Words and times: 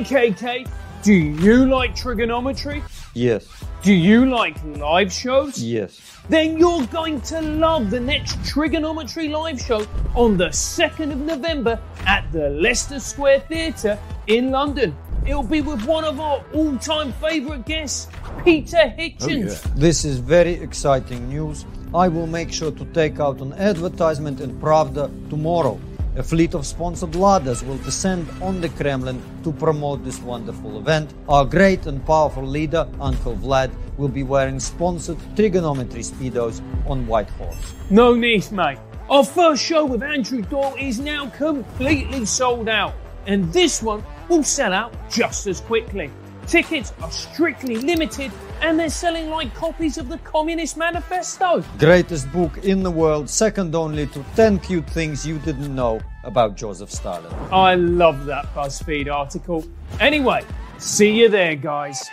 KK, 0.00 0.68
do 1.02 1.12
you 1.12 1.66
like 1.66 1.94
TRIGGERnometry? 1.94 2.82
Yes. 3.14 3.46
Do 3.82 3.92
you 3.92 4.26
like 4.26 4.56
live 4.64 5.12
shows? 5.12 5.62
Yes. 5.62 6.00
Then 6.28 6.58
you're 6.58 6.84
going 6.86 7.20
to 7.22 7.40
love 7.40 7.90
the 7.90 8.00
next 8.00 8.36
TRIGGERnometry 8.40 9.30
live 9.30 9.60
show 9.60 9.86
on 10.14 10.36
the 10.36 10.48
2nd 10.48 11.12
of 11.12 11.18
November 11.18 11.80
at 12.06 12.30
the 12.32 12.50
Leicester 12.50 12.98
Square 13.00 13.40
Theatre 13.48 13.98
in 14.26 14.50
London. 14.50 14.96
It'll 15.24 15.42
be 15.42 15.60
with 15.60 15.84
one 15.86 16.04
of 16.04 16.20
our 16.20 16.44
all 16.52 16.76
time 16.78 17.12
favourite 17.14 17.64
guests, 17.64 18.08
Peter 18.44 18.92
Hitchens. 18.98 19.66
Oh, 19.66 19.72
This 19.76 20.04
is 20.04 20.18
very 20.18 20.52
exciting 20.54 21.28
news. 21.28 21.64
I 21.94 22.08
will 22.08 22.26
make 22.26 22.52
sure 22.52 22.70
to 22.72 22.84
take 22.86 23.18
out 23.20 23.40
an 23.40 23.52
advertisement 23.54 24.40
in 24.40 24.60
Pravda 24.60 25.08
tomorrow. 25.30 25.80
A 26.18 26.22
fleet 26.22 26.54
of 26.54 26.64
sponsored 26.64 27.14
ladders 27.14 27.62
will 27.62 27.76
descend 27.76 28.26
on 28.40 28.62
the 28.62 28.70
Kremlin 28.70 29.20
to 29.44 29.52
promote 29.52 30.02
this 30.02 30.18
wonderful 30.20 30.78
event. 30.78 31.12
Our 31.28 31.44
great 31.44 31.84
and 31.84 32.02
powerful 32.06 32.42
leader, 32.42 32.88
Uncle 32.98 33.36
Vlad, 33.36 33.70
will 33.98 34.08
be 34.08 34.22
wearing 34.22 34.58
sponsored 34.58 35.18
TRIGGERnometry 35.36 36.02
speedos 36.02 36.62
on 36.86 37.06
white 37.06 37.28
horse. 37.28 37.74
No 37.90 38.14
need, 38.14 38.50
mate. 38.50 38.78
Our 39.10 39.24
first 39.24 39.62
show 39.62 39.84
with 39.84 40.02
Andrew 40.02 40.40
Doyle 40.40 40.74
is 40.78 40.98
now 40.98 41.28
completely 41.28 42.24
sold 42.24 42.70
out, 42.70 42.94
and 43.26 43.52
this 43.52 43.82
one 43.82 44.02
will 44.30 44.42
sell 44.42 44.72
out 44.72 44.94
just 45.10 45.46
as 45.46 45.60
quickly. 45.60 46.10
Tickets 46.46 46.94
are 47.02 47.10
strictly 47.10 47.76
limited, 47.76 48.32
and 48.62 48.78
they're 48.78 48.88
selling 48.88 49.30
like 49.30 49.54
copies 49.54 49.98
of 49.98 50.08
the 50.08 50.18
Communist 50.18 50.76
Manifesto. 50.76 51.62
Greatest 51.78 52.30
book 52.32 52.58
in 52.58 52.82
the 52.82 52.90
world, 52.90 53.28
second 53.28 53.74
only 53.74 54.06
to 54.08 54.24
10 54.34 54.58
cute 54.60 54.88
things 54.90 55.26
you 55.26 55.38
didn't 55.40 55.74
know 55.74 56.00
about 56.24 56.56
Joseph 56.56 56.90
Stalin. 56.90 57.32
I 57.52 57.74
love 57.74 58.26
that 58.26 58.46
BuzzFeed 58.54 59.12
article. 59.12 59.64
Anyway, 60.00 60.44
see 60.78 61.12
you 61.20 61.28
there, 61.28 61.56
guys. 61.56 62.08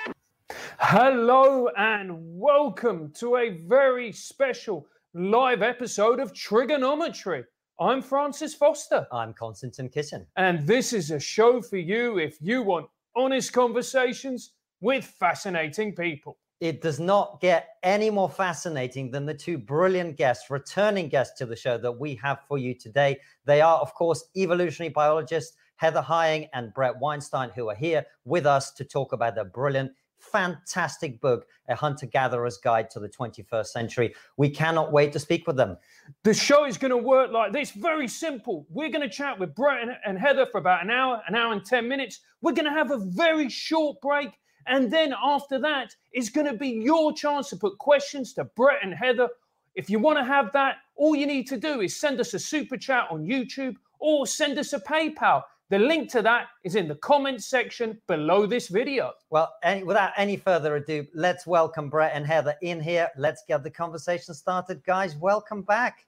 Hello 0.79 1.69
and 1.77 2.11
welcome 2.38 3.11
to 3.19 3.38
a 3.38 3.49
very 3.67 4.11
special 4.11 4.86
live 5.14 5.61
episode 5.61 6.19
of 6.19 6.33
TRIGGERnometry. 6.33 7.45
I'm 7.80 8.02
Francis 8.02 8.53
Foster, 8.53 9.08
I'm 9.11 9.33
Konstantin 9.33 9.89
Kisin. 9.89 10.25
and 10.36 10.67
this 10.67 10.94
is 10.94 11.09
a 11.11 11.19
show 11.19 11.61
for 11.61 11.77
you 11.77 12.19
if 12.19 12.38
you 12.41 12.61
want 12.61 12.88
honest 13.16 13.52
conversations 13.53 14.52
with 14.84 15.06
fascinating 15.06 15.95
people. 15.95 16.38
It 16.59 16.81
does 16.81 17.00
not 17.00 17.39
get 17.42 17.70
any 17.84 18.09
more 18.09 18.30
fascinating 18.30 19.12
than 19.12 19.26
the 19.26 19.34
two 19.34 19.58
brilliant 19.58 20.17
guests, 20.17 20.50
returning 20.50 21.08
guests 21.08 21.38
to 21.39 21.45
the 21.45 21.56
show 21.56 21.78
that 21.78 21.92
we 21.92 22.16
have 22.16 22.42
for 22.48 22.58
you 22.58 22.76
today. 22.76 23.17
They 23.45 23.61
are, 23.61 23.78
of 23.80 23.94
course, 23.95 24.26
evolutionary 24.36 24.92
biologists 24.92 25.56
Heather 25.78 26.02
Heying 26.02 26.48
and 26.54 26.73
Bret 26.73 27.00
Weinstein, 27.00 27.50
who 27.56 27.70
are 27.70 27.76
here 27.76 28.06
with 28.26 28.45
us 28.45 28.72
to 28.73 28.86
talk 28.86 29.11
about 29.11 29.36
their 29.36 29.45
brilliant, 29.45 29.92
fantastic 30.20 31.20
book, 31.20 31.45
A 31.67 31.76
Hunter 31.76 32.06
Gatherer's 32.06 32.58
Guide 32.58 32.89
to 32.92 33.00
the 33.00 33.09
21st 33.09 33.67
Century. 33.67 34.16
We 34.38 34.50
cannot 34.50 34.92
wait 34.92 35.11
to 35.14 35.20
speak 35.20 35.48
with 35.48 35.58
them. 35.58 35.78
The 36.23 36.34
show 36.34 36.66
is 36.66 36.78
going 36.78 36.92
to 36.92 36.98
work 36.98 37.31
like 37.31 37.52
this 37.52 37.72
very 37.72 38.08
simple. 38.08 38.66
We're 38.70 38.89
going 38.89 39.02
to 39.02 39.14
chat 39.14 39.38
with 39.39 39.56
Bret 39.56 39.88
and, 40.06 40.17
Heather 40.17 40.45
for 40.45 40.59
about 40.59 40.84
an 40.84 40.92
hour, 40.92 41.22
an 41.28 41.36
hour 41.36 41.52
and 41.52 41.66
10 41.66 41.88
minutes. 41.88 42.20
We're 42.42 42.54
going 42.54 42.66
to 42.66 42.72
have 42.72 42.92
a 42.92 43.00
very 43.00 43.50
short 43.50 44.00
break. 44.02 44.30
And 44.67 44.92
then 44.92 45.14
after 45.23 45.59
that, 45.59 45.95
it's 46.11 46.30
going 46.30 46.47
to 46.47 46.53
be 46.53 46.69
your 46.69 47.14
chance 47.14 47.50
to 47.50 47.58
put 47.58 47.78
questions 47.78 48.33
to 48.33 48.45
Bret 48.45 48.80
and 48.83 48.94
Heather. 48.94 49.30
If 49.75 49.89
you 49.89 50.00
want 50.00 50.20
to 50.20 50.23
have 50.23 50.52
that, 50.53 50.78
all 50.95 51.16
you 51.16 51.25
need 51.25 51.47
to 51.47 51.58
do 51.58 51.81
is 51.81 52.00
send 52.00 52.20
us 52.20 52.33
a 52.33 52.39
super 52.39 52.78
chat 52.78 53.08
on 53.09 53.25
YouTube 53.25 53.75
or 54.00 54.28
send 54.28 54.59
us 54.59 54.73
a 54.73 54.80
PayPal. 54.80 55.44
The 55.70 55.80
link 55.80 56.11
to 56.11 56.22
that 56.22 56.50
is 56.64 56.75
in 56.75 56.88
the 56.88 56.95
comments 56.95 57.47
section 57.47 58.00
below 58.08 58.45
this 58.45 58.67
video. 58.67 59.14
Well, 59.31 59.52
any, 59.64 59.83
without 59.83 60.11
any 60.17 60.38
further 60.38 60.75
ado, 60.75 61.08
let's 61.16 61.48
welcome 61.48 61.89
Bret 61.89 62.11
and 62.14 62.27
Heather 62.27 62.55
in 62.61 62.80
here. 62.80 63.09
Let's 63.17 63.44
get 63.48 63.64
the 63.64 63.72
conversation 63.72 64.36
started. 64.36 64.83
Guys, 64.83 65.16
welcome 65.16 65.64
back. 65.64 66.05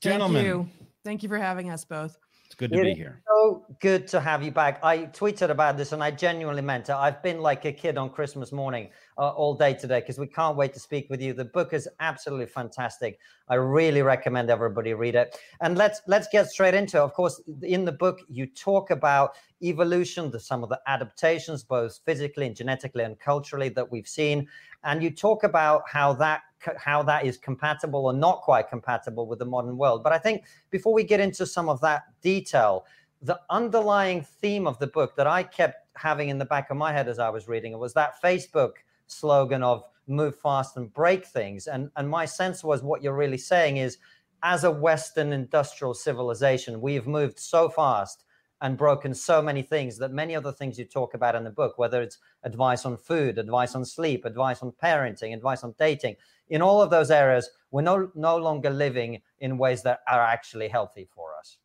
Gentlemen, 0.00 0.42
Thank 0.42 0.46
you. 0.46 0.68
Thank 1.04 1.22
you 1.22 1.28
for 1.28 1.38
having 1.38 1.70
us 1.70 1.84
both. 1.84 2.18
It's 2.46 2.54
good 2.54 2.70
to 2.72 2.80
It 2.80 2.84
be 2.84 2.94
here. 2.94 3.20
So 3.26 3.66
good 3.80 4.06
to 4.08 4.20
have 4.20 4.42
you 4.42 4.52
back. 4.52 4.78
I 4.82 4.98
tweeted 4.98 5.50
about 5.50 5.76
this 5.76 5.92
and 5.92 6.02
I 6.02 6.12
genuinely 6.12 6.62
meant 6.62 6.88
it. 6.88 6.94
I've 6.94 7.22
been 7.22 7.40
like 7.40 7.64
a 7.64 7.72
kid 7.72 7.98
on 7.98 8.08
Christmas 8.08 8.52
morning 8.52 8.90
uh, 9.18 9.30
all 9.30 9.54
day 9.54 9.74
today 9.74 10.00
because 10.00 10.18
we 10.18 10.28
can't 10.28 10.56
wait 10.56 10.72
to 10.74 10.80
speak 10.80 11.10
with 11.10 11.20
you. 11.20 11.32
The 11.32 11.44
book 11.44 11.72
is 11.72 11.88
absolutely 11.98 12.46
fantastic. 12.46 13.18
I 13.48 13.56
really 13.56 14.02
recommend 14.02 14.48
everybody 14.48 14.94
read 14.94 15.16
it. 15.16 15.38
And 15.60 15.76
let's 15.76 16.00
let's 16.06 16.28
get 16.30 16.48
straight 16.48 16.74
into 16.74 16.98
it. 16.98 17.00
Of 17.00 17.14
course, 17.14 17.40
in 17.62 17.84
the 17.84 17.92
book 17.92 18.20
you 18.28 18.46
talk 18.46 18.90
about 18.90 19.36
evolution, 19.62 20.30
the, 20.30 20.38
some 20.38 20.62
of 20.62 20.68
the 20.68 20.80
adaptations 20.86 21.64
both 21.64 22.00
physically 22.04 22.46
and 22.46 22.54
genetically 22.54 23.04
and 23.04 23.18
culturally 23.18 23.68
that 23.70 23.90
we've 23.90 24.08
seen, 24.08 24.46
and 24.86 25.02
you 25.02 25.10
talk 25.10 25.44
about 25.44 25.82
how 25.86 26.14
that 26.14 26.42
how 26.78 27.02
that 27.02 27.26
is 27.26 27.36
compatible 27.36 28.06
or 28.06 28.12
not 28.12 28.40
quite 28.40 28.68
compatible 28.68 29.26
with 29.26 29.38
the 29.38 29.44
modern 29.44 29.76
world. 29.76 30.02
But 30.02 30.12
I 30.12 30.18
think 30.18 30.44
before 30.70 30.94
we 30.94 31.04
get 31.04 31.20
into 31.20 31.44
some 31.44 31.68
of 31.68 31.80
that 31.82 32.04
detail, 32.22 32.86
the 33.20 33.38
underlying 33.50 34.22
theme 34.22 34.66
of 34.66 34.78
the 34.78 34.86
book 34.86 35.14
that 35.16 35.26
I 35.26 35.42
kept 35.42 35.86
having 35.96 36.28
in 36.28 36.38
the 36.38 36.44
back 36.44 36.70
of 36.70 36.76
my 36.76 36.92
head 36.92 37.08
as 37.08 37.18
I 37.18 37.28
was 37.28 37.46
reading 37.46 37.72
it 37.72 37.78
was 37.78 37.94
that 37.94 38.20
Facebook 38.22 38.72
slogan 39.06 39.62
of 39.62 39.84
move 40.06 40.36
fast 40.40 40.76
and 40.76 40.92
break 40.92 41.26
things. 41.26 41.66
And, 41.66 41.90
and 41.96 42.08
my 42.08 42.24
sense 42.24 42.64
was 42.64 42.82
what 42.82 43.02
you're 43.02 43.16
really 43.16 43.38
saying 43.38 43.76
is 43.76 43.98
as 44.42 44.64
a 44.64 44.70
Western 44.70 45.32
industrial 45.32 45.94
civilization, 45.94 46.80
we've 46.80 47.06
moved 47.06 47.38
so 47.38 47.68
fast 47.68 48.24
and 48.60 48.78
broken 48.78 49.12
so 49.14 49.42
many 49.42 49.62
things 49.62 49.98
that 49.98 50.12
many 50.12 50.34
other 50.34 50.52
things 50.52 50.78
you 50.78 50.84
talk 50.84 51.14
about 51.14 51.34
in 51.34 51.44
the 51.44 51.50
book, 51.50 51.78
whether 51.78 52.00
it's 52.00 52.18
advice 52.42 52.86
on 52.86 52.96
food, 52.96 53.38
advice 53.38 53.74
on 53.74 53.84
sleep, 53.84 54.24
advice 54.24 54.62
on 54.62 54.72
parenting, 54.82 55.34
advice 55.34 55.62
on 55.62 55.74
dating, 55.78 56.16
in 56.48 56.62
all 56.62 56.80
of 56.80 56.90
those 56.90 57.10
areas, 57.10 57.50
we're 57.70 57.82
no, 57.82 58.10
no 58.14 58.36
longer 58.36 58.70
living 58.70 59.20
in 59.40 59.58
ways 59.58 59.82
that 59.82 60.00
are 60.08 60.22
actually 60.22 60.68
healthy 60.68 61.08
for 61.14 61.36
us. 61.38 61.58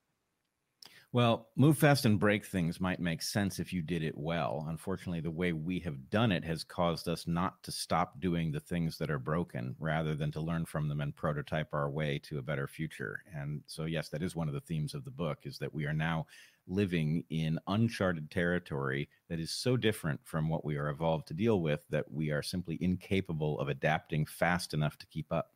Well, 1.13 1.49
move 1.57 1.77
fast 1.77 2.05
and 2.05 2.17
break 2.19 2.45
things 2.45 2.79
might 2.79 2.99
make 3.01 3.21
sense 3.21 3.59
if 3.59 3.73
you 3.73 3.81
did 3.81 4.01
it 4.01 4.17
well. 4.17 4.65
Unfortunately, 4.69 5.19
the 5.19 5.29
way 5.29 5.51
we 5.51 5.79
have 5.79 6.09
done 6.09 6.31
it 6.31 6.45
has 6.45 6.63
caused 6.63 7.09
us 7.09 7.27
not 7.27 7.63
to 7.63 7.71
stop 7.71 8.21
doing 8.21 8.51
the 8.51 8.61
things 8.61 8.97
that 8.97 9.11
are 9.11 9.19
broken 9.19 9.75
rather 9.77 10.15
than 10.15 10.31
to 10.31 10.39
learn 10.41 10.65
from 10.65 10.87
them 10.87 11.01
and 11.01 11.13
prototype 11.13 11.73
our 11.73 11.89
way 11.89 12.17
to 12.19 12.37
a 12.37 12.41
better 12.41 12.65
future. 12.65 13.23
And 13.33 13.61
so, 13.67 13.83
yes, 13.85 14.07
that 14.09 14.23
is 14.23 14.37
one 14.37 14.47
of 14.47 14.53
the 14.53 14.61
themes 14.61 14.93
of 14.93 15.03
the 15.03 15.11
book 15.11 15.39
is 15.43 15.57
that 15.59 15.73
we 15.73 15.85
are 15.85 15.93
now 15.93 16.27
living 16.65 17.25
in 17.29 17.59
uncharted 17.67 18.31
territory 18.31 19.09
that 19.27 19.39
is 19.39 19.51
so 19.51 19.75
different 19.75 20.25
from 20.25 20.47
what 20.47 20.63
we 20.63 20.77
are 20.77 20.89
evolved 20.89 21.27
to 21.27 21.33
deal 21.33 21.61
with 21.61 21.85
that 21.89 22.09
we 22.09 22.31
are 22.31 22.41
simply 22.43 22.77
incapable 22.81 23.59
of 23.59 23.67
adapting 23.67 24.25
fast 24.25 24.73
enough 24.73 24.97
to 24.97 25.07
keep 25.07 25.29
up. 25.33 25.51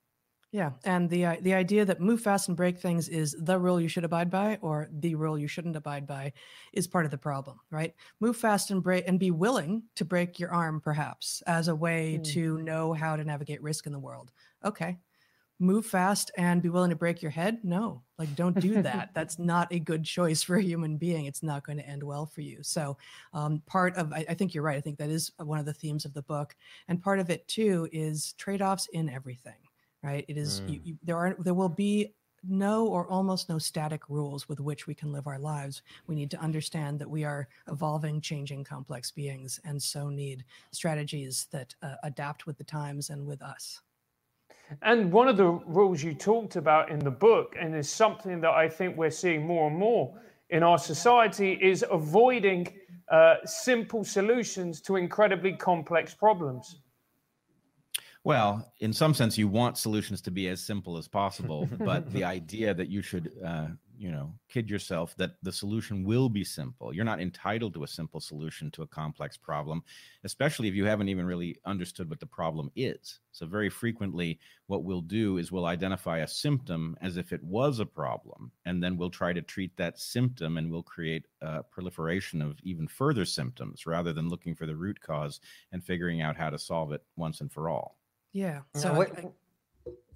Yeah, 0.52 0.74
and 0.86 1.10
the 1.10 1.26
i- 1.26 1.40
the 1.42 1.54
idea 1.54 1.84
that 1.84 2.00
move 2.00 2.22
fast 2.22 2.48
and 2.48 2.56
break 2.56 2.78
things 2.78 3.10
is 3.10 3.36
the 3.38 3.60
rule 3.60 3.82
you 3.82 3.90
should 3.90 4.06
abide 4.06 4.30
by, 4.30 4.58
or 4.62 4.88
the 4.92 5.16
rule 5.16 5.38
you 5.38 5.48
shouldn't 5.50 5.76
abide 5.76 6.08
by, 6.08 6.32
is 6.72 6.88
part 6.88 7.04
of 7.04 7.12
the 7.12 7.18
problem, 7.18 7.60
right? 7.72 7.94
Move 8.22 8.38
fast 8.38 8.72
and 8.72 8.82
break, 8.82 9.06
and 9.08 9.20
be 9.20 9.32
willing 9.32 9.84
to 9.96 10.06
break 10.06 10.40
your 10.40 10.52
arm, 10.54 10.80
perhaps, 10.80 11.42
as 11.46 11.68
a 11.68 11.76
way 11.76 12.20
Hmm. 12.20 12.34
to 12.34 12.58
know 12.60 12.94
how 12.94 13.18
to 13.18 13.24
navigate 13.26 13.62
risk 13.62 13.86
in 13.86 13.92
the 13.92 14.00
world. 14.00 14.32
Okay, 14.64 14.98
move 15.60 15.86
fast 15.86 16.32
and 16.38 16.62
be 16.64 16.70
willing 16.70 16.92
to 16.92 16.96
break 16.98 17.22
your 17.22 17.32
head. 17.32 17.64
No, 17.66 18.04
like 18.20 18.36
don't 18.36 18.60
do 18.60 18.80
that. 18.80 19.12
That's 19.16 19.40
not 19.40 19.72
a 19.74 19.80
good 19.80 20.06
choice 20.06 20.44
for 20.44 20.58
a 20.58 20.64
human 20.64 20.98
being. 20.98 21.26
It's 21.26 21.44
not 21.44 21.66
going 21.66 21.80
to 21.80 21.88
end 21.88 22.04
well 22.04 22.26
for 22.28 22.42
you. 22.42 22.64
So, 22.64 22.98
um, 23.34 23.62
part 23.68 23.96
of 23.98 24.14
I, 24.14 24.26
I 24.30 24.36
think 24.36 24.54
you're 24.54 24.64
right. 24.66 24.78
I 24.78 24.82
think 24.82 25.00
that 25.00 25.10
is 25.12 25.32
one 25.40 25.60
of 25.60 25.66
the 25.66 25.74
themes 25.74 26.06
of 26.06 26.14
the 26.14 26.24
book, 26.24 26.56
and 26.88 27.02
part 27.02 27.20
of 27.20 27.30
it 27.32 27.48
too 27.48 27.90
is 27.92 28.34
trade 28.34 28.62
offs 28.62 28.88
in 28.94 29.10
everything 29.10 29.65
right? 30.06 30.26
It 30.28 30.38
is 30.38 30.62
you, 30.68 30.80
you, 30.84 30.98
there 31.04 31.18
are 31.18 31.36
there 31.40 31.54
will 31.54 31.70
be 31.70 32.14
no 32.48 32.86
or 32.88 33.08
almost 33.08 33.50
no 33.50 33.58
static 33.58 34.08
rules 34.08 34.48
with 34.48 34.60
which 34.60 34.86
we 34.86 34.94
can 34.94 35.12
live 35.12 35.26
our 35.26 35.40
lives. 35.40 35.82
We 36.08 36.16
need 36.16 36.30
to 36.32 36.40
understand 36.40 37.00
that 37.00 37.10
we 37.10 37.24
are 37.24 37.48
evolving 37.68 38.22
changing 38.22 38.64
complex 38.66 39.10
beings 39.10 39.60
and 39.66 39.82
so 39.82 40.10
need 40.10 40.46
strategies 40.72 41.48
that 41.52 41.74
uh, 41.82 41.96
adapt 42.04 42.46
with 42.46 42.58
the 42.58 42.64
times 42.64 43.10
and 43.10 43.26
with 43.26 43.42
us. 43.42 43.82
And 44.82 45.12
one 45.12 45.28
of 45.28 45.38
the 45.38 45.52
rules 45.66 46.04
you 46.04 46.14
talked 46.14 46.56
about 46.56 46.90
in 46.90 47.00
the 47.00 47.12
book, 47.12 47.56
and 47.60 47.76
is 47.76 47.90
something 47.90 48.42
that 48.42 48.52
I 48.52 48.68
think 48.68 48.98
we're 48.98 49.12
seeing 49.12 49.46
more 49.46 49.68
and 49.68 49.78
more 49.78 50.20
in 50.50 50.64
our 50.64 50.80
society, 50.80 51.54
is 51.62 51.86
avoiding 51.92 52.68
uh, 53.12 53.36
simple 53.46 54.04
solutions 54.04 54.82
to 54.82 54.96
incredibly 54.96 55.54
complex 55.54 56.14
problems. 56.14 56.82
Well, 58.26 58.74
in 58.80 58.92
some 58.92 59.14
sense, 59.14 59.38
you 59.38 59.48
want 59.48 59.78
solutions 59.78 60.20
to 60.24 60.32
be 60.32 60.48
as 60.48 60.60
simple 60.60 60.98
as 60.98 61.08
possible, 61.08 61.70
but 61.78 62.12
the 62.12 62.24
idea 62.38 62.74
that 62.74 62.90
you 62.90 63.04
should 63.04 63.32
uh, 63.46 63.68
you 63.98 64.12
know 64.12 64.34
kid 64.50 64.70
yourself 64.70 65.16
that 65.18 65.36
the 65.44 65.52
solution 65.52 66.04
will 66.04 66.28
be 66.28 66.44
simple. 66.44 66.94
You're 66.94 67.06
not 67.06 67.22
entitled 67.22 67.76
to 67.76 67.84
a 67.84 67.88
simple 67.88 68.20
solution 68.20 68.72
to 68.72 68.82
a 68.82 68.88
complex 68.88 69.38
problem 69.38 69.84
especially 70.24 70.68
if 70.68 70.74
you 70.74 70.86
haven't 70.86 71.08
even 71.10 71.26
really 71.26 71.56
understood 71.66 72.10
what 72.10 72.20
the 72.20 72.26
problem 72.26 72.72
is. 72.76 73.20
So 73.32 73.46
very 73.46 73.70
frequently 73.70 74.40
what 74.68 74.84
we'll 74.84 75.02
do 75.02 75.38
is 75.38 75.52
we'll 75.52 75.68
identify 75.68 76.20
a 76.20 76.28
symptom 76.28 76.98
as 77.02 77.18
if 77.18 77.32
it 77.32 77.44
was 77.44 77.80
a 77.80 77.86
problem 77.86 78.52
and 78.66 78.84
then 78.84 78.98
we'll 78.98 79.12
try 79.12 79.34
to 79.34 79.42
treat 79.42 79.78
that 79.78 80.00
symptom 80.00 80.58
and 80.58 80.72
we'll 80.72 80.84
create 80.84 81.28
a 81.42 81.62
proliferation 81.62 82.42
of 82.42 82.58
even 82.64 82.88
further 82.88 83.24
symptoms 83.24 83.86
rather 83.86 84.14
than 84.14 84.30
looking 84.30 84.56
for 84.56 84.66
the 84.66 84.76
root 84.76 85.00
cause 85.00 85.40
and 85.72 85.84
figuring 85.84 86.22
out 86.22 86.36
how 86.36 86.50
to 86.50 86.58
solve 86.58 86.92
it 86.92 87.04
once 87.16 87.40
and 87.40 87.52
for 87.52 87.70
all 87.70 87.98
yeah 88.36 88.60
so 88.76 88.94
Now, 88.94 89.02
I- 89.02 89.06
I- 89.06 89.32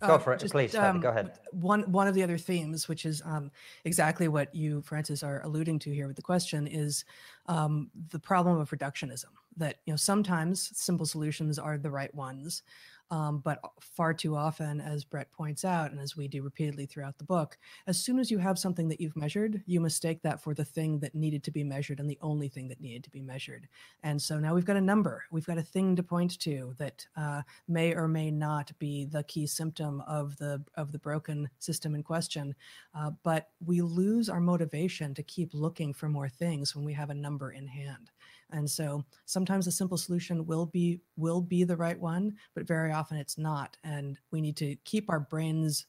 Go 0.02 0.16
Uh, 0.16 0.18
for 0.18 0.32
it, 0.34 0.40
just, 0.40 0.54
please. 0.54 0.74
Um, 0.76 1.02
go 1.02 1.10
ahead. 1.10 1.38
One 1.52 1.82
one 1.92 2.08
of 2.08 2.16
the 2.16 2.24
other 2.24 2.38
themes, 2.38 2.88
which 2.88 3.06
is 3.06 3.22
um, 3.26 3.52
exactly 3.84 4.30
what 4.30 4.56
you, 4.56 4.82
Francis, 4.82 5.24
are 5.24 5.42
alluding 5.44 5.78
to 5.80 5.94
here 5.94 6.08
with 6.08 6.16
the 6.16 6.22
question, 6.22 6.68
is 6.68 7.04
um, 7.48 7.92
the 8.10 8.18
problem 8.18 8.58
of 8.60 8.70
reductionism. 8.70 9.32
That 9.58 9.82
you 9.86 9.92
know 9.92 9.98
sometimes 9.98 10.72
simple 10.80 11.06
solutions 11.06 11.60
are 11.60 11.78
the 11.78 11.92
right 11.92 12.14
ones, 12.16 12.64
um, 13.12 13.40
but 13.40 13.60
far 13.80 14.14
too 14.14 14.36
often, 14.36 14.80
as 14.80 15.04
Bret 15.04 15.32
points 15.32 15.66
out, 15.66 15.92
and 15.92 16.00
as 16.00 16.16
we 16.16 16.28
do 16.28 16.44
repeatedly 16.44 16.86
throughout 16.86 17.18
the 17.18 17.24
book, 17.24 17.58
as 17.88 18.00
soon 18.00 18.20
as 18.20 18.30
you 18.30 18.38
have 18.38 18.60
something 18.60 18.88
that 18.90 19.02
you've 19.02 19.16
measured, 19.16 19.64
you 19.66 19.80
mistake 19.80 20.22
that 20.22 20.42
for 20.42 20.54
the 20.54 20.66
thing 20.66 21.00
that 21.00 21.16
needed 21.16 21.44
to 21.44 21.52
be 21.52 21.64
measured 21.64 22.00
and 22.00 22.10
the 22.10 22.20
only 22.22 22.48
thing 22.48 22.68
that 22.68 22.82
needed 22.82 23.04
to 23.04 23.10
be 23.10 23.22
measured. 23.22 23.68
And 24.04 24.22
so 24.22 24.40
now 24.40 24.54
we've 24.54 24.66
got 24.66 24.76
a 24.76 24.82
number, 24.82 25.24
we've 25.32 25.46
got 25.46 25.58
a 25.58 25.64
thing 25.64 25.96
to 25.96 26.04
point 26.04 26.40
to 26.40 26.76
that 26.78 27.06
uh, 27.18 27.42
may 27.68 27.96
or 27.96 28.08
may 28.08 28.30
not 28.30 28.72
be 28.80 29.06
the 29.06 29.24
key 29.24 29.48
symptom 29.48 30.02
of 30.02 30.38
the 30.38 30.64
of 30.76 30.92
the 30.92 31.00
broken 31.00 31.50
system 31.60 31.96
in 31.96 32.04
question. 32.04 32.54
Uh, 32.94 33.12
but 33.24 33.50
we 33.66 33.82
lose 33.82 34.30
our 34.30 34.40
motivation 34.40 35.14
to 35.16 35.24
keep 35.24 35.54
looking 35.54 35.94
for 35.94 36.10
more 36.10 36.30
things 36.30 36.76
when 36.76 36.86
we 36.86 36.94
have 36.94 37.10
a 37.10 37.14
number 37.14 37.52
in 37.52 37.68
hand. 37.68 38.12
And 38.52 38.70
so 38.70 39.04
sometimes 39.26 39.68
a 39.68 39.72
simple 39.72 39.98
solution 39.98 40.46
will 40.46 40.66
be 40.66 41.02
will 41.18 41.42
be 41.42 41.64
the 41.64 41.78
right 41.78 42.00
one, 42.00 42.36
but 42.56 42.68
very 42.68 42.92
often 42.92 43.18
it's 43.18 43.38
not. 43.38 43.78
And 43.84 44.18
we 44.32 44.42
need 44.42 44.58
to 44.58 44.76
keep 44.86 45.10
our 45.10 45.20
brains 45.20 45.86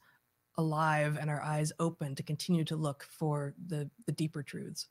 alive 0.59 1.17
and 1.21 1.31
our 1.31 1.41
eyes 1.43 1.73
open 1.79 2.15
to 2.15 2.23
continue 2.23 2.65
to 2.65 2.77
look 2.77 3.07
for 3.11 3.55
the 3.67 3.91
the 4.07 4.13
deeper 4.13 4.43
truths. 4.43 4.87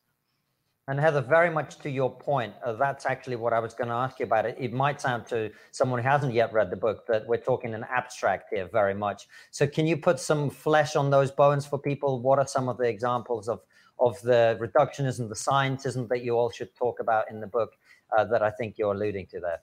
And 0.90 1.00
Heather, 1.00 1.22
very 1.22 1.52
much 1.52 1.78
to 1.82 1.90
your 1.90 2.10
point, 2.10 2.52
uh, 2.66 2.74
that's 2.74 3.06
actually 3.06 3.36
what 3.36 3.54
I 3.54 3.60
was 3.60 3.76
going 3.76 3.90
to 3.90 3.94
ask 3.94 4.20
you 4.20 4.26
about. 4.26 4.48
It. 4.48 4.58
It 4.60 4.74
might 4.74 5.00
sound 5.00 5.28
to 5.28 5.52
someone 5.70 6.02
who 6.02 6.10
hasn't 6.10 6.34
yet 6.34 6.52
read 6.52 6.72
the 6.72 6.78
book 6.78 7.06
that 7.06 7.28
we're 7.28 7.38
talking 7.38 7.76
an 7.76 7.86
abstract 7.92 8.50
here 8.52 8.68
very 8.74 8.96
much. 8.96 9.28
So, 9.52 9.68
can 9.68 9.86
you 9.86 9.98
put 9.98 10.20
some 10.20 10.50
flesh 10.50 10.96
on 10.96 11.12
those 11.12 11.30
bones 11.30 11.68
for 11.68 11.78
people? 11.78 12.20
What 12.22 12.40
are 12.40 12.48
some 12.48 12.68
of 12.68 12.78
the 12.78 12.86
examples 12.86 13.48
of 13.48 13.62
of 14.00 14.22
the 14.22 14.58
reductionism, 14.60 15.28
the 15.30 15.36
scientism 15.36 16.08
that 16.10 16.24
you 16.24 16.38
all 16.38 16.50
should 16.50 16.74
talk 16.76 17.00
about 17.00 17.30
in 17.30 17.40
the 17.40 17.48
book 17.48 17.74
uh, 18.18 18.24
that 18.26 18.42
I 18.42 18.50
think 18.50 18.78
you're 18.78 18.94
alluding 18.94 19.28
to 19.28 19.40
there? 19.40 19.62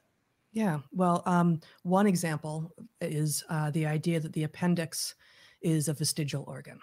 Yeah. 0.52 0.80
Well, 0.92 1.22
um, 1.26 1.60
one 1.82 2.06
example 2.06 2.72
is 3.00 3.44
uh, 3.50 3.70
the 3.70 3.86
idea 3.86 4.20
that 4.20 4.32
the 4.32 4.44
appendix 4.44 5.14
is 5.60 5.88
a 5.88 5.94
vestigial 5.94 6.44
organ. 6.46 6.78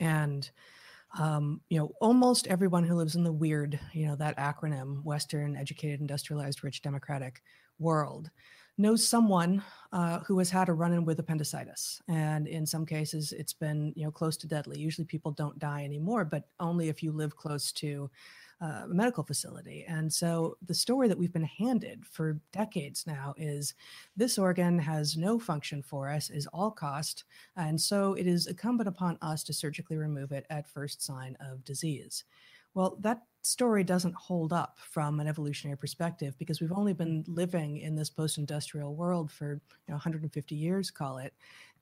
And, 0.00 0.48
um, 1.18 1.60
you 1.68 1.78
know, 1.78 1.92
almost 2.00 2.46
everyone 2.46 2.84
who 2.84 2.94
lives 2.94 3.16
in 3.16 3.24
the 3.24 3.32
weird, 3.32 3.78
you 3.92 4.06
know, 4.06 4.16
that 4.16 4.38
acronym, 4.38 5.02
Western, 5.04 5.56
educated, 5.56 6.00
industrialized, 6.00 6.62
rich, 6.62 6.82
democratic 6.82 7.42
world, 7.78 8.30
knows 8.78 9.06
someone 9.06 9.62
uh, 9.92 10.20
who 10.20 10.38
has 10.38 10.50
had 10.50 10.68
a 10.68 10.72
run 10.72 10.92
in 10.92 11.04
with 11.04 11.18
appendicitis. 11.18 12.00
And 12.08 12.46
in 12.46 12.64
some 12.64 12.86
cases, 12.86 13.32
it's 13.32 13.52
been, 13.52 13.92
you 13.96 14.04
know, 14.04 14.10
close 14.10 14.36
to 14.38 14.46
deadly. 14.46 14.78
Usually 14.78 15.04
people 15.04 15.32
don't 15.32 15.58
die 15.58 15.84
anymore, 15.84 16.24
but 16.24 16.48
only 16.60 16.88
if 16.88 17.02
you 17.02 17.12
live 17.12 17.36
close 17.36 17.72
to 17.72 18.08
uh, 18.60 18.82
a 18.84 18.88
medical 18.88 19.22
facility. 19.22 19.84
And 19.88 20.12
so 20.12 20.56
the 20.66 20.74
story 20.74 21.08
that 21.08 21.18
we've 21.18 21.32
been 21.32 21.44
handed 21.44 22.04
for 22.04 22.40
decades 22.52 23.06
now 23.06 23.34
is 23.36 23.74
this 24.16 24.38
organ 24.38 24.78
has 24.78 25.16
no 25.16 25.38
function 25.38 25.82
for 25.82 26.10
us, 26.10 26.30
is 26.30 26.48
all 26.48 26.70
cost. 26.70 27.24
And 27.56 27.80
so 27.80 28.14
it 28.14 28.26
is 28.26 28.46
incumbent 28.46 28.88
upon 28.88 29.18
us 29.22 29.44
to 29.44 29.52
surgically 29.52 29.96
remove 29.96 30.32
it 30.32 30.46
at 30.50 30.68
first 30.68 31.02
sign 31.02 31.36
of 31.40 31.64
disease. 31.64 32.24
Well, 32.74 32.96
that 33.00 33.22
story 33.48 33.82
doesn't 33.82 34.14
hold 34.14 34.52
up 34.52 34.78
from 34.78 35.20
an 35.20 35.26
evolutionary 35.26 35.76
perspective 35.76 36.34
because 36.38 36.60
we've 36.60 36.72
only 36.72 36.92
been 36.92 37.24
living 37.26 37.78
in 37.78 37.96
this 37.96 38.10
post-industrial 38.10 38.94
world 38.94 39.30
for 39.30 39.54
you 39.54 39.88
know, 39.88 39.94
150 39.94 40.54
years, 40.54 40.90
call 40.90 41.18
it, 41.18 41.32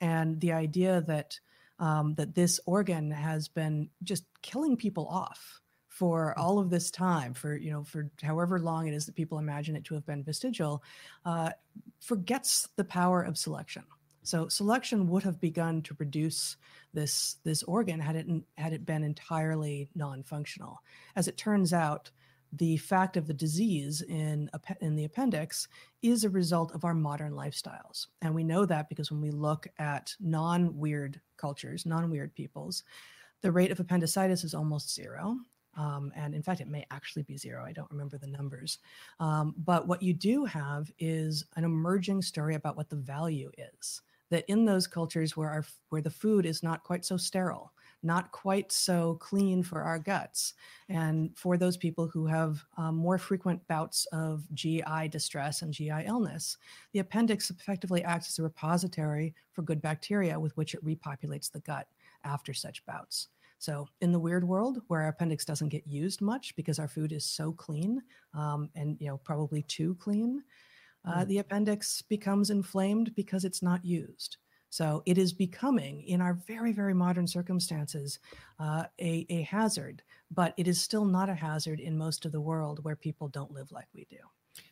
and 0.00 0.40
the 0.40 0.52
idea 0.52 1.02
that 1.02 1.38
um, 1.78 2.14
that 2.14 2.34
this 2.34 2.58
organ 2.64 3.10
has 3.10 3.48
been 3.48 3.90
just 4.02 4.24
killing 4.40 4.76
people 4.76 5.06
off 5.08 5.60
for 5.88 6.38
all 6.38 6.58
of 6.58 6.70
this 6.70 6.90
time, 6.90 7.34
for 7.34 7.56
you 7.56 7.70
know, 7.70 7.82
for 7.84 8.10
however 8.22 8.58
long 8.58 8.86
it 8.86 8.94
is 8.94 9.04
that 9.06 9.14
people 9.14 9.38
imagine 9.38 9.76
it 9.76 9.84
to 9.84 9.94
have 9.94 10.06
been 10.06 10.22
vestigial, 10.22 10.82
uh, 11.24 11.50
forgets 12.00 12.68
the 12.76 12.84
power 12.84 13.22
of 13.22 13.36
selection. 13.36 13.82
So 14.26 14.48
selection 14.48 15.08
would 15.08 15.22
have 15.22 15.40
begun 15.40 15.82
to 15.82 15.94
produce 15.94 16.56
this 16.92 17.36
this 17.44 17.62
organ 17.62 18.00
had 18.00 18.16
it 18.16 18.26
had 18.58 18.72
it 18.72 18.84
been 18.84 19.04
entirely 19.04 19.88
non-functional. 19.94 20.82
As 21.14 21.28
it 21.28 21.36
turns 21.36 21.72
out, 21.72 22.10
the 22.52 22.76
fact 22.78 23.16
of 23.16 23.28
the 23.28 23.34
disease 23.34 24.02
in 24.02 24.50
in 24.80 24.96
the 24.96 25.04
appendix 25.04 25.68
is 26.02 26.24
a 26.24 26.30
result 26.30 26.72
of 26.74 26.84
our 26.84 26.94
modern 26.94 27.34
lifestyles, 27.34 28.08
and 28.20 28.34
we 28.34 28.42
know 28.42 28.66
that 28.66 28.88
because 28.88 29.12
when 29.12 29.20
we 29.20 29.30
look 29.30 29.68
at 29.78 30.12
non-weird 30.18 31.20
cultures, 31.36 31.86
non-weird 31.86 32.34
peoples, 32.34 32.82
the 33.42 33.52
rate 33.52 33.70
of 33.70 33.78
appendicitis 33.78 34.42
is 34.42 34.54
almost 34.54 34.92
zero. 34.92 35.36
Um, 35.76 36.10
and 36.16 36.34
in 36.34 36.42
fact, 36.42 36.62
it 36.62 36.68
may 36.68 36.86
actually 36.90 37.22
be 37.22 37.36
zero. 37.36 37.62
I 37.62 37.72
don't 37.72 37.90
remember 37.90 38.16
the 38.16 38.26
numbers. 38.26 38.78
Um, 39.20 39.54
but 39.58 39.86
what 39.86 40.02
you 40.02 40.14
do 40.14 40.46
have 40.46 40.90
is 40.98 41.44
an 41.54 41.64
emerging 41.64 42.22
story 42.22 42.54
about 42.54 42.78
what 42.78 42.88
the 42.88 42.96
value 42.96 43.50
is 43.76 44.00
that 44.30 44.44
in 44.48 44.64
those 44.64 44.86
cultures 44.86 45.36
where 45.36 45.50
our 45.50 45.64
where 45.90 46.02
the 46.02 46.10
food 46.10 46.46
is 46.46 46.62
not 46.62 46.82
quite 46.84 47.04
so 47.04 47.16
sterile 47.16 47.72
not 48.02 48.30
quite 48.30 48.70
so 48.70 49.14
clean 49.20 49.62
for 49.62 49.82
our 49.82 49.98
guts 49.98 50.54
and 50.88 51.30
for 51.36 51.56
those 51.56 51.76
people 51.76 52.06
who 52.06 52.26
have 52.26 52.62
um, 52.76 52.94
more 52.94 53.18
frequent 53.18 53.66
bouts 53.68 54.06
of 54.12 54.44
gi 54.54 54.82
distress 55.10 55.62
and 55.62 55.72
gi 55.72 55.90
illness 56.06 56.58
the 56.92 57.00
appendix 57.00 57.50
effectively 57.50 58.04
acts 58.04 58.28
as 58.28 58.38
a 58.38 58.42
repository 58.42 59.34
for 59.52 59.62
good 59.62 59.80
bacteria 59.80 60.38
with 60.38 60.56
which 60.56 60.74
it 60.74 60.84
repopulates 60.84 61.50
the 61.50 61.60
gut 61.60 61.88
after 62.26 62.52
such 62.52 62.84
bouts. 62.84 63.28
So 63.58 63.88
in 64.02 64.12
the 64.12 64.18
weird 64.18 64.46
world 64.46 64.82
where 64.88 65.02
our 65.02 65.08
appendix 65.08 65.44
doesn't 65.44 65.70
get 65.70 65.86
used 65.86 66.20
much 66.20 66.54
because 66.56 66.78
our 66.78 66.88
food 66.88 67.12
is 67.12 67.24
so 67.24 67.52
clean 67.52 68.02
um, 68.34 68.68
and 68.74 68.98
you 69.00 69.08
know 69.08 69.16
probably 69.16 69.62
too 69.62 69.94
clean 69.98 70.42
uh, 71.06 71.24
the 71.24 71.38
appendix 71.38 72.02
becomes 72.02 72.50
inflamed 72.50 73.14
because 73.14 73.44
it's 73.44 73.62
not 73.62 73.84
used. 73.84 74.36
So 74.70 75.02
it 75.06 75.16
is 75.16 75.32
becoming, 75.32 76.02
in 76.02 76.20
our 76.20 76.34
very, 76.46 76.72
very 76.72 76.92
modern 76.92 77.26
circumstances, 77.26 78.18
uh, 78.58 78.84
a, 79.00 79.24
a 79.30 79.42
hazard, 79.42 80.02
but 80.30 80.52
it 80.56 80.68
is 80.68 80.80
still 80.80 81.04
not 81.04 81.28
a 81.28 81.34
hazard 81.34 81.80
in 81.80 81.96
most 81.96 82.26
of 82.26 82.32
the 82.32 82.40
world 82.40 82.84
where 82.84 82.96
people 82.96 83.28
don't 83.28 83.52
live 83.52 83.72
like 83.72 83.86
we 83.94 84.06
do. 84.10 84.18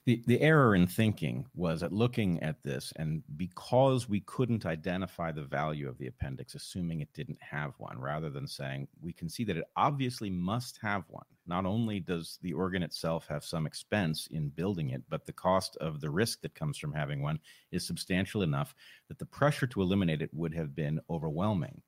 The, 0.06 0.22
the 0.26 0.40
error 0.40 0.74
in 0.74 0.86
thinking 0.86 1.46
was 1.54 1.82
at 1.82 1.92
looking 1.92 2.42
at 2.42 2.62
this, 2.62 2.92
and 2.96 3.22
because 3.36 4.08
we 4.08 4.20
couldn't 4.20 4.66
identify 4.66 5.30
the 5.30 5.44
value 5.44 5.88
of 5.88 5.98
the 5.98 6.06
appendix, 6.06 6.54
assuming 6.54 7.00
it 7.00 7.12
didn't 7.14 7.42
have 7.42 7.74
one, 7.78 7.98
rather 7.98 8.30
than 8.30 8.46
saying 8.46 8.88
we 9.00 9.12
can 9.12 9.28
see 9.28 9.44
that 9.44 9.56
it 9.56 9.64
obviously 9.76 10.30
must 10.30 10.78
have 10.82 11.04
one. 11.08 11.26
Not 11.46 11.66
only 11.66 12.00
does 12.00 12.38
the 12.42 12.52
organ 12.52 12.82
itself 12.82 13.26
have 13.28 13.44
some 13.44 13.66
expense 13.66 14.28
in 14.30 14.48
building 14.48 14.90
it, 14.90 15.02
but 15.08 15.26
the 15.26 15.32
cost 15.32 15.76
of 15.76 16.00
the 16.00 16.10
risk 16.10 16.40
that 16.42 16.54
comes 16.54 16.78
from 16.78 16.92
having 16.92 17.22
one 17.22 17.38
is 17.70 17.86
substantial 17.86 18.42
enough 18.42 18.74
that 19.08 19.18
the 19.18 19.26
pressure 19.26 19.66
to 19.66 19.82
eliminate 19.82 20.22
it 20.22 20.32
would 20.32 20.54
have 20.54 20.74
been 20.74 21.00
overwhelming. 21.10 21.82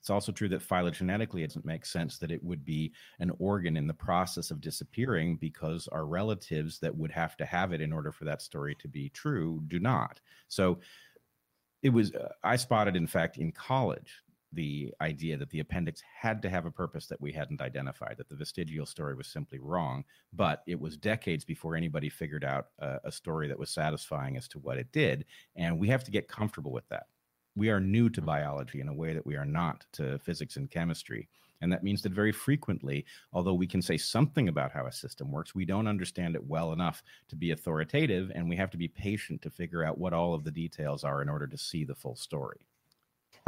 It's 0.00 0.10
also 0.10 0.30
true 0.30 0.48
that 0.50 0.66
phylogenetically, 0.66 1.42
it 1.42 1.48
doesn't 1.48 1.64
make 1.64 1.84
sense 1.84 2.18
that 2.18 2.30
it 2.30 2.42
would 2.42 2.64
be 2.64 2.92
an 3.18 3.32
organ 3.38 3.76
in 3.76 3.86
the 3.86 3.94
process 3.94 4.50
of 4.50 4.60
disappearing 4.60 5.36
because 5.36 5.88
our 5.88 6.06
relatives 6.06 6.78
that 6.78 6.96
would 6.96 7.10
have 7.10 7.36
to 7.38 7.44
have 7.44 7.72
it 7.72 7.80
in 7.80 7.92
order 7.92 8.12
for 8.12 8.24
that 8.24 8.40
story 8.40 8.76
to 8.76 8.88
be 8.88 9.08
true 9.10 9.62
do 9.68 9.80
not. 9.80 10.20
So 10.46 10.78
it 11.82 11.90
was, 11.90 12.14
uh, 12.14 12.28
I 12.42 12.56
spotted, 12.56 12.96
in 12.96 13.06
fact, 13.06 13.38
in 13.38 13.52
college, 13.52 14.22
the 14.52 14.92
idea 15.00 15.36
that 15.36 15.50
the 15.50 15.60
appendix 15.60 16.02
had 16.20 16.40
to 16.42 16.48
have 16.48 16.64
a 16.64 16.70
purpose 16.70 17.06
that 17.06 17.20
we 17.20 17.32
hadn't 17.32 17.60
identified, 17.60 18.16
that 18.16 18.28
the 18.28 18.34
vestigial 18.34 18.86
story 18.86 19.14
was 19.14 19.26
simply 19.26 19.58
wrong. 19.58 20.04
But 20.32 20.62
it 20.66 20.80
was 20.80 20.96
decades 20.96 21.44
before 21.44 21.76
anybody 21.76 22.08
figured 22.08 22.44
out 22.44 22.68
a, 22.78 22.98
a 23.04 23.12
story 23.12 23.48
that 23.48 23.58
was 23.58 23.70
satisfying 23.70 24.36
as 24.36 24.48
to 24.48 24.58
what 24.58 24.78
it 24.78 24.90
did. 24.92 25.26
And 25.56 25.78
we 25.78 25.88
have 25.88 26.04
to 26.04 26.10
get 26.10 26.28
comfortable 26.28 26.72
with 26.72 26.88
that 26.88 27.06
we 27.58 27.70
are 27.70 27.80
new 27.80 28.08
to 28.08 28.20
mm-hmm. 28.20 28.26
biology 28.26 28.80
in 28.80 28.88
a 28.88 28.94
way 28.94 29.12
that 29.12 29.26
we 29.26 29.36
are 29.36 29.44
not 29.44 29.84
to 29.92 30.18
physics 30.20 30.56
and 30.56 30.70
chemistry. 30.70 31.28
And 31.60 31.72
that 31.72 31.82
means 31.82 32.02
that 32.02 32.12
very 32.12 32.30
frequently, 32.30 33.04
although 33.32 33.54
we 33.54 33.66
can 33.66 33.82
say 33.82 33.98
something 33.98 34.48
about 34.48 34.70
how 34.70 34.86
a 34.86 34.92
system 34.92 35.32
works, 35.32 35.56
we 35.56 35.64
don't 35.64 35.88
understand 35.88 36.36
it 36.36 36.46
well 36.46 36.72
enough 36.72 37.02
to 37.28 37.36
be 37.36 37.50
authoritative. 37.50 38.30
And 38.32 38.48
we 38.48 38.54
have 38.54 38.70
to 38.70 38.78
be 38.78 38.86
patient 38.86 39.42
to 39.42 39.50
figure 39.50 39.82
out 39.82 39.98
what 39.98 40.12
all 40.12 40.34
of 40.34 40.44
the 40.44 40.52
details 40.52 41.02
are 41.02 41.20
in 41.20 41.28
order 41.28 41.48
to 41.48 41.58
see 41.58 41.82
the 41.84 41.96
full 41.96 42.14
story. 42.14 42.60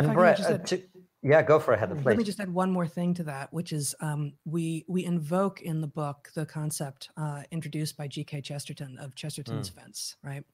And 0.06 0.14
Bret, 0.14 0.40
uh, 0.40 0.58
to, 0.58 0.82
yeah, 1.22 1.42
go 1.42 1.58
for 1.58 1.74
it, 1.74 1.78
Heather, 1.78 1.94
please. 1.96 2.06
Let 2.06 2.16
me 2.16 2.24
just 2.24 2.40
add 2.40 2.52
one 2.52 2.70
more 2.70 2.86
thing 2.86 3.12
to 3.14 3.24
that, 3.24 3.52
which 3.52 3.72
is 3.72 3.94
um, 4.00 4.32
we 4.46 4.86
we 4.88 5.04
invoke 5.04 5.60
in 5.60 5.82
the 5.82 5.86
book 5.86 6.30
the 6.34 6.46
concept 6.46 7.10
uh, 7.18 7.42
introduced 7.50 7.98
by 7.98 8.08
G.K. 8.08 8.40
Chesterton 8.40 8.96
of 8.98 9.14
Chesterton's 9.14 9.68
mm. 9.68 9.74
fence, 9.74 10.16
right? 10.22 10.44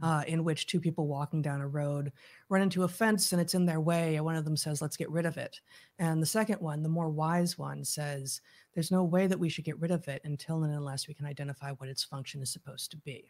Uh, 0.00 0.22
in 0.28 0.44
which 0.44 0.68
two 0.68 0.78
people 0.78 1.08
walking 1.08 1.42
down 1.42 1.60
a 1.60 1.66
road 1.66 2.12
run 2.48 2.62
into 2.62 2.84
a 2.84 2.88
fence 2.88 3.32
and 3.32 3.40
it's 3.40 3.54
in 3.54 3.66
their 3.66 3.80
way, 3.80 4.14
and 4.14 4.24
one 4.24 4.36
of 4.36 4.44
them 4.44 4.56
says, 4.56 4.80
"Let's 4.80 4.96
get 4.96 5.10
rid 5.10 5.26
of 5.26 5.36
it," 5.36 5.60
and 5.98 6.22
the 6.22 6.26
second 6.26 6.60
one, 6.60 6.84
the 6.84 6.88
more 6.88 7.08
wise 7.08 7.58
one, 7.58 7.84
says, 7.84 8.40
"There's 8.72 8.92
no 8.92 9.02
way 9.02 9.26
that 9.26 9.40
we 9.40 9.48
should 9.48 9.64
get 9.64 9.80
rid 9.80 9.90
of 9.90 10.06
it 10.06 10.22
until 10.24 10.62
and 10.62 10.72
unless 10.72 11.08
we 11.08 11.14
can 11.14 11.26
identify 11.26 11.72
what 11.72 11.88
its 11.88 12.04
function 12.04 12.40
is 12.40 12.52
supposed 12.52 12.92
to 12.92 12.96
be." 12.98 13.26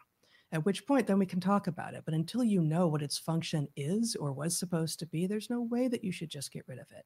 At 0.55 0.65
which 0.65 0.87
point 0.87 1.05
then 1.05 1.19
we 1.19 1.25
can 1.25 1.41
talk 1.41 1.67
about 1.67 1.93
it. 1.93 2.03
But 2.05 2.13
until 2.13 2.41
you 2.41 2.61
know 2.61 2.87
what 2.87 3.01
its 3.01 3.17
function 3.17 3.67
is 3.75 4.15
or 4.15 4.31
was 4.31 4.57
supposed 4.57 4.99
to 4.99 5.05
be, 5.05 5.27
there's 5.27 5.49
no 5.49 5.61
way 5.61 5.89
that 5.89 6.03
you 6.03 6.13
should 6.13 6.29
just 6.29 6.51
get 6.51 6.63
rid 6.65 6.79
of 6.79 6.87
it. 6.91 7.05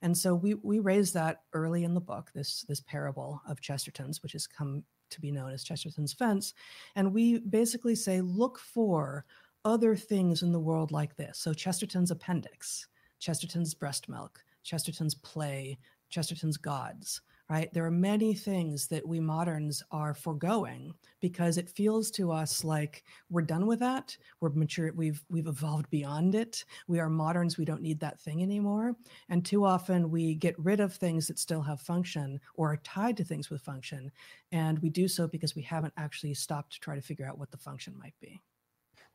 And 0.00 0.16
so 0.16 0.34
we 0.34 0.54
we 0.54 0.78
raise 0.78 1.12
that 1.12 1.42
early 1.52 1.84
in 1.84 1.92
the 1.92 2.00
book, 2.00 2.30
this 2.34 2.62
this 2.62 2.80
parable 2.80 3.42
of 3.46 3.60
Chesterton's, 3.60 4.22
which 4.22 4.32
has 4.32 4.46
come 4.46 4.82
to 5.10 5.20
be 5.20 5.30
known 5.30 5.52
as 5.52 5.62
Chesterton's 5.62 6.14
fence. 6.14 6.54
And 6.94 7.12
we 7.12 7.38
basically 7.38 7.94
say, 7.94 8.22
look 8.22 8.58
for 8.58 9.26
other 9.64 9.94
things 9.94 10.42
in 10.42 10.52
the 10.52 10.60
world 10.60 10.90
like 10.90 11.16
this. 11.16 11.38
So 11.38 11.52
Chesterton's 11.52 12.10
appendix, 12.10 12.88
Chesterton's 13.18 13.74
breast 13.74 14.08
milk, 14.08 14.40
Chesterton's 14.62 15.14
play, 15.14 15.78
Chesterton's 16.08 16.56
gods 16.56 17.20
right? 17.48 17.72
There 17.72 17.84
are 17.84 17.90
many 17.90 18.34
things 18.34 18.88
that 18.88 19.06
we 19.06 19.20
moderns 19.20 19.82
are 19.92 20.14
foregoing 20.14 20.94
because 21.20 21.58
it 21.58 21.68
feels 21.68 22.10
to 22.12 22.32
us 22.32 22.64
like 22.64 23.04
we're 23.30 23.42
done 23.42 23.66
with 23.66 23.78
that. 23.80 24.16
We're 24.40 24.50
mature. 24.50 24.92
We've 24.94 25.22
we've 25.28 25.46
evolved 25.46 25.88
beyond 25.90 26.34
it. 26.34 26.64
We 26.88 26.98
are 26.98 27.08
moderns. 27.08 27.56
We 27.56 27.64
don't 27.64 27.82
need 27.82 28.00
that 28.00 28.20
thing 28.20 28.42
anymore. 28.42 28.96
And 29.28 29.44
too 29.44 29.64
often 29.64 30.10
we 30.10 30.34
get 30.34 30.58
rid 30.58 30.80
of 30.80 30.94
things 30.94 31.28
that 31.28 31.38
still 31.38 31.62
have 31.62 31.80
function 31.80 32.40
or 32.54 32.72
are 32.72 32.78
tied 32.78 33.16
to 33.18 33.24
things 33.24 33.48
with 33.48 33.62
function, 33.62 34.10
and 34.50 34.78
we 34.80 34.90
do 34.90 35.06
so 35.06 35.28
because 35.28 35.54
we 35.54 35.62
haven't 35.62 35.94
actually 35.96 36.34
stopped 36.34 36.72
to 36.72 36.80
try 36.80 36.94
to 36.96 37.02
figure 37.02 37.26
out 37.26 37.38
what 37.38 37.50
the 37.50 37.58
function 37.58 37.96
might 37.98 38.14
be. 38.20 38.40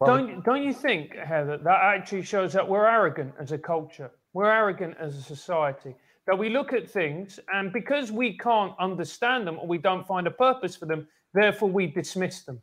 don't 0.05 0.43
don't 0.45 0.63
you 0.63 0.73
think, 0.73 1.15
Heather, 1.15 1.57
that 1.57 1.79
actually 1.81 2.23
shows 2.23 2.53
that 2.53 2.67
we're 2.67 2.87
arrogant 2.87 3.33
as 3.39 3.51
a 3.51 3.57
culture? 3.57 4.11
We're 4.33 4.49
arrogant 4.49 4.95
as 4.97 5.17
a 5.17 5.21
society 5.21 5.93
that 6.27 6.37
we 6.37 6.49
look 6.49 6.73
at 6.73 6.89
things 6.89 7.39
and 7.53 7.73
because 7.73 8.11
we 8.11 8.37
can't 8.37 8.73
understand 8.79 9.47
them 9.47 9.57
or 9.59 9.67
we 9.67 9.77
don't 9.77 10.05
find 10.05 10.27
a 10.27 10.31
purpose 10.31 10.75
for 10.75 10.85
them, 10.85 11.07
therefore 11.33 11.69
we 11.69 11.87
dismiss 11.87 12.43
them. 12.43 12.61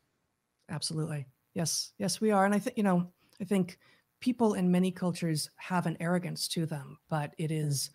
Absolutely. 0.70 1.26
Yes. 1.54 1.92
Yes, 1.98 2.20
we 2.20 2.30
are. 2.30 2.44
And 2.44 2.54
I 2.54 2.58
think, 2.58 2.76
you 2.76 2.82
know, 2.82 3.10
I 3.40 3.44
think 3.44 3.78
people 4.20 4.54
in 4.54 4.70
many 4.70 4.90
cultures 4.90 5.50
have 5.56 5.86
an 5.86 5.96
arrogance 6.00 6.48
to 6.48 6.66
them, 6.66 6.98
but 7.08 7.34
it 7.38 7.50
is 7.50 7.90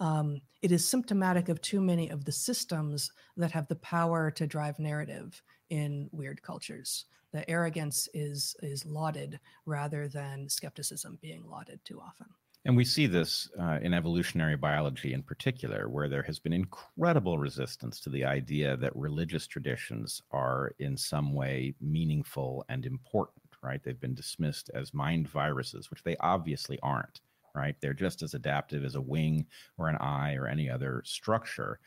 um, 0.00 0.40
it 0.60 0.72
is 0.72 0.84
symptomatic 0.86 1.48
of 1.48 1.60
too 1.60 1.80
many 1.80 2.08
of 2.08 2.24
the 2.24 2.32
systems 2.32 3.12
that 3.36 3.52
have 3.52 3.68
the 3.68 3.76
power 3.76 4.30
to 4.32 4.46
drive 4.46 4.78
narrative 4.80 5.40
in 5.70 6.08
weird 6.12 6.42
cultures. 6.42 7.04
The 7.32 7.48
arrogance 7.48 8.08
is 8.14 8.56
is 8.62 8.84
lauded 8.84 9.38
rather 9.66 10.08
than 10.08 10.48
skepticism 10.48 11.18
being 11.22 11.44
lauded 11.48 11.80
too 11.84 12.00
often. 12.00 12.26
And 12.66 12.76
we 12.76 12.84
see 12.84 13.06
this 13.06 13.50
uh, 13.60 13.78
in 13.82 13.92
evolutionary 13.92 14.56
biology 14.56 15.12
in 15.12 15.22
particular, 15.22 15.88
where 15.88 16.08
there 16.08 16.22
has 16.22 16.38
been 16.38 16.54
incredible 16.54 17.38
resistance 17.38 18.00
to 18.00 18.10
the 18.10 18.24
idea 18.24 18.74
that 18.78 18.96
religious 18.96 19.46
traditions 19.46 20.22
are 20.30 20.72
in 20.78 20.96
some 20.96 21.34
way 21.34 21.74
meaningful 21.80 22.64
and 22.70 22.86
important, 22.86 23.44
right? 23.62 23.82
They've 23.82 24.00
been 24.00 24.14
dismissed 24.14 24.70
as 24.72 24.94
mind 24.94 25.28
viruses, 25.28 25.90
which 25.90 26.02
they 26.04 26.16
obviously 26.20 26.78
aren't, 26.82 27.20
right? 27.54 27.76
They're 27.80 27.92
just 27.92 28.22
as 28.22 28.32
adaptive 28.32 28.82
as 28.82 28.94
a 28.94 29.00
wing 29.00 29.44
or 29.76 29.88
an 29.88 29.96
eye 29.96 30.34
or 30.36 30.46
any 30.46 30.70
other 30.70 31.02
structure. 31.04 31.80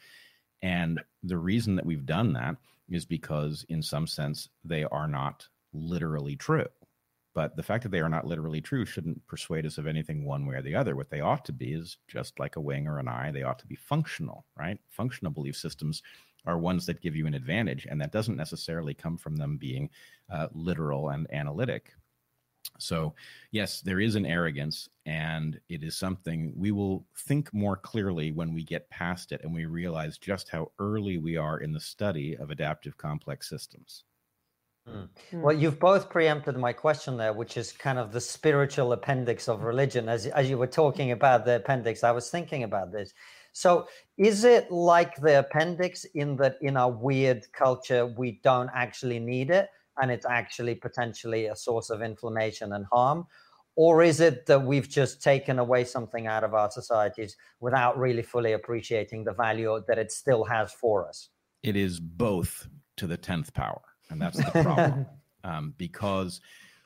And 0.61 1.01
the 1.23 1.37
reason 1.37 1.75
that 1.75 1.87
we've 1.87 2.05
done 2.05 2.33
that 2.33 2.55
is 2.87 3.03
because, 3.03 3.65
in 3.69 3.81
some 3.81 4.05
sense, 4.05 4.49
they 4.63 4.83
are 4.83 5.07
not 5.07 5.47
literally 5.73 6.35
true 6.35 6.67
but 7.37 7.55
the 7.55 7.61
fact 7.61 7.83
that 7.83 7.89
they 7.89 7.99
are 7.99 8.09
not 8.09 8.25
literally 8.25 8.61
true 8.61 8.83
shouldn't 8.83 9.23
persuade 9.27 9.63
us 9.63 9.77
of 9.77 9.85
anything 9.85 10.25
one 10.25 10.47
way 10.47 10.55
or 10.55 10.63
the 10.63 10.73
other. 10.73 10.95
What 10.95 11.11
they 11.11 11.21
ought 11.21 11.45
to 11.45 11.53
be 11.53 11.73
is 11.73 11.97
just 12.07 12.39
like 12.39 12.55
a 12.55 12.59
wing 12.59 12.87
or 12.87 12.97
an 12.97 13.07
eye, 13.07 13.29
they 13.29 13.43
ought 13.43 13.59
to 13.59 13.67
be 13.67 13.75
functional, 13.75 14.43
right? 14.57 14.79
Functional 14.89 15.31
belief 15.31 15.55
systems 15.55 16.01
are 16.47 16.57
ones 16.57 16.87
that 16.87 16.99
give 16.99 17.15
you 17.15 17.27
an 17.27 17.35
advantage, 17.35 17.85
and 17.87 18.01
that 18.01 18.11
doesn't 18.11 18.37
necessarily 18.37 18.95
come 18.95 19.17
from 19.17 19.35
them 19.35 19.55
being 19.55 19.87
uh, 20.31 20.47
literal 20.51 21.09
and 21.09 21.31
analytic. 21.31 21.93
So, 22.79 23.13
yes, 23.51 23.81
there 23.81 23.99
is 23.99 24.15
an 24.15 24.25
arrogance, 24.25 24.89
and 25.05 25.59
it 25.69 25.83
is 25.83 25.95
something 25.95 26.51
we 26.55 26.71
will 26.71 27.05
think 27.27 27.53
more 27.53 27.77
clearly 27.77 28.31
when 28.31 28.51
we 28.51 28.63
get 28.63 28.89
past 28.89 29.31
it 29.31 29.41
and 29.43 29.53
we 29.53 29.67
realize 29.67 30.17
just 30.17 30.49
how 30.49 30.71
early 30.79 31.19
we 31.19 31.37
are 31.37 31.59
in 31.59 31.71
the 31.71 31.79
study 31.79 32.35
of 32.35 32.49
adaptive 32.49 32.97
complex 32.97 33.47
systems. 33.47 34.05
Mm. 34.87 35.09
Well, 35.33 35.55
you've 35.55 35.79
both 35.79 36.09
preempted 36.09 36.57
my 36.57 36.73
question 36.73 37.17
there, 37.17 37.33
which 37.33 37.57
is 37.57 37.71
kind 37.71 37.99
of 37.99 38.11
the 38.11 38.21
spiritual 38.21 38.93
appendix 38.93 39.47
of 39.49 39.63
religion. 39.63 40.07
As, 40.07 40.27
as 40.27 40.49
you 40.49 40.57
were 40.57 40.67
talking 40.67 41.11
about 41.11 41.45
the 41.45 41.57
appendix, 41.57 42.03
I 42.03 42.11
was 42.11 42.29
thinking 42.29 42.63
about 42.63 42.91
this. 42.91 43.13
So, 43.51 43.87
is 44.17 44.43
it 44.43 44.71
like 44.71 45.15
the 45.15 45.39
appendix 45.39 46.05
in 46.15 46.37
that 46.37 46.57
in 46.61 46.77
our 46.77 46.91
weird 46.91 47.51
culture, 47.53 48.05
we 48.05 48.39
don't 48.43 48.69
actually 48.73 49.19
need 49.19 49.49
it 49.49 49.69
and 49.99 50.11
it's 50.11 50.25
actually 50.25 50.75
potentially 50.75 51.47
a 51.47 51.55
source 51.55 51.89
of 51.89 52.01
inflammation 52.01 52.73
and 52.73 52.85
harm? 52.85 53.25
Or 53.75 54.01
is 54.01 54.21
it 54.21 54.47
that 54.47 54.63
we've 54.63 54.89
just 54.89 55.21
taken 55.21 55.59
away 55.59 55.83
something 55.83 56.25
out 56.25 56.43
of 56.43 56.53
our 56.53 56.71
societies 56.71 57.37
without 57.59 57.97
really 57.97 58.23
fully 58.23 58.53
appreciating 58.53 59.23
the 59.23 59.33
value 59.33 59.83
that 59.87 59.99
it 59.99 60.11
still 60.11 60.43
has 60.45 60.73
for 60.73 61.07
us? 61.07 61.29
It 61.63 61.75
is 61.75 61.99
both 61.99 62.67
to 62.97 63.05
the 63.05 63.17
10th 63.17 63.53
power 63.53 63.81
and 64.09 64.21
that's 64.21 64.37
the 64.37 64.51
problem. 64.63 65.05
Um, 65.43 65.73
because 65.77 66.41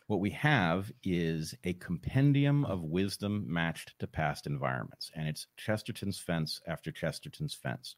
what 0.07 0.19
we 0.19 0.29
have 0.31 0.91
is 1.03 1.55
a 1.63 1.73
compendium 1.73 2.65
of 2.65 2.83
wisdom 2.83 3.45
matched 3.47 3.97
to 3.99 4.05
past 4.05 4.45
environments. 4.45 5.09
And 5.15 5.27
it's 5.27 5.47
chesterton's 5.55 6.19
fence 6.19 6.59
after 6.67 6.91
chesterton's 6.91 7.53
fence. 7.53 7.95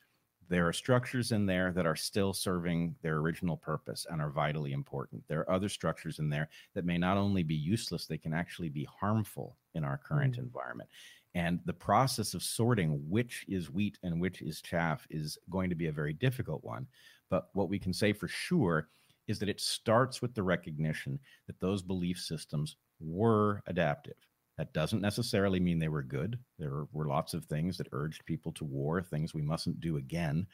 There 0.50 0.68
are 0.68 0.74
structures 0.74 1.32
in 1.32 1.48
there 1.48 1.72
that 1.72 1.88
are 1.88 1.96
still 1.96 2.32
serving 2.32 2.96
their 3.01 3.18
original 3.18 3.58
purpose 3.58 4.06
and 4.10 4.22
are 4.22 4.30
vitally 4.30 4.74
important. 4.74 5.24
There 5.27 5.39
are 5.39 5.51
other 5.51 5.70
structures 5.70 6.20
in 6.20 6.30
there 6.30 6.50
that 6.75 6.86
may 6.86 7.00
not 7.00 7.18
only 7.18 7.42
be 7.42 7.56
useless 7.56 8.06
they 8.06 8.20
can 8.20 8.34
actually 8.34 8.70
be 8.70 8.88
harmful 9.00 9.58
in 9.74 9.84
our 9.84 9.98
current 9.98 10.36
mm. 10.36 10.39
environment. 10.39 10.89
And 11.34 11.62
the 11.65 11.74
process 11.74 12.36
of 12.36 12.44
sorting 12.44 13.10
which 13.10 13.44
is 13.48 13.72
wheat 13.72 13.98
and 14.03 14.22
which 14.22 14.44
is 14.44 14.62
chaff 14.62 15.08
is 15.10 15.38
going 15.50 15.70
to 15.72 15.75
be 15.75 15.88
a 15.88 15.92
very 15.92 16.13
difficult 16.13 16.63
one. 16.63 16.86
But 17.32 17.50
what 17.53 17.70
we 17.70 17.80
can 17.80 17.94
say 17.94 18.13
for 18.13 18.27
sure 18.27 18.88
is 19.27 19.39
that 19.39 19.50
it 19.50 19.62
starts 19.62 20.22
with 20.22 20.34
the 20.34 20.44
recognition 20.44 21.20
that 21.48 21.60
those 21.60 21.82
belief 21.82 22.20
systems 22.20 22.77
were 23.00 23.62
adaptive. 23.68 24.15
That 24.58 24.74
doesn't 24.74 25.01
necessarily 25.01 25.60
mean 25.60 25.80
they 25.80 25.88
were 25.88 26.03
good. 26.03 26.38
There 26.60 26.86
were 26.92 27.08
lots 27.08 27.34
of 27.34 27.46
things 27.46 27.77
that 27.77 27.88
urged 27.92 28.25
people 28.25 28.51
to 28.53 28.65
war, 28.65 29.01
things 29.01 29.34
we 29.34 29.42
mustn't 29.42 29.82
do 29.82 29.98
again, 29.98 30.46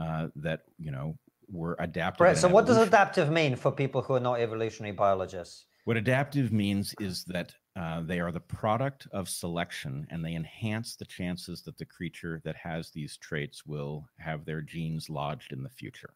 uh, 0.00 0.28
that, 0.36 0.62
you 0.78 0.90
know, 0.90 1.16
were 1.48 1.76
adaptive. 1.78 2.24
Right. 2.24 2.36
So, 2.36 2.48
what 2.48 2.66
does 2.66 2.78
adaptive 2.78 3.30
mean 3.30 3.54
for 3.54 3.70
people 3.70 4.02
who 4.02 4.14
are 4.14 4.20
not 4.20 4.40
evolutionary 4.40 4.94
biologists? 4.94 5.66
What 5.84 5.96
adaptive 5.96 6.52
means 6.52 6.92
is 7.00 7.22
that 7.26 7.54
uh, 7.76 8.00
they 8.00 8.18
are 8.18 8.32
the 8.32 8.40
product 8.40 9.06
of 9.12 9.28
selection 9.28 10.04
and 10.10 10.24
they 10.24 10.34
enhance 10.34 10.96
the 10.96 11.04
chances 11.04 11.62
that 11.62 11.78
the 11.78 11.84
creature 11.84 12.40
that 12.44 12.56
has 12.56 12.90
these 12.90 13.16
traits 13.16 13.64
will 13.64 14.08
have 14.18 14.44
their 14.44 14.62
genes 14.62 15.08
lodged 15.08 15.52
in 15.52 15.62
the 15.62 15.70
future. 15.70 16.14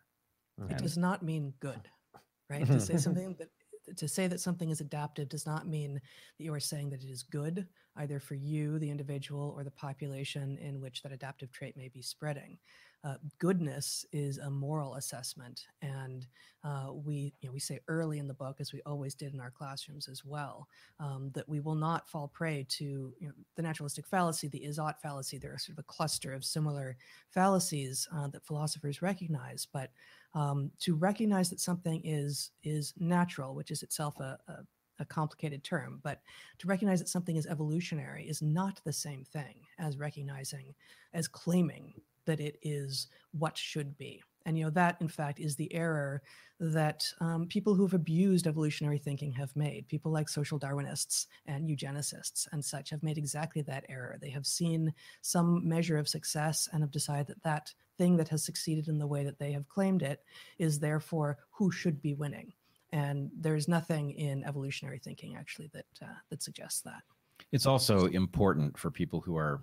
It 0.61 0.69
mm-hmm. 0.69 0.77
does 0.77 0.97
not 0.97 1.23
mean 1.23 1.55
good, 1.61 1.81
right? 2.49 2.67
to 2.67 2.81
say 2.81 2.97
something 2.99 3.35
that 3.39 3.49
to 3.97 4.07
say 4.07 4.27
that 4.27 4.41
something 4.41 4.71
is 4.71 4.81
adaptive 4.81 5.29
does 5.29 5.47
not 5.47 5.67
mean 5.67 5.95
that 5.95 6.45
you 6.45 6.53
are 6.53 6.61
saying 6.61 6.91
that 6.91 7.03
it 7.03 7.11
is 7.11 7.23
good 7.23 7.67
either 7.97 8.21
for 8.21 8.35
you 8.35 8.79
the 8.79 8.91
individual 8.91 9.53
or 9.57 9.65
the 9.65 9.71
population 9.71 10.59
in 10.59 10.81
which 10.81 11.03
that 11.03 11.13
adaptive 11.13 11.51
trait 11.51 11.77
may 11.77 11.89
be 11.89 12.03
spreading 12.03 12.59
uh, 13.03 13.15
goodness 13.39 14.05
is 14.13 14.39
a 14.39 14.51
moral 14.51 14.95
assessment, 14.95 15.67
and 15.81 16.27
uh, 16.65 16.89
we 16.93 17.33
you 17.41 17.49
know, 17.49 17.53
we 17.53 17.59
say 17.59 17.81
early 17.89 18.19
in 18.19 18.29
the 18.29 18.35
book, 18.35 18.57
as 18.61 18.73
we 18.73 18.83
always 18.85 19.15
did 19.15 19.33
in 19.33 19.41
our 19.41 19.51
classrooms 19.51 20.07
as 20.07 20.23
well, 20.25 20.69
um, 20.99 21.31
that 21.33 21.49
we 21.49 21.61
will 21.61 21.75
not 21.75 22.09
fall 22.09 22.29
prey 22.29 22.67
to 22.69 23.15
you 23.19 23.29
know, 23.29 23.33
the 23.57 23.63
naturalistic 23.63 24.07
fallacy, 24.07 24.49
the 24.49 24.65
is-ought 24.65 25.01
fallacy. 25.01 25.39
There 25.39 25.53
are 25.53 25.59
sort 25.59 25.79
of 25.79 25.83
a 25.83 25.85
cluster 25.85 26.35
of 26.35 26.45
similar 26.45 26.97
fallacies 27.31 28.07
uh, 28.15 28.29
that 28.29 28.45
philosophers 28.45 29.01
recognize, 29.01 29.67
but 29.73 29.91
um, 30.35 30.71
to 30.81 30.95
recognize 30.95 31.49
that 31.51 31.61
something 31.61 32.03
is 32.05 32.51
is 32.63 32.93
natural, 32.99 33.55
which 33.55 33.71
is 33.71 33.83
itself 33.83 34.21
a, 34.21 34.39
a 34.49 34.55
a 34.99 35.05
complicated 35.07 35.65
term, 35.65 35.99
but 36.03 36.21
to 36.59 36.69
recognize 36.69 36.99
that 37.01 37.09
something 37.09 37.37
is 37.37 37.47
evolutionary 37.47 38.29
is 38.29 38.43
not 38.43 38.81
the 38.85 38.93
same 38.93 39.25
thing 39.25 39.55
as 39.79 39.97
recognizing, 39.97 40.75
as 41.15 41.27
claiming 41.27 41.95
that 42.27 42.41
it 42.41 42.59
is 42.63 43.09
what 43.33 43.57
should 43.57 43.97
be. 43.97 44.23
And 44.47 44.57
you 44.57 44.65
know 44.65 44.71
that, 44.71 44.97
in 45.01 45.09
fact, 45.09 45.39
is 45.39 45.55
the 45.57 45.73
error 45.75 46.23
that 46.61 47.05
um, 47.21 47.47
people 47.47 47.75
who 47.75 47.83
have 47.83 47.95
abused 47.95 48.47
evolutionary 48.47 48.99
thinking 48.99 49.33
have 49.33 49.55
made. 49.55 49.89
People 49.89 50.13
like 50.13 50.29
social 50.29 50.59
Darwinists 50.59 51.27
and 51.47 51.69
eugenicists 51.69 52.47
and 52.53 52.65
such 52.65 52.91
have 52.91 53.03
made 53.03 53.19
exactly 53.19 53.63
that 53.63 53.85
error. 53.89 54.19
They 54.21 54.31
have 54.31 54.47
seen 54.47 54.93
some 55.23 55.67
measure 55.67 55.99
of 55.99 56.09
success 56.09 56.69
and 56.73 56.83
have 56.83 56.91
decided 56.91 57.29
that 57.29 57.43
that 57.43 57.75
thing 57.99 58.17
that 58.17 58.29
has 58.29 58.45
succeeded 58.45 58.89
in 58.89 58.99
the 58.99 59.07
way 59.07 59.25
that 59.25 59.39
they 59.39 59.53
have 59.53 59.69
claimed 59.69 60.03
it 60.03 60.23
is 60.59 60.79
therefore 60.79 61.39
who 61.51 61.71
should 61.71 62.01
be 62.01 62.15
winning. 62.15 62.53
And 62.93 63.31
there's 63.39 63.69
nothing 63.69 64.13
in 64.13 64.45
evolutionary 64.45 64.99
thinking 64.99 65.37
actually 65.37 65.71
that 65.75 65.87
uh, 66.03 66.15
that 66.29 66.43
suggests 66.43 66.81
that. 66.83 67.03
It's 67.53 67.67
also 67.67 68.07
important 68.07 68.79
for 68.79 68.91
people 68.91 69.21
who 69.21 69.37
are 69.37 69.63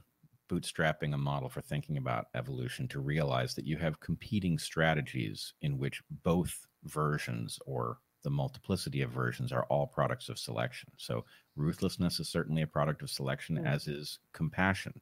bootstrapping 0.50 1.14
a 1.14 1.18
model 1.18 1.50
for 1.50 1.62
thinking 1.62 1.98
about 1.98 2.28
evolution 2.36 2.88
to 2.90 3.00
realize 3.00 3.56
that 3.56 3.66
you 3.66 3.78
have 3.78 4.00
competing 4.00 4.58
strategies 4.58 5.54
in 5.62 5.78
which 5.78 6.02
both 6.24 6.68
versions 6.86 7.60
or 7.66 7.98
the 8.24 8.30
multiplicity 8.30 9.02
of 9.02 9.12
versions 9.12 9.52
are 9.52 9.66
all 9.66 9.88
products 9.88 10.30
of 10.30 10.40
selection. 10.40 10.90
So 10.98 11.24
ruthlessness 11.56 12.20
is 12.20 12.30
certainly 12.30 12.62
a 12.62 12.68
product 12.68 13.02
of 13.02 13.10
selection, 13.10 13.58
mm. 13.58 13.66
as 13.66 13.88
is 13.88 14.20
compassion. 14.34 15.00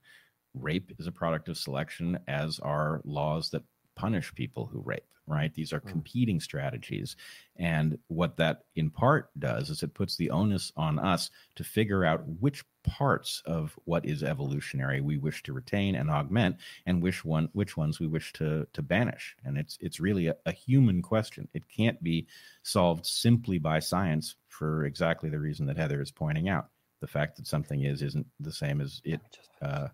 Rape 0.54 0.92
is 1.00 1.08
a 1.08 1.12
product 1.12 1.50
of 1.50 1.58
selection, 1.58 2.20
as 2.28 2.60
are 2.60 3.02
laws 3.04 3.50
that 3.50 3.64
punish 3.96 4.34
people 4.36 4.66
who 4.66 4.82
rape, 4.82 5.06
right? 5.28 5.54
These 5.54 5.74
are 5.74 5.80
mm. 5.80 5.88
competing 5.88 6.40
strategies. 6.40 7.16
And 7.58 7.98
what 8.08 8.38
that 8.38 8.66
in 8.76 8.90
part 8.90 9.30
does 9.40 9.70
is 9.70 9.84
it 9.84 9.94
puts 9.94 10.16
the 10.16 10.30
onus 10.30 10.72
on 10.76 11.00
us 11.00 11.30
to 11.56 11.64
figure 11.64 12.06
out 12.06 12.24
which 12.40 12.64
parts 12.84 13.42
of 13.46 13.78
what 13.86 14.06
is 14.06 14.22
evolutionary 14.22 15.02
we 15.02 15.18
wish 15.18 15.42
to 15.42 15.54
retain 15.54 15.96
and 15.96 16.10
augment 16.10 16.56
and 16.86 17.02
which 17.02 17.26
one 17.26 17.50
which 17.54 17.76
ones 17.76 18.00
we 18.00 18.06
wish 18.06 18.32
to 18.32 18.68
to 18.74 18.84
banish 18.84 19.36
and 19.44 19.58
it's 19.58 19.76
it's 19.82 20.00
really 20.00 20.28
a, 20.28 20.36
a 20.46 20.52
human 20.52 21.02
question 21.02 21.48
it 21.56 21.64
can't 21.68 22.04
be 22.04 22.28
solved 22.62 23.04
simply 23.04 23.58
by 23.58 23.80
science 23.80 24.36
for 24.50 24.86
exactly 24.86 25.32
the 25.32 25.40
reason 25.40 25.66
that 25.66 25.78
heather 25.78 26.00
is 26.00 26.12
pointing 26.12 26.48
out 26.48 26.68
the 27.02 27.08
fact 27.08 27.38
that 27.38 27.48
something 27.48 27.84
is 27.84 28.04
isn't 28.04 28.28
the 28.40 28.52
same 28.52 28.80
as 28.82 29.02
it 29.04 29.22
uh, 29.64 29.88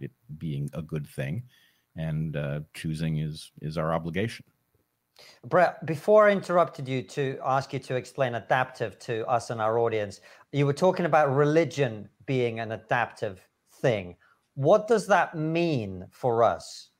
it 0.00 0.10
being 0.38 0.68
a 0.74 0.82
good 0.82 1.06
thing 1.06 1.42
and 1.96 2.36
uh, 2.36 2.60
choosing 2.74 3.18
is 3.18 3.52
is 3.60 3.78
our 3.78 3.92
obligation. 3.92 4.44
Bret, 5.46 5.84
before 5.86 6.28
I 6.28 6.32
interrupted 6.32 6.88
you 6.88 7.02
to 7.02 7.38
ask 7.44 7.72
you 7.72 7.78
to 7.78 7.94
explain 7.94 8.34
adaptive 8.34 8.98
to 9.00 9.26
us 9.28 9.50
and 9.50 9.60
our 9.60 9.78
audience, 9.78 10.20
you 10.52 10.66
were 10.66 10.72
talking 10.72 11.06
about 11.06 11.34
religion 11.34 12.08
being 12.26 12.58
an 12.60 12.72
adaptive 12.72 13.46
thing. 13.80 14.16
What 14.54 14.88
does 14.88 15.06
that 15.06 15.36
mean 15.36 16.06
for 16.10 16.42
us? 16.42 16.90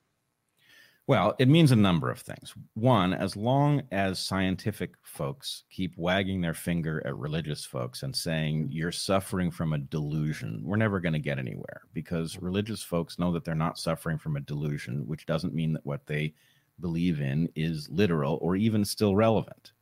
Well, 1.07 1.35
it 1.39 1.49
means 1.49 1.71
a 1.71 1.77
number 1.77 2.11
of 2.11 2.21
things. 2.21 2.55
One, 2.73 3.13
as 3.13 3.37
long 3.37 3.83
as 3.93 4.19
scientific 4.19 4.95
folks 5.03 5.65
keep 5.69 5.99
wagging 5.99 6.41
their 6.41 6.55
finger 6.55 7.03
at 7.07 7.17
religious 7.17 7.63
folks 7.63 8.03
and 8.03 8.17
saying 8.17 8.69
you're 8.71 8.91
suffering 8.91 9.51
from 9.51 9.75
a 9.75 9.79
delusion, 9.79 10.63
we're 10.65 10.77
never 10.77 11.01
going 11.01 11.13
to 11.13 11.19
get 11.19 11.39
anywhere 11.39 11.83
because 11.93 12.39
religious 12.41 12.83
folks 12.83 13.19
know 13.19 13.31
that 13.33 13.45
they're 13.45 13.55
not 13.55 13.79
suffering 13.79 14.17
from 14.17 14.37
a 14.37 14.41
delusion, 14.41 15.07
which 15.07 15.27
doesn't 15.27 15.53
mean 15.53 15.75
that 15.75 15.85
what 15.85 16.07
they 16.07 16.33
believe 16.81 17.21
in 17.21 17.51
is 17.55 17.91
literal 17.91 18.39
or 18.41 18.57
even 18.57 18.83
still 18.83 19.15
relevant, 19.15 19.73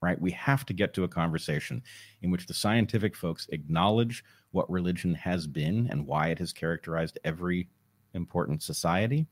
right? 0.00 0.20
We 0.20 0.32
have 0.32 0.66
to 0.66 0.74
get 0.74 0.94
to 0.94 1.04
a 1.04 1.08
conversation 1.08 1.80
in 2.22 2.32
which 2.32 2.46
the 2.46 2.54
scientific 2.54 3.14
folks 3.14 3.46
acknowledge 3.52 4.24
what 4.50 4.68
religion 4.68 5.14
has 5.14 5.46
been 5.46 5.86
and 5.92 6.08
why 6.08 6.28
it 6.30 6.40
has 6.40 6.52
characterized 6.52 7.20
every 7.22 7.68
important 8.14 8.64
society 8.64 9.28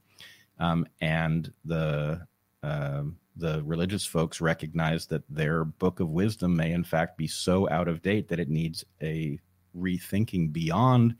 um, 0.60 0.86
and 1.00 1.52
the 1.64 2.26
uh, 2.62 3.02
the 3.36 3.62
religious 3.64 4.04
folks 4.04 4.40
recognize 4.40 5.06
that 5.06 5.22
their 5.28 5.64
book 5.64 5.98
of 6.00 6.10
wisdom 6.10 6.54
may 6.54 6.72
in 6.72 6.84
fact 6.84 7.16
be 7.16 7.26
so 7.26 7.68
out 7.70 7.88
of 7.88 8.02
date 8.02 8.28
that 8.28 8.38
it 8.38 8.50
needs 8.50 8.84
a 9.02 9.38
rethinking 9.76 10.52
beyond 10.52 11.16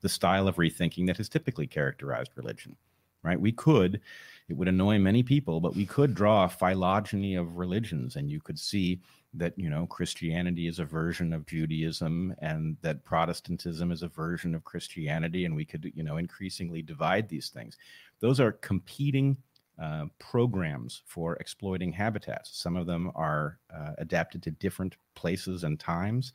the 0.00 0.08
style 0.08 0.48
of 0.48 0.56
rethinking 0.56 1.06
that 1.06 1.16
has 1.18 1.28
typically 1.28 1.66
characterized 1.66 2.32
religion 2.36 2.76
right? 3.22 3.40
We 3.40 3.52
could 3.52 4.00
it 4.48 4.56
would 4.56 4.68
annoy 4.68 4.98
many 4.98 5.22
people 5.22 5.60
but 5.60 5.76
we 5.76 5.84
could 5.84 6.14
draw 6.14 6.44
a 6.44 6.48
phylogeny 6.48 7.34
of 7.34 7.58
religions 7.58 8.16
and 8.16 8.30
you 8.30 8.40
could 8.40 8.58
see 8.58 9.00
that 9.34 9.52
you 9.56 9.68
know 9.68 9.86
christianity 9.86 10.66
is 10.66 10.78
a 10.78 10.84
version 10.84 11.32
of 11.32 11.46
judaism 11.46 12.34
and 12.40 12.76
that 12.80 13.04
protestantism 13.04 13.92
is 13.92 14.02
a 14.02 14.08
version 14.08 14.54
of 14.54 14.64
christianity 14.64 15.44
and 15.44 15.54
we 15.54 15.64
could 15.64 15.90
you 15.94 16.02
know 16.02 16.16
increasingly 16.16 16.80
divide 16.82 17.28
these 17.28 17.48
things 17.48 17.76
those 18.20 18.40
are 18.40 18.52
competing 18.52 19.36
uh, 19.80 20.06
programs 20.18 21.02
for 21.06 21.36
exploiting 21.36 21.92
habitats. 21.92 22.50
Some 22.58 22.76
of 22.76 22.86
them 22.86 23.12
are 23.14 23.60
uh, 23.72 23.92
adapted 23.98 24.42
to 24.42 24.50
different 24.50 24.96
places 25.14 25.62
and 25.62 25.78
times. 25.78 26.32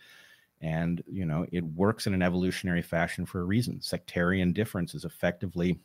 And, 0.61 1.03
you 1.07 1.25
know, 1.25 1.45
it 1.51 1.65
works 1.65 2.07
in 2.07 2.13
an 2.13 2.21
evolutionary 2.21 2.81
fashion 2.81 3.25
for 3.25 3.41
a 3.41 3.43
reason. 3.43 3.81
Sectarian 3.81 4.53
difference 4.53 4.95
is 4.95 5.03
effectively 5.03 5.77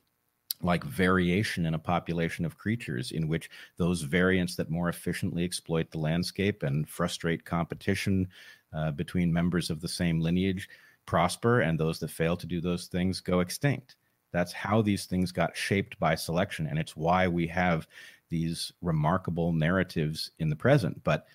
like 0.62 0.82
variation 0.84 1.66
in 1.66 1.74
a 1.74 1.78
population 1.78 2.44
of 2.44 2.58
creatures 2.58 3.12
in 3.12 3.28
which 3.28 3.50
those 3.76 4.02
variants 4.02 4.56
that 4.56 4.70
more 4.70 4.88
efficiently 4.88 5.44
exploit 5.44 5.90
the 5.90 5.98
landscape 5.98 6.62
and 6.62 6.88
frustrate 6.88 7.44
competition 7.44 8.28
uh, 8.72 8.90
between 8.90 9.32
members 9.32 9.70
of 9.70 9.80
the 9.80 9.88
same 9.88 10.20
lineage 10.20 10.68
prosper 11.06 11.60
and 11.60 11.78
those 11.78 11.98
that 11.98 12.10
fail 12.10 12.36
to 12.36 12.46
do 12.46 12.60
those 12.60 12.86
things 12.86 13.20
go 13.20 13.40
extinct 13.40 13.96
that's 14.32 14.52
how 14.52 14.82
these 14.82 15.06
things 15.06 15.32
got 15.32 15.56
shaped 15.56 15.98
by 15.98 16.14
selection. 16.14 16.66
And 16.66 16.78
it's 16.78 16.96
why 16.96 17.28
we 17.28 17.46
have 17.48 17.86
these 18.28 18.72
remarkable 18.82 19.52
narratives 19.52 20.30
in 20.38 20.50
the 20.50 20.56
present. 20.56 21.02
But 21.02 21.26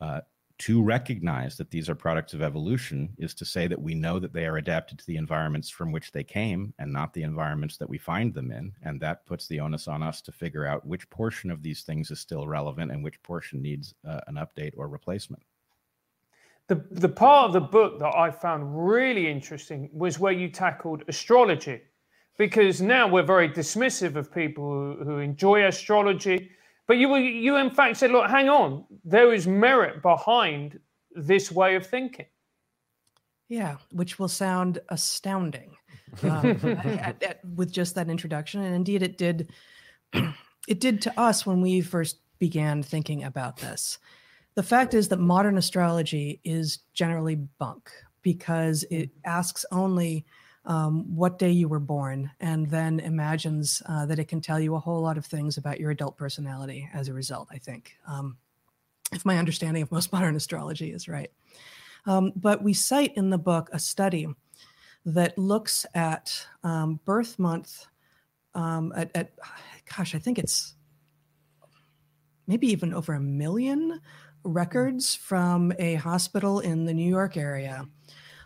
uh, 0.00 0.20
to 0.56 0.82
recognize 0.82 1.56
that 1.56 1.70
these 1.70 1.88
are 1.88 1.94
products 1.94 2.32
of 2.32 2.42
evolution 2.42 3.12
is 3.18 3.34
to 3.34 3.44
say 3.44 3.66
that 3.66 3.80
we 3.80 3.94
know 3.94 4.20
that 4.20 4.32
they 4.32 4.46
are 4.46 4.58
adapted 4.58 4.98
to 4.98 5.06
the 5.06 5.16
environments 5.16 5.68
from 5.68 5.90
which 5.90 6.12
they 6.12 6.22
came 6.22 6.72
and 6.78 6.92
not 6.92 7.12
the 7.12 7.24
environments 7.24 7.76
that 7.76 7.88
we 7.88 7.98
find 7.98 8.32
them 8.32 8.52
in. 8.52 8.72
And 8.82 9.00
that 9.00 9.26
puts 9.26 9.48
the 9.48 9.58
onus 9.58 9.88
on 9.88 10.02
us 10.02 10.20
to 10.22 10.32
figure 10.32 10.64
out 10.64 10.86
which 10.86 11.10
portion 11.10 11.50
of 11.50 11.62
these 11.62 11.82
things 11.82 12.10
is 12.12 12.20
still 12.20 12.46
relevant 12.46 12.92
and 12.92 13.02
which 13.02 13.20
portion 13.22 13.60
needs 13.60 13.94
uh, 14.06 14.20
an 14.28 14.34
update 14.36 14.72
or 14.76 14.86
replacement. 14.86 15.42
The, 16.68 16.82
the 16.92 17.08
part 17.08 17.46
of 17.46 17.52
the 17.52 17.60
book 17.60 17.98
that 17.98 18.14
I 18.16 18.30
found 18.30 18.86
really 18.86 19.28
interesting 19.28 19.90
was 19.92 20.18
where 20.18 20.32
you 20.32 20.48
tackled 20.48 21.02
astrology 21.08 21.82
because 22.38 22.80
now 22.80 23.08
we're 23.08 23.22
very 23.22 23.48
dismissive 23.48 24.16
of 24.16 24.32
people 24.32 24.64
who, 24.64 25.04
who 25.04 25.18
enjoy 25.18 25.66
astrology. 25.66 26.50
But 26.86 26.98
you, 26.98 27.14
you 27.16 27.56
in 27.56 27.70
fact 27.70 27.96
said, 27.96 28.10
look, 28.10 28.28
hang 28.28 28.48
on, 28.48 28.84
there 29.04 29.32
is 29.32 29.46
merit 29.46 30.02
behind 30.02 30.78
this 31.14 31.50
way 31.50 31.76
of 31.76 31.86
thinking. 31.86 32.26
Yeah, 33.48 33.76
which 33.92 34.18
will 34.18 34.28
sound 34.28 34.80
astounding 34.88 35.76
um, 36.22 36.46
at, 36.74 37.22
at, 37.22 37.40
with 37.44 37.72
just 37.72 37.94
that 37.94 38.08
introduction, 38.08 38.62
and 38.62 38.74
indeed 38.74 39.02
it 39.02 39.18
did. 39.18 39.50
It 40.66 40.80
did 40.80 41.02
to 41.02 41.20
us 41.20 41.44
when 41.44 41.60
we 41.60 41.82
first 41.82 42.20
began 42.38 42.82
thinking 42.82 43.24
about 43.24 43.58
this. 43.58 43.98
The 44.54 44.62
fact 44.62 44.94
is 44.94 45.08
that 45.08 45.18
modern 45.18 45.58
astrology 45.58 46.40
is 46.42 46.78
generally 46.94 47.34
bunk 47.34 47.90
because 48.22 48.82
it 48.90 49.10
asks 49.26 49.66
only 49.70 50.24
um, 50.66 51.14
what 51.14 51.38
day 51.38 51.50
you 51.50 51.68
were 51.68 51.80
born, 51.80 52.30
and 52.40 52.70
then 52.70 53.00
imagines 53.00 53.82
uh, 53.86 54.06
that 54.06 54.18
it 54.18 54.28
can 54.28 54.40
tell 54.40 54.58
you 54.58 54.74
a 54.74 54.80
whole 54.80 55.02
lot 55.02 55.18
of 55.18 55.26
things 55.26 55.56
about 55.56 55.78
your 55.80 55.90
adult 55.90 56.16
personality 56.16 56.88
as 56.92 57.08
a 57.08 57.12
result, 57.12 57.48
I 57.50 57.58
think, 57.58 57.96
um, 58.06 58.38
if 59.12 59.24
my 59.24 59.38
understanding 59.38 59.82
of 59.82 59.92
most 59.92 60.12
modern 60.12 60.36
astrology 60.36 60.90
is 60.90 61.08
right. 61.08 61.30
Um, 62.06 62.32
but 62.36 62.62
we 62.62 62.74
cite 62.74 63.16
in 63.16 63.30
the 63.30 63.38
book 63.38 63.70
a 63.72 63.78
study 63.78 64.26
that 65.06 65.38
looks 65.38 65.84
at 65.94 66.46
um, 66.62 67.00
birth 67.04 67.38
month 67.38 67.86
um, 68.54 68.92
at, 68.96 69.10
at, 69.14 69.32
gosh, 69.96 70.14
I 70.14 70.18
think 70.18 70.38
it's 70.38 70.74
maybe 72.46 72.68
even 72.68 72.94
over 72.94 73.14
a 73.14 73.20
million 73.20 74.00
records 74.44 75.14
from 75.14 75.72
a 75.78 75.94
hospital 75.94 76.60
in 76.60 76.84
the 76.84 76.94
New 76.94 77.08
York 77.08 77.36
area 77.36 77.86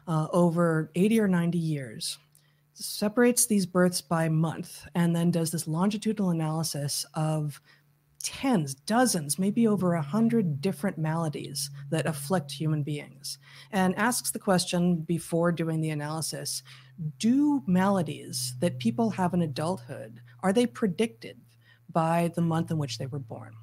uh, 0.09 0.27
over 0.33 0.91
80 0.95 1.21
or 1.21 1.29
90 1.29 1.59
years, 1.59 2.19
separates 2.73 3.47
these 3.47 3.67
births 3.67 4.01
by 4.01 4.29
month, 4.29 4.87
and 4.95 5.15
then 5.15 5.31
does 5.31 5.51
this 5.51 5.69
longitudinal 5.69 6.31
analysis 6.31 7.05
of 7.15 7.61
tens, 8.23 8.75
dozens, 8.75 9.39
maybe 9.39 9.67
over 9.67 9.95
a 9.95 10.03
hundred 10.03 10.61
different 10.61 10.99
maladies 10.99 11.71
that 11.91 12.07
afflict 12.07 12.51
human 12.51 12.83
beings, 12.83 13.39
and 13.71 13.97
asks 13.97 14.31
the 14.31 14.39
question 14.39 14.97
before 14.97 15.53
doing 15.53 15.81
the 15.81 15.91
analysis: 15.91 16.63
Do 17.19 17.63
maladies 17.67 18.55
that 18.61 18.79
people 18.79 19.11
have 19.11 19.35
in 19.35 19.43
adulthood 19.43 20.21
are 20.43 20.53
they 20.53 20.67
predicted 20.67 21.41
by 21.91 22.31
the 22.35 22.43
month 22.43 22.71
in 22.71 22.79
which 22.79 22.99
they 22.99 23.07
were 23.07 23.19
born? 23.19 23.55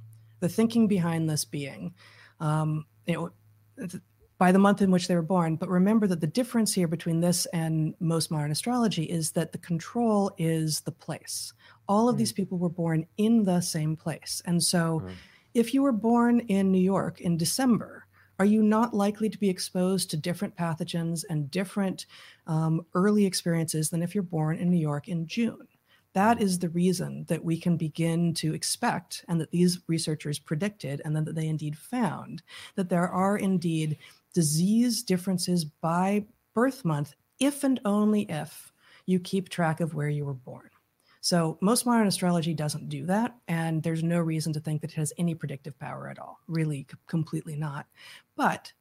The 0.41 0.49
thinking 0.49 0.87
behind 0.87 1.29
this 1.29 1.45
being, 1.45 1.93
um, 2.39 2.85
you 3.07 3.13
know 3.13 3.89
by 4.37 4.51
the 4.51 4.59
month 4.59 4.81
in 4.81 4.91
which 4.91 5.07
they 5.07 5.15
were 5.15 5.21
born. 5.21 5.55
But 5.55 5.69
remember 5.69 6.07
that 6.07 6.19
the 6.21 6.27
difference 6.27 6.73
here 6.73 6.87
between 6.87 7.21
this 7.21 7.45
and 7.47 7.95
most 7.99 8.31
modern 8.31 8.51
astrology 8.51 9.03
is 9.03 9.31
that 9.31 9.51
the 9.51 9.57
control 9.57 10.31
is 10.37 10.81
the 10.81 10.91
place. 10.91 11.53
all 11.87 12.09
of 12.09 12.15
Mm. 12.15 12.17
these 12.17 12.33
people 12.33 12.57
were 12.57 12.67
born 12.67 13.05
in 13.17 13.43
the 13.43 13.61
same 13.61 13.95
place. 13.95 14.41
And 14.45 14.63
so 14.63 15.01
Mm. 15.01 15.13
if 15.53 15.71
you 15.71 15.83
were 15.83 15.91
born 15.91 16.39
in 16.39 16.71
New 16.71 16.81
York 16.81 17.21
in 17.21 17.37
December, 17.37 18.07
are 18.39 18.45
you 18.45 18.63
not 18.63 18.93
likely 18.95 19.29
to 19.29 19.37
be 19.37 19.49
exposed 19.49 20.09
to 20.09 20.17
different 20.17 20.55
pathogens 20.55 21.23
and 21.29 21.51
different 21.51 22.07
um, 22.47 22.85
early 22.95 23.25
experiences 23.25 23.91
than 23.91 24.01
if 24.01 24.15
you're 24.15 24.23
born 24.23 24.57
in 24.57 24.71
New 24.71 24.79
York 24.79 25.07
in 25.07 25.27
June? 25.27 25.67
That 26.13 26.41
is 26.41 26.57
the 26.59 26.69
reason 26.69 27.25
that 27.27 27.43
we 27.45 27.59
can 27.59 27.77
begin 27.77 28.33
to 28.35 28.53
expect, 28.55 29.23
and 29.27 29.39
that 29.39 29.51
these 29.51 29.81
researchers 29.87 30.39
predicted, 30.39 31.01
and 31.05 31.15
then 31.15 31.25
that 31.25 31.35
they 31.35 31.47
indeed 31.47 31.77
found, 31.77 32.41
that 32.75 32.89
there 32.89 33.07
are 33.09 33.37
indeed 33.37 33.97
disease 34.35 35.01
differences 35.01 35.65
by 35.65 36.25
birth 36.53 36.85
month, 36.85 37.15
if 37.39 37.63
and 37.63 37.79
only 37.85 38.29
if 38.29 38.71
you 39.07 39.19
keep 39.19 39.49
track 39.49 39.79
of 39.79 39.95
where 39.95 40.09
you 40.09 40.25
were 40.25 40.33
born. 40.33 40.69
So 41.21 41.57
most 41.59 41.87
modern 41.87 42.05
astrology 42.05 42.53
doesn't 42.53 42.89
do 42.89 43.07
that, 43.07 43.35
and 43.47 43.81
there's 43.81 44.03
no 44.03 44.19
reason 44.19 44.53
to 44.53 44.59
think 44.59 44.81
that 44.81 44.91
it 44.91 44.95
has 44.97 45.11
any 45.17 45.33
predictive 45.33 45.79
power 45.79 46.07
at 46.07 46.19
all. 46.19 46.39
Really, 46.47 46.85
c- 46.89 46.97
completely 47.07 47.55
not. 47.55 47.87
But 48.35 48.71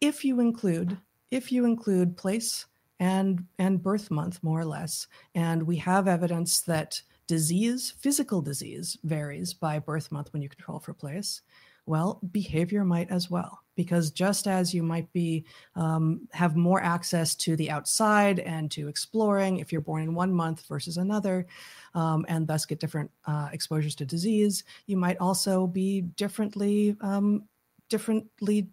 if 0.00 0.24
you 0.24 0.38
include 0.38 0.96
if 1.30 1.50
you 1.50 1.64
include 1.64 2.16
place 2.16 2.66
and 3.00 3.44
and 3.58 3.82
birth 3.82 4.10
month 4.10 4.42
more 4.42 4.60
or 4.60 4.64
less, 4.64 5.08
and 5.34 5.62
we 5.64 5.76
have 5.76 6.06
evidence 6.06 6.60
that 6.60 7.02
disease, 7.26 7.92
physical 7.98 8.40
disease, 8.40 8.96
varies 9.04 9.52
by 9.52 9.78
birth 9.78 10.12
month 10.12 10.32
when 10.32 10.42
you 10.42 10.48
control 10.48 10.78
for 10.78 10.94
place. 10.94 11.42
Well, 11.88 12.20
behavior 12.32 12.84
might 12.84 13.10
as 13.10 13.30
well, 13.30 13.60
because 13.74 14.10
just 14.10 14.46
as 14.46 14.74
you 14.74 14.82
might 14.82 15.10
be 15.14 15.46
um, 15.74 16.28
have 16.32 16.54
more 16.54 16.82
access 16.82 17.34
to 17.36 17.56
the 17.56 17.70
outside 17.70 18.40
and 18.40 18.70
to 18.72 18.88
exploring 18.88 19.56
if 19.56 19.72
you're 19.72 19.80
born 19.80 20.02
in 20.02 20.14
one 20.14 20.30
month 20.30 20.66
versus 20.68 20.98
another, 20.98 21.46
um, 21.94 22.26
and 22.28 22.46
thus 22.46 22.66
get 22.66 22.78
different 22.78 23.10
uh, 23.26 23.48
exposures 23.54 23.94
to 23.94 24.04
disease. 24.04 24.64
You 24.86 24.98
might 24.98 25.16
also 25.16 25.66
be 25.66 26.02
differently, 26.02 26.94
um, 27.00 27.44
differently 27.88 28.68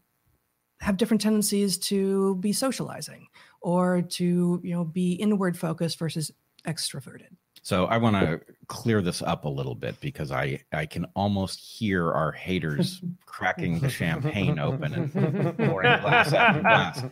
have 0.81 0.97
different 0.97 1.21
tendencies 1.21 1.77
to 1.77 2.35
be 2.41 2.51
socializing 2.51 3.29
or 3.61 4.01
to 4.01 4.59
you 4.61 4.75
know 4.75 4.83
be 4.83 5.13
inward 5.13 5.57
focused 5.57 5.99
versus 5.99 6.31
extroverted. 6.67 7.31
So 7.65 7.85
I 7.85 7.97
want 7.97 8.15
to 8.15 8.39
clear 8.67 9.01
this 9.01 9.23
up 9.23 9.45
a 9.45 9.49
little 9.49 9.73
bit 9.73 9.99
because 9.99 10.31
I 10.31 10.63
I 10.71 10.85
can 10.85 11.05
almost 11.15 11.59
hear 11.59 12.11
our 12.11 12.31
haters 12.31 13.01
cracking 13.25 13.79
the 13.79 13.89
champagne 13.89 14.59
open 14.59 14.93
and 14.93 15.57
pouring 15.57 15.99
glass 16.01 16.31
after 16.31 16.61
glass. 16.61 17.05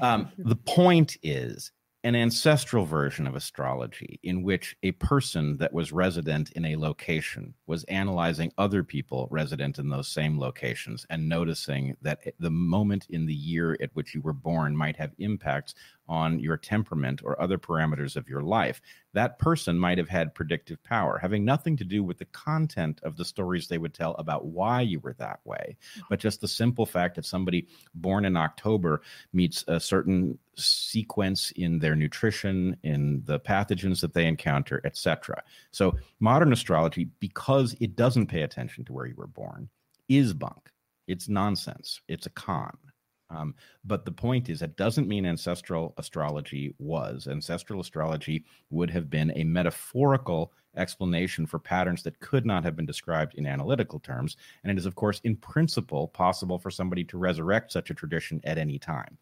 Um, 0.00 0.30
the 0.38 0.54
point 0.54 1.16
is 1.24 1.72
an 2.04 2.14
ancestral 2.14 2.84
version 2.84 3.26
of 3.26 3.34
astrology 3.34 4.20
in 4.22 4.42
which 4.42 4.76
a 4.84 4.92
person 4.92 5.56
that 5.56 5.72
was 5.72 5.92
resident 5.92 6.52
in 6.52 6.64
a 6.64 6.76
location 6.76 7.52
was 7.66 7.82
analyzing 7.84 8.52
other 8.56 8.84
people 8.84 9.26
resident 9.32 9.80
in 9.80 9.88
those 9.88 10.06
same 10.06 10.38
locations 10.38 11.04
and 11.10 11.28
noticing 11.28 11.96
that 12.00 12.20
the 12.38 12.50
moment 12.50 13.06
in 13.10 13.26
the 13.26 13.34
year 13.34 13.76
at 13.80 13.90
which 13.94 14.14
you 14.14 14.22
were 14.22 14.32
born 14.32 14.76
might 14.76 14.96
have 14.96 15.10
impacts 15.18 15.74
on 16.08 16.38
your 16.38 16.56
temperament 16.56 17.20
or 17.24 17.40
other 17.42 17.58
parameters 17.58 18.16
of 18.16 18.28
your 18.28 18.42
life. 18.42 18.80
That 19.14 19.38
person 19.38 19.78
might 19.78 19.98
have 19.98 20.08
had 20.08 20.34
predictive 20.34 20.82
power, 20.84 21.18
having 21.18 21.44
nothing 21.44 21.76
to 21.78 21.84
do 21.84 22.04
with 22.04 22.18
the 22.18 22.26
content 22.26 23.00
of 23.02 23.16
the 23.16 23.24
stories 23.24 23.66
they 23.66 23.78
would 23.78 23.94
tell 23.94 24.14
about 24.14 24.46
why 24.46 24.82
you 24.82 25.00
were 25.00 25.14
that 25.14 25.40
way, 25.44 25.76
hmm. 25.94 26.00
but 26.10 26.20
just 26.20 26.40
the 26.40 26.48
simple 26.48 26.86
fact 26.86 27.16
that 27.16 27.24
somebody 27.24 27.66
born 27.94 28.24
in 28.24 28.36
October 28.36 29.02
meets 29.32 29.64
a 29.66 29.80
certain 29.80 30.38
sequence 30.56 31.50
in 31.52 31.78
their 31.78 31.94
nutrition, 31.94 32.76
in 32.82 33.22
the 33.24 33.40
pathogens 33.40 34.00
that 34.00 34.12
they 34.12 34.26
encounter, 34.26 34.80
etc. 34.84 35.42
So 35.70 35.96
modern 36.20 36.52
astrology, 36.52 37.08
because 37.20 37.74
it 37.80 37.96
doesn't 37.96 38.26
pay 38.26 38.42
attention 38.42 38.84
to 38.86 38.92
where 38.92 39.06
you 39.06 39.14
were 39.16 39.26
born, 39.26 39.68
is 40.08 40.34
bunk. 40.34 40.70
It's 41.06 41.28
nonsense. 41.28 42.00
It's 42.08 42.26
a 42.26 42.30
con. 42.30 42.76
Um, 43.30 43.54
but 43.84 44.04
the 44.04 44.12
point 44.12 44.48
is, 44.48 44.60
that 44.60 44.76
doesn't 44.76 45.08
mean 45.08 45.26
ancestral 45.26 45.94
astrology 45.98 46.74
was. 46.78 47.28
Ancestral 47.28 47.80
astrology 47.80 48.44
would 48.70 48.90
have 48.90 49.10
been 49.10 49.32
a 49.36 49.44
metaphorical 49.44 50.52
explanation 50.76 51.46
for 51.46 51.58
patterns 51.58 52.02
that 52.04 52.20
could 52.20 52.46
not 52.46 52.64
have 52.64 52.76
been 52.76 52.86
described 52.86 53.34
in 53.34 53.46
analytical 53.46 54.00
terms. 54.00 54.36
And 54.62 54.70
it 54.70 54.78
is, 54.78 54.86
of 54.86 54.94
course, 54.94 55.20
in 55.24 55.36
principle, 55.36 56.08
possible 56.08 56.58
for 56.58 56.70
somebody 56.70 57.04
to 57.04 57.18
resurrect 57.18 57.72
such 57.72 57.90
a 57.90 57.94
tradition 57.94 58.40
at 58.44 58.58
any 58.58 58.78
time 58.78 59.18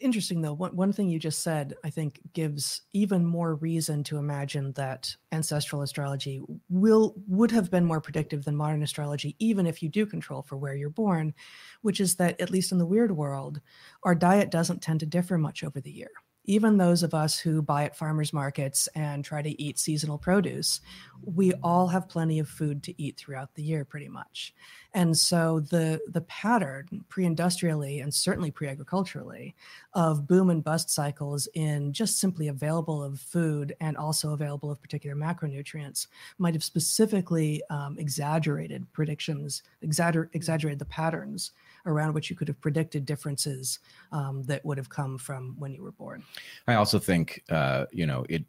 interesting 0.00 0.40
though 0.40 0.52
one, 0.52 0.74
one 0.76 0.92
thing 0.92 1.08
you 1.08 1.18
just 1.18 1.42
said 1.42 1.74
i 1.84 1.90
think 1.90 2.20
gives 2.32 2.82
even 2.92 3.24
more 3.24 3.56
reason 3.56 4.04
to 4.04 4.16
imagine 4.16 4.72
that 4.72 5.14
ancestral 5.32 5.82
astrology 5.82 6.40
will 6.68 7.14
would 7.26 7.50
have 7.50 7.70
been 7.70 7.84
more 7.84 8.00
predictive 8.00 8.44
than 8.44 8.56
modern 8.56 8.82
astrology 8.82 9.34
even 9.38 9.66
if 9.66 9.82
you 9.82 9.88
do 9.88 10.06
control 10.06 10.42
for 10.42 10.56
where 10.56 10.74
you're 10.74 10.90
born 10.90 11.34
which 11.82 12.00
is 12.00 12.14
that 12.14 12.40
at 12.40 12.50
least 12.50 12.72
in 12.72 12.78
the 12.78 12.86
weird 12.86 13.12
world 13.12 13.60
our 14.04 14.14
diet 14.14 14.50
doesn't 14.50 14.82
tend 14.82 15.00
to 15.00 15.06
differ 15.06 15.36
much 15.36 15.64
over 15.64 15.80
the 15.80 15.90
year 15.90 16.10
even 16.48 16.78
those 16.78 17.02
of 17.02 17.12
us 17.12 17.38
who 17.38 17.60
buy 17.60 17.84
at 17.84 17.94
farmers 17.94 18.32
markets 18.32 18.88
and 18.94 19.22
try 19.22 19.42
to 19.42 19.62
eat 19.62 19.78
seasonal 19.78 20.16
produce, 20.16 20.80
we 21.22 21.52
all 21.62 21.88
have 21.88 22.08
plenty 22.08 22.38
of 22.38 22.48
food 22.48 22.82
to 22.82 23.00
eat 23.00 23.18
throughout 23.18 23.54
the 23.54 23.62
year, 23.62 23.84
pretty 23.84 24.08
much. 24.08 24.54
And 24.94 25.14
so 25.14 25.60
the 25.60 26.00
the 26.08 26.22
pattern 26.22 27.04
pre-industrially 27.10 28.00
and 28.00 28.12
certainly 28.12 28.50
pre-agriculturally 28.50 29.54
of 29.92 30.26
boom 30.26 30.48
and 30.48 30.64
bust 30.64 30.88
cycles 30.88 31.46
in 31.52 31.92
just 31.92 32.18
simply 32.18 32.48
available 32.48 33.04
of 33.04 33.20
food 33.20 33.76
and 33.80 33.98
also 33.98 34.32
available 34.32 34.70
of 34.70 34.80
particular 34.80 35.14
macronutrients 35.14 36.06
might 36.38 36.54
have 36.54 36.64
specifically 36.64 37.62
um, 37.68 37.98
exaggerated 37.98 38.90
predictions, 38.94 39.62
exagger- 39.84 40.30
exaggerated 40.32 40.78
the 40.78 40.86
patterns 40.86 41.52
around 41.88 42.14
which 42.14 42.30
you 42.30 42.36
could 42.36 42.48
have 42.48 42.60
predicted 42.60 43.04
differences 43.04 43.80
um, 44.12 44.44
that 44.44 44.64
would 44.64 44.78
have 44.78 44.88
come 44.88 45.18
from 45.18 45.56
when 45.58 45.72
you 45.72 45.82
were 45.82 45.92
born. 45.92 46.22
I 46.68 46.74
also 46.74 46.98
think, 46.98 47.42
uh, 47.50 47.86
you 47.90 48.06
know, 48.06 48.24
it 48.28 48.44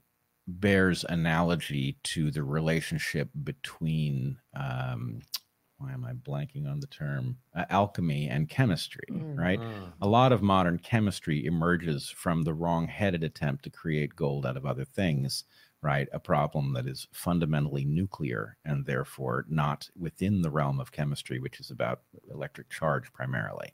bears 0.47 1.05
analogy 1.09 1.97
to 2.03 2.31
the 2.31 2.43
relationship 2.43 3.29
between, 3.43 4.37
um, 4.55 5.21
why 5.77 5.93
am 5.93 6.03
I 6.03 6.11
blanking 6.13 6.69
on 6.69 6.81
the 6.81 6.87
term, 6.87 7.37
uh, 7.55 7.65
alchemy 7.69 8.27
and 8.27 8.49
chemistry, 8.49 9.07
right? 9.37 9.59
A 10.01 10.07
lot 10.07 10.33
of 10.33 10.41
modern 10.41 10.77
chemistry 10.79 11.45
emerges 11.45 12.09
from 12.09 12.43
the 12.43 12.53
wrong 12.53 12.87
headed 12.87 13.23
attempt 13.23 13.63
to 13.63 13.69
create 13.69 14.15
gold 14.15 14.45
out 14.45 14.57
of 14.57 14.65
other 14.65 14.83
things 14.83 15.45
right? 15.81 16.07
A 16.11 16.19
problem 16.19 16.73
that 16.73 16.87
is 16.87 17.07
fundamentally 17.11 17.85
nuclear 17.85 18.57
and 18.65 18.85
therefore 18.85 19.45
not 19.47 19.89
within 19.97 20.41
the 20.41 20.49
realm 20.49 20.79
of 20.79 20.91
chemistry, 20.91 21.39
which 21.39 21.59
is 21.59 21.71
about 21.71 22.01
electric 22.31 22.69
charge 22.69 23.11
primarily. 23.13 23.73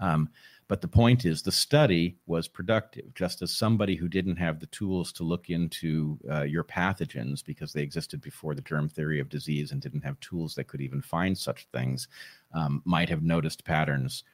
Um, 0.00 0.28
but 0.68 0.82
the 0.82 0.88
point 0.88 1.24
is, 1.24 1.42
the 1.42 1.50
study 1.50 2.18
was 2.26 2.46
productive, 2.46 3.14
just 3.14 3.40
as 3.40 3.50
somebody 3.56 3.96
who 3.96 4.06
didn't 4.06 4.36
have 4.36 4.60
the 4.60 4.66
tools 4.66 5.12
to 5.14 5.24
look 5.24 5.48
into 5.48 6.18
uh, 6.30 6.42
your 6.42 6.62
pathogens 6.62 7.42
because 7.44 7.72
they 7.72 7.82
existed 7.82 8.20
before 8.20 8.54
the 8.54 8.62
germ 8.62 8.88
theory 8.88 9.18
of 9.18 9.30
disease 9.30 9.72
and 9.72 9.80
didn't 9.80 10.04
have 10.04 10.20
tools 10.20 10.54
that 10.54 10.68
could 10.68 10.82
even 10.82 11.00
find 11.00 11.36
such 11.36 11.66
things 11.72 12.08
um, 12.52 12.82
might 12.84 13.08
have 13.08 13.22
noticed 13.22 13.64
patterns. 13.64 14.24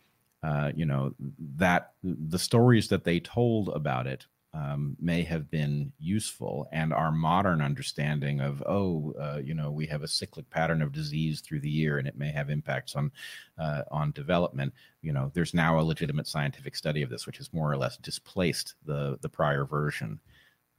Uh, 0.42 0.70
you 0.74 0.84
know, 0.84 1.14
that 1.56 1.92
the 2.02 2.38
stories 2.38 2.88
that 2.88 3.04
they 3.04 3.18
told 3.18 3.70
about 3.70 4.06
it 4.06 4.26
um, 4.54 4.96
may 5.00 5.22
have 5.22 5.50
been 5.50 5.92
useful, 5.98 6.68
and 6.70 6.92
our 6.92 7.10
modern 7.10 7.60
understanding 7.60 8.40
of 8.40 8.62
oh, 8.66 9.12
uh, 9.20 9.40
you 9.42 9.52
know, 9.52 9.70
we 9.70 9.86
have 9.86 10.02
a 10.02 10.08
cyclic 10.08 10.48
pattern 10.48 10.80
of 10.80 10.92
disease 10.92 11.40
through 11.40 11.60
the 11.60 11.70
year, 11.70 11.98
and 11.98 12.06
it 12.06 12.16
may 12.16 12.30
have 12.30 12.50
impacts 12.50 12.94
on 12.94 13.10
uh, 13.58 13.82
on 13.90 14.12
development. 14.12 14.72
You 15.02 15.12
know, 15.12 15.32
there's 15.34 15.54
now 15.54 15.80
a 15.80 15.82
legitimate 15.82 16.28
scientific 16.28 16.76
study 16.76 17.02
of 17.02 17.10
this, 17.10 17.26
which 17.26 17.38
has 17.38 17.52
more 17.52 17.70
or 17.70 17.76
less 17.76 17.96
displaced 17.96 18.74
the 18.86 19.18
the 19.22 19.28
prior 19.28 19.64
version. 19.64 20.20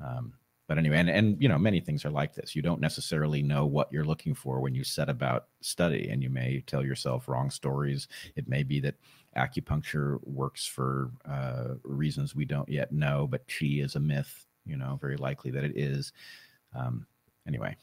Um, 0.03 0.33
but 0.67 0.77
anyway, 0.77 0.97
and 0.97 1.09
and 1.09 1.41
you 1.41 1.47
know, 1.47 1.57
many 1.57 1.79
things 1.79 2.05
are 2.05 2.09
like 2.09 2.33
this. 2.33 2.55
You 2.55 2.61
don't 2.61 2.81
necessarily 2.81 3.41
know 3.41 3.65
what 3.65 3.91
you're 3.91 4.05
looking 4.05 4.33
for 4.33 4.59
when 4.59 4.73
you 4.73 4.83
set 4.83 5.09
about 5.09 5.47
study, 5.61 6.09
and 6.09 6.23
you 6.23 6.29
may 6.29 6.63
tell 6.65 6.83
yourself 6.83 7.27
wrong 7.27 7.49
stories. 7.49 8.07
It 8.35 8.47
may 8.47 8.63
be 8.63 8.79
that 8.81 8.95
acupuncture 9.37 10.19
works 10.25 10.65
for 10.65 11.11
uh, 11.29 11.75
reasons 11.83 12.35
we 12.35 12.45
don't 12.45 12.69
yet 12.69 12.91
know, 12.91 13.27
but 13.27 13.47
qi 13.47 13.83
is 13.83 13.95
a 13.95 13.99
myth. 13.99 14.45
You 14.65 14.77
know, 14.77 14.97
very 14.99 15.17
likely 15.17 15.51
that 15.51 15.63
it 15.63 15.77
is. 15.77 16.13
Um, 16.73 17.05
anyway, 17.47 17.75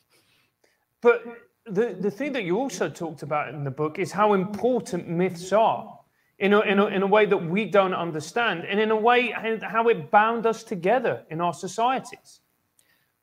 But 1.03 1.25
the, 1.67 1.97
the 2.01 2.11
thing 2.11 2.33
that 2.33 2.45
you 2.45 2.59
also 2.59 2.89
talked 2.89 3.23
about 3.23 3.53
in 3.53 3.65
the 3.65 3.71
book 3.71 3.99
is 3.99 4.11
how 4.11 4.33
important 4.33 5.09
myths 5.09 5.53
are 5.53 5.99
in 6.39 6.53
a, 6.55 6.61
in 6.61 6.79
a, 6.79 6.87
in 6.87 7.03
a 7.03 7.07
way 7.07 7.27
that 7.27 7.37
we 7.37 7.67
don't 7.67 7.95
understand, 7.95 8.65
and 8.65 8.81
in 8.81 8.91
a 8.91 8.97
way 8.97 9.31
how 9.31 9.89
it 9.89 10.11
bound 10.11 10.47
us 10.47 10.65
together 10.65 11.25
in 11.31 11.41
our 11.41 11.53
societies. 11.53 12.41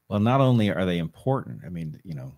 Well, 0.10 0.20
not 0.20 0.42
only 0.42 0.72
are 0.72 0.86
they 0.86 0.98
important, 0.98 1.62
I 1.66 1.70
mean, 1.70 2.00
you 2.04 2.16
know, 2.16 2.34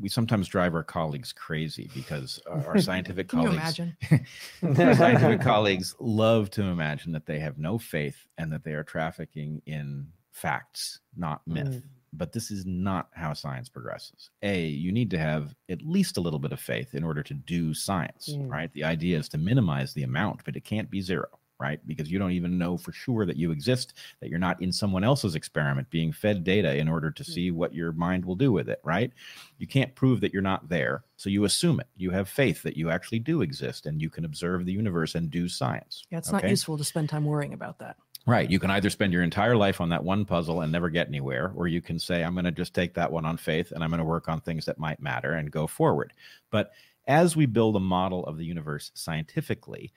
we 0.00 0.08
sometimes 0.08 0.48
drive 0.48 0.74
our 0.74 0.82
colleagues 0.82 1.32
crazy 1.32 1.90
because 1.94 2.40
our, 2.50 2.66
our 2.68 2.78
scientific 2.78 3.28
colleagues, 3.28 3.80
our 4.62 4.94
scientific 4.94 5.40
colleagues 5.40 5.94
love 5.98 6.50
to 6.50 6.62
imagine 6.62 7.12
that 7.12 7.24
they 7.26 7.38
have 7.38 7.56
no 7.58 7.78
faith 7.78 8.26
and 8.36 8.52
that 8.52 8.64
they 8.64 8.72
are 8.72 8.84
trafficking 8.84 9.62
in 9.66 10.06
facts, 10.32 11.00
not 11.16 11.40
myth. 11.46 11.82
but 12.12 12.32
this 12.32 12.50
is 12.50 12.66
not 12.66 13.08
how 13.14 13.32
science 13.32 13.70
progresses. 13.70 14.28
A, 14.42 14.66
you 14.66 14.92
need 14.92 15.10
to 15.10 15.18
have 15.18 15.54
at 15.70 15.80
least 15.82 16.18
a 16.18 16.20
little 16.20 16.38
bit 16.38 16.52
of 16.52 16.60
faith 16.60 16.94
in 16.94 17.02
order 17.02 17.22
to 17.22 17.32
do 17.34 17.72
science, 17.72 18.28
Mm. 18.30 18.50
right? 18.50 18.72
The 18.74 18.84
idea 18.84 19.18
is 19.18 19.28
to 19.30 19.38
minimize 19.38 19.94
the 19.94 20.02
amount, 20.02 20.44
but 20.44 20.54
it 20.56 20.64
can't 20.64 20.90
be 20.90 21.00
zero, 21.00 21.28
right? 21.58 21.80
Because 21.86 22.10
you 22.10 22.18
don't 22.18 22.32
even 22.32 22.58
know 22.58 22.76
for 22.76 22.92
sure 22.92 23.26
that 23.26 23.36
you 23.36 23.50
exist, 23.50 23.94
that 24.20 24.28
you're 24.28 24.38
not 24.38 24.60
in 24.60 24.72
someone 24.72 25.04
else's 25.04 25.34
experiment 25.34 25.90
being 25.90 26.12
fed 26.12 26.44
data 26.44 26.76
in 26.76 26.88
order 26.88 27.10
to 27.10 27.22
hmm. 27.22 27.32
see 27.32 27.50
what 27.50 27.74
your 27.74 27.92
mind 27.92 28.24
will 28.24 28.34
do 28.34 28.52
with 28.52 28.68
it, 28.68 28.80
right? 28.84 29.12
You 29.58 29.66
can't 29.66 29.94
prove 29.94 30.20
that 30.20 30.32
you're 30.32 30.42
not 30.42 30.68
there. 30.68 31.04
So 31.16 31.30
you 31.30 31.44
assume 31.44 31.80
it. 31.80 31.86
You 31.96 32.10
have 32.10 32.28
faith 32.28 32.62
that 32.62 32.76
you 32.76 32.90
actually 32.90 33.20
do 33.20 33.42
exist 33.42 33.86
and 33.86 34.00
you 34.00 34.10
can 34.10 34.24
observe 34.24 34.66
the 34.66 34.72
universe 34.72 35.14
and 35.14 35.30
do 35.30 35.48
science. 35.48 36.04
Yeah, 36.10 36.18
it's 36.18 36.32
not 36.32 36.48
useful 36.48 36.76
to 36.78 36.84
spend 36.84 37.08
time 37.08 37.24
worrying 37.24 37.54
about 37.54 37.78
that. 37.78 37.96
Right. 38.26 38.50
You 38.50 38.58
can 38.58 38.72
either 38.72 38.90
spend 38.90 39.12
your 39.12 39.22
entire 39.22 39.56
life 39.56 39.80
on 39.80 39.90
that 39.90 40.02
one 40.02 40.24
puzzle 40.24 40.60
and 40.60 40.72
never 40.72 40.90
get 40.90 41.06
anywhere, 41.06 41.52
or 41.54 41.68
you 41.68 41.80
can 41.80 42.00
say, 42.00 42.24
I'm 42.24 42.34
going 42.34 42.44
to 42.44 42.50
just 42.50 42.74
take 42.74 42.94
that 42.94 43.12
one 43.12 43.24
on 43.24 43.36
faith 43.36 43.70
and 43.70 43.84
I'm 43.84 43.90
going 43.90 43.98
to 43.98 44.04
work 44.04 44.28
on 44.28 44.40
things 44.40 44.64
that 44.64 44.80
might 44.80 45.00
matter 45.00 45.34
and 45.34 45.48
go 45.48 45.68
forward. 45.68 46.12
But 46.50 46.72
as 47.06 47.36
we 47.36 47.46
build 47.46 47.76
a 47.76 47.80
model 47.80 48.24
of 48.24 48.36
the 48.36 48.44
universe 48.44 48.90
scientifically, 48.94 49.92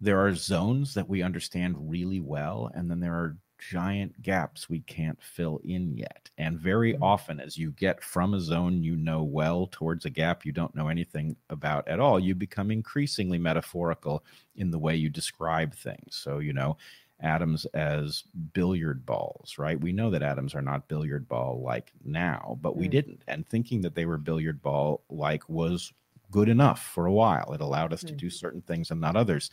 there 0.00 0.20
are 0.24 0.34
zones 0.34 0.94
that 0.94 1.08
we 1.08 1.22
understand 1.22 1.90
really 1.90 2.20
well, 2.20 2.70
and 2.74 2.90
then 2.90 3.00
there 3.00 3.14
are 3.14 3.38
giant 3.58 4.20
gaps 4.20 4.68
we 4.68 4.80
can't 4.80 5.22
fill 5.22 5.58
in 5.64 5.96
yet. 5.96 6.30
And 6.36 6.58
very 6.60 6.94
Mhm. 6.94 7.00
often, 7.00 7.40
as 7.40 7.56
you 7.56 7.72
get 7.72 8.02
from 8.02 8.34
a 8.34 8.40
zone 8.40 8.82
you 8.82 8.96
know 8.96 9.22
well 9.24 9.66
towards 9.66 10.04
a 10.04 10.10
gap 10.10 10.44
you 10.44 10.52
don't 10.52 10.74
know 10.74 10.88
anything 10.88 11.36
about 11.48 11.88
at 11.88 11.98
all, 12.00 12.20
you 12.20 12.34
become 12.34 12.70
increasingly 12.70 13.38
metaphorical 13.38 14.24
in 14.56 14.70
the 14.70 14.78
way 14.78 14.94
you 14.94 15.08
describe 15.08 15.74
things. 15.74 16.16
So, 16.16 16.38
you 16.38 16.52
know, 16.52 16.76
atoms 17.20 17.64
as 17.66 18.24
billiard 18.52 19.06
balls, 19.06 19.56
right? 19.58 19.80
We 19.80 19.92
know 19.92 20.10
that 20.10 20.22
atoms 20.22 20.54
are 20.54 20.60
not 20.62 20.88
billiard 20.88 21.26
ball 21.28 21.62
like 21.62 21.92
now, 22.04 22.58
but 22.60 22.76
we 22.76 22.88
Mm. 22.88 22.88
didn't. 22.88 23.22
And 23.26 23.46
thinking 23.48 23.80
that 23.82 23.94
they 23.94 24.04
were 24.04 24.18
billiard 24.18 24.60
ball 24.62 25.02
like 25.08 25.48
was 25.48 25.92
good 26.30 26.48
enough 26.48 26.82
for 26.82 27.06
a 27.06 27.12
while. 27.12 27.52
It 27.52 27.60
allowed 27.60 27.92
us 27.92 28.02
to 28.04 28.12
Mm. 28.12 28.16
do 28.18 28.30
certain 28.30 28.62
things 28.62 28.90
and 28.90 29.00
not 29.00 29.16
others. 29.16 29.50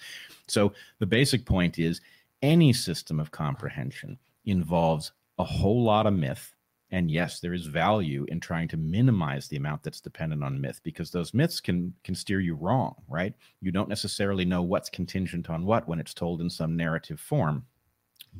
So 0.47 0.73
the 0.99 1.05
basic 1.05 1.45
point 1.45 1.79
is 1.79 2.01
any 2.41 2.73
system 2.73 3.19
of 3.19 3.31
comprehension 3.31 4.17
involves 4.45 5.11
a 5.37 5.43
whole 5.43 5.83
lot 5.83 6.05
of 6.05 6.13
myth. 6.13 6.53
And 6.91 7.09
yes, 7.09 7.39
there 7.39 7.53
is 7.53 7.65
value 7.65 8.25
in 8.27 8.39
trying 8.39 8.67
to 8.67 8.77
minimize 8.77 9.47
the 9.47 9.57
amount 9.57 9.81
that's 9.81 10.01
dependent 10.01 10.43
on 10.43 10.61
myth 10.61 10.79
because 10.83 11.09
those 11.09 11.33
myths 11.33 11.59
can 11.59 11.93
can 12.03 12.13
steer 12.13 12.39
you 12.39 12.53
wrong, 12.53 12.95
right? 13.07 13.33
You 13.61 13.71
don't 13.71 13.89
necessarily 13.89 14.45
know 14.45 14.61
what's 14.61 14.89
contingent 14.91 15.49
on 15.49 15.65
what 15.65 15.87
when 15.87 15.99
it's 15.99 16.13
told 16.13 16.39
in 16.41 16.49
some 16.51 16.75
narrative 16.75 17.19
form. 17.19 17.65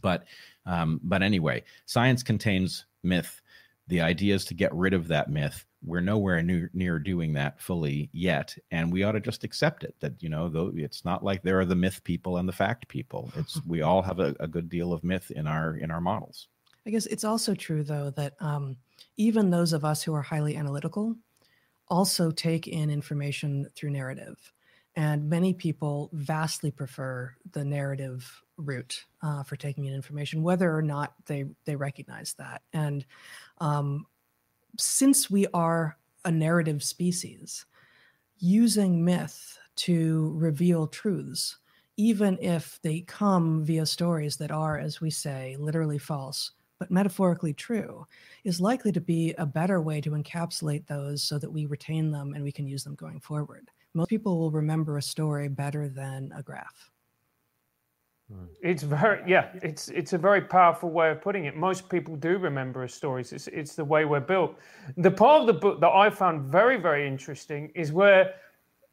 But 0.02 0.26
um, 0.66 1.00
but 1.04 1.24
anyway, 1.24 1.64
science 1.86 2.22
contains 2.24 2.86
myth. 3.04 3.42
The 3.88 4.02
idea 4.02 4.36
is 4.36 4.46
to 4.46 4.54
get 4.54 4.74
rid 4.74 4.94
of 4.94 5.08
that 5.08 5.30
myth. 5.30 5.66
We're 5.86 6.02
nowhere 6.02 6.42
near, 6.42 6.70
near 6.74 7.00
doing 7.00 7.34
that 7.34 7.62
fully 7.62 8.10
yet, 8.14 8.56
and 8.72 8.92
we 8.92 9.04
ought 9.04 9.14
to 9.14 9.20
just 9.20 9.44
accept 9.44 9.84
it. 9.84 9.96
That 10.00 10.22
you 10.22 10.30
know, 10.30 10.50
though 10.50 10.72
it's 10.76 11.04
not 11.06 11.24
like 11.24 11.44
there 11.44 11.60
are 11.60 11.66
the 11.66 11.76
myth 11.76 12.04
people 12.04 12.38
and 12.38 12.48
the 12.48 12.54
fact 12.54 12.88
people. 12.88 13.32
It's 13.36 13.60
we 13.66 13.82
all 13.82 14.02
have 14.02 14.20
a, 14.20 14.36
a 14.40 14.48
good 14.48 14.70
deal 14.70 14.94
of 14.94 15.04
myth 15.04 15.32
in 15.32 15.48
our 15.48 15.78
in 15.78 15.92
our 15.92 16.02
models. 16.02 16.48
I 16.86 16.90
guess 16.90 17.06
it's 17.06 17.24
also 17.24 17.56
true, 17.56 17.84
though, 17.84 18.10
that 18.12 18.34
um, 18.40 18.76
even 19.18 19.50
those 19.50 19.74
of 19.74 19.86
us 19.86 20.04
who 20.04 20.14
are 20.14 20.22
highly 20.22 20.58
analytical 20.58 21.16
also 21.88 22.32
take 22.32 22.68
in 22.68 22.90
information 22.90 23.68
through 23.76 23.92
narrative. 23.92 24.52
And 24.96 25.30
many 25.30 25.54
people 25.54 26.10
vastly 26.14 26.72
prefer 26.72 27.34
the 27.52 27.64
narrative 27.66 28.44
route 28.58 29.04
uh, 29.24 29.44
for 29.44 29.56
taking 29.56 29.86
in 29.86 29.94
information, 29.94 30.44
whether 30.44 30.76
or 30.76 30.82
not 30.82 31.14
they, 31.26 31.46
they 31.66 31.76
recognize 31.76 32.36
that. 32.38 32.62
And 32.74 33.06
um, 33.60 34.06
since 34.78 35.30
we 35.30 35.48
are 35.54 35.98
a 36.26 36.32
narrative 36.32 36.84
species, 36.84 37.66
using 38.40 39.04
myth 39.04 39.58
to 39.76 40.34
reveal 40.36 40.88
truths, 40.88 41.58
even 41.98 42.38
if 42.42 42.80
they 42.82 43.02
come 43.02 43.64
via 43.64 43.86
stories 43.86 44.38
that 44.38 44.52
are, 44.52 44.78
as 44.78 45.02
we 45.02 45.10
say, 45.10 45.56
literally 45.60 45.98
false, 45.98 46.52
but 46.80 46.92
metaphorically 46.92 47.54
true, 47.54 48.06
is 48.44 48.60
likely 48.60 48.92
to 48.92 49.02
be 49.02 49.34
a 49.38 49.46
better 49.46 49.80
way 49.82 50.02
to 50.02 50.12
encapsulate 50.12 50.86
those 50.88 51.24
so 51.24 51.38
that 51.38 51.52
we 51.52 51.66
retain 51.66 52.12
them 52.12 52.34
and 52.34 52.44
we 52.44 52.52
can 52.52 52.68
use 52.68 52.84
them 52.84 52.96
going 52.96 53.20
forward. 53.20 53.70
Most 53.94 54.10
people 54.10 54.40
will 54.40 54.52
remember 54.52 54.98
a 54.98 55.02
story 55.02 55.48
better 55.48 55.88
than 55.88 56.32
a 56.36 56.42
graph. 56.42 56.90
It's 58.62 58.84
very 58.84 59.22
yeah. 59.28 59.50
It's 59.56 59.90
it's 59.90 60.14
a 60.14 60.18
very 60.18 60.42
powerful 60.42 60.90
way 60.90 61.12
of 61.12 61.22
putting 61.22 61.46
it. 61.46 61.56
Most 61.56 61.90
people 61.90 62.16
do 62.16 62.38
remember 62.38 62.82
our 62.82 62.88
stories. 62.88 63.34
It's 63.34 63.48
it's 63.48 63.76
the 63.76 63.84
way 63.84 64.06
we're 64.06 64.22
built. 64.22 64.58
The 64.98 65.12
part 65.12 65.42
of 65.42 65.48
the 65.48 65.54
book 65.54 65.82
that 65.82 65.90
I 65.90 66.10
found 66.10 66.44
very 66.44 66.78
very 66.78 67.08
interesting 67.08 67.72
is 67.76 67.92
where, 67.92 68.36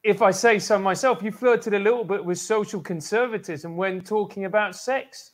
if 0.02 0.22
I 0.22 0.32
say 0.32 0.58
so 0.58 0.78
myself, 0.78 1.22
you 1.22 1.30
flirted 1.30 1.74
a 1.74 1.78
little 1.78 2.04
bit 2.04 2.24
with 2.24 2.38
social 2.38 2.80
conservatism 2.80 3.76
when 3.76 4.00
talking 4.00 4.44
about 4.44 4.74
sex 4.74 5.32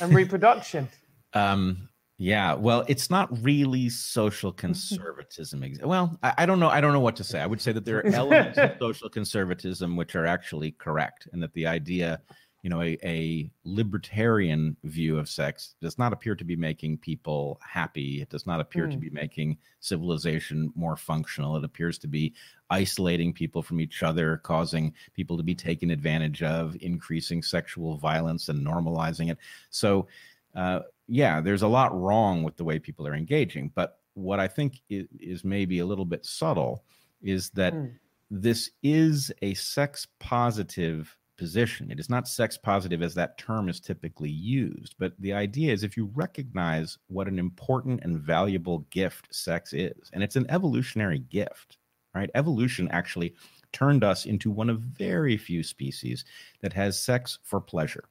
and 0.00 0.14
reproduction. 0.20 0.88
Um, 1.34 1.88
yeah, 2.22 2.52
well, 2.52 2.84
it's 2.86 3.08
not 3.08 3.30
really 3.42 3.88
social 3.88 4.52
conservatism. 4.52 5.64
Well, 5.82 6.18
I, 6.22 6.34
I 6.38 6.46
don't 6.46 6.60
know. 6.60 6.68
I 6.68 6.78
don't 6.82 6.92
know 6.92 7.00
what 7.00 7.16
to 7.16 7.24
say. 7.24 7.40
I 7.40 7.46
would 7.46 7.62
say 7.62 7.72
that 7.72 7.86
there 7.86 7.96
are 8.00 8.06
elements 8.08 8.58
of 8.58 8.72
social 8.78 9.08
conservatism 9.08 9.96
which 9.96 10.14
are 10.14 10.26
actually 10.26 10.72
correct, 10.72 11.28
and 11.32 11.42
that 11.42 11.54
the 11.54 11.66
idea, 11.66 12.20
you 12.62 12.68
know, 12.68 12.82
a, 12.82 12.98
a 13.04 13.50
libertarian 13.64 14.76
view 14.84 15.18
of 15.18 15.28
sex 15.28 15.76
does 15.80 15.98
not 15.98 16.12
appear 16.12 16.34
to 16.34 16.44
be 16.44 16.56
making 16.56 16.98
people 16.98 17.58
happy. 17.66 18.20
It 18.20 18.28
does 18.28 18.46
not 18.46 18.60
appear 18.60 18.86
to 18.86 18.96
Mm. 18.96 19.00
be 19.00 19.10
making 19.10 19.58
civilization 19.80 20.70
more 20.74 20.96
functional. 20.96 21.56
It 21.56 21.64
appears 21.64 21.96
to 21.98 22.06
be 22.08 22.34
isolating 22.68 23.32
people 23.32 23.62
from 23.62 23.80
each 23.80 24.02
other, 24.02 24.36
causing 24.38 24.92
people 25.14 25.36
to 25.36 25.42
be 25.42 25.54
taken 25.54 25.90
advantage 25.90 26.42
of, 26.42 26.76
increasing 26.80 27.42
sexual 27.42 27.96
violence 27.96 28.48
and 28.50 28.64
normalizing 28.64 29.30
it. 29.30 29.38
So, 29.70 30.06
uh, 30.54 30.80
yeah, 31.08 31.40
there's 31.40 31.62
a 31.62 31.68
lot 31.68 31.98
wrong 31.98 32.42
with 32.42 32.56
the 32.56 32.64
way 32.64 32.78
people 32.78 33.06
are 33.06 33.14
engaging. 33.14 33.72
But 33.74 34.00
what 34.14 34.38
I 34.38 34.48
think 34.48 34.82
is, 34.88 35.06
is 35.18 35.44
maybe 35.44 35.78
a 35.78 35.86
little 35.86 36.04
bit 36.04 36.26
subtle 36.26 36.84
is 37.22 37.50
that 37.50 37.72
Mm. 37.74 37.92
this 38.30 38.70
is 38.82 39.32
a 39.42 39.54
sex 39.54 40.06
positive 40.18 41.16
position. 41.40 41.90
It 41.90 41.98
is 41.98 42.10
not 42.10 42.28
sex 42.28 42.58
positive 42.58 43.00
as 43.00 43.14
that 43.14 43.38
term 43.38 43.70
is 43.70 43.80
typically 43.80 44.28
used. 44.28 44.94
But 44.98 45.14
the 45.18 45.32
idea 45.32 45.72
is 45.72 45.82
if 45.82 45.96
you 45.96 46.10
recognize 46.14 46.98
what 47.08 47.28
an 47.28 47.38
important 47.38 48.00
and 48.04 48.20
valuable 48.20 48.80
gift 48.90 49.34
sex 49.34 49.72
is, 49.72 50.10
and 50.12 50.22
it's 50.22 50.36
an 50.36 50.44
evolutionary 50.50 51.20
gift, 51.20 51.78
right? 52.14 52.30
Evolution 52.34 52.88
actually 52.90 53.34
turned 53.72 54.04
us 54.04 54.26
into 54.26 54.50
one 54.50 54.68
of 54.68 54.80
very 54.80 55.38
few 55.38 55.62
species 55.62 56.26
that 56.60 56.74
has 56.74 57.02
sex 57.02 57.38
for 57.42 57.58
pleasure 57.58 58.04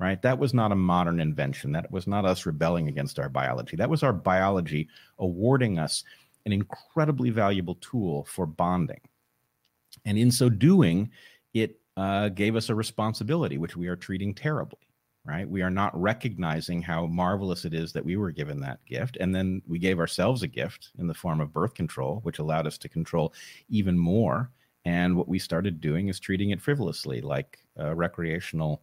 right? 0.00 0.22
That 0.22 0.38
was 0.38 0.54
not 0.54 0.70
a 0.70 0.76
modern 0.76 1.18
invention. 1.18 1.72
That 1.72 1.90
was 1.90 2.06
not 2.06 2.24
us 2.24 2.46
rebelling 2.46 2.86
against 2.86 3.18
our 3.18 3.28
biology. 3.28 3.74
That 3.74 3.90
was 3.90 4.04
our 4.04 4.12
biology 4.12 4.86
awarding 5.18 5.80
us 5.80 6.04
an 6.46 6.52
incredibly 6.52 7.30
valuable 7.30 7.74
tool 7.80 8.24
for 8.30 8.46
bonding. 8.46 9.00
And 10.04 10.16
in 10.16 10.30
so 10.30 10.48
doing, 10.48 11.10
it 11.52 11.80
uh, 11.98 12.28
gave 12.28 12.54
us 12.54 12.68
a 12.68 12.74
responsibility, 12.76 13.58
which 13.58 13.76
we 13.76 13.88
are 13.88 13.96
treating 13.96 14.32
terribly, 14.32 14.78
right? 15.24 15.50
We 15.50 15.62
are 15.62 15.70
not 15.70 16.00
recognizing 16.00 16.80
how 16.80 17.06
marvelous 17.06 17.64
it 17.64 17.74
is 17.74 17.92
that 17.92 18.04
we 18.04 18.16
were 18.16 18.30
given 18.30 18.60
that 18.60 18.84
gift. 18.86 19.16
And 19.18 19.34
then 19.34 19.62
we 19.66 19.80
gave 19.80 19.98
ourselves 19.98 20.44
a 20.44 20.48
gift 20.48 20.92
in 20.98 21.08
the 21.08 21.14
form 21.14 21.40
of 21.40 21.52
birth 21.52 21.74
control, 21.74 22.20
which 22.22 22.38
allowed 22.38 22.68
us 22.68 22.78
to 22.78 22.88
control 22.88 23.34
even 23.68 23.98
more. 23.98 24.52
And 24.84 25.16
what 25.16 25.26
we 25.26 25.40
started 25.40 25.80
doing 25.80 26.06
is 26.06 26.20
treating 26.20 26.50
it 26.50 26.62
frivolously, 26.62 27.20
like 27.20 27.58
uh, 27.78 27.96
recreational 27.96 28.82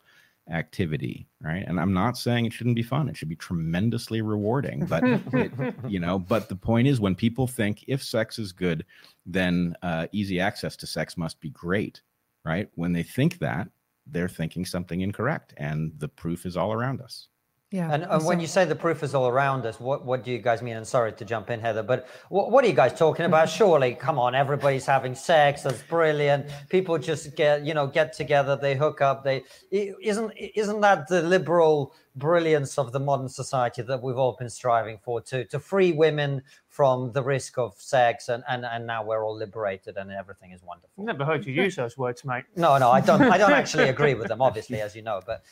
activity 0.51 1.27
right 1.41 1.65
and 1.67 1.79
i'm 1.79 1.91
not 1.91 2.15
saying 2.15 2.45
it 2.45 2.53
shouldn't 2.53 2.75
be 2.75 2.83
fun 2.83 3.09
it 3.09 3.17
should 3.17 3.27
be 3.27 3.35
tremendously 3.35 4.21
rewarding 4.21 4.85
but 4.85 5.03
it, 5.03 5.73
you 5.87 5.99
know 5.99 6.19
but 6.19 6.47
the 6.49 6.55
point 6.55 6.87
is 6.87 6.99
when 6.99 7.15
people 7.15 7.47
think 7.47 7.83
if 7.87 8.03
sex 8.03 8.37
is 8.37 8.51
good 8.51 8.85
then 9.25 9.75
uh, 9.81 10.05
easy 10.11 10.39
access 10.39 10.75
to 10.75 10.85
sex 10.85 11.17
must 11.17 11.41
be 11.41 11.49
great 11.49 12.03
right 12.45 12.69
when 12.75 12.93
they 12.93 13.03
think 13.03 13.39
that 13.39 13.67
they're 14.07 14.29
thinking 14.29 14.65
something 14.65 15.01
incorrect 15.01 15.53
and 15.57 15.91
the 15.97 16.07
proof 16.07 16.45
is 16.45 16.55
all 16.55 16.71
around 16.71 17.01
us 17.01 17.27
Yeah. 17.71 17.91
And, 17.91 18.03
and 18.03 18.23
when 18.23 18.39
you 18.39 18.47
say 18.47 18.63
the 18.63 18.75
proof 18.75 19.01
is 19.03 19.15
all 19.15 19.27
around 19.27 19.65
us, 19.65 19.79
what, 19.79 20.05
what 20.05 20.23
do 20.23 20.31
you 20.31 20.37
guys 20.37 20.61
mean? 20.61 20.77
And 20.77 20.87
sorry 20.87 21.11
to 21.11 21.25
jump 21.25 21.49
in, 21.49 21.59
Heather, 21.59 21.83
but 21.83 22.07
what, 22.29 22.51
what 22.51 22.63
are 22.63 22.67
you 22.67 22.73
guys 22.73 22.97
talking 22.97 23.25
about? 23.25 23.49
Surely, 23.59 23.95
come 23.95 24.19
on, 24.19 24.35
everybody's 24.35 24.85
having 24.85 25.15
sex. 25.15 25.63
That's 25.63 25.81
brilliant. 25.81 26.45
People 26.69 26.97
just 26.99 27.35
get, 27.35 27.65
you 27.65 27.73
know, 27.73 27.87
get 27.87 28.13
together, 28.13 28.55
they 28.55 28.75
hook 28.75 29.01
up. 29.01 29.23
They 29.23 29.43
isn't 29.71 30.31
isn't 30.37 30.81
that 30.81 31.07
the 31.07 31.23
liberal 31.23 31.93
brilliance 32.15 32.77
of 32.77 32.93
the 32.93 32.99
modern 32.99 33.27
society 33.27 33.81
that 33.81 34.01
we've 34.01 34.17
all 34.17 34.37
been 34.39 34.49
striving 34.49 34.97
for 35.03 35.19
to 35.21 35.43
to 35.45 35.59
free 35.59 35.91
women 35.91 36.43
from 36.75 37.13
the 37.13 37.23
risk 37.23 37.57
of 37.57 37.73
sex, 37.77 38.27
and 38.27 38.43
and 38.49 38.65
and 38.65 38.85
now 38.85 39.01
we're 39.01 39.23
all 39.25 39.33
liberated 39.33 39.95
and 39.95 40.11
everything 40.11 40.51
is 40.51 40.61
wonderful. 40.61 41.05
Never 41.05 41.23
heard 41.23 41.45
you 41.45 41.53
use 41.53 41.77
those 41.77 41.97
words, 41.97 42.25
mate. 42.25 42.43
No, 42.57 42.77
no, 42.77 42.91
I 42.91 42.99
don't. 42.99 43.21
I 43.21 43.37
don't 43.37 43.53
actually 43.63 43.87
agree 43.87 44.13
with 44.13 44.27
them, 44.27 44.41
obviously, 44.41 44.81
as 44.81 44.93
you 44.93 45.01
know, 45.01 45.21
but. 45.25 45.43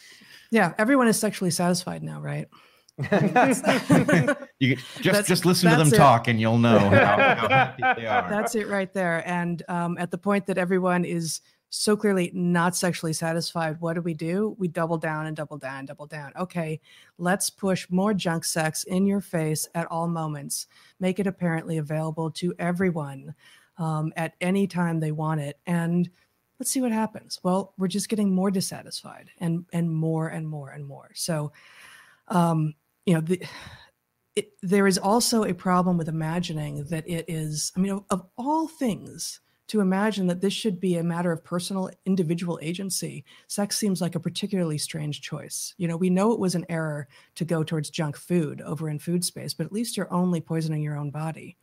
Yeah, 0.51 0.73
everyone 0.77 1.07
is 1.07 1.17
sexually 1.17 1.49
satisfied 1.49 2.03
now, 2.03 2.19
right? 2.19 2.49
you 4.59 4.75
just 4.75 5.03
That's- 5.03 5.27
just 5.27 5.45
listen 5.45 5.71
to 5.71 5.77
them 5.77 5.87
it. 5.87 5.95
talk, 5.95 6.27
and 6.27 6.41
you'll 6.41 6.57
know 6.57 6.77
how, 6.77 7.17
how 7.17 7.47
happy 7.77 8.01
they 8.01 8.05
are. 8.05 8.29
That's 8.29 8.53
it 8.55 8.67
right 8.67 8.93
there. 8.93 9.25
And 9.25 9.63
um, 9.69 9.97
at 9.97 10.11
the 10.11 10.17
point 10.17 10.45
that 10.47 10.57
everyone 10.57 11.05
is 11.05 11.39
so 11.75 11.97
clearly 11.97 12.29
not 12.35 12.75
sexually 12.75 13.13
satisfied, 13.13 13.81
what 13.81 13.93
do 13.93 14.01
we 14.01 14.13
do? 14.13 14.55
We 14.59 14.67
double 14.67 14.99
down 14.99 15.25
and 15.25 15.35
double 15.35 15.57
down 15.57 15.79
and 15.79 15.87
double 15.87 16.05
down. 16.05 16.31
Okay, 16.37 16.79
let's 17.17 17.49
push 17.49 17.87
more 17.89 18.13
junk 18.13 18.45
sex 18.45 18.83
in 18.83 19.07
your 19.07 19.21
face 19.21 19.67
at 19.73 19.87
all 19.87 20.07
moments. 20.07 20.67
Make 20.99 21.19
it 21.19 21.25
apparently 21.25 21.79
available 21.79 22.29
to 22.29 22.53
everyone 22.59 23.33
um, 23.79 24.13
at 24.17 24.35
any 24.39 24.67
time 24.67 24.99
they 24.99 25.11
want 25.11 25.41
it. 25.41 25.57
And 25.65 26.07
let's 26.59 26.69
see 26.69 26.79
what 26.79 26.91
happens. 26.91 27.39
Well, 27.41 27.73
we're 27.79 27.87
just 27.87 28.07
getting 28.07 28.35
more 28.35 28.51
dissatisfied 28.51 29.31
and 29.39 29.65
and 29.73 29.89
more 29.89 30.27
and 30.27 30.47
more 30.47 30.69
and 30.69 30.85
more. 30.85 31.09
So, 31.15 31.53
um, 32.27 32.75
you 33.07 33.15
know, 33.15 33.21
the 33.21 33.41
it, 34.35 34.51
there 34.61 34.85
is 34.85 34.99
also 34.99 35.43
a 35.43 35.55
problem 35.55 35.97
with 35.97 36.07
imagining 36.07 36.83
that 36.85 37.07
it 37.09 37.25
is, 37.27 37.71
I 37.75 37.79
mean, 37.79 37.93
of, 37.93 38.05
of 38.11 38.27
all 38.37 38.67
things, 38.67 39.39
to 39.67 39.79
imagine 39.79 40.27
that 40.27 40.41
this 40.41 40.53
should 40.53 40.79
be 40.79 40.97
a 40.97 41.03
matter 41.03 41.31
of 41.31 41.43
personal 41.43 41.89
individual 42.05 42.59
agency, 42.61 43.23
sex 43.47 43.77
seems 43.77 44.01
like 44.01 44.15
a 44.15 44.19
particularly 44.19 44.77
strange 44.77 45.21
choice. 45.21 45.73
You 45.77 45.87
know, 45.87 45.97
we 45.97 46.09
know 46.09 46.31
it 46.31 46.39
was 46.39 46.55
an 46.55 46.65
error 46.69 47.07
to 47.35 47.45
go 47.45 47.63
towards 47.63 47.89
junk 47.89 48.17
food 48.17 48.61
over 48.61 48.89
in 48.89 48.99
food 48.99 49.23
space, 49.23 49.53
but 49.53 49.65
at 49.65 49.71
least 49.71 49.95
you're 49.95 50.13
only 50.13 50.41
poisoning 50.41 50.81
your 50.81 50.97
own 50.97 51.11
body. 51.11 51.57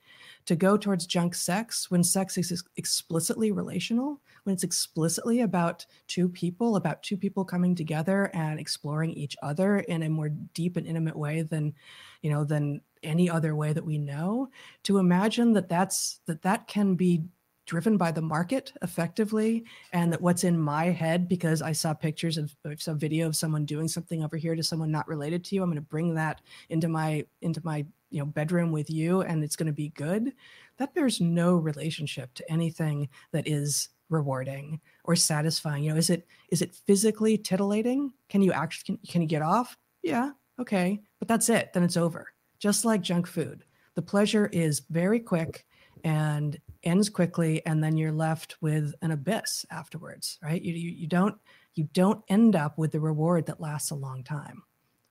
To 0.46 0.56
go 0.56 0.76
towards 0.76 1.06
junk 1.06 1.34
sex 1.34 1.90
when 1.90 2.02
sex 2.02 2.38
is 2.38 2.50
ex- 2.50 2.64
explicitly 2.76 3.52
relational, 3.52 4.20
when 4.44 4.54
it's 4.54 4.64
explicitly 4.64 5.42
about 5.42 5.84
two 6.08 6.28
people, 6.28 6.76
about 6.76 7.02
two 7.02 7.16
people 7.16 7.44
coming 7.44 7.74
together 7.74 8.30
and 8.32 8.58
exploring 8.58 9.12
each 9.12 9.36
other 9.42 9.80
in 9.80 10.02
a 10.02 10.08
more 10.08 10.30
deep 10.30 10.76
and 10.76 10.86
intimate 10.86 11.16
way 11.16 11.42
than 11.42 11.74
you 12.22 12.30
know 12.30 12.44
than 12.44 12.80
any 13.02 13.30
other 13.30 13.54
way 13.54 13.72
that 13.72 13.84
we 13.84 13.98
know 13.98 14.50
to 14.82 14.98
imagine 14.98 15.52
that 15.52 15.68
that's 15.68 16.20
that 16.26 16.42
that 16.42 16.66
can 16.66 16.94
be 16.94 17.22
driven 17.70 17.96
by 17.96 18.10
the 18.10 18.20
market 18.20 18.72
effectively 18.82 19.64
and 19.92 20.12
that 20.12 20.20
what's 20.20 20.42
in 20.42 20.58
my 20.58 20.86
head 20.86 21.28
because 21.28 21.62
i 21.62 21.70
saw 21.70 21.94
pictures 21.94 22.36
of 22.36 22.52
some 22.78 22.98
video 22.98 23.28
of 23.28 23.36
someone 23.36 23.64
doing 23.64 23.86
something 23.86 24.24
over 24.24 24.36
here 24.36 24.56
to 24.56 24.62
someone 24.62 24.90
not 24.90 25.06
related 25.06 25.44
to 25.44 25.54
you 25.54 25.62
i'm 25.62 25.68
going 25.68 25.76
to 25.76 25.80
bring 25.82 26.12
that 26.12 26.40
into 26.70 26.88
my 26.88 27.24
into 27.42 27.60
my 27.62 27.86
you 28.10 28.18
know 28.18 28.26
bedroom 28.26 28.72
with 28.72 28.90
you 28.90 29.22
and 29.22 29.42
it's 29.42 29.56
going 29.56 29.66
to 29.66 29.72
be 29.72 29.90
good. 29.90 30.32
That 30.78 30.94
bears 30.94 31.20
no 31.20 31.56
relationship 31.56 32.34
to 32.34 32.50
anything 32.50 33.08
that 33.32 33.48
is 33.48 33.88
rewarding 34.08 34.80
or 35.04 35.14
satisfying. 35.16 35.84
You 35.84 35.92
know 35.92 35.96
is 35.96 36.10
it 36.10 36.26
is 36.50 36.62
it 36.62 36.74
physically 36.74 37.38
titillating? 37.38 38.12
Can 38.28 38.42
you 38.42 38.52
actually 38.52 38.96
can, 38.96 39.06
can 39.08 39.22
you 39.22 39.28
get 39.28 39.42
off? 39.42 39.76
Yeah 40.02 40.32
okay 40.58 41.00
but 41.18 41.28
that's 41.28 41.48
it 41.48 41.72
then 41.72 41.82
it's 41.82 41.96
over. 41.96 42.26
Just 42.58 42.84
like 42.84 43.00
junk 43.00 43.26
food 43.26 43.64
the 43.94 44.02
pleasure 44.02 44.46
is 44.46 44.82
very 44.90 45.20
quick 45.20 45.66
and 46.04 46.58
ends 46.82 47.08
quickly 47.08 47.64
and 47.66 47.82
then 47.82 47.96
you're 47.96 48.12
left 48.12 48.56
with 48.60 48.94
an 49.02 49.10
abyss 49.10 49.66
afterwards 49.70 50.38
right? 50.42 50.62
You, 50.62 50.72
you, 50.72 50.90
you 50.90 51.06
don't 51.06 51.36
you 51.74 51.88
don't 51.92 52.22
end 52.28 52.56
up 52.56 52.78
with 52.78 52.92
the 52.92 53.00
reward 53.00 53.46
that 53.46 53.60
lasts 53.60 53.90
a 53.90 53.94
long 53.94 54.24
time. 54.24 54.62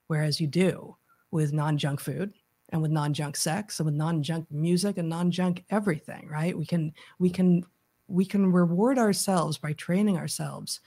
Whereas 0.08 0.40
you 0.40 0.46
do 0.46 0.96
with 1.30 1.52
non-junk 1.52 2.00
food 2.00 2.32
and 2.70 2.82
with 2.82 2.90
non-junk 2.90 3.36
sex 3.36 3.78
and 3.78 3.86
with 3.86 3.94
non-junk 3.94 4.46
music 4.50 4.98
and 4.98 5.08
non-junk 5.08 5.64
everything 5.70 6.28
right? 6.28 6.56
We 6.56 6.66
can 6.66 6.92
we 7.18 7.30
can 7.30 7.64
we 8.08 8.24
can 8.24 8.52
reward 8.52 8.98
ourselves 8.98 9.56
by 9.56 9.72
training 9.72 10.16
ourselves 10.16 10.80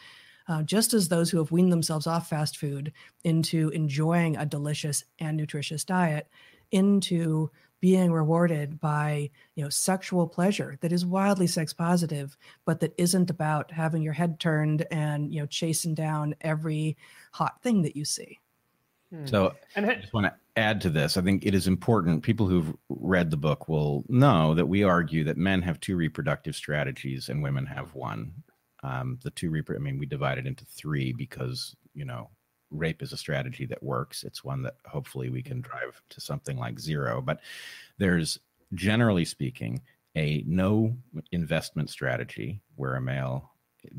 uh, 0.47 0.61
just 0.63 0.93
as 0.93 1.07
those 1.07 1.29
who 1.29 1.37
have 1.37 1.51
weaned 1.51 1.71
themselves 1.71 2.07
off 2.07 2.29
fast 2.29 2.57
food 2.57 2.91
into 3.23 3.69
enjoying 3.69 4.35
a 4.37 4.45
delicious 4.45 5.03
and 5.19 5.37
nutritious 5.37 5.83
diet 5.83 6.27
into 6.71 7.49
being 7.83 8.13
rewarded 8.13 8.79
by 8.79 9.29
you 9.55 9.63
know 9.63 9.67
sexual 9.67 10.25
pleasure 10.25 10.77
that 10.79 10.93
is 10.93 11.05
wildly 11.05 11.45
sex 11.45 11.73
positive 11.73 12.37
but 12.63 12.79
that 12.79 12.93
isn't 12.97 13.29
about 13.29 13.69
having 13.69 14.01
your 14.01 14.13
head 14.13 14.39
turned 14.39 14.87
and 14.89 15.33
you 15.33 15.41
know 15.41 15.45
chasing 15.45 15.93
down 15.93 16.33
every 16.39 16.95
hot 17.33 17.61
thing 17.61 17.81
that 17.81 17.93
you 17.93 18.05
see 18.05 18.39
So 19.25 19.53
And 19.75 19.85
I 19.85 19.95
just 19.95 20.13
want 20.13 20.27
to 20.27 20.33
add 20.55 20.79
to 20.81 20.89
this. 20.89 21.17
I 21.17 21.21
think 21.21 21.45
it 21.45 21.53
is 21.53 21.67
important. 21.67 22.23
People 22.23 22.47
who've 22.47 22.73
read 22.87 23.29
the 23.29 23.37
book 23.37 23.67
will 23.67 24.05
know 24.07 24.55
that 24.55 24.65
we 24.65 24.83
argue 24.83 25.25
that 25.25 25.35
men 25.35 25.61
have 25.61 25.79
two 25.81 25.97
reproductive 25.97 26.55
strategies 26.55 27.27
and 27.27 27.43
women 27.43 27.65
have 27.65 27.93
one. 27.93 28.31
Um, 28.81 29.19
the 29.23 29.29
two 29.31 29.51
repro- 29.51 29.75
I 29.75 29.79
mean, 29.79 29.99
we 29.99 30.05
divide 30.05 30.37
it 30.37 30.47
into 30.47 30.63
three 30.63 31.11
because 31.11 31.75
you 31.93 32.05
know, 32.05 32.29
rape 32.73 33.01
is 33.01 33.13
a 33.13 33.17
strategy 33.17 33.65
that 33.67 33.83
works. 33.83 34.23
It's 34.23 34.43
one 34.43 34.63
that 34.63 34.75
hopefully 34.85 35.29
we 35.29 35.41
can 35.41 35.61
drive 35.61 36.01
to 36.09 36.21
something 36.21 36.57
like 36.57 36.79
zero. 36.79 37.21
But 37.21 37.39
there's 37.97 38.39
generally 38.73 39.25
speaking 39.25 39.81
a 40.15 40.43
no 40.47 40.95
investment 41.31 41.89
strategy 41.89 42.61
where 42.75 42.95
a 42.95 43.01
male 43.01 43.51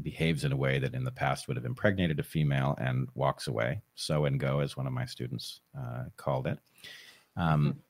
behaves 0.03 0.45
in 0.45 0.53
a 0.53 0.57
way 0.57 0.79
that 0.79 0.95
in 0.95 1.05
the 1.05 1.11
past 1.11 1.47
would 1.47 1.57
have 1.57 1.67
impregnated 1.67 2.19
a 2.19 2.23
female 2.23 2.75
and 2.79 3.09
walks 3.15 3.47
away. 3.47 3.83
So 3.95 4.25
and 4.25 4.41
go, 4.41 4.61
as 4.61 4.77
one 4.77 4.87
of 4.87 4.93
my 4.93 5.05
students 5.07 5.61
uh, 5.79 6.05
called 6.17 6.47
it. 6.47 6.59
Um, 7.37 7.81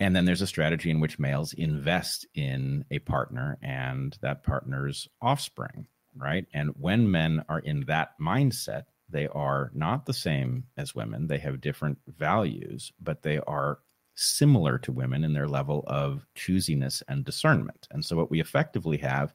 and 0.00 0.16
then 0.16 0.24
there's 0.24 0.42
a 0.42 0.46
strategy 0.46 0.90
in 0.90 0.98
which 0.98 1.18
males 1.18 1.52
invest 1.52 2.26
in 2.34 2.84
a 2.90 2.98
partner 3.00 3.58
and 3.62 4.16
that 4.20 4.42
partner's 4.42 5.08
offspring, 5.20 5.86
right? 6.16 6.46
And 6.52 6.70
when 6.70 7.10
men 7.10 7.44
are 7.48 7.60
in 7.60 7.84
that 7.86 8.18
mindset, 8.20 8.84
they 9.12 9.28
are 9.28 9.70
not 9.74 10.06
the 10.06 10.12
same 10.12 10.64
as 10.76 10.94
women. 10.94 11.26
They 11.26 11.38
have 11.38 11.60
different 11.60 11.98
values, 12.06 12.92
but 13.00 13.22
they 13.22 13.38
are 13.38 13.78
similar 14.14 14.78
to 14.78 14.92
women 14.92 15.24
in 15.24 15.32
their 15.32 15.48
level 15.48 15.84
of 15.86 16.26
choosiness 16.34 17.02
and 17.08 17.24
discernment. 17.24 17.88
And 17.90 18.04
so, 18.04 18.16
what 18.16 18.30
we 18.30 18.40
effectively 18.40 18.98
have 18.98 19.32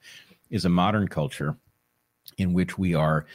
is 0.49 0.65
a 0.65 0.69
modern 0.69 1.07
culture 1.07 1.57
in 2.37 2.53
which 2.53 2.77
we 2.77 2.93
are 2.93 3.25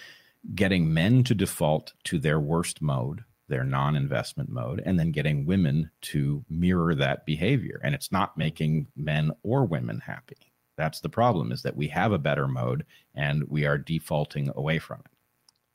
getting 0.55 0.93
men 0.93 1.25
to 1.25 1.35
default 1.35 1.93
to 2.05 2.19
their 2.19 2.41
worst 2.41 2.83
mode, 2.83 3.25
their 3.49 3.65
non 3.65 3.97
investment 3.97 4.51
mode, 4.51 4.83
and 4.85 4.99
then 4.99 5.13
getting 5.13 5.47
women 5.47 5.91
to 6.03 6.45
mirror 6.49 6.95
that 6.95 7.25
behavior. 7.27 7.81
And 7.83 7.95
it's 7.95 8.13
not 8.13 8.37
making 8.37 8.89
men 8.97 9.31
or 9.43 9.65
women 9.65 10.01
happy. 10.01 10.53
That's 10.77 11.01
the 11.01 11.09
problem 11.09 11.53
is 11.53 11.63
that 11.63 11.77
we 11.77 11.89
have 11.89 12.13
a 12.13 12.19
better 12.19 12.49
mode 12.49 12.85
and 13.15 13.45
we 13.49 13.67
are 13.67 13.79
defaulting 13.79 14.51
away 14.55 14.79
from 14.79 15.01
it. 15.05 15.11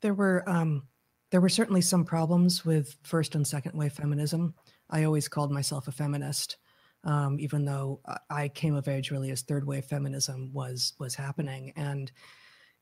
There 0.00 0.14
were 0.14 0.48
um, 0.48 0.88
there 1.30 1.40
were 1.40 1.48
certainly 1.48 1.80
some 1.82 2.04
problems 2.04 2.64
with 2.64 2.96
first 3.02 3.34
and 3.34 3.46
second 3.46 3.76
wave 3.76 3.92
feminism. 3.92 4.54
I 4.90 5.04
always 5.04 5.28
called 5.28 5.52
myself 5.52 5.88
a 5.88 5.92
feminist, 5.92 6.56
um, 7.04 7.38
even 7.38 7.64
though 7.64 8.00
I- 8.30 8.48
came 8.48 8.74
of 8.74 8.88
age 8.88 9.10
really 9.10 9.30
as 9.30 9.42
third 9.42 9.66
wave 9.66 9.84
feminism 9.84 10.52
was 10.52 10.94
was 10.98 11.14
happening, 11.14 11.72
and 11.76 12.10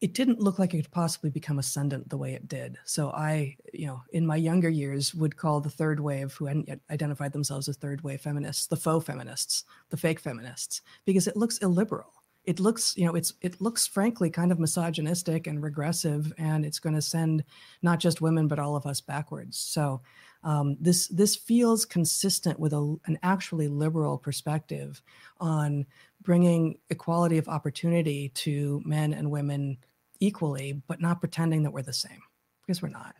it 0.02 0.12
didn't 0.12 0.40
look 0.40 0.58
like 0.58 0.74
it 0.74 0.82
could 0.82 0.90
possibly 0.90 1.30
become 1.30 1.58
ascendant 1.58 2.08
the 2.10 2.18
way 2.18 2.34
it 2.34 2.48
did. 2.48 2.76
So 2.84 3.10
I, 3.12 3.56
you 3.72 3.86
know, 3.86 4.02
in 4.10 4.26
my 4.26 4.36
younger 4.36 4.68
years, 4.68 5.14
would 5.14 5.36
call 5.36 5.60
the 5.60 5.70
third 5.70 6.00
wave, 6.00 6.34
who 6.34 6.44
hadn't 6.46 6.68
yet 6.68 6.80
identified 6.90 7.32
themselves 7.32 7.66
as 7.68 7.76
third 7.76 8.02
wave 8.02 8.20
feminists, 8.20 8.66
the 8.66 8.76
faux 8.76 9.06
feminists, 9.06 9.64
the 9.88 9.96
fake 9.96 10.20
feminists, 10.20 10.82
because 11.06 11.26
it 11.26 11.36
looks 11.36 11.58
illiberal 11.58 12.12
it 12.46 12.60
looks 12.60 12.96
you 12.96 13.04
know 13.04 13.14
it's 13.14 13.34
it 13.42 13.60
looks 13.60 13.86
frankly 13.86 14.30
kind 14.30 14.52
of 14.52 14.58
misogynistic 14.58 15.46
and 15.46 15.62
regressive 15.62 16.32
and 16.38 16.64
it's 16.64 16.78
going 16.78 16.94
to 16.94 17.02
send 17.02 17.44
not 17.82 17.98
just 17.98 18.20
women 18.20 18.48
but 18.48 18.58
all 18.58 18.76
of 18.76 18.86
us 18.86 19.00
backwards. 19.00 19.58
So 19.58 20.00
um, 20.44 20.76
this 20.80 21.08
this 21.08 21.34
feels 21.34 21.84
consistent 21.84 22.58
with 22.58 22.72
a, 22.72 22.96
an 23.06 23.18
actually 23.22 23.68
liberal 23.68 24.16
perspective 24.16 25.02
on 25.40 25.84
bringing 26.22 26.78
equality 26.90 27.36
of 27.36 27.48
opportunity 27.48 28.30
to 28.30 28.80
men 28.84 29.12
and 29.12 29.30
women 29.30 29.76
equally 30.20 30.80
but 30.86 31.00
not 31.00 31.20
pretending 31.20 31.62
that 31.64 31.72
we're 31.72 31.82
the 31.82 31.92
same 31.92 32.22
because 32.62 32.80
we're 32.80 32.88
not. 32.88 33.16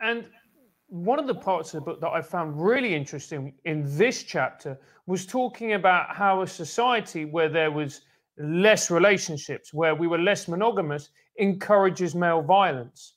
And 0.00 0.26
one 0.88 1.18
of 1.18 1.26
the 1.26 1.34
parts 1.34 1.72
of 1.72 1.80
the 1.80 1.90
book 1.90 2.00
that 2.02 2.10
I 2.10 2.20
found 2.20 2.62
really 2.62 2.94
interesting 2.94 3.54
in 3.64 3.82
this 3.96 4.22
chapter 4.22 4.78
was 5.06 5.24
talking 5.24 5.72
about 5.72 6.14
how 6.14 6.42
a 6.42 6.46
society 6.46 7.24
where 7.24 7.48
there 7.48 7.70
was 7.70 8.02
less 8.38 8.90
relationships, 8.90 9.72
where 9.72 9.94
we 9.94 10.06
were 10.06 10.18
less 10.18 10.48
monogamous, 10.48 11.10
encourages 11.36 12.14
male 12.14 12.42
violence. 12.42 13.14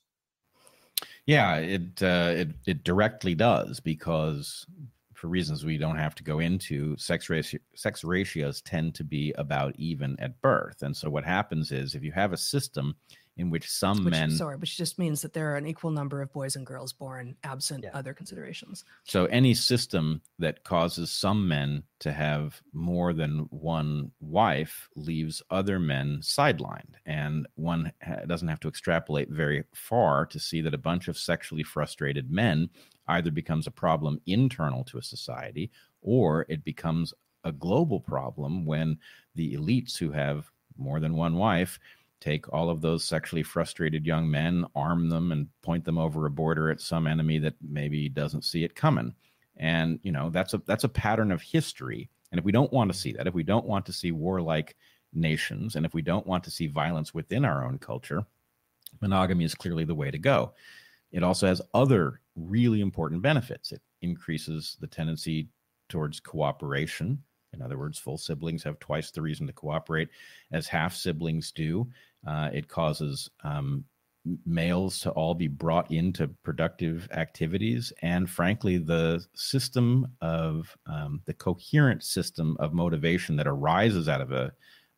Yeah, 1.26 1.56
it 1.56 2.02
uh, 2.02 2.32
it 2.34 2.48
it 2.66 2.84
directly 2.84 3.34
does 3.34 3.80
because 3.80 4.66
for 5.12 5.28
reasons 5.28 5.64
we 5.64 5.76
don't 5.76 5.98
have 5.98 6.14
to 6.14 6.22
go 6.22 6.38
into, 6.38 6.96
sex 6.96 7.28
ratio, 7.28 7.60
sex 7.74 8.04
ratios 8.04 8.62
tend 8.62 8.94
to 8.94 9.04
be 9.04 9.32
about 9.36 9.74
even 9.76 10.18
at 10.20 10.40
birth, 10.40 10.82
and 10.82 10.96
so 10.96 11.10
what 11.10 11.24
happens 11.24 11.70
is 11.70 11.94
if 11.94 12.02
you 12.02 12.12
have 12.12 12.32
a 12.32 12.36
system 12.36 12.96
in 13.38 13.50
which 13.50 13.70
some 13.70 14.04
which, 14.04 14.10
men 14.10 14.30
sorry, 14.32 14.56
which 14.56 14.76
just 14.76 14.98
means 14.98 15.22
that 15.22 15.32
there 15.32 15.52
are 15.52 15.56
an 15.56 15.66
equal 15.66 15.92
number 15.92 16.20
of 16.20 16.32
boys 16.32 16.56
and 16.56 16.66
girls 16.66 16.92
born 16.92 17.36
absent 17.44 17.84
yeah. 17.84 17.90
other 17.94 18.12
considerations. 18.12 18.84
So 19.04 19.26
any 19.26 19.54
system 19.54 20.20
that 20.40 20.64
causes 20.64 21.10
some 21.10 21.48
men 21.48 21.84
to 22.00 22.12
have 22.12 22.60
more 22.72 23.12
than 23.12 23.46
one 23.50 24.10
wife 24.20 24.88
leaves 24.96 25.40
other 25.50 25.78
men 25.78 26.18
sidelined, 26.20 26.94
and 27.06 27.46
one 27.54 27.92
ha- 28.02 28.24
doesn't 28.26 28.48
have 28.48 28.60
to 28.60 28.68
extrapolate 28.68 29.30
very 29.30 29.64
far 29.72 30.26
to 30.26 30.40
see 30.40 30.60
that 30.62 30.74
a 30.74 30.78
bunch 30.78 31.06
of 31.06 31.16
sexually 31.16 31.62
frustrated 31.62 32.30
men 32.30 32.68
either 33.06 33.30
becomes 33.30 33.66
a 33.66 33.70
problem 33.70 34.20
internal 34.26 34.84
to 34.84 34.98
a 34.98 35.02
society 35.02 35.70
or 36.02 36.44
it 36.48 36.64
becomes 36.64 37.14
a 37.44 37.52
global 37.52 38.00
problem 38.00 38.66
when 38.66 38.98
the 39.34 39.54
elites 39.54 39.96
who 39.96 40.10
have 40.10 40.50
more 40.76 41.00
than 41.00 41.14
one 41.14 41.36
wife 41.36 41.78
take 42.20 42.52
all 42.52 42.70
of 42.70 42.80
those 42.80 43.04
sexually 43.04 43.42
frustrated 43.42 44.06
young 44.06 44.30
men, 44.30 44.64
arm 44.74 45.08
them, 45.08 45.32
and 45.32 45.48
point 45.62 45.84
them 45.84 45.98
over 45.98 46.26
a 46.26 46.30
border 46.30 46.70
at 46.70 46.80
some 46.80 47.06
enemy 47.06 47.38
that 47.38 47.54
maybe 47.62 48.08
doesn't 48.08 48.44
see 48.44 48.64
it 48.64 48.74
coming. 48.74 49.14
And 49.56 49.98
you 50.02 50.12
know 50.12 50.30
that's 50.30 50.54
a 50.54 50.62
that's 50.66 50.84
a 50.84 50.88
pattern 50.88 51.32
of 51.32 51.42
history. 51.42 52.08
And 52.30 52.38
if 52.38 52.44
we 52.44 52.52
don't 52.52 52.72
want 52.72 52.92
to 52.92 52.98
see 52.98 53.12
that, 53.12 53.26
if 53.26 53.34
we 53.34 53.42
don't 53.42 53.66
want 53.66 53.86
to 53.86 53.92
see 53.92 54.12
warlike 54.12 54.76
nations, 55.12 55.76
and 55.76 55.86
if 55.86 55.94
we 55.94 56.02
don't 56.02 56.26
want 56.26 56.44
to 56.44 56.50
see 56.50 56.66
violence 56.66 57.14
within 57.14 57.44
our 57.44 57.64
own 57.64 57.78
culture, 57.78 58.24
monogamy 59.00 59.44
is 59.44 59.54
clearly 59.54 59.84
the 59.84 59.94
way 59.94 60.10
to 60.10 60.18
go. 60.18 60.52
It 61.10 61.22
also 61.22 61.46
has 61.46 61.62
other 61.72 62.20
really 62.36 62.80
important 62.80 63.22
benefits. 63.22 63.72
It 63.72 63.80
increases 64.02 64.76
the 64.80 64.86
tendency 64.86 65.48
towards 65.88 66.20
cooperation. 66.20 67.22
In 67.52 67.62
other 67.62 67.78
words, 67.78 67.98
full 67.98 68.18
siblings 68.18 68.62
have 68.64 68.78
twice 68.78 69.10
the 69.10 69.22
reason 69.22 69.46
to 69.46 69.52
cooperate 69.52 70.08
as 70.52 70.66
half 70.66 70.94
siblings 70.94 71.50
do. 71.50 71.88
Uh, 72.26 72.50
it 72.52 72.68
causes 72.68 73.30
um, 73.42 73.84
males 74.44 74.98
to 75.00 75.10
all 75.10 75.34
be 75.34 75.48
brought 75.48 75.90
into 75.90 76.28
productive 76.42 77.08
activities. 77.12 77.92
And 78.02 78.28
frankly, 78.28 78.76
the 78.76 79.24
system 79.34 80.06
of 80.20 80.76
um, 80.86 81.22
the 81.24 81.34
coherent 81.34 82.04
system 82.04 82.56
of 82.60 82.72
motivation 82.72 83.36
that 83.36 83.46
arises 83.46 84.08
out 84.08 84.20
of 84.20 84.32
a, 84.32 84.52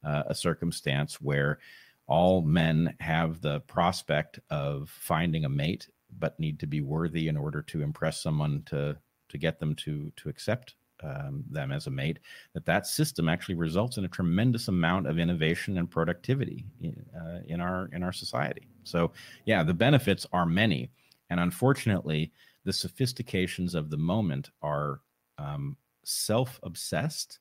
uh, 0.05 0.25
a 0.27 0.35
circumstance 0.35 1.21
where 1.21 1.59
all 2.07 2.43
men 2.43 2.95
have 2.99 3.41
the 3.41 3.61
prospect 3.61 4.41
of 4.51 4.91
finding 4.91 5.45
a 5.45 5.49
mate 5.49 5.89
but 6.19 6.41
need 6.41 6.59
to 6.59 6.67
be 6.67 6.81
worthy 6.81 7.29
in 7.29 7.37
order 7.37 7.63
to 7.63 7.83
impress 7.83 8.21
someone 8.21 8.63
to 8.67 8.97
to 9.29 9.39
get 9.39 9.61
them 9.61 9.77
to 9.77 10.11
to 10.17 10.29
accept 10.29 10.75
um, 11.03 11.45
them 11.51 11.73
as 11.73 11.87
a 11.87 11.91
mate, 11.91 12.19
that 12.55 12.67
that 12.67 12.87
system 12.87 13.29
actually 13.29 13.55
results 13.55 13.97
in 13.97 14.05
a 14.05 14.09
tremendous 14.09 14.69
amount 14.69 15.07
of 15.07 15.19
innovation 15.19 15.79
and 15.79 15.91
productivity 15.91 16.65
in, 16.81 17.05
uh, 17.19 17.41
in 17.47 17.61
our 17.61 17.89
in 17.93 18.03
our 18.03 18.13
society. 18.13 18.69
So, 18.85 19.13
yeah, 19.47 19.63
the 19.63 19.75
benefits 19.75 20.27
are 20.33 20.47
many, 20.47 20.91
and 21.31 21.41
unfortunately, 21.41 22.33
the 22.65 22.73
sophistications 22.73 23.75
of 23.75 23.91
the 23.91 23.97
moment 23.97 24.51
are 24.63 25.01
um, 25.39 25.77
self-obsessed, 26.05 27.39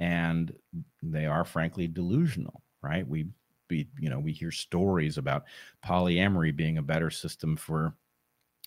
and 0.00 0.54
they 1.02 1.26
are 1.26 1.44
frankly 1.44 1.86
delusional. 1.86 2.62
Right? 2.82 3.06
We 3.06 3.26
we 3.70 3.88
you 3.98 4.10
know 4.10 4.18
we 4.18 4.32
hear 4.32 4.50
stories 4.50 5.18
about 5.18 5.44
polyamory 5.84 6.54
being 6.54 6.78
a 6.78 6.82
better 6.82 7.10
system 7.10 7.56
for 7.56 7.94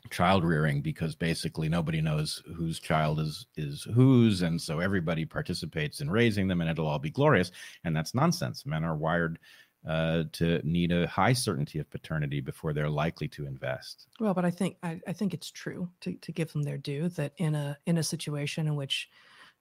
child 0.10 0.44
rearing 0.44 0.82
because 0.82 1.16
basically 1.16 1.68
nobody 1.70 2.02
knows 2.02 2.42
whose 2.56 2.80
child 2.80 3.20
is 3.20 3.48
is 3.56 3.86
whose 3.94 4.42
and 4.42 4.62
so 4.62 4.80
everybody 4.80 5.26
participates 5.26 6.02
in 6.02 6.10
raising 6.10 6.48
them 6.48 6.62
and 6.62 6.70
it'll 6.70 6.88
all 6.88 7.00
be 7.00 7.10
glorious 7.10 7.52
and 7.84 7.96
that's 7.96 8.16
nonsense. 8.16 8.66
Men 8.66 8.84
are 8.84 8.96
wired 8.96 9.40
uh, 9.88 10.24
to 10.34 10.60
need 10.64 10.92
a 10.92 11.08
high 11.08 11.34
certainty 11.34 11.80
of 11.80 11.90
paternity 11.90 12.42
before 12.42 12.74
they're 12.74 12.90
likely 12.90 13.28
to 13.28 13.46
invest. 13.46 14.08
Well 14.20 14.34
but 14.34 14.46
i 14.46 14.52
think 14.52 14.78
i, 14.84 15.00
I 15.08 15.14
think 15.14 15.34
it's 15.34 15.52
true 15.52 15.90
to, 16.02 16.14
to 16.14 16.32
give 16.32 16.52
them 16.54 16.64
their 16.64 16.78
due 16.78 17.10
that 17.10 17.34
in 17.38 17.56
a 17.56 17.78
in 17.86 17.98
a 17.98 18.04
situation 18.04 18.68
in 18.68 18.76
which 18.76 19.10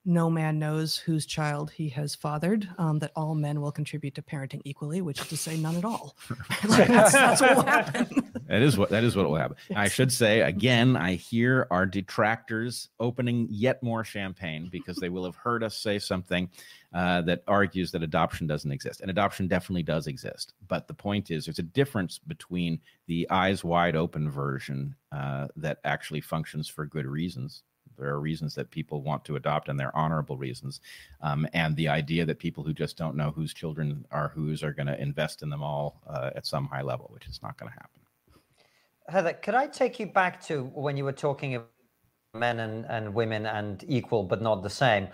no 0.07 0.31
man 0.31 0.59
knows 0.59 0.97
whose 0.97 1.27
child 1.27 1.71
he 1.73 1.89
has 1.91 2.15
fathered, 2.15 2.69
um, 2.79 3.01
that 3.01 3.11
all 3.17 3.35
men 3.35 3.61
will 3.61 3.73
contribute 3.73 4.15
to 4.15 4.23
parenting 4.23 4.63
equally, 4.65 5.03
which 5.03 5.21
is 5.21 5.27
to 5.27 5.37
say 5.37 5.57
none 5.57 5.75
at 5.75 5.85
all. 5.85 6.17
like 6.69 6.87
that's, 6.87 7.13
that's, 7.13 7.41
what 7.41 7.57
will 7.57 7.65
happen. 7.65 8.33
That 8.47 8.63
is 8.63 8.79
what 8.79 8.91
that 8.91 9.03
is 9.03 9.17
what 9.17 9.29
will 9.29 9.35
happen. 9.35 9.57
Yes. 9.69 9.77
I 9.77 9.89
should 9.89 10.13
say 10.13 10.43
again, 10.43 10.97
I 10.97 11.15
hear 11.17 11.67
our 11.73 11.85
detractors 11.85 12.91
opening 13.01 13.49
yet 13.51 13.83
more 13.83 14.05
champagne 14.05 14.69
because 14.71 14.99
they 14.99 15.09
will 15.09 15.25
have 15.25 15.35
heard 15.35 15.65
us 15.65 15.77
say 15.77 15.99
something 15.99 16.49
uh, 16.95 17.23
that 17.23 17.43
argues 17.49 17.91
that 17.91 18.05
adoption 18.05 18.47
doesn't 18.47 18.71
exist. 18.71 19.01
And 19.01 19.11
adoption 19.11 19.49
definitely 19.49 19.83
does 19.83 20.07
exist. 20.07 20.55
But 20.69 20.87
the 20.87 20.95
point 20.95 21.33
is, 21.33 21.47
there's 21.47 21.59
a 21.59 21.63
difference 21.65 22.21
between 22.21 22.79
the 23.09 23.29
eyes 23.31 23.65
wide 23.65 23.97
open 23.97 24.31
version 24.31 24.95
uh, 25.11 25.49
that 25.57 25.79
actually 25.85 26.21
functions 26.21 26.69
for 26.69 26.87
good 26.87 27.07
reasons 27.07 27.65
there 27.97 28.09
are 28.09 28.21
reasons 28.21 28.55
that 28.55 28.71
people 28.71 29.03
want 29.03 29.25
to 29.25 29.37
adopt, 29.37 29.69
and 29.69 29.79
they're 29.79 29.97
honorable 29.97 30.37
reasons. 30.37 30.81
Um, 31.23 31.47
and 31.53 31.77
the 31.77 31.89
idea 31.89 32.25
that 32.25 32.39
people 32.39 32.63
who 32.65 32.73
just 32.73 32.97
don't 32.97 33.17
know 33.17 33.31
whose 33.31 33.53
children 33.55 34.05
are 34.11 34.29
whose 34.29 34.63
are 34.63 34.73
going 34.73 34.87
to 34.87 35.01
invest 35.01 35.43
in 35.43 35.51
them 35.51 35.63
all 35.63 36.03
uh, 36.09 36.31
at 36.35 36.47
some 36.47 36.67
high 36.67 36.83
level, 36.83 37.11
which 37.13 37.27
is 37.27 37.41
not 37.43 37.57
going 37.59 37.73
to 37.73 37.75
happen. 37.75 38.01
Heather, 39.09 39.35
could 39.35 39.55
I 39.55 39.67
take 39.69 40.01
you 40.01 40.07
back 40.07 40.45
to 40.47 40.65
when 40.75 40.97
you 40.97 41.05
were 41.05 41.13
talking 41.13 41.55
about 41.55 41.69
men 42.35 42.61
and, 42.61 42.85
and 42.87 43.15
women 43.15 43.47
and 43.47 43.85
equal 43.87 44.25
but 44.25 44.43
not 44.43 44.63
the 44.63 44.71
same? 44.71 45.09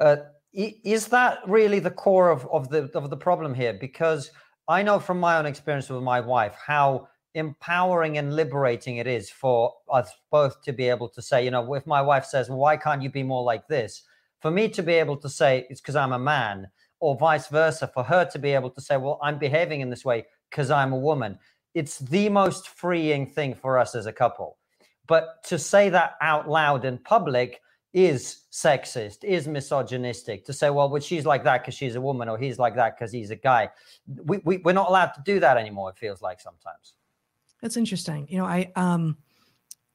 Uh, 0.00 0.16
is 0.52 1.08
that 1.08 1.38
really 1.46 1.78
the 1.78 1.90
core 1.90 2.30
of, 2.30 2.46
of 2.50 2.70
the 2.70 2.90
of 2.94 3.10
the 3.10 3.16
problem 3.16 3.54
here? 3.54 3.74
Because 3.74 4.30
I 4.68 4.82
know 4.82 4.98
from 4.98 5.20
my 5.20 5.36
own 5.36 5.46
experience 5.46 5.88
with 5.88 6.02
my 6.02 6.20
wife 6.20 6.54
how 6.54 7.08
empowering 7.36 8.16
and 8.16 8.34
liberating 8.34 8.96
it 8.96 9.06
is 9.06 9.28
for 9.28 9.74
us 9.92 10.10
both 10.30 10.62
to 10.62 10.72
be 10.72 10.88
able 10.88 11.08
to 11.10 11.20
say, 11.20 11.44
you 11.44 11.50
know, 11.50 11.74
if 11.74 11.86
my 11.86 12.00
wife 12.00 12.24
says, 12.24 12.48
well, 12.48 12.58
why 12.58 12.76
can't 12.78 13.02
you 13.02 13.10
be 13.10 13.22
more 13.22 13.44
like 13.44 13.68
this? 13.68 14.02
For 14.40 14.50
me 14.50 14.68
to 14.70 14.82
be 14.82 14.94
able 14.94 15.18
to 15.18 15.28
say, 15.28 15.66
it's 15.68 15.80
because 15.80 15.96
I'm 15.96 16.14
a 16.14 16.18
man, 16.18 16.68
or 16.98 17.14
vice 17.14 17.48
versa, 17.48 17.90
for 17.92 18.02
her 18.02 18.24
to 18.24 18.38
be 18.38 18.52
able 18.52 18.70
to 18.70 18.80
say, 18.80 18.96
well, 18.96 19.20
I'm 19.22 19.38
behaving 19.38 19.82
in 19.82 19.90
this 19.90 20.04
way 20.04 20.24
because 20.50 20.70
I'm 20.70 20.94
a 20.94 20.98
woman. 20.98 21.38
It's 21.74 21.98
the 21.98 22.30
most 22.30 22.68
freeing 22.68 23.26
thing 23.26 23.54
for 23.54 23.78
us 23.78 23.94
as 23.94 24.06
a 24.06 24.12
couple. 24.12 24.56
But 25.06 25.44
to 25.44 25.58
say 25.58 25.90
that 25.90 26.14
out 26.22 26.48
loud 26.48 26.86
in 26.86 26.96
public 26.96 27.60
is 27.92 28.44
sexist, 28.50 29.24
is 29.24 29.46
misogynistic. 29.46 30.46
To 30.46 30.54
say, 30.54 30.70
well, 30.70 30.88
well 30.88 31.02
she's 31.02 31.26
like 31.26 31.44
that 31.44 31.62
because 31.62 31.74
she's 31.74 31.96
a 31.96 32.00
woman, 32.00 32.30
or 32.30 32.38
he's 32.38 32.58
like 32.58 32.76
that 32.76 32.98
because 32.98 33.12
he's 33.12 33.30
a 33.30 33.36
guy. 33.36 33.68
We, 34.06 34.38
we, 34.38 34.56
we're 34.58 34.72
not 34.72 34.88
allowed 34.88 35.12
to 35.12 35.22
do 35.24 35.38
that 35.40 35.58
anymore, 35.58 35.90
it 35.90 35.98
feels 35.98 36.22
like 36.22 36.40
sometimes. 36.40 36.94
That's 37.66 37.76
interesting. 37.76 38.28
You 38.30 38.38
know, 38.38 38.44
I 38.44 38.70
um 38.76 39.16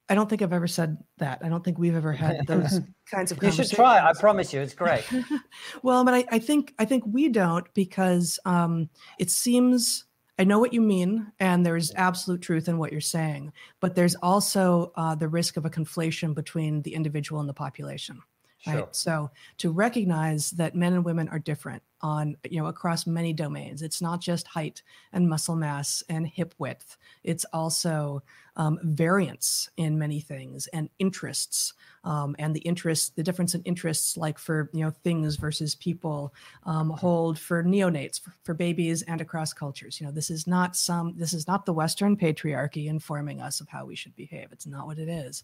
I 0.10 0.14
don't 0.14 0.30
think 0.30 0.42
I've 0.42 0.52
ever 0.52 0.68
said 0.68 0.98
that. 1.20 1.40
I 1.42 1.48
don't 1.48 1.64
think 1.64 1.78
we've 1.78 1.96
ever 1.96 2.12
had 2.12 2.46
those 2.46 2.82
kinds 3.10 3.32
of 3.32 3.42
You 3.42 3.50
should 3.50 3.72
try. 3.72 4.06
I 4.06 4.12
promise 4.12 4.52
you, 4.52 4.60
it's 4.60 4.74
great. 4.74 5.10
well, 5.82 6.04
but 6.04 6.14
I, 6.14 6.26
I 6.30 6.40
think 6.40 6.74
I 6.78 6.84
think 6.84 7.06
we 7.08 7.30
don't 7.30 7.66
because 7.74 8.42
um 8.44 8.90
it 9.18 9.32
seems 9.32 10.04
I 10.38 10.44
know 10.44 10.60
what 10.60 10.74
you 10.74 10.82
mean, 10.82 11.32
and 11.40 11.66
there's 11.66 11.94
absolute 11.96 12.42
truth 12.42 12.68
in 12.68 12.78
what 12.78 12.92
you're 12.92 13.00
saying, 13.00 13.54
but 13.80 13.96
there's 13.96 14.16
also 14.16 14.92
uh, 14.98 15.16
the 15.16 15.30
risk 15.30 15.56
of 15.56 15.66
a 15.66 15.70
conflation 15.70 16.36
between 16.36 16.82
the 16.82 16.94
individual 16.94 17.40
and 17.40 17.48
the 17.48 17.54
population. 17.54 18.22
Sure. 18.62 18.74
Right. 18.74 18.96
So 18.96 19.32
to 19.58 19.72
recognize 19.72 20.52
that 20.52 20.76
men 20.76 20.94
and 20.94 21.04
women 21.04 21.28
are 21.30 21.40
different 21.40 21.82
on, 22.02 22.36
you 22.50 22.60
know, 22.60 22.68
across 22.68 23.06
many 23.06 23.34
domains. 23.34 23.82
It's 23.82 24.02
not 24.02 24.22
just 24.22 24.48
height 24.48 24.82
and 25.14 25.30
muscle 25.30 25.56
mass 25.56 26.04
and 26.10 26.28
hip 26.28 26.54
width. 26.58 26.98
It's 27.24 27.46
also 27.54 28.24
um, 28.56 28.80
variance 28.84 29.70
in 29.78 29.98
many 29.98 30.20
things 30.20 30.68
and 30.68 30.90
interests. 31.00 31.74
Um, 32.04 32.36
and 32.40 32.56
the 32.56 32.62
interests, 32.62 33.10
the 33.10 33.24
difference 33.24 33.54
in 33.54 33.62
interests, 33.64 34.18
like 34.18 34.40
for 34.40 34.70
you 34.74 34.84
know 34.84 34.92
things 35.04 35.36
versus 35.36 35.76
people, 35.76 36.34
um, 36.66 36.90
hold 36.90 37.38
for 37.38 37.64
neonates, 37.64 38.20
for, 38.20 38.34
for 38.44 38.54
babies, 38.54 39.04
and 39.04 39.22
across 39.22 39.54
cultures. 39.54 40.00
You 40.00 40.08
know, 40.08 40.12
this 40.12 40.32
is 40.32 40.48
not 40.48 40.76
some, 40.76 41.14
this 41.16 41.34
is 41.34 41.48
not 41.48 41.66
the 41.66 41.74
Western 41.74 42.18
patriarchy 42.18 42.88
informing 42.88 43.42
us 43.42 43.62
of 43.62 43.70
how 43.70 43.86
we 43.86 43.96
should 43.96 44.16
behave. 44.16 44.50
It's 44.52 44.66
not 44.66 44.88
what 44.88 44.98
it 44.98 45.10
is. 45.10 45.44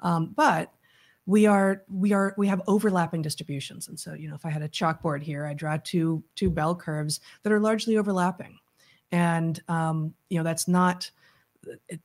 Um, 0.00 0.32
but 0.36 0.72
we 1.26 1.44
are 1.44 1.82
we 1.88 2.12
are 2.12 2.34
we 2.38 2.46
have 2.46 2.62
overlapping 2.66 3.20
distributions. 3.20 3.88
And 3.88 3.98
so 3.98 4.14
you 4.14 4.28
know 4.28 4.36
if 4.36 4.46
i 4.46 4.50
had 4.50 4.62
a 4.62 4.68
chalkboard 4.68 5.22
here 5.22 5.44
i 5.44 5.52
draw 5.52 5.76
two 5.82 6.22
two 6.36 6.50
bell 6.50 6.74
curves 6.74 7.20
that 7.42 7.52
are 7.52 7.60
largely 7.60 7.98
overlapping. 7.98 8.58
And 9.12 9.60
um, 9.68 10.14
you 10.30 10.38
know 10.38 10.44
that's 10.44 10.66
not 10.66 11.10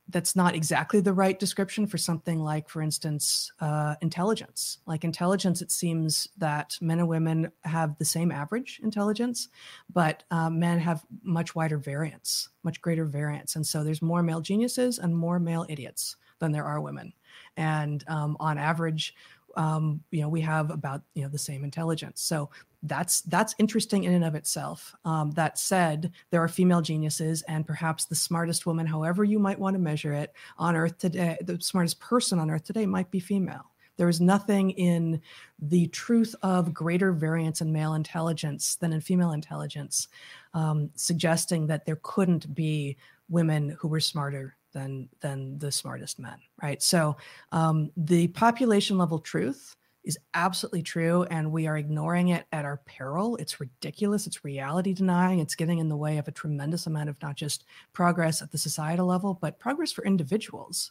that's 0.08 0.34
not 0.34 0.56
exactly 0.56 1.00
the 1.00 1.12
right 1.12 1.38
description 1.38 1.86
for 1.86 1.96
something 1.96 2.40
like 2.40 2.68
for 2.68 2.82
instance 2.82 3.52
uh, 3.60 3.94
intelligence. 4.00 4.78
Like 4.86 5.04
intelligence 5.04 5.62
it 5.62 5.70
seems 5.70 6.28
that 6.38 6.76
men 6.80 6.98
and 6.98 7.06
women 7.06 7.52
have 7.62 7.96
the 7.98 8.04
same 8.04 8.32
average 8.32 8.80
intelligence 8.82 9.48
but 9.92 10.24
uh, 10.32 10.50
men 10.50 10.80
have 10.80 11.04
much 11.22 11.54
wider 11.54 11.78
variance 11.78 12.48
much 12.64 12.80
greater 12.80 13.04
variance. 13.04 13.54
And 13.54 13.64
so 13.64 13.84
there's 13.84 14.02
more 14.02 14.22
male 14.22 14.40
geniuses 14.40 14.98
and 14.98 15.16
more 15.16 15.38
male 15.38 15.64
idiots 15.68 16.16
than 16.40 16.50
there 16.50 16.64
are 16.64 16.80
women 16.80 17.12
and 17.56 18.04
um, 18.08 18.36
on 18.40 18.58
average 18.58 19.14
um, 19.56 20.02
you 20.10 20.20
know 20.20 20.28
we 20.28 20.40
have 20.40 20.70
about 20.70 21.02
you 21.14 21.22
know 21.22 21.28
the 21.28 21.38
same 21.38 21.64
intelligence 21.64 22.20
so 22.20 22.50
that's 22.82 23.20
that's 23.22 23.54
interesting 23.58 24.04
in 24.04 24.14
and 24.14 24.24
of 24.24 24.34
itself. 24.34 24.94
Um, 25.04 25.30
that 25.32 25.58
said, 25.58 26.12
there 26.30 26.42
are 26.42 26.48
female 26.48 26.80
geniuses, 26.80 27.42
and 27.42 27.66
perhaps 27.66 28.04
the 28.04 28.14
smartest 28.14 28.66
woman, 28.66 28.86
however 28.86 29.24
you 29.24 29.38
might 29.38 29.58
want 29.58 29.74
to 29.74 29.80
measure 29.80 30.12
it, 30.12 30.32
on 30.58 30.74
Earth 30.74 30.98
today, 30.98 31.38
the 31.42 31.60
smartest 31.60 32.00
person 32.00 32.38
on 32.38 32.50
Earth 32.50 32.64
today 32.64 32.86
might 32.86 33.10
be 33.10 33.20
female. 33.20 33.70
There 33.98 34.08
is 34.08 34.20
nothing 34.20 34.70
in 34.70 35.20
the 35.60 35.86
truth 35.88 36.34
of 36.42 36.74
greater 36.74 37.12
variance 37.12 37.60
in 37.60 37.72
male 37.72 37.94
intelligence 37.94 38.76
than 38.76 38.92
in 38.92 39.00
female 39.00 39.32
intelligence, 39.32 40.08
um, 40.54 40.90
suggesting 40.96 41.66
that 41.68 41.86
there 41.86 42.00
couldn't 42.02 42.52
be 42.54 42.96
women 43.28 43.76
who 43.78 43.86
were 43.86 44.00
smarter 44.00 44.56
than 44.72 45.08
than 45.20 45.58
the 45.58 45.72
smartest 45.72 46.18
men. 46.18 46.38
Right. 46.62 46.82
So 46.82 47.16
um, 47.52 47.90
the 47.96 48.28
population 48.28 48.98
level 48.98 49.18
truth 49.18 49.76
is 50.04 50.18
absolutely 50.34 50.82
true 50.82 51.22
and 51.30 51.52
we 51.52 51.68
are 51.68 51.78
ignoring 51.78 52.30
it 52.30 52.44
at 52.50 52.64
our 52.64 52.78
peril 52.78 53.36
it's 53.36 53.60
ridiculous 53.60 54.26
it's 54.26 54.44
reality 54.44 54.92
denying 54.92 55.38
it's 55.38 55.54
getting 55.54 55.78
in 55.78 55.88
the 55.88 55.96
way 55.96 56.18
of 56.18 56.26
a 56.26 56.32
tremendous 56.32 56.88
amount 56.88 57.08
of 57.08 57.22
not 57.22 57.36
just 57.36 57.62
progress 57.92 58.42
at 58.42 58.50
the 58.50 58.58
societal 58.58 59.06
level 59.06 59.38
but 59.40 59.60
progress 59.60 59.92
for 59.92 60.04
individuals 60.04 60.90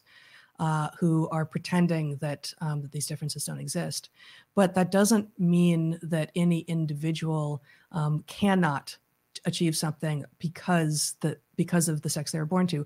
uh, 0.61 0.89
who 0.99 1.27
are 1.29 1.43
pretending 1.43 2.15
that 2.17 2.53
um, 2.61 2.81
that 2.81 2.91
these 2.91 3.07
differences 3.07 3.45
don't 3.45 3.59
exist. 3.59 4.09
But 4.53 4.75
that 4.75 4.91
doesn't 4.91 5.27
mean 5.39 5.99
that 6.03 6.31
any 6.35 6.59
individual 6.61 7.63
um, 7.91 8.23
cannot 8.27 8.95
achieve 9.45 9.75
something 9.75 10.23
because 10.37 11.15
the 11.21 11.37
because 11.55 11.89
of 11.89 12.03
the 12.03 12.09
sex 12.09 12.31
they 12.31 12.39
were 12.39 12.45
born 12.45 12.67
to, 12.67 12.85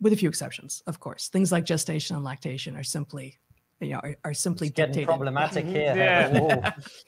with 0.00 0.12
a 0.12 0.16
few 0.16 0.28
exceptions, 0.28 0.82
of 0.86 1.00
course. 1.00 1.28
Things 1.28 1.50
like 1.52 1.64
gestation 1.64 2.16
and 2.16 2.24
lactation 2.24 2.76
are 2.76 2.84
simply 2.84 3.38
you 3.80 3.90
know, 3.90 4.00
are, 4.02 4.16
are 4.24 4.34
simply 4.34 4.66
it's 4.66 4.74
getting 4.76 4.92
dictated. 4.92 5.08
problematic 5.08 5.64
Mhm. 5.66 5.70
here. 5.70 5.94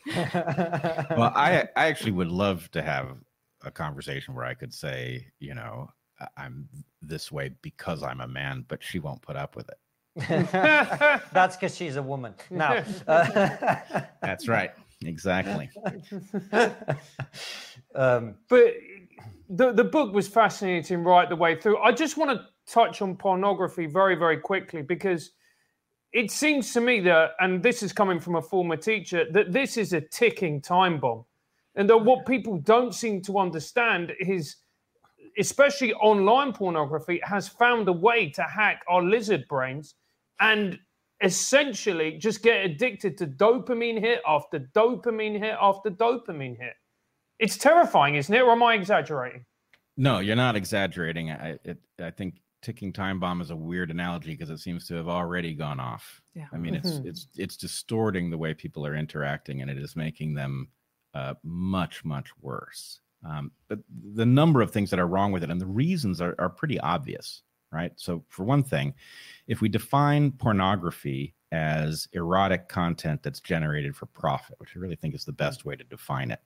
Yeah. 0.07 1.07
well, 1.19 1.33
I 1.35 1.69
I 1.77 1.87
actually 1.89 2.13
would 2.13 2.29
love 2.29 2.71
to 2.71 2.81
have 2.83 3.17
a 3.65 3.71
conversation 3.73 4.35
where 4.35 4.45
I 4.45 4.55
could 4.55 4.73
say, 4.73 5.27
you 5.41 5.55
know, 5.55 5.91
I- 6.21 6.29
I'm 6.37 6.69
this 7.03 7.33
way 7.33 7.51
because 7.63 8.05
I'm 8.05 8.21
a 8.21 8.29
man, 8.29 8.65
but 8.69 8.83
she 8.85 9.01
won't 9.01 9.21
put 9.21 9.35
up 9.37 9.57
with 9.57 9.69
it. 9.69 9.79
That's 11.33 11.57
because 11.57 11.77
she's 11.77 11.97
a 11.97 12.03
woman. 12.03 12.35
Now, 12.51 12.85
uh, 13.09 13.81
That's 14.23 14.47
right. 14.47 14.71
Exactly. 15.03 15.71
um, 17.95 18.37
but 18.49 18.75
the 19.49 19.73
the 19.73 19.85
book 19.85 20.13
was 20.15 20.29
fascinating 20.29 21.03
right 21.05 21.29
the 21.29 21.37
way 21.37 21.61
through. 21.61 21.79
I 21.79 21.93
just 21.93 22.17
want 22.17 22.31
to 22.31 22.47
touch 22.71 23.03
on 23.03 23.17
pornography 23.17 23.87
very 23.87 24.15
very 24.15 24.39
quickly 24.39 24.83
because 24.83 25.33
it 26.13 26.31
seems 26.31 26.73
to 26.73 26.81
me 26.81 27.01
that, 27.01 27.33
and 27.39 27.63
this 27.63 27.83
is 27.83 27.93
coming 27.93 28.19
from 28.19 28.37
a 28.37 28.43
former 28.43 28.77
teacher, 28.77 29.27
that 29.33 29.53
this 29.53 29.77
is 29.77 29.93
a 29.93 30.01
ticking 30.01 30.61
time 30.61 30.99
bomb, 30.99 31.25
and 31.77 31.89
that 31.89 31.99
what 31.99 32.27
people 32.27 32.59
don't 32.59 32.95
seem 32.95 33.23
to 33.23 33.39
understand 33.39 34.13
is, 34.19 34.57
especially 35.39 35.95
online 35.95 36.53
pornography, 36.53 37.21
has 37.23 37.47
found 37.47 37.89
a 37.89 37.93
way 37.93 38.29
to 38.31 38.43
hack 38.43 38.83
our 38.89 39.03
lizard 39.03 39.45
brains 39.49 39.95
and 40.41 40.79
essentially 41.23 42.17
just 42.19 42.43
get 42.43 42.65
addicted 42.65 43.17
to 43.19 43.27
dopamine 43.27 44.01
hit 44.01 44.21
after 44.27 44.59
dopamine 44.75 45.39
hit 45.39 45.55
after 45.61 45.91
dopamine 45.91 46.59
hit. 46.59 46.75
It's 47.39 47.57
terrifying, 47.57 48.17
isn't 48.17 48.35
it? 48.35 48.41
Or 48.41 48.51
am 48.51 48.63
I 48.63 48.75
exaggerating? 48.75 49.45
No, 49.97 50.19
you're 50.19 50.37
not 50.37 50.57
exaggerating. 50.57 51.31
I 51.31 51.59
it, 51.65 51.79
I 52.01 52.11
think 52.11 52.37
ticking 52.63 52.93
time 52.93 53.21
bomb 53.21 53.41
is 53.41 53.51
a 53.51 53.57
weird 53.57 53.91
analogy 53.91 54.33
because 54.33 54.51
it 54.51 54.59
seems 54.59 54.87
to 54.89 54.95
have 54.95 55.09
already 55.09 55.55
gone 55.55 55.81
off. 55.81 56.21
Yeah. 56.35 56.47
I 56.53 56.59
mean, 56.59 56.75
it's 56.75 57.01
Mhm. 57.01 57.07
it's 57.07 57.29
it's 57.37 57.57
distorting 57.57 58.31
the 58.31 58.39
way 58.39 58.55
people 58.55 58.87
are 58.87 58.95
interacting, 58.95 59.63
and 59.63 59.71
it 59.71 59.79
is 59.79 59.97
making 59.97 60.35
them 60.35 60.71
uh, 61.15 61.35
much 61.43 62.05
much 62.05 62.31
worse. 62.39 63.01
Um, 63.25 63.53
but 63.69 63.81
the 64.15 64.25
number 64.27 64.63
of 64.63 64.71
things 64.71 64.91
that 64.91 64.99
are 65.01 65.07
wrong 65.07 65.33
with 65.33 65.43
it, 65.45 65.51
and 65.51 65.61
the 65.61 65.67
reasons 65.67 66.21
are 66.21 66.35
are 66.39 66.49
pretty 66.51 66.79
obvious, 66.81 67.43
right? 67.73 67.93
So, 67.99 68.25
for 68.29 68.45
one 68.45 68.63
thing, 68.63 68.95
if 69.47 69.61
we 69.61 69.69
define 69.69 70.33
pornography 70.33 71.35
as 71.53 72.07
erotic 72.13 72.69
content 72.69 73.23
that's 73.25 73.41
generated 73.41 73.97
for 73.97 74.07
profit, 74.07 74.55
which 74.61 74.77
I 74.77 74.79
really 74.79 74.95
think 74.95 75.17
is 75.17 75.25
the 75.25 75.33
best 75.33 75.65
way 75.65 75.75
to 75.75 75.83
define 75.85 76.31
it, 76.31 76.41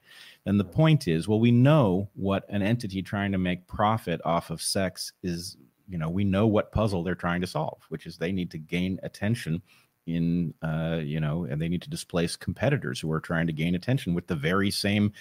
then 0.45 0.57
the 0.57 0.65
point 0.65 1.07
is, 1.07 1.29
well, 1.29 1.39
we 1.41 1.53
know 1.53 2.11
what 2.15 2.47
an 2.49 2.63
entity 2.63 3.03
trying 3.03 3.31
to 3.33 3.39
make 3.39 3.67
profit 3.67 4.21
off 4.25 4.51
of 4.51 4.63
sex 4.63 5.13
is. 5.23 5.57
You 5.89 5.99
know, 5.99 6.09
we 6.09 6.25
know 6.25 6.47
what 6.47 6.73
puzzle 6.73 7.03
they're 7.03 7.15
trying 7.15 7.41
to 7.43 7.47
solve, 7.47 7.83
which 7.89 8.07
is 8.07 8.17
they 8.17 8.33
need 8.33 8.51
to 8.53 8.59
gain 8.59 8.99
attention 9.03 9.63
in, 10.07 10.55
uh, 10.63 11.01
you 11.03 11.21
know, 11.21 11.45
and 11.45 11.61
they 11.61 11.69
need 11.69 11.83
to 11.83 11.91
displace 11.91 12.37
competitors 12.37 13.01
who 13.01 13.11
are 13.13 13.21
trying 13.21 13.47
to 13.47 13.53
gain 13.53 13.75
attention 13.75 14.15
with 14.15 14.27
the 14.27 14.37
very 14.37 14.71
same 14.71 15.13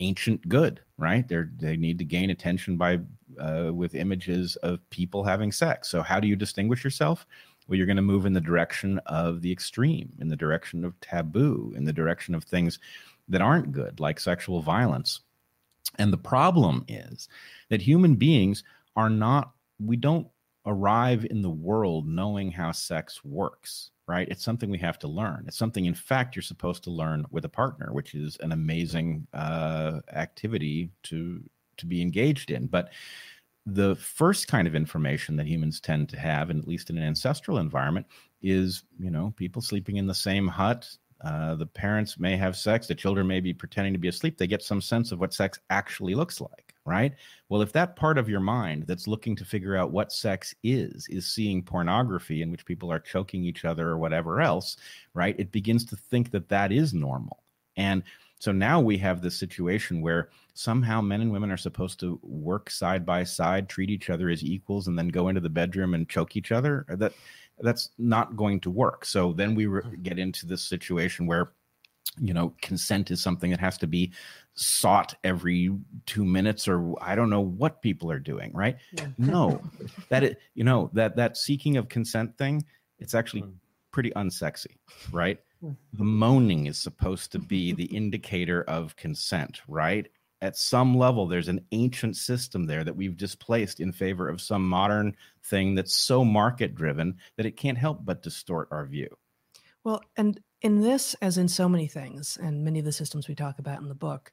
ancient 0.00 0.46
good, 0.48 0.80
right? 0.98 1.26
They're 1.26 1.50
they 1.56 1.76
need 1.76 1.98
to 1.98 2.04
gain 2.04 2.30
attention 2.30 2.76
by 2.76 3.00
uh, 3.40 3.70
with 3.72 3.94
images 3.94 4.56
of 4.56 4.88
people 4.90 5.24
having 5.24 5.52
sex. 5.52 5.88
So 5.88 6.02
how 6.02 6.20
do 6.20 6.28
you 6.28 6.36
distinguish 6.36 6.84
yourself? 6.84 7.26
Well, 7.66 7.76
you're 7.76 7.86
going 7.86 7.96
to 7.96 8.02
move 8.02 8.26
in 8.26 8.32
the 8.32 8.40
direction 8.40 9.00
of 9.06 9.42
the 9.42 9.50
extreme, 9.50 10.12
in 10.20 10.28
the 10.28 10.36
direction 10.36 10.84
of 10.84 10.98
taboo, 11.00 11.72
in 11.76 11.84
the 11.84 11.92
direction 11.92 12.34
of 12.34 12.44
things 12.44 12.78
that 13.28 13.40
aren't 13.40 13.72
good, 13.72 13.98
like 13.98 14.20
sexual 14.20 14.62
violence. 14.62 15.20
And 15.98 16.12
the 16.12 16.18
problem 16.18 16.84
is 16.88 17.28
that 17.68 17.82
human 17.82 18.14
beings 18.14 18.62
are 18.94 19.10
not, 19.10 19.52
we 19.78 19.96
don't 19.96 20.28
arrive 20.66 21.24
in 21.24 21.42
the 21.42 21.50
world 21.50 22.06
knowing 22.08 22.50
how 22.50 22.72
sex 22.72 23.24
works, 23.24 23.90
right? 24.08 24.28
It's 24.28 24.44
something 24.44 24.70
we 24.70 24.78
have 24.78 24.98
to 25.00 25.08
learn. 25.08 25.44
It's 25.46 25.56
something, 25.56 25.86
in 25.86 25.94
fact, 25.94 26.34
you're 26.34 26.42
supposed 26.42 26.82
to 26.84 26.90
learn 26.90 27.24
with 27.30 27.44
a 27.44 27.48
partner, 27.48 27.92
which 27.92 28.14
is 28.14 28.36
an 28.40 28.52
amazing 28.52 29.26
uh, 29.32 30.00
activity 30.12 30.90
to 31.04 31.42
to 31.78 31.86
be 31.86 32.00
engaged 32.00 32.50
in. 32.50 32.66
But 32.66 32.90
the 33.66 33.96
first 33.96 34.48
kind 34.48 34.66
of 34.66 34.74
information 34.74 35.36
that 35.36 35.46
humans 35.46 35.80
tend 35.80 36.08
to 36.10 36.18
have, 36.18 36.50
and 36.50 36.60
at 36.60 36.68
least 36.68 36.88
in 36.90 36.96
an 36.96 37.04
ancestral 37.04 37.58
environment, 37.58 38.06
is 38.42 38.82
you 38.98 39.10
know 39.10 39.32
people 39.36 39.62
sleeping 39.62 39.96
in 39.96 40.06
the 40.06 40.14
same 40.14 40.48
hut. 40.48 40.88
Uh, 41.22 41.54
the 41.54 41.66
parents 41.66 42.18
may 42.18 42.36
have 42.36 42.56
sex. 42.56 42.86
The 42.86 42.94
children 42.94 43.26
may 43.26 43.40
be 43.40 43.54
pretending 43.54 43.92
to 43.94 43.98
be 43.98 44.08
asleep. 44.08 44.36
They 44.36 44.46
get 44.46 44.62
some 44.62 44.82
sense 44.82 45.12
of 45.12 45.20
what 45.20 45.32
sex 45.32 45.58
actually 45.70 46.14
looks 46.14 46.40
like, 46.40 46.65
right? 46.86 47.14
Well, 47.48 47.62
if 47.62 47.72
that 47.72 47.96
part 47.96 48.16
of 48.16 48.28
your 48.28 48.40
mind 48.40 48.84
that's 48.86 49.06
looking 49.06 49.36
to 49.36 49.44
figure 49.44 49.76
out 49.76 49.90
what 49.90 50.12
sex 50.12 50.54
is 50.62 51.06
is 51.10 51.26
seeing 51.26 51.62
pornography 51.62 52.42
in 52.42 52.50
which 52.50 52.64
people 52.64 52.90
are 52.90 53.00
choking 53.00 53.44
each 53.44 53.64
other 53.64 53.88
or 53.88 53.98
whatever 53.98 54.40
else, 54.40 54.76
right? 55.12 55.34
It 55.38 55.52
begins 55.52 55.84
to 55.86 55.96
think 55.96 56.30
that 56.30 56.48
that 56.48 56.72
is 56.72 56.94
normal, 56.94 57.42
and 57.76 58.02
so 58.38 58.52
now 58.52 58.80
we 58.80 58.98
have 58.98 59.22
this 59.22 59.38
situation 59.38 60.02
where 60.02 60.28
somehow 60.54 61.00
men 61.00 61.22
and 61.22 61.32
women 61.32 61.50
are 61.50 61.56
supposed 61.56 61.98
to 62.00 62.18
work 62.22 62.70
side 62.70 63.06
by 63.06 63.24
side, 63.24 63.68
treat 63.68 63.90
each 63.90 64.10
other 64.10 64.28
as 64.28 64.44
equals, 64.44 64.88
and 64.88 64.98
then 64.98 65.08
go 65.08 65.28
into 65.28 65.40
the 65.40 65.48
bedroom 65.48 65.94
and 65.94 66.08
choke 66.08 66.36
each 66.36 66.52
other. 66.52 66.84
That 66.88 67.14
that's 67.60 67.90
not 67.98 68.36
going 68.36 68.60
to 68.60 68.70
work. 68.70 69.04
So 69.04 69.32
then 69.32 69.54
we 69.54 69.66
re- 69.66 69.82
mm-hmm. 69.82 70.02
get 70.02 70.18
into 70.18 70.46
this 70.46 70.62
situation 70.62 71.26
where 71.26 71.52
you 72.18 72.34
know 72.34 72.54
consent 72.62 73.10
is 73.10 73.22
something 73.22 73.50
that 73.50 73.60
has 73.60 73.78
to 73.78 73.86
be 73.86 74.12
sought 74.54 75.14
every 75.22 75.70
two 76.06 76.24
minutes 76.24 76.66
or 76.66 76.94
i 77.02 77.14
don't 77.14 77.30
know 77.30 77.40
what 77.40 77.82
people 77.82 78.10
are 78.10 78.18
doing 78.18 78.50
right? 78.54 78.76
No. 79.18 79.60
That 80.08 80.24
it 80.24 80.38
you 80.54 80.64
know 80.64 80.90
that 80.94 81.16
that 81.16 81.36
seeking 81.36 81.76
of 81.76 81.88
consent 81.88 82.36
thing 82.38 82.64
it's 82.98 83.14
actually 83.14 83.42
hmm. 83.42 83.50
pretty 83.92 84.10
unsexy 84.12 84.76
right? 85.12 85.38
Hmm. 85.60 85.72
The 85.92 86.04
moaning 86.04 86.66
is 86.66 86.78
supposed 86.78 87.32
to 87.32 87.38
be 87.38 87.72
the 87.72 87.84
indicator 87.84 88.62
of 88.64 88.96
consent, 88.96 89.60
right? 89.68 90.08
At 90.42 90.56
some 90.56 90.96
level, 90.96 91.26
there's 91.26 91.48
an 91.48 91.64
ancient 91.72 92.16
system 92.16 92.66
there 92.66 92.84
that 92.84 92.96
we've 92.96 93.16
displaced 93.16 93.80
in 93.80 93.92
favor 93.92 94.28
of 94.28 94.40
some 94.40 94.68
modern 94.68 95.16
thing 95.44 95.74
that's 95.74 95.94
so 95.94 96.24
market 96.24 96.74
driven 96.74 97.16
that 97.36 97.46
it 97.46 97.56
can't 97.56 97.78
help 97.78 98.04
but 98.04 98.22
distort 98.22 98.68
our 98.70 98.84
view. 98.84 99.08
Well, 99.82 100.02
and 100.16 100.38
in 100.62 100.80
this, 100.80 101.14
as 101.22 101.38
in 101.38 101.48
so 101.48 101.68
many 101.68 101.86
things, 101.86 102.36
and 102.36 102.64
many 102.64 102.78
of 102.78 102.84
the 102.84 102.92
systems 102.92 103.28
we 103.28 103.34
talk 103.34 103.58
about 103.58 103.80
in 103.80 103.88
the 103.88 103.94
book, 103.94 104.32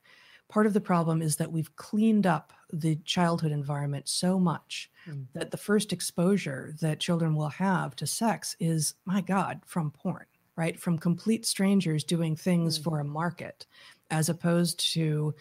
part 0.49 0.65
of 0.65 0.73
the 0.73 0.81
problem 0.81 1.21
is 1.21 1.35
that 1.37 1.51
we've 1.51 1.75
cleaned 1.75 2.25
up 2.25 2.53
the 2.71 2.95
childhood 2.97 3.51
environment 3.51 4.07
so 4.07 4.39
much 4.39 4.89
Mm. 5.05 5.27
that 5.33 5.51
the 5.51 5.57
first 5.57 5.91
exposure 5.91 6.73
that 6.81 6.99
children 6.99 7.35
will 7.35 7.49
have 7.49 7.95
to 7.97 8.07
sex 8.07 8.55
is, 8.59 8.93
my 9.05 9.19
God, 9.21 9.61
from 9.65 9.91
porn, 9.91 10.25
right? 10.55 10.79
From 10.79 10.97
complete 10.97 11.45
strangers 11.45 12.03
doing 12.03 12.35
things 12.35 12.77
Mm. 12.77 12.83
for 12.83 12.99
a 12.99 13.03
market, 13.05 13.65
as 14.11 14.29
opposed 14.29 14.79
to, 14.93 15.33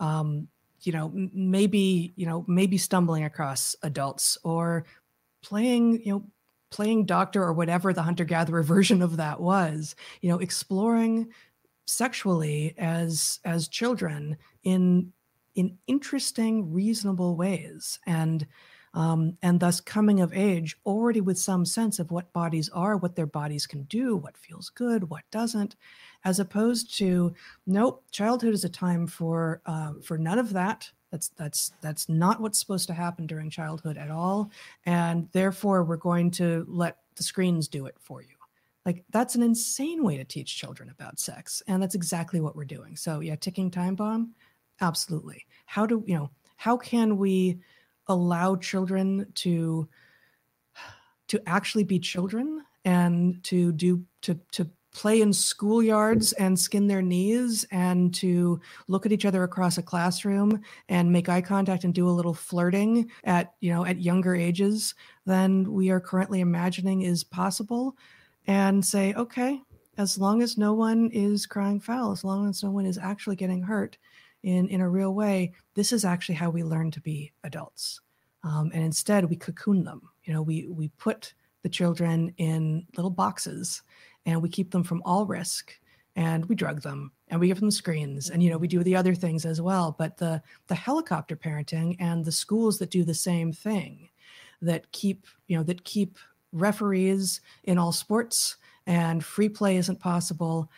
um, 0.00 0.48
you 0.82 0.92
know, 0.92 1.10
maybe, 1.14 2.12
you 2.16 2.26
know, 2.26 2.44
maybe 2.48 2.76
stumbling 2.76 3.24
across 3.24 3.74
adults 3.82 4.36
or 4.44 4.84
playing, 5.42 6.02
you 6.04 6.12
know, 6.12 6.30
playing 6.76 7.06
doctor 7.06 7.42
or 7.42 7.54
whatever 7.54 7.94
the 7.94 8.02
hunter 8.02 8.24
gatherer 8.24 8.62
version 8.74 9.00
of 9.00 9.16
that 9.16 9.40
was 9.40 9.96
you 10.20 10.28
know 10.28 10.38
exploring 10.38 11.26
sexually 11.86 12.74
as 12.76 13.40
as 13.44 13.66
children 13.66 14.36
in 14.62 15.10
in 15.54 15.78
interesting 15.86 16.70
reasonable 16.70 17.34
ways 17.34 17.98
and 18.06 18.46
um, 18.92 19.36
and 19.42 19.60
thus 19.60 19.78
coming 19.80 20.20
of 20.20 20.32
age 20.32 20.76
already 20.86 21.20
with 21.20 21.38
some 21.38 21.66
sense 21.66 21.98
of 21.98 22.10
what 22.10 22.32
bodies 22.32 22.70
are, 22.70 22.96
what 22.96 23.14
their 23.14 23.26
bodies 23.26 23.66
can 23.66 23.82
do, 23.84 24.16
what 24.16 24.38
feels 24.38 24.70
good, 24.70 25.10
what 25.10 25.30
doesn't, 25.30 25.76
as 26.24 26.40
opposed 26.40 26.96
to 26.96 27.34
nope, 27.66 28.04
childhood 28.10 28.54
is 28.54 28.64
a 28.64 28.70
time 28.70 29.06
for 29.06 29.60
uh, 29.66 29.92
for 30.02 30.16
none 30.16 30.38
of 30.38 30.54
that. 30.54 30.90
That's 31.10 31.28
that's 31.36 31.72
that's 31.80 32.08
not 32.08 32.40
what's 32.40 32.58
supposed 32.58 32.88
to 32.88 32.94
happen 32.94 33.26
during 33.26 33.50
childhood 33.50 33.96
at 33.96 34.10
all, 34.10 34.50
and 34.84 35.28
therefore 35.32 35.84
we're 35.84 35.96
going 35.96 36.30
to 36.32 36.64
let 36.68 36.98
the 37.14 37.22
screens 37.22 37.68
do 37.68 37.86
it 37.86 37.96
for 38.00 38.22
you. 38.22 38.28
Like 38.84 39.04
that's 39.10 39.34
an 39.34 39.42
insane 39.42 40.02
way 40.02 40.16
to 40.16 40.24
teach 40.24 40.56
children 40.56 40.90
about 40.90 41.18
sex, 41.18 41.62
and 41.68 41.82
that's 41.82 41.94
exactly 41.94 42.40
what 42.40 42.56
we're 42.56 42.64
doing. 42.64 42.96
So 42.96 43.20
yeah, 43.20 43.36
ticking 43.36 43.70
time 43.70 43.94
bomb, 43.94 44.34
absolutely. 44.80 45.46
How 45.66 45.86
do 45.86 46.02
you 46.06 46.16
know? 46.16 46.30
How 46.56 46.76
can 46.76 47.16
we? 47.18 47.60
allow 48.08 48.56
children 48.56 49.26
to 49.34 49.88
to 51.28 51.42
actually 51.46 51.84
be 51.84 51.98
children 51.98 52.62
and 52.84 53.42
to 53.44 53.72
do 53.72 54.04
to 54.22 54.38
to 54.52 54.68
play 54.96 55.20
in 55.20 55.28
schoolyards 55.28 56.32
and 56.38 56.58
skin 56.58 56.86
their 56.86 57.02
knees 57.02 57.66
and 57.70 58.14
to 58.14 58.58
look 58.88 59.04
at 59.04 59.12
each 59.12 59.26
other 59.26 59.42
across 59.42 59.76
a 59.76 59.82
classroom 59.82 60.58
and 60.88 61.12
make 61.12 61.28
eye 61.28 61.42
contact 61.42 61.84
and 61.84 61.92
do 61.92 62.08
a 62.08 62.10
little 62.18 62.32
flirting 62.32 63.10
at 63.24 63.52
you 63.60 63.70
know 63.70 63.84
at 63.84 64.00
younger 64.00 64.34
ages 64.34 64.94
than 65.26 65.70
we 65.70 65.90
are 65.90 66.00
currently 66.00 66.40
imagining 66.40 67.02
is 67.02 67.22
possible 67.22 67.94
and 68.46 68.82
say 68.82 69.12
okay 69.14 69.60
as 69.98 70.16
long 70.18 70.42
as 70.42 70.56
no 70.56 70.72
one 70.72 71.10
is 71.12 71.44
crying 71.44 71.78
foul 71.78 72.10
as 72.10 72.24
long 72.24 72.48
as 72.48 72.62
no 72.62 72.70
one 72.70 72.86
is 72.86 72.96
actually 72.96 73.36
getting 73.36 73.62
hurt 73.62 73.98
in 74.44 74.66
in 74.68 74.80
a 74.80 74.88
real 74.88 75.14
way 75.14 75.52
this 75.74 75.92
is 75.92 76.06
actually 76.06 76.34
how 76.36 76.48
we 76.48 76.64
learn 76.64 76.90
to 76.90 77.00
be 77.00 77.30
adults. 77.44 78.00
Um, 78.42 78.70
and 78.72 78.82
instead 78.82 79.24
we 79.26 79.36
cocoon 79.36 79.84
them. 79.84 80.02
You 80.24 80.32
know 80.32 80.42
we 80.42 80.66
we 80.68 80.88
put 80.96 81.34
the 81.62 81.68
children 81.68 82.32
in 82.38 82.86
little 82.96 83.10
boxes 83.10 83.82
and 84.26 84.42
we 84.42 84.48
keep 84.48 84.70
them 84.70 84.84
from 84.84 85.02
all 85.04 85.24
risk 85.24 85.72
and 86.16 86.44
we 86.46 86.54
drug 86.54 86.82
them 86.82 87.10
and 87.28 87.40
we 87.40 87.48
give 87.48 87.60
them 87.60 87.70
screens 87.70 88.28
and 88.28 88.42
you 88.42 88.50
know 88.50 88.58
we 88.58 88.68
do 88.68 88.82
the 88.82 88.96
other 88.96 89.14
things 89.14 89.46
as 89.46 89.60
well 89.60 89.94
but 89.98 90.18
the 90.18 90.42
the 90.66 90.74
helicopter 90.74 91.36
parenting 91.36 91.96
and 91.98 92.24
the 92.24 92.32
schools 92.32 92.78
that 92.78 92.90
do 92.90 93.04
the 93.04 93.14
same 93.14 93.52
thing 93.52 94.10
that 94.60 94.90
keep 94.92 95.26
you 95.46 95.56
know 95.56 95.62
that 95.62 95.84
keep 95.84 96.18
referees 96.52 97.40
in 97.64 97.78
all 97.78 97.92
sports 97.92 98.56
and 98.86 99.24
free 99.24 99.48
play 99.48 99.76
isn't 99.76 100.00
possible 100.00 100.70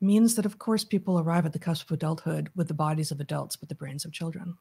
means 0.00 0.34
that, 0.34 0.46
of 0.46 0.58
course, 0.58 0.84
people 0.84 1.18
arrive 1.18 1.46
at 1.46 1.52
the 1.52 1.58
cusp 1.58 1.90
of 1.90 1.94
adulthood 1.94 2.50
with 2.54 2.68
the 2.68 2.74
bodies 2.74 3.10
of 3.10 3.20
adults 3.20 3.56
but 3.56 3.68
the 3.68 3.74
brains 3.74 4.04
of 4.04 4.12
children. 4.12 4.56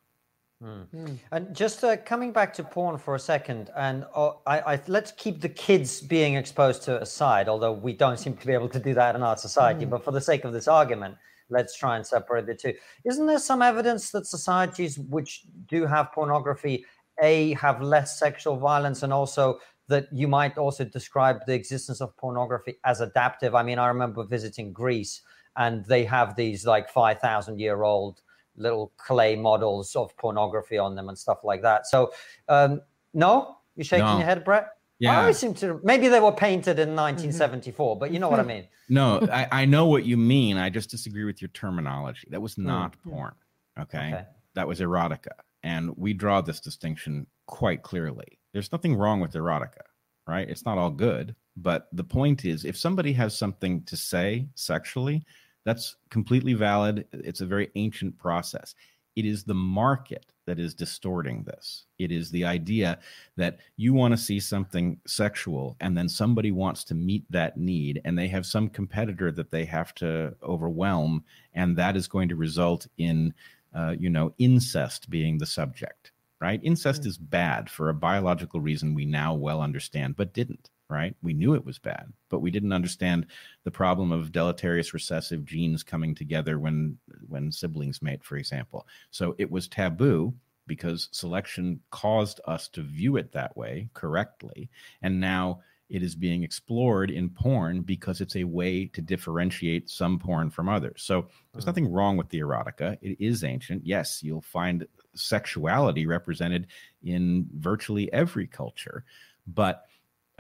Mm. 0.64 0.88
Mm. 0.96 1.20
And 1.32 1.56
just 1.56 1.84
uh, 1.84 1.98
coming 1.98 2.32
back 2.32 2.54
to 2.54 2.64
porn 2.64 2.98
for 2.98 3.16
a 3.16 3.20
second, 3.20 3.70
and 3.76 4.06
uh, 4.16 4.32
I, 4.48 4.74
I, 4.74 4.82
let's 4.88 5.12
keep 5.12 5.42
the 5.42 5.50
kids 5.50 6.00
being 6.00 6.36
exposed 6.36 6.84
to 6.84 7.02
aside, 7.02 7.50
although 7.50 7.74
we 7.74 7.94
don't 7.94 8.18
seem 8.18 8.38
to 8.38 8.48
be 8.48 8.54
able 8.54 8.70
to 8.70 8.80
do 8.80 8.94
that 8.94 9.16
in 9.16 9.24
our 9.24 9.36
society. 9.36 9.86
Mm. 9.86 9.90
But 9.90 10.06
for 10.06 10.12
the 10.12 10.22
sake 10.22 10.46
of 10.46 10.54
this 10.54 10.68
argument, 10.68 11.18
let's 11.50 11.76
try 11.76 11.98
and 11.98 12.06
separate 12.06 12.46
the 12.46 12.56
two. 12.56 12.74
Isn't 13.04 13.26
there 13.26 13.40
some 13.40 13.62
evidence 13.62 14.12
that 14.12 14.26
societies 14.26 14.98
which 14.98 15.42
do 15.68 15.86
have 15.86 16.14
pornography, 16.14 16.86
a 17.22 17.54
have 17.56 17.82
less 17.82 18.18
sexual 18.18 18.56
violence, 18.58 19.04
and 19.04 19.12
also 19.12 19.60
that 19.90 20.08
you 20.14 20.30
might 20.30 20.58
also 20.58 20.86
describe 20.86 21.46
the 21.46 21.54
existence 21.54 22.00
of 22.00 22.16
pornography 22.16 22.76
as 22.86 23.02
adaptive? 23.02 23.54
I 23.54 23.64
mean, 23.64 23.80
I 23.80 23.88
remember 23.88 24.24
visiting 24.24 24.72
Greece 24.72 25.22
and 25.58 25.86
they 25.86 26.04
have 26.06 26.36
these 26.36 26.66
like 26.66 26.90
5,000 26.90 27.60
year 27.60 27.84
old 27.84 28.22
little 28.56 28.92
clay 28.98 29.36
models 29.36 29.96
of 29.96 30.16
pornography 30.18 30.78
on 30.78 30.96
them 30.96 31.10
and 31.10 31.18
stuff 31.18 31.40
like 31.44 31.62
that. 31.62 31.88
So, 31.88 32.12
um, 32.48 32.82
no, 33.14 33.58
you're 33.76 33.86
shaking 33.86 34.06
no. 34.06 34.18
your 34.18 34.26
head, 34.26 34.44
Bret? 34.44 34.68
Yeah. 35.00 35.18
I 35.18 35.22
always 35.22 35.38
seem 35.38 35.54
to, 35.56 35.80
maybe 35.84 36.08
they 36.08 36.20
were 36.20 36.32
painted 36.32 36.80
in 36.80 36.96
1974, 36.96 37.96
mm-hmm. 37.96 38.00
but 38.00 38.12
you 38.12 38.20
know 38.20 38.30
what 38.30 38.40
I 38.40 38.44
mean. 38.44 38.68
No, 38.90 39.26
I, 39.32 39.48
I, 39.50 39.66
know 39.66 39.86
what 39.86 40.06
you 40.06 40.18
mean. 40.18 40.58
I 40.58 40.70
just 40.70 40.90
disagree 40.90 41.24
with 41.24 41.42
your 41.42 41.48
terminology. 41.50 42.28
That 42.30 42.42
was 42.42 42.58
not 42.58 42.96
mm. 42.98 43.12
porn. 43.12 43.34
Okay? 43.80 44.12
okay. 44.14 44.26
That 44.56 44.68
was 44.68 44.82
erotica. 44.82 45.32
And 45.64 45.96
we 45.96 46.14
draw 46.14 46.42
this 46.42 46.60
distinction 46.60 47.26
quite 47.48 47.82
clearly. 47.82 48.40
There's 48.52 48.74
nothing 48.74 48.96
wrong 48.96 49.22
with 49.22 49.32
erotica, 49.34 49.82
right? 50.28 50.48
It's 50.48 50.66
not 50.66 50.78
all 50.78 50.92
good. 50.92 51.34
But 51.56 51.88
the 51.94 52.04
point 52.04 52.46
is, 52.46 52.66
if 52.66 52.78
somebody 52.78 53.14
has 53.14 53.38
something 53.38 53.84
to 53.84 53.96
say 53.96 54.48
sexually, 54.56 55.24
that's 55.66 55.96
completely 56.10 56.54
valid. 56.54 57.06
It's 57.12 57.42
a 57.42 57.46
very 57.46 57.72
ancient 57.76 58.18
process. 58.18 58.76
It 59.16 59.26
is 59.26 59.44
the 59.44 59.54
market 59.54 60.34
that 60.46 60.60
is 60.60 60.74
distorting 60.74 61.44
this. 61.44 61.86
It 62.00 62.12
is 62.12 62.32
the 62.32 62.46
idea 62.46 63.00
that 63.38 63.60
you 63.78 63.94
want 63.94 64.14
to 64.14 64.18
see 64.18 64.40
something 64.40 65.00
sexual 65.06 65.78
and 65.80 65.98
then 65.98 66.10
somebody 66.10 66.52
wants 66.52 66.84
to 66.86 66.96
meet 66.96 67.26
that 67.32 67.58
need 67.58 68.02
and 68.06 68.18
they 68.18 68.28
have 68.28 68.46
some 68.46 68.70
competitor 68.70 69.32
that 69.32 69.52
they 69.52 69.66
have 69.66 69.94
to 69.96 70.36
overwhelm 70.44 71.24
and 71.54 71.78
that 71.78 71.96
is 71.96 72.08
going 72.08 72.28
to 72.30 72.36
result 72.36 72.88
in 72.98 73.34
uh, 73.76 73.96
you 73.98 74.10
know 74.10 74.34
incest 74.38 75.10
being 75.10 75.38
the 75.38 75.46
subject 75.46 76.12
right 76.42 76.60
incest 76.64 77.02
mm-hmm. 77.02 77.10
is 77.10 77.18
bad 77.18 77.70
for 77.70 77.90
a 77.90 77.94
biological 77.94 78.60
reason 78.60 78.94
we 78.94 79.06
now 79.06 79.34
well 79.34 79.62
understand 79.62 80.16
but 80.16 80.34
didn't 80.34 80.70
right? 80.94 81.16
We 81.22 81.34
knew 81.34 81.56
it 81.56 81.66
was 81.66 81.80
bad, 81.80 82.14
but 82.30 82.40
we 82.40 82.52
didn't 82.52 82.74
understand 82.74 83.26
the 83.64 83.72
problem 83.72 84.12
of 84.12 84.32
deleterious 84.32 84.94
recessive 84.94 85.44
genes 85.44 85.84
coming 85.84 86.14
together 86.16 86.60
when 86.60 86.98
when 87.28 87.52
siblings 87.52 88.02
mate, 88.02 88.24
for 88.24 88.38
example. 88.38 88.88
So 89.12 89.36
it 89.38 89.52
was 89.52 89.68
taboo 89.68 90.34
because 90.68 91.10
selection 91.12 91.82
caused 91.92 92.40
us 92.46 92.70
to 92.70 92.82
view 92.82 93.18
it 93.18 93.32
that 93.34 93.58
way 93.58 93.90
correctly, 93.94 94.70
and 95.02 95.20
now 95.20 95.62
it 95.90 96.02
is 96.02 96.16
being 96.16 96.44
explored 96.44 97.12
in 97.12 97.30
porn 97.30 97.82
because 97.82 98.22
it's 98.22 98.36
a 98.36 98.44
way 98.44 98.86
to 98.86 99.02
differentiate 99.02 99.90
some 99.90 100.18
porn 100.18 100.50
from 100.50 100.70
others. 100.70 101.04
So 101.04 101.28
there's 101.52 101.66
hmm. 101.66 101.70
nothing 101.70 101.92
wrong 101.92 102.18
with 102.18 102.30
the 102.30 102.40
erotica. 102.40 102.98
It 103.02 103.18
is 103.20 103.44
ancient. 103.44 103.86
Yes, 103.86 104.24
you'll 104.24 104.42
find 104.42 104.88
sexuality 105.14 106.06
represented 106.06 106.68
in 107.04 107.48
virtually 107.58 108.12
every 108.12 108.48
culture, 108.48 109.04
but 109.46 109.86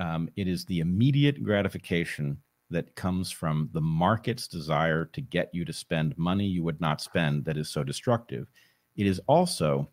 um, 0.03 0.29
it 0.35 0.49
is 0.49 0.65
the 0.65 0.81
immediate 0.81 1.41
gratification 1.43 2.37
that 2.69 2.93
comes 2.95 3.31
from 3.31 3.69
the 3.71 3.81
market's 3.81 4.47
desire 4.47 5.05
to 5.05 5.21
get 5.21 5.49
you 5.53 5.63
to 5.63 5.71
spend 5.71 6.17
money 6.17 6.45
you 6.45 6.63
would 6.63 6.81
not 6.81 6.99
spend 6.99 7.45
that 7.45 7.57
is 7.57 7.69
so 7.69 7.83
destructive. 7.83 8.47
It 8.97 9.07
is 9.07 9.21
also 9.27 9.89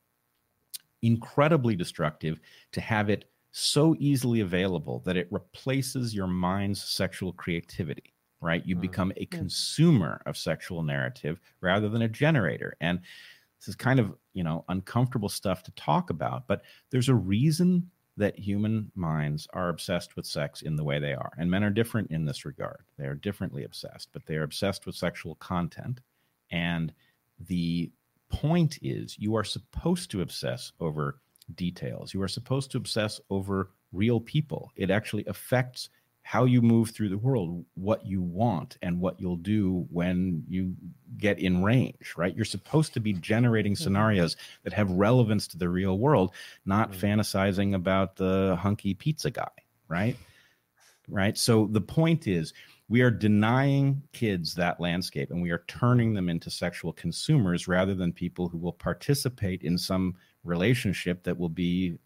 incredibly 1.03 1.77
destructive 1.77 2.41
to 2.73 2.81
have 2.81 3.09
it 3.09 3.27
so 3.53 3.95
easily 4.01 4.41
available 4.41 5.01
that 5.05 5.17
it 5.17 5.29
replaces 5.31 6.15
your 6.15 6.27
mind's 6.27 6.83
sexual 6.83 7.33
creativity 7.33 8.15
right 8.41 8.65
you 8.65 8.77
mm. 8.77 8.81
become 8.81 9.13
a 9.17 9.27
consumer 9.27 10.23
of 10.27 10.37
sexual 10.37 10.83
narrative 10.83 11.41
rather 11.61 11.89
than 11.89 12.03
a 12.03 12.09
generator 12.09 12.77
and 12.81 13.01
this 13.59 13.67
is 13.67 13.75
kind 13.75 13.99
of 13.99 14.15
you 14.35 14.45
know 14.45 14.65
uncomfortable 14.69 15.29
stuff 15.29 15.65
to 15.65 15.73
talk 15.73 16.11
about 16.11 16.47
but 16.47 16.63
there's 16.91 17.09
a 17.09 17.15
reason 17.15 17.91
that 18.17 18.39
human 18.39 18.91
minds 18.95 19.47
are 19.53 19.69
obsessed 19.69 20.17
with 20.17 20.27
sex 20.27 20.63
in 20.63 20.77
the 20.77 20.85
way 20.85 20.99
they 20.99 21.15
are. 21.15 21.33
And 21.39 21.51
men 21.51 21.65
are 21.65 21.71
different 21.71 22.11
in 22.11 22.25
this 22.25 22.45
regard. 22.45 22.83
They 22.99 23.07
are 23.07 23.15
differently 23.15 23.65
obsessed, 23.65 24.09
but 24.13 24.27
they 24.27 24.37
are 24.37 24.43
obsessed 24.43 24.87
with 24.87 24.95
sexual 24.95 25.37
content. 25.37 26.01
And 26.51 26.93
the 27.39 27.91
point 28.29 28.79
is, 28.83 29.17
you 29.19 29.35
are 29.37 29.45
supposed 29.45 30.11
to 30.11 30.23
obsess 30.23 30.73
over 30.81 31.21
details. 31.55 32.13
You 32.13 32.23
are 32.23 32.29
supposed 32.29 32.71
to 32.73 32.79
obsess 32.79 33.21
over 33.31 33.71
real 33.93 34.21
people. 34.21 34.71
It 34.77 34.91
actually 34.91 35.25
affects 35.27 35.89
how 36.31 36.45
you 36.45 36.63
move 36.63 36.91
through 36.91 37.09
the 37.09 37.19
world, 37.19 37.65
what 37.75 38.07
you 38.07 38.23
want, 38.23 38.79
and 38.83 39.01
what 39.01 39.21
you'll 39.21 39.35
do 39.35 39.85
when 39.91 40.45
you 40.47 40.73
get 41.19 41.41
in 41.41 41.61
range, 41.61 42.15
right? 42.17 42.37
You're 42.37 42.45
supposed 42.45 42.95
to 42.95 43.01
be 43.01 43.15
generating 43.15 43.73
mm-hmm. 43.73 43.83
scenarios 43.83 44.37
that 44.63 44.73
have 44.73 44.93
relevance 44.93 45.49
to 45.49 45.59
the 45.59 45.69
real 45.69 45.99
world, 45.99 46.33
not 46.65 46.93
mm-hmm. 46.93 47.05
fantasizing 47.05 47.75
about 47.75 48.15
the 48.15 48.57
hunky 48.61 48.95
pizza 48.95 49.29
guy, 49.29 49.51
right? 49.89 50.17
Right. 51.09 51.37
So 51.37 51.67
the 51.73 51.81
point 51.81 52.29
is, 52.29 52.53
we 52.89 53.01
are 53.01 53.11
denying 53.11 54.01
kids 54.13 54.55
that 54.55 54.79
landscape 54.79 55.33
and 55.33 55.43
we 55.43 55.51
are 55.51 55.65
turning 55.67 56.15
them 56.15 56.29
into 56.29 56.49
sexual 56.49 56.93
consumers 56.93 57.67
rather 57.67 57.97
than 57.97 58.13
people 58.13 58.49
who 58.49 58.59
will 58.59 58.73
participate 58.73 59.63
in 59.63 59.77
some 59.77 60.15
relationship 60.45 61.25
that 61.25 61.37
will 61.37 61.49
be 61.49 61.99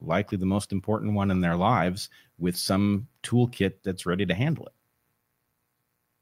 likely 0.00 0.38
the 0.38 0.46
most 0.46 0.72
important 0.72 1.14
one 1.14 1.30
in 1.30 1.40
their 1.40 1.56
lives 1.56 2.08
with 2.38 2.56
some 2.56 3.06
toolkit 3.22 3.74
that's 3.84 4.06
ready 4.06 4.24
to 4.26 4.34
handle 4.34 4.66
it. 4.66 4.72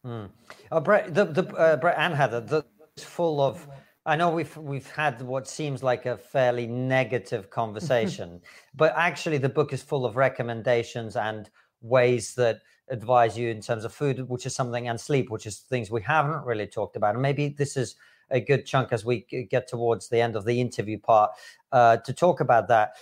Mm. 0.07 0.31
Uh, 0.70 0.81
Bret, 0.81 1.14
the, 1.14 1.24
the 1.24 1.47
uh, 1.55 1.77
Bret 1.77 1.99
and 1.99 2.14
Heather, 2.14 2.41
the, 2.41 2.64
full 2.99 3.41
of. 3.41 3.66
I 4.07 4.14
know 4.14 4.31
we've 4.31 4.57
we've 4.57 4.89
had 4.89 5.20
what 5.20 5.49
seems 5.49 5.83
like 5.83 6.07
a 6.07 6.16
fairly 6.16 6.66
negative 6.66 7.51
conversation, 7.51 8.41
but 8.74 8.95
actually 8.97 9.39
the 9.39 9.49
book 9.49 9.72
is 9.72 9.83
full 9.83 10.07
of 10.07 10.16
recommendations 10.16 11.16
and 11.16 11.51
ways 11.83 12.35
that 12.37 12.61
advise 12.89 13.37
you 13.37 13.49
in 13.51 13.61
terms 13.61 13.85
of 13.85 13.93
food, 13.93 14.29
which 14.29 14.47
is 14.47 14.55
something, 14.55 14.89
and 14.89 15.01
sleep, 15.01 15.29
which 15.29 15.45
is 15.45 15.59
things 15.59 15.91
we 15.91 16.03
haven't 16.03 16.45
really 16.45 16.68
talked 16.68 16.95
about. 16.97 17.14
And 17.14 17.22
maybe 17.22 17.49
this 17.49 17.77
is 17.77 17.97
a 18.31 18.41
good 18.41 18.64
chunk 18.66 18.93
as 18.93 19.05
we 19.05 19.20
get 19.51 19.68
towards 19.68 20.09
the 20.09 20.20
end 20.20 20.37
of 20.37 20.45
the 20.45 20.61
interview 20.61 20.99
part 20.99 21.33
uh, 21.72 21.97
to 21.99 22.12
talk 22.12 22.41
about 22.41 22.68
that 22.68 22.95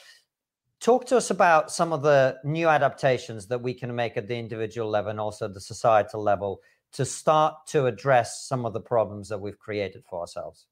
talk 0.85 1.07
to 1.07 1.17
us 1.17 1.31
about 1.31 1.73
some 1.73 1.95
of 1.95 2.03
the 2.03 2.37
new 2.45 2.69
adaptations 2.69 3.47
that 3.47 3.63
we 3.63 3.73
can 3.73 3.95
make 3.95 4.19
at 4.19 4.29
the 4.29 4.37
individual 4.37 4.91
level 4.91 5.11
and 5.11 5.19
also 5.19 5.49
the 5.49 5.61
societal 5.61 6.23
level 6.23 6.61
to 6.93 7.07
start 7.07 7.55
to 7.67 7.87
address 7.87 8.47
some 8.47 8.67
of 8.67 8.75
the 8.75 8.81
problems 8.81 9.31
that 9.31 9.41
we've 9.41 9.59
created 9.59 10.05
for 10.05 10.21
ourselves? 10.21 10.67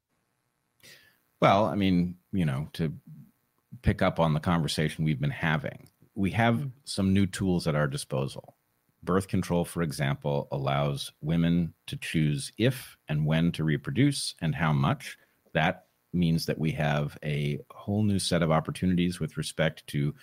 Well, 1.40 1.64
I 1.64 1.76
mean, 1.76 2.16
you 2.30 2.44
know, 2.44 2.68
to 2.74 2.92
pick 3.80 4.02
up 4.02 4.20
on 4.20 4.34
the 4.34 4.38
conversation 4.38 5.02
we've 5.02 5.18
been 5.18 5.30
having, 5.30 5.88
we 6.14 6.30
have 6.32 6.56
mm-hmm. 6.56 6.68
some 6.84 7.14
new 7.14 7.24
tools 7.24 7.66
at 7.66 7.74
our 7.74 7.88
disposal. 7.88 8.54
Birth 9.02 9.28
control, 9.28 9.64
for 9.64 9.82
example, 9.82 10.46
allows 10.52 11.10
women 11.22 11.72
to 11.86 11.96
choose 11.96 12.52
if 12.58 12.98
and 13.08 13.24
when 13.24 13.50
to 13.52 13.64
reproduce 13.64 14.34
and 14.42 14.54
how 14.54 14.74
much. 14.74 15.16
That 15.54 15.86
means 16.12 16.46
that 16.46 16.58
we 16.58 16.72
have 16.72 17.16
a 17.24 17.58
whole 17.70 18.02
new 18.02 18.18
set 18.18 18.42
of 18.42 18.50
opportunities 18.50 19.20
with 19.20 19.36
respect 19.36 19.86
to 19.88 20.14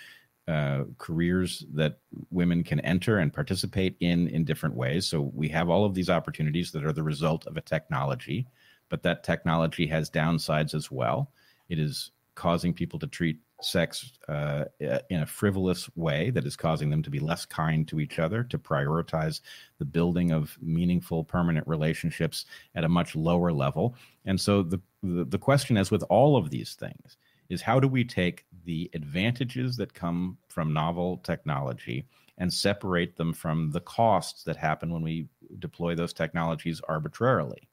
uh, 0.47 0.83
careers 0.97 1.63
that 1.73 1.99
women 2.31 2.63
can 2.63 2.79
enter 2.79 3.19
and 3.19 3.31
participate 3.31 3.95
in 3.99 4.27
in 4.29 4.43
different 4.43 4.75
ways. 4.75 5.05
So 5.05 5.31
we 5.35 5.47
have 5.49 5.69
all 5.69 5.85
of 5.85 5.93
these 5.93 6.09
opportunities 6.09 6.71
that 6.71 6.83
are 6.83 6.93
the 6.93 7.03
result 7.03 7.45
of 7.45 7.55
a 7.55 7.61
technology, 7.61 8.47
but 8.89 9.03
that 9.03 9.23
technology 9.23 9.85
has 9.87 10.09
downsides 10.09 10.73
as 10.73 10.89
well. 10.89 11.31
It 11.69 11.77
is 11.77 12.11
causing 12.33 12.73
people 12.73 12.97
to 12.99 13.07
treat 13.07 13.39
sex 13.61 14.13
uh, 14.27 14.65
in 14.79 15.21
a 15.21 15.25
frivolous 15.25 15.89
way 15.95 16.29
that 16.29 16.45
is 16.45 16.55
causing 16.55 16.89
them 16.89 17.03
to 17.03 17.09
be 17.09 17.19
less 17.19 17.45
kind 17.45 17.87
to 17.87 17.99
each 17.99 18.19
other, 18.19 18.43
to 18.43 18.57
prioritize 18.57 19.41
the 19.77 19.85
building 19.85 20.31
of 20.31 20.57
meaningful, 20.61 21.23
permanent 21.23 21.67
relationships 21.67 22.45
at 22.75 22.83
a 22.83 22.89
much 22.89 23.15
lower 23.15 23.51
level. 23.51 23.95
And 24.25 24.39
so 24.39 24.63
the, 24.63 24.81
the, 25.03 25.25
the 25.25 25.37
question 25.37 25.77
as 25.77 25.91
with 25.91 26.03
all 26.09 26.37
of 26.37 26.49
these 26.49 26.75
things 26.75 27.17
is 27.49 27.61
how 27.61 27.79
do 27.79 27.87
we 27.87 28.03
take 28.03 28.45
the 28.65 28.89
advantages 28.93 29.75
that 29.77 29.93
come 29.93 30.37
from 30.47 30.71
novel 30.71 31.17
technology 31.17 32.05
and 32.37 32.53
separate 32.53 33.17
them 33.17 33.33
from 33.33 33.71
the 33.71 33.81
costs 33.81 34.43
that 34.43 34.55
happen 34.55 34.93
when 34.93 35.01
we 35.01 35.27
deploy 35.59 35.95
those 35.95 36.13
technologies 36.13 36.79
arbitrarily. 36.87 37.67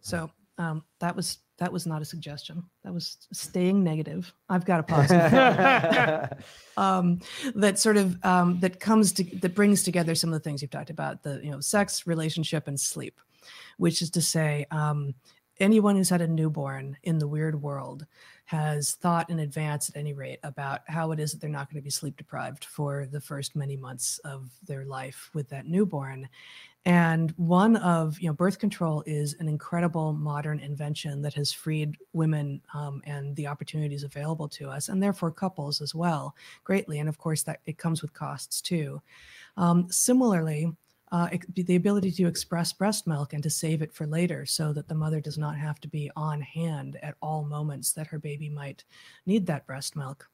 So 0.00 0.30
um, 0.58 0.84
that 1.00 1.16
was 1.16 1.38
that 1.58 1.72
was 1.72 1.86
not 1.86 2.02
a 2.02 2.04
suggestion. 2.04 2.62
That 2.84 2.94
was 2.94 3.18
staying 3.32 3.82
negative. 3.82 4.32
I've 4.48 4.64
got 4.64 4.80
a 4.80 4.82
positive. 4.84 6.44
um, 6.76 7.20
that 7.54 7.78
sort 7.78 7.96
of 7.96 8.24
um, 8.24 8.60
that 8.60 8.80
comes 8.80 9.12
to 9.14 9.24
that 9.40 9.54
brings 9.54 9.82
together 9.82 10.14
some 10.14 10.32
of 10.32 10.34
the 10.34 10.40
things 10.40 10.62
you've 10.62 10.70
talked 10.70 10.90
about: 10.90 11.22
the 11.22 11.40
you 11.42 11.50
know 11.50 11.60
sex, 11.60 12.06
relationship, 12.06 12.68
and 12.68 12.78
sleep. 12.78 13.20
Which 13.76 14.02
is 14.02 14.10
to 14.10 14.20
say, 14.20 14.66
um, 14.70 15.14
anyone 15.60 15.96
who's 15.96 16.10
had 16.10 16.20
a 16.20 16.28
newborn 16.28 16.96
in 17.02 17.18
the 17.18 17.28
weird 17.28 17.60
world 17.60 18.06
has 18.44 18.94
thought 18.94 19.28
in 19.30 19.40
advance, 19.40 19.88
at 19.88 19.96
any 19.96 20.12
rate, 20.14 20.38
about 20.42 20.80
how 20.86 21.12
it 21.12 21.20
is 21.20 21.32
that 21.32 21.40
they're 21.40 21.50
not 21.50 21.70
going 21.70 21.80
to 21.80 21.84
be 21.84 21.90
sleep 21.90 22.16
deprived 22.16 22.64
for 22.64 23.06
the 23.06 23.20
first 23.20 23.54
many 23.54 23.76
months 23.76 24.18
of 24.20 24.50
their 24.66 24.84
life 24.84 25.30
with 25.34 25.48
that 25.50 25.66
newborn. 25.66 26.28
And 26.84 27.32
one 27.36 27.76
of, 27.76 28.18
you 28.18 28.28
know, 28.28 28.32
birth 28.32 28.58
control 28.58 29.02
is 29.06 29.34
an 29.40 29.48
incredible 29.48 30.12
modern 30.12 30.60
invention 30.60 31.20
that 31.22 31.34
has 31.34 31.52
freed 31.52 31.96
women 32.12 32.62
um, 32.72 33.02
and 33.04 33.36
the 33.36 33.46
opportunities 33.46 34.04
available 34.04 34.48
to 34.50 34.70
us, 34.70 34.88
and 34.88 35.02
therefore 35.02 35.30
couples 35.30 35.80
as 35.80 35.94
well, 35.94 36.34
greatly. 36.64 37.00
And 37.00 37.08
of 37.08 37.18
course, 37.18 37.42
that 37.42 37.60
it 37.66 37.78
comes 37.78 38.00
with 38.00 38.14
costs 38.14 38.60
too. 38.60 39.02
Um, 39.56 39.86
similarly, 39.90 40.72
uh, 41.10 41.28
the 41.54 41.76
ability 41.76 42.12
to 42.12 42.26
express 42.26 42.72
breast 42.72 43.06
milk 43.06 43.32
and 43.32 43.42
to 43.42 43.50
save 43.50 43.82
it 43.82 43.94
for 43.94 44.06
later 44.06 44.44
so 44.44 44.72
that 44.72 44.88
the 44.88 44.94
mother 44.94 45.20
does 45.20 45.38
not 45.38 45.56
have 45.56 45.80
to 45.80 45.88
be 45.88 46.10
on 46.16 46.40
hand 46.40 46.98
at 47.02 47.16
all 47.22 47.44
moments 47.44 47.92
that 47.92 48.06
her 48.06 48.18
baby 48.18 48.48
might 48.48 48.84
need 49.26 49.46
that 49.46 49.66
breast 49.66 49.96
milk 49.96 50.28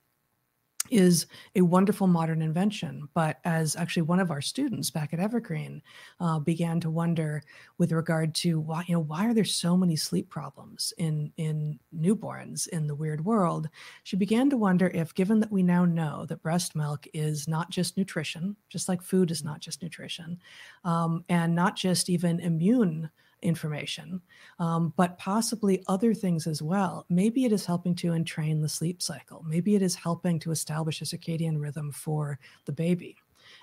is 0.91 1.27
a 1.55 1.63
wonderful 1.63 2.07
modern 2.07 2.43
invention. 2.43 3.09
But 3.15 3.39
as 3.45 3.77
actually 3.77 4.03
one 4.03 4.21
of 4.21 4.31
our 4.31 4.41
students 4.41 4.91
back 4.91 5.13
at 5.13 5.21
Evergreen 5.21 5.83
uh, 6.21 6.39
began 6.39 6.81
to 6.81 6.91
wonder 6.91 7.43
with 7.79 7.93
regard 7.93 8.35
to 8.37 8.61
why, 8.61 8.85
you 8.87 8.95
know, 8.95 9.01
why 9.01 9.27
are 9.27 9.35
there 9.35 9.45
so 9.45 9.77
many 9.77 9.97
sleep 9.97 10.29
problems 10.29 10.93
in 10.99 11.33
in 11.37 11.79
newborns 11.97 12.69
in 12.69 12.87
the 12.87 12.95
weird 12.95 13.25
world? 13.25 13.69
She 14.03 14.17
began 14.17 14.51
to 14.51 14.57
wonder 14.57 14.89
if, 14.89 15.15
given 15.15 15.41
that 15.41 15.53
we 15.53 15.63
now 15.63 15.85
know 15.85 16.27
that 16.27 16.43
breast 16.43 16.75
milk 16.77 17.07
is 17.15 17.49
not 17.49 17.71
just 17.71 17.97
nutrition, 17.97 18.57
just 18.69 18.89
like 18.89 19.03
food 19.03 19.31
is 19.31 19.43
not 19.43 19.61
just 19.61 19.83
nutrition, 19.83 20.39
um, 20.85 21.25
and 21.29 21.55
not 21.55 21.77
just 21.77 22.11
even 22.11 22.41
immune 22.41 23.11
information, 23.45 24.21
um, 24.59 24.93
but 24.97 25.19
possibly 25.19 25.83
other 25.87 26.15
things 26.15 26.47
as 26.47 26.63
well. 26.63 27.07
Maybe 27.09 27.45
it 27.45 27.53
is 27.53 27.67
helping 27.67 27.95
to 27.97 28.13
entrain 28.13 28.61
the 28.61 28.69
sleep 28.69 29.03
cycle. 29.03 29.45
Maybe 29.47 29.75
it 29.75 29.83
is 29.83 29.95
helping 29.95 30.39
to 30.41 30.51
establish 30.51 31.01
a 31.01 31.05
circadian 31.05 31.61
rhythm 31.61 31.93
for 31.93 32.39
the 32.65 32.73
baby. 32.73 33.17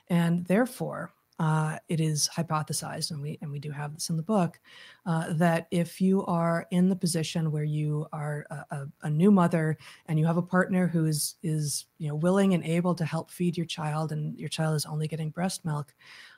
And 0.09 0.45
therefore, 0.45 1.13
uh, 1.41 1.79
it 1.89 1.99
is 1.99 2.29
hypothesized, 2.35 3.09
and 3.09 3.19
we 3.19 3.39
and 3.41 3.51
we 3.51 3.57
do 3.57 3.71
have 3.71 3.95
this 3.95 4.11
in 4.11 4.15
the 4.15 4.21
book, 4.21 4.59
uh, 5.07 5.33
that 5.33 5.65
if 5.71 5.99
you 5.99 6.23
are 6.27 6.67
in 6.69 6.87
the 6.87 6.95
position 6.95 7.51
where 7.51 7.63
you 7.63 8.05
are 8.13 8.45
a, 8.51 8.75
a, 8.75 8.87
a, 9.03 9.09
new 9.09 9.31
mother 9.31 9.75
and 10.05 10.19
you 10.19 10.25
have 10.27 10.37
a 10.37 10.41
partner 10.41 10.85
who 10.85 11.05
is 11.07 11.37
is 11.41 11.85
you 11.97 12.07
know 12.07 12.13
willing 12.13 12.53
and 12.53 12.63
able 12.63 12.93
to 12.93 13.03
help 13.03 13.31
feed 13.31 13.57
your 13.57 13.65
child, 13.65 14.11
and 14.11 14.37
your 14.37 14.49
child 14.49 14.75
is 14.75 14.85
only 14.85 15.07
getting 15.07 15.31
breast 15.31 15.65
milk, 15.65 15.95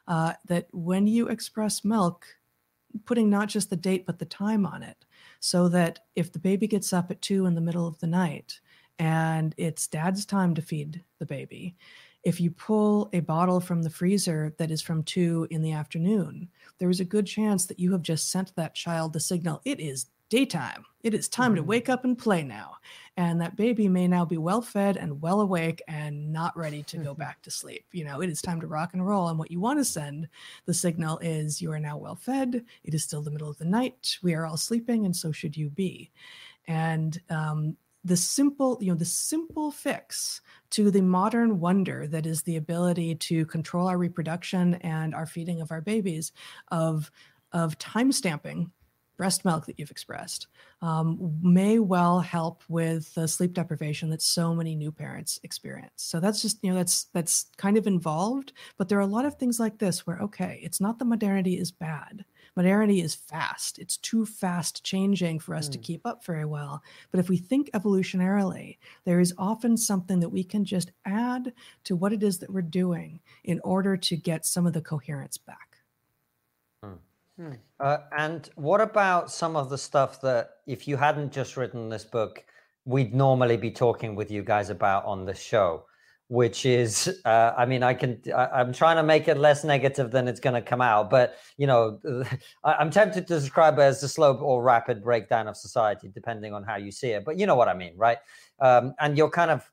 uh, 0.08 0.34
that 0.46 0.68
when 0.72 1.06
you 1.06 1.28
express 1.28 1.84
milk, 1.84 2.26
putting 3.06 3.30
not 3.30 3.48
just 3.48 3.70
the 3.70 3.76
date 3.76 4.06
but 4.06 4.20
the 4.20 4.26
time 4.26 4.66
on 4.66 4.84
it 4.84 5.06
so 5.40 5.68
that 5.68 6.00
if 6.16 6.32
the 6.32 6.40
baby 6.40 6.68
gets 6.68 6.94
up 6.94 7.12
at 7.12 7.22
two 7.22 7.46
in 7.46 7.56
the 7.56 7.62
middle 7.62 7.88
of 7.88 8.00
the 8.00 8.08
night 8.08 8.60
and 9.00 9.54
it's 9.58 9.88
dad's 9.88 10.26
time 10.26 10.54
to 10.54 10.62
feed 10.62 11.04
the 11.20 11.26
baby 11.26 11.76
if 12.24 12.40
you 12.40 12.50
pull 12.52 13.10
a 13.12 13.20
bottle 13.20 13.60
from 13.60 13.82
the 13.82 13.90
freezer 13.90 14.56
that 14.58 14.72
is 14.72 14.82
from 14.82 15.04
two 15.04 15.48
in 15.50 15.62
the 15.62 15.72
afternoon 15.72 16.48
there 16.80 16.90
is 16.90 17.00
a 17.00 17.06
good 17.06 17.26
chance 17.26 17.66
that 17.66 17.80
you 17.80 17.92
have 17.92 18.02
just 18.02 18.32
sent 18.32 18.56
that 18.56 18.76
child 18.76 19.14
the 19.14 19.20
signal 19.20 19.62
it 19.66 19.80
is 19.80 20.08
daytime. 20.34 20.84
It 21.04 21.14
is 21.14 21.30
time 21.30 21.50
mm-hmm. 21.50 21.58
to 21.58 21.64
wake 21.64 21.90
up 21.90 22.06
and 22.06 22.18
play 22.18 22.42
now. 22.42 22.78
And 23.18 23.40
that 23.40 23.56
baby 23.56 23.88
may 23.88 24.08
now 24.08 24.26
be 24.26 24.40
well 24.40 24.64
fed 24.64 24.98
and 24.98 25.22
well 25.22 25.42
awake 25.42 25.80
and 25.88 26.34
not 26.34 26.58
ready 26.58 26.82
to 26.84 26.98
go 26.98 27.14
back 27.14 27.44
to 27.44 27.52
sleep. 27.52 27.86
You 27.92 28.04
know, 28.04 28.20
it 28.24 28.32
is 28.32 28.42
time 28.42 28.60
to 28.62 28.66
rock 28.66 28.94
and 28.94 29.06
roll. 29.06 29.28
And 29.28 29.38
what 29.38 29.52
you 29.52 29.60
want 29.60 29.78
to 29.78 29.86
send 29.86 30.28
the 30.66 30.74
signal 30.74 31.20
is 31.20 31.62
you 31.62 31.72
are 31.72 31.80
now 31.80 31.98
well 31.98 32.16
fed. 32.16 32.66
It 32.84 32.96
is 32.96 33.04
still 33.04 33.22
the 33.22 33.30
middle 33.30 33.48
of 33.48 33.60
the 33.60 33.66
night. 33.66 34.18
We 34.24 34.34
are 34.34 34.48
all 34.48 34.58
sleeping, 34.58 35.06
and 35.06 35.16
so 35.16 35.32
should 35.32 35.56
you 35.56 35.70
be. 35.70 36.10
And 36.68 37.22
um, 37.30 37.78
the 38.04 38.18
simple, 38.18 38.80
you 38.82 38.92
know, 38.92 38.98
the 38.98 39.06
simple 39.06 39.70
fix 39.70 40.42
to 40.72 40.90
the 40.90 41.04
modern 41.04 41.60
wonder 41.60 42.08
that 42.08 42.26
is 42.26 42.42
the 42.42 42.56
ability 42.56 43.14
to 43.30 43.46
control 43.46 43.88
our 43.88 44.00
reproduction 44.00 44.76
and 44.82 45.14
our 45.14 45.28
feeding 45.28 45.62
of 45.62 45.70
our 45.70 45.82
babies 45.82 46.32
of 46.72 47.12
of 47.52 47.78
time 47.78 48.12
stamping 48.12 48.72
breast 49.18 49.46
milk 49.46 49.66
that 49.66 49.80
you've 49.80 49.92
expressed 49.92 50.48
um, 50.82 51.38
may 51.42 51.80
well 51.80 52.20
help 52.20 52.64
with 52.68 53.14
the 53.14 53.28
sleep 53.28 53.54
deprivation 53.54 54.10
that 54.10 54.22
so 54.22 54.54
many 54.54 54.76
new 54.76 54.92
parents 54.92 55.40
experience 55.44 55.92
so 55.98 56.20
that's 56.20 56.42
just 56.42 56.58
you 56.62 56.70
know 56.70 56.76
that's 56.76 57.06
that's 57.14 57.48
kind 57.58 57.78
of 57.78 57.88
involved 57.88 58.54
but 58.78 58.90
there 58.90 58.98
are 58.98 59.02
a 59.02 59.08
lot 59.08 59.26
of 59.26 59.36
things 59.36 59.60
like 59.60 59.78
this 59.78 60.06
where 60.06 60.20
okay 60.20 60.60
it's 60.64 60.82
not 60.82 61.00
that 61.00 61.06
modernity 61.06 61.58
is 61.58 61.72
bad 61.72 62.26
modernity 62.56 63.02
is 63.02 63.16
fast 63.16 63.80
it's 63.80 63.98
too 63.98 64.26
fast 64.26 64.84
changing 64.84 65.40
for 65.40 65.56
us 65.56 65.68
mm. 65.68 65.74
to 65.74 65.78
hmm. 65.78 65.84
keep 65.84 66.06
up 66.06 66.26
very 66.26 66.46
well 66.46 66.82
but 67.12 67.20
if 67.20 67.30
we 67.30 67.38
think 67.38 67.70
evolutionarily 67.74 68.78
there 69.06 69.20
is 69.20 69.34
often 69.38 69.78
something 69.78 70.20
that 70.20 70.30
we 70.30 70.44
can 70.44 70.64
just 70.64 70.92
add 71.06 71.54
to 71.84 71.96
what 71.96 72.14
it 72.14 72.24
is 72.24 72.40
that 72.40 72.52
we're 72.52 72.62
doing 72.62 73.20
in 73.44 73.60
order 73.64 73.98
to 73.98 74.16
get 74.16 74.46
some 74.46 74.68
of 74.68 74.74
the 74.74 74.82
coherence 74.82 75.38
back 75.38 75.73
Hmm. 77.38 77.54
Uh, 77.80 77.98
and 78.16 78.50
what 78.56 78.82
about 78.82 79.32
some 79.32 79.56
of 79.56 79.70
the 79.70 79.78
stuff 79.78 80.22
that, 80.22 80.52
if 80.68 80.88
you 80.88 80.98
hadn't 80.98 81.32
just 81.32 81.58
written 81.58 81.90
this 81.90 82.06
book, 82.06 82.44
we'd 82.86 83.14
normally 83.14 83.58
be 83.58 83.72
talking 83.72 84.16
with 84.16 84.30
you 84.30 84.44
guys 84.44 84.70
about 84.70 85.06
on 85.06 85.26
the 85.26 85.34
show? 85.34 85.86
Which 86.28 86.66
is, 86.66 87.22
uh, 87.26 87.54
I 87.58 87.66
mean, 87.66 87.82
I 87.82 87.96
can, 87.96 88.22
I, 88.36 88.62
am 88.62 88.72
trying 88.72 88.98
to 88.98 89.04
make 89.04 89.28
it 89.28 89.38
less 89.38 89.64
negative 89.64 90.12
than 90.12 90.28
it's 90.28 90.40
going 90.40 90.54
to 90.54 90.62
come 90.62 90.82
out, 90.82 91.10
but 91.10 91.38
you 91.58 91.66
know, 91.66 92.00
I, 92.64 92.82
am 92.82 92.92
tempted 92.92 93.28
to 93.28 93.34
describe 93.34 93.80
it 93.80 93.84
as 93.84 94.02
the 94.02 94.08
slow 94.08 94.36
or 94.36 94.62
rapid 94.62 95.04
breakdown 95.04 95.48
of 95.48 95.58
society, 95.58 96.12
depending 96.14 96.54
on 96.54 96.64
how 96.64 96.76
you 96.76 96.92
see 96.92 97.10
it. 97.10 97.26
But 97.26 97.40
you 97.40 97.48
know 97.48 97.56
what 97.56 97.68
I 97.68 97.74
mean, 97.74 97.94
right? 97.98 98.18
Um, 98.60 98.94
and 99.00 99.18
you're 99.18 99.30
kind 99.30 99.50
of 99.50 99.70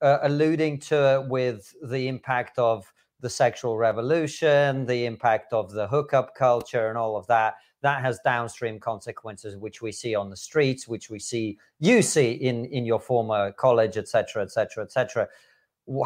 uh, 0.00 0.18
alluding 0.22 0.80
to 0.80 1.14
it 1.14 1.28
with 1.28 1.74
the 1.82 2.08
impact 2.08 2.58
of 2.58 2.90
the 3.22 3.30
sexual 3.30 3.78
revolution, 3.78 4.84
the 4.84 5.06
impact 5.06 5.52
of 5.52 5.70
the 5.70 5.86
hookup 5.86 6.34
culture, 6.34 6.88
and 6.88 6.98
all 6.98 7.16
of 7.16 7.26
that. 7.28 7.54
That 7.80 8.02
has 8.02 8.20
downstream 8.24 8.78
consequences, 8.78 9.56
which 9.56 9.80
we 9.80 9.90
see 9.90 10.14
on 10.14 10.28
the 10.28 10.36
streets, 10.36 10.86
which 10.86 11.08
we 11.08 11.18
see 11.18 11.58
you 11.80 12.02
see 12.02 12.32
in 12.32 12.66
in 12.66 12.84
your 12.84 13.00
former 13.00 13.52
college, 13.52 13.96
et 13.96 14.08
cetera, 14.08 14.42
et 14.42 14.50
cetera, 14.50 14.84
et 14.84 14.92
cetera. 14.92 15.26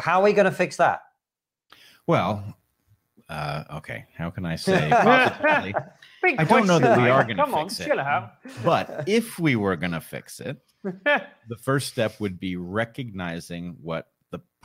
How 0.01 0.21
are 0.21 0.23
we 0.23 0.33
going 0.33 0.45
to 0.45 0.51
fix 0.51 0.77
that? 0.77 1.01
Well, 2.07 2.55
uh, 3.29 3.63
okay. 3.73 4.05
How 4.15 4.29
can 4.29 4.45
I 4.45 4.55
say? 4.67 4.89
I 4.91 6.43
don't 6.47 6.67
know 6.67 6.79
that 6.79 6.97
we 6.97 7.09
are 7.09 7.23
going 7.23 7.37
to 7.37 7.45
fix 7.45 7.81
on, 7.81 7.91
it. 7.91 7.99
Out. 7.99 8.33
But 8.63 9.03
if 9.07 9.37
we 9.37 9.55
were 9.55 9.75
going 9.75 9.91
to 9.91 10.01
fix 10.01 10.39
it, 10.39 10.57
the 10.83 11.57
first 11.61 11.87
step 11.87 12.19
would 12.19 12.39
be 12.39 12.55
recognizing 12.55 13.75
what 13.81 14.07
the 14.16 14.16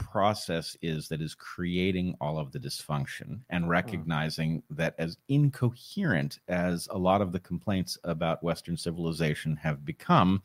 process 0.05 0.77
is 0.83 1.09
that 1.09 1.21
is 1.21 1.35
creating 1.35 2.15
all 2.21 2.39
of 2.39 2.53
the 2.53 2.59
dysfunction 2.59 3.41
and 3.51 3.65
mm. 3.65 3.69
recognizing 3.69 4.63
that 4.71 4.95
as 4.99 5.17
incoherent 5.29 6.39
as 6.49 6.89
a 6.91 6.99
lot 6.99 7.21
of 7.21 7.33
the 7.33 7.41
complaints 7.41 7.99
about 8.05 8.43
western 8.43 8.77
civilization 8.77 9.57
have 9.57 9.85
become 9.85 10.43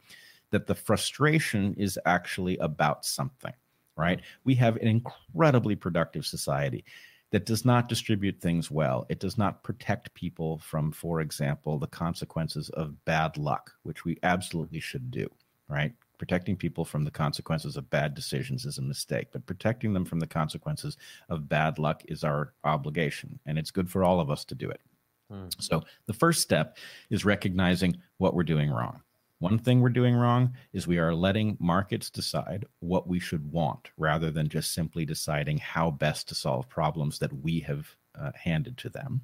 that 0.51 0.67
the 0.67 0.75
frustration 0.75 1.73
is 1.75 1.99
actually 2.05 2.57
about 2.57 3.05
something 3.05 3.53
right 3.95 4.19
mm. 4.19 4.23
we 4.43 4.55
have 4.55 4.75
an 4.77 4.87
incredibly 4.87 5.75
productive 5.75 6.25
society 6.25 6.83
that 7.31 7.45
does 7.45 7.65
not 7.65 7.89
distribute 7.89 8.39
things 8.39 8.71
well. 8.71 9.05
It 9.09 9.19
does 9.19 9.37
not 9.37 9.63
protect 9.63 10.13
people 10.13 10.59
from, 10.59 10.91
for 10.91 11.19
example, 11.19 11.77
the 11.77 11.87
consequences 11.87 12.69
of 12.69 13.03
bad 13.05 13.37
luck, 13.37 13.73
which 13.83 14.05
we 14.05 14.17
absolutely 14.23 14.79
should 14.79 15.11
do, 15.11 15.29
right? 15.67 15.93
Protecting 16.17 16.55
people 16.55 16.83
from 16.83 17.03
the 17.03 17.11
consequences 17.11 17.77
of 17.77 17.89
bad 17.89 18.15
decisions 18.15 18.65
is 18.65 18.77
a 18.77 18.81
mistake, 18.81 19.27
but 19.31 19.45
protecting 19.45 19.93
them 19.93 20.05
from 20.05 20.19
the 20.19 20.27
consequences 20.27 20.97
of 21.29 21.47
bad 21.47 21.77
luck 21.77 22.03
is 22.07 22.23
our 22.23 22.53
obligation. 22.63 23.39
And 23.45 23.59
it's 23.59 23.71
good 23.71 23.89
for 23.89 24.03
all 24.03 24.19
of 24.19 24.31
us 24.31 24.43
to 24.45 24.55
do 24.55 24.69
it. 24.69 24.81
Hmm. 25.29 25.47
So 25.59 25.83
the 26.05 26.13
first 26.13 26.41
step 26.41 26.77
is 27.09 27.25
recognizing 27.25 27.97
what 28.17 28.33
we're 28.33 28.43
doing 28.43 28.71
wrong. 28.71 29.01
One 29.39 29.59
thing 29.59 29.81
we're 29.81 29.89
doing 29.89 30.15
wrong 30.15 30.53
is 30.73 30.87
we 30.87 30.97
are 30.97 31.13
letting 31.13 31.57
markets 31.59 32.09
decide 32.09 32.65
what 32.79 33.07
we 33.07 33.19
should 33.19 33.51
want 33.51 33.89
rather 33.97 34.31
than 34.31 34.49
just 34.49 34.73
simply 34.73 35.05
deciding 35.05 35.59
how 35.59 35.91
best 35.91 36.27
to 36.29 36.35
solve 36.35 36.67
problems 36.67 37.19
that 37.19 37.31
we 37.31 37.59
have 37.59 37.87
uh, 38.19 38.31
handed 38.33 38.77
to 38.79 38.89
them. 38.89 39.21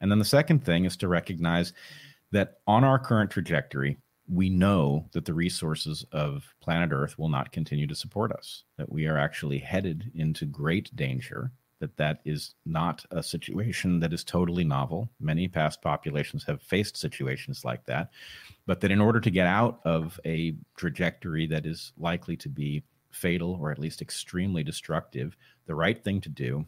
And 0.00 0.10
then 0.10 0.18
the 0.18 0.24
second 0.24 0.64
thing 0.64 0.86
is 0.86 0.96
to 0.96 1.08
recognize 1.08 1.72
that 2.32 2.58
on 2.66 2.82
our 2.82 2.98
current 2.98 3.30
trajectory, 3.30 3.96
we 4.28 4.48
know 4.48 5.06
that 5.12 5.24
the 5.24 5.34
resources 5.34 6.04
of 6.12 6.54
planet 6.60 6.90
Earth 6.92 7.18
will 7.18 7.28
not 7.28 7.52
continue 7.52 7.86
to 7.86 7.94
support 7.94 8.32
us, 8.32 8.64
that 8.78 8.90
we 8.90 9.06
are 9.06 9.18
actually 9.18 9.58
headed 9.58 10.10
into 10.14 10.46
great 10.46 10.94
danger 10.96 11.52
that 11.80 11.96
that 11.98 12.20
is 12.24 12.54
not 12.64 13.04
a 13.10 13.22
situation 13.22 14.00
that 14.00 14.12
is 14.12 14.24
totally 14.24 14.64
novel. 14.64 15.10
Many 15.20 15.48
past 15.48 15.82
populations 15.82 16.44
have 16.44 16.62
faced 16.62 16.96
situations 16.96 17.64
like 17.64 17.84
that, 17.86 18.10
but 18.66 18.80
that 18.80 18.90
in 18.90 19.00
order 19.00 19.20
to 19.20 19.30
get 19.30 19.46
out 19.46 19.80
of 19.84 20.18
a 20.24 20.56
trajectory 20.76 21.46
that 21.48 21.66
is 21.66 21.92
likely 21.98 22.36
to 22.38 22.48
be 22.48 22.82
fatal 23.10 23.58
or 23.60 23.70
at 23.70 23.78
least 23.78 24.00
extremely 24.00 24.62
destructive, 24.62 25.36
the 25.66 25.74
right 25.74 26.02
thing 26.02 26.20
to 26.22 26.28
do 26.30 26.64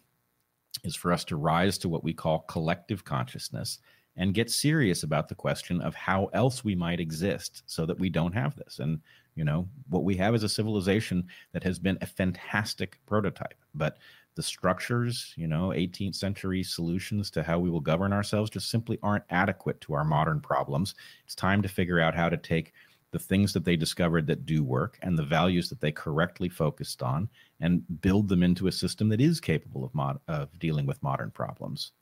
is 0.85 0.95
for 0.95 1.13
us 1.13 1.25
to 1.25 1.37
rise 1.37 1.79
to 1.79 1.89
what 1.89 2.05
we 2.05 2.13
call 2.13 2.41
collective 2.41 3.05
consciousness 3.05 3.79
and 4.17 4.35
get 4.35 4.51
serious 4.51 5.03
about 5.03 5.29
the 5.29 5.35
question 5.35 5.81
of 5.81 5.95
how 5.95 6.27
else 6.33 6.65
we 6.65 6.75
might 6.75 7.01
exist 7.01 7.63
so 7.67 7.85
that 7.87 7.99
we 7.99 8.09
don't 8.09 8.33
have 8.33 8.57
this. 8.57 8.79
And, 8.79 9.01
you 9.35 9.45
know, 9.45 9.69
what 9.89 10.05
we 10.05 10.17
have 10.17 10.35
is 10.35 10.43
a 10.43 10.49
civilization 10.49 11.27
that 11.53 11.63
has 11.63 11.79
been 11.79 11.99
a 12.01 12.07
fantastic 12.07 12.99
prototype, 13.07 13.61
but 13.75 13.99
the 14.37 14.43
structures, 14.43 15.33
you 15.37 15.47
know, 15.47 15.69
18th 15.69 16.15
century 16.15 16.63
solutions 16.63 17.31
to 17.31 17.43
how 17.43 17.59
we 17.59 17.71
will 17.71 17.81
govern 17.81 18.13
ourselves 18.13 18.51
just 18.51 18.71
simply 18.71 18.99
aren't 19.03 19.25
adequate 19.31 19.81
to 19.81 19.95
our 19.95 20.05
modern 20.05 20.41
problems. 20.41 20.95
It's 21.25 21.35
time 21.35 21.63
to 21.63 21.69
figure 21.69 22.01
out 22.01 22.15
how 22.15 22.29
to 22.29 22.37
take 22.37 22.73
the 23.13 23.19
things 23.19 23.53
that 23.55 23.65
they 23.65 23.77
discovered 23.77 24.27
that 24.27 24.45
do 24.45 24.63
work 24.63 24.99
and 25.01 25.19
the 25.19 25.25
values 25.25 25.71
that 25.71 25.81
they 25.81 25.91
correctly 25.91 26.51
focused 26.51 27.03
on 27.03 27.29
and 27.61 27.83
build 28.03 28.29
them 28.29 28.43
into 28.43 28.67
a 28.67 28.73
system 28.73 29.09
that 29.09 29.23
is 29.23 29.41
capable 29.41 29.85
of 29.85 29.95
mod- 29.95 30.21
of 30.29 30.59
dealing 30.59 30.85
with 30.85 31.03
modern 31.03 31.31
problems. 31.31 31.93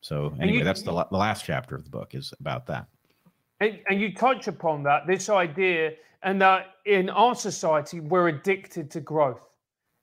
So 0.00 0.34
anyway, 0.40 0.58
you, 0.58 0.64
that's 0.64 0.82
the, 0.82 0.92
the 0.92 1.16
last 1.16 1.44
chapter 1.44 1.74
of 1.74 1.84
the 1.84 1.90
book 1.90 2.14
is 2.14 2.32
about 2.40 2.66
that. 2.66 2.86
And, 3.60 3.78
and 3.88 4.00
you 4.00 4.14
touch 4.14 4.48
upon 4.48 4.82
that 4.84 5.06
this 5.06 5.28
idea 5.28 5.92
and 6.22 6.40
that 6.40 6.74
in 6.86 7.10
our 7.10 7.34
society 7.34 8.00
we're 8.00 8.28
addicted 8.28 8.90
to 8.92 9.00
growth 9.00 9.40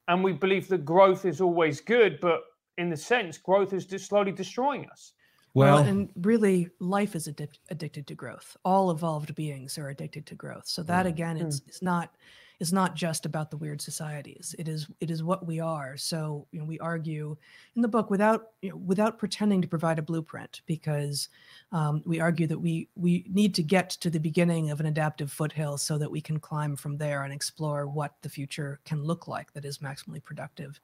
and 0.07 0.23
we 0.23 0.33
believe 0.33 0.67
that 0.69 0.85
growth 0.85 1.25
is 1.25 1.41
always 1.41 1.81
good, 1.81 2.19
but 2.21 2.43
in 2.77 2.89
the 2.89 2.97
sense, 2.97 3.37
growth 3.37 3.73
is 3.73 3.85
just 3.85 4.07
slowly 4.07 4.31
destroying 4.31 4.87
us. 4.91 5.13
Well, 5.53 5.75
well 5.75 5.83
and 5.83 6.09
really, 6.21 6.69
life 6.79 7.15
is 7.15 7.27
addic- 7.27 7.57
addicted 7.69 8.07
to 8.07 8.15
growth. 8.15 8.55
All 8.63 8.91
evolved 8.91 9.33
beings 9.35 9.77
are 9.77 9.89
addicted 9.89 10.25
to 10.27 10.35
growth. 10.35 10.67
So 10.67 10.83
that 10.83 11.05
mm. 11.05 11.09
again, 11.09 11.37
it's, 11.37 11.59
mm. 11.59 11.67
it's 11.67 11.81
not 11.81 12.13
is 12.59 12.73
not 12.73 12.95
just 12.95 13.25
about 13.25 13.51
the 13.51 13.57
weird 13.57 13.81
societies. 13.81 14.55
It 14.57 14.67
is 14.67 14.87
it 14.99 15.11
is 15.11 15.23
what 15.23 15.45
we 15.45 15.59
are. 15.59 15.95
So 15.97 16.47
you 16.51 16.59
know, 16.59 16.65
we 16.65 16.79
argue 16.79 17.37
in 17.75 17.81
the 17.81 17.87
book 17.87 18.09
without 18.09 18.47
you 18.61 18.71
know, 18.71 18.77
without 18.77 19.19
pretending 19.19 19.61
to 19.61 19.67
provide 19.67 19.99
a 19.99 20.03
blueprint, 20.03 20.61
because 20.65 21.29
um, 21.71 22.01
we 22.05 22.19
argue 22.19 22.47
that 22.47 22.59
we 22.59 22.89
we 22.95 23.25
need 23.29 23.53
to 23.55 23.63
get 23.63 23.91
to 23.91 24.09
the 24.09 24.19
beginning 24.19 24.71
of 24.71 24.79
an 24.79 24.87
adaptive 24.87 25.31
foothill 25.31 25.77
so 25.77 25.97
that 25.97 26.09
we 26.09 26.21
can 26.21 26.39
climb 26.39 26.75
from 26.75 26.97
there 26.97 27.23
and 27.23 27.33
explore 27.33 27.87
what 27.87 28.15
the 28.21 28.29
future 28.29 28.79
can 28.85 29.03
look 29.03 29.27
like 29.27 29.53
that 29.53 29.65
is 29.65 29.77
maximally 29.77 30.23
productive 30.23 30.79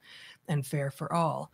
and 0.48 0.66
fair 0.66 0.90
for 0.90 1.12
all. 1.12 1.50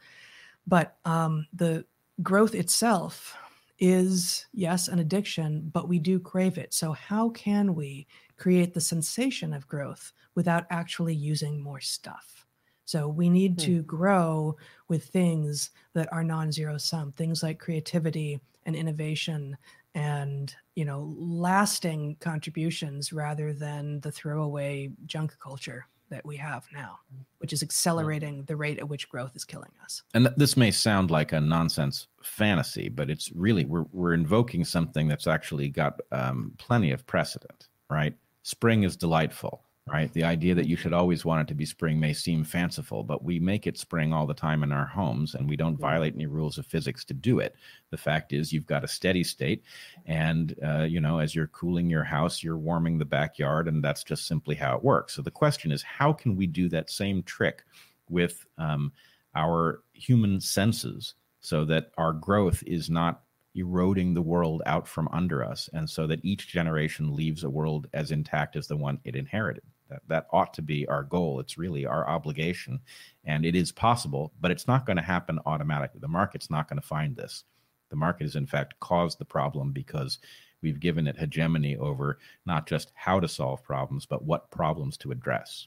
But 0.66 0.96
um, 1.04 1.46
the 1.54 1.86
growth 2.22 2.54
itself 2.54 3.36
is 3.78 4.44
yes 4.52 4.88
an 4.88 4.98
addiction 4.98 5.70
but 5.72 5.88
we 5.88 5.98
do 5.98 6.20
crave 6.20 6.58
it 6.58 6.74
so 6.74 6.92
how 6.92 7.30
can 7.30 7.74
we 7.74 8.06
create 8.40 8.72
the 8.72 8.80
sensation 8.80 9.52
of 9.52 9.68
growth 9.68 10.12
without 10.34 10.64
actually 10.70 11.14
using 11.14 11.60
more 11.60 11.80
stuff. 11.80 12.46
So 12.86 13.06
we 13.06 13.28
need 13.28 13.52
hmm. 13.52 13.66
to 13.66 13.82
grow 13.82 14.56
with 14.88 15.04
things 15.04 15.70
that 15.92 16.12
are 16.12 16.24
non-zero 16.24 16.78
sum, 16.78 17.12
things 17.12 17.42
like 17.42 17.60
creativity 17.60 18.40
and 18.66 18.74
innovation 18.74 19.56
and 19.94 20.54
you 20.76 20.84
know 20.84 21.12
lasting 21.18 22.16
contributions 22.20 23.12
rather 23.12 23.52
than 23.52 24.00
the 24.00 24.12
throwaway 24.12 24.88
junk 25.06 25.36
culture 25.40 25.86
that 26.10 26.24
we 26.24 26.36
have 26.36 26.64
now, 26.72 26.98
which 27.38 27.52
is 27.52 27.62
accelerating 27.62 28.44
the 28.44 28.56
rate 28.56 28.78
at 28.78 28.88
which 28.88 29.08
growth 29.08 29.34
is 29.36 29.44
killing 29.44 29.70
us. 29.84 30.02
And 30.14 30.26
th- 30.26 30.36
this 30.36 30.56
may 30.56 30.70
sound 30.70 31.10
like 31.10 31.32
a 31.32 31.40
nonsense 31.40 32.08
fantasy, 32.22 32.88
but 32.88 33.10
it's 33.10 33.30
really 33.32 33.64
we're 33.64 33.86
we're 33.92 34.14
invoking 34.14 34.64
something 34.64 35.06
that's 35.08 35.26
actually 35.26 35.68
got 35.68 36.00
um, 36.10 36.52
plenty 36.58 36.90
of 36.90 37.06
precedent, 37.06 37.68
right? 37.88 38.14
Spring 38.42 38.82
is 38.82 38.96
delightful, 38.96 39.64
right? 39.86 40.12
The 40.12 40.24
idea 40.24 40.54
that 40.54 40.68
you 40.68 40.76
should 40.76 40.92
always 40.92 41.24
want 41.24 41.42
it 41.42 41.48
to 41.48 41.54
be 41.54 41.64
spring 41.66 41.98
may 41.98 42.12
seem 42.12 42.44
fanciful, 42.44 43.02
but 43.02 43.24
we 43.24 43.38
make 43.38 43.66
it 43.66 43.78
spring 43.78 44.12
all 44.12 44.26
the 44.26 44.34
time 44.34 44.62
in 44.62 44.72
our 44.72 44.86
homes 44.86 45.34
and 45.34 45.48
we 45.48 45.56
don't 45.56 45.78
violate 45.78 46.14
any 46.14 46.26
rules 46.26 46.58
of 46.58 46.66
physics 46.66 47.04
to 47.06 47.14
do 47.14 47.40
it. 47.40 47.54
The 47.90 47.96
fact 47.96 48.32
is, 48.32 48.52
you've 48.52 48.66
got 48.66 48.84
a 48.84 48.88
steady 48.88 49.24
state, 49.24 49.64
and, 50.06 50.54
uh, 50.64 50.82
you 50.82 51.00
know, 51.00 51.18
as 51.18 51.34
you're 51.34 51.48
cooling 51.48 51.90
your 51.90 52.04
house, 52.04 52.42
you're 52.42 52.56
warming 52.56 52.98
the 52.98 53.04
backyard, 53.04 53.68
and 53.68 53.82
that's 53.82 54.04
just 54.04 54.26
simply 54.26 54.54
how 54.54 54.76
it 54.76 54.84
works. 54.84 55.14
So 55.14 55.22
the 55.22 55.30
question 55.30 55.72
is, 55.72 55.82
how 55.82 56.12
can 56.12 56.36
we 56.36 56.46
do 56.46 56.68
that 56.68 56.90
same 56.90 57.22
trick 57.24 57.64
with 58.08 58.46
um, 58.58 58.92
our 59.34 59.82
human 59.92 60.40
senses 60.40 61.14
so 61.40 61.64
that 61.64 61.90
our 61.96 62.12
growth 62.12 62.62
is 62.66 62.90
not 62.90 63.22
eroding 63.54 64.14
the 64.14 64.22
world 64.22 64.62
out 64.66 64.86
from 64.86 65.08
under 65.08 65.44
us 65.44 65.68
and 65.72 65.88
so 65.88 66.06
that 66.06 66.24
each 66.24 66.48
generation 66.48 67.14
leaves 67.14 67.42
a 67.42 67.50
world 67.50 67.88
as 67.92 68.12
intact 68.12 68.56
as 68.56 68.68
the 68.68 68.76
one 68.76 68.98
it 69.04 69.16
inherited. 69.16 69.64
That 69.88 70.02
that 70.06 70.26
ought 70.32 70.54
to 70.54 70.62
be 70.62 70.86
our 70.86 71.02
goal. 71.02 71.40
It's 71.40 71.58
really 71.58 71.84
our 71.84 72.08
obligation 72.08 72.80
and 73.24 73.44
it 73.44 73.56
is 73.56 73.72
possible 73.72 74.32
but 74.40 74.50
it's 74.50 74.68
not 74.68 74.86
going 74.86 74.96
to 74.96 75.02
happen 75.02 75.40
automatically. 75.46 76.00
The 76.00 76.08
market's 76.08 76.50
not 76.50 76.68
going 76.68 76.80
to 76.80 76.86
find 76.86 77.16
this. 77.16 77.44
The 77.90 77.96
market 77.96 78.24
has 78.24 78.36
in 78.36 78.46
fact 78.46 78.78
caused 78.80 79.18
the 79.18 79.24
problem 79.24 79.72
because 79.72 80.18
we've 80.62 80.78
given 80.78 81.08
it 81.08 81.18
hegemony 81.18 81.76
over 81.76 82.18
not 82.46 82.66
just 82.66 82.92
how 82.94 83.18
to 83.18 83.28
solve 83.28 83.64
problems 83.64 84.06
but 84.06 84.24
what 84.24 84.50
problems 84.50 84.96
to 84.98 85.10
address 85.10 85.66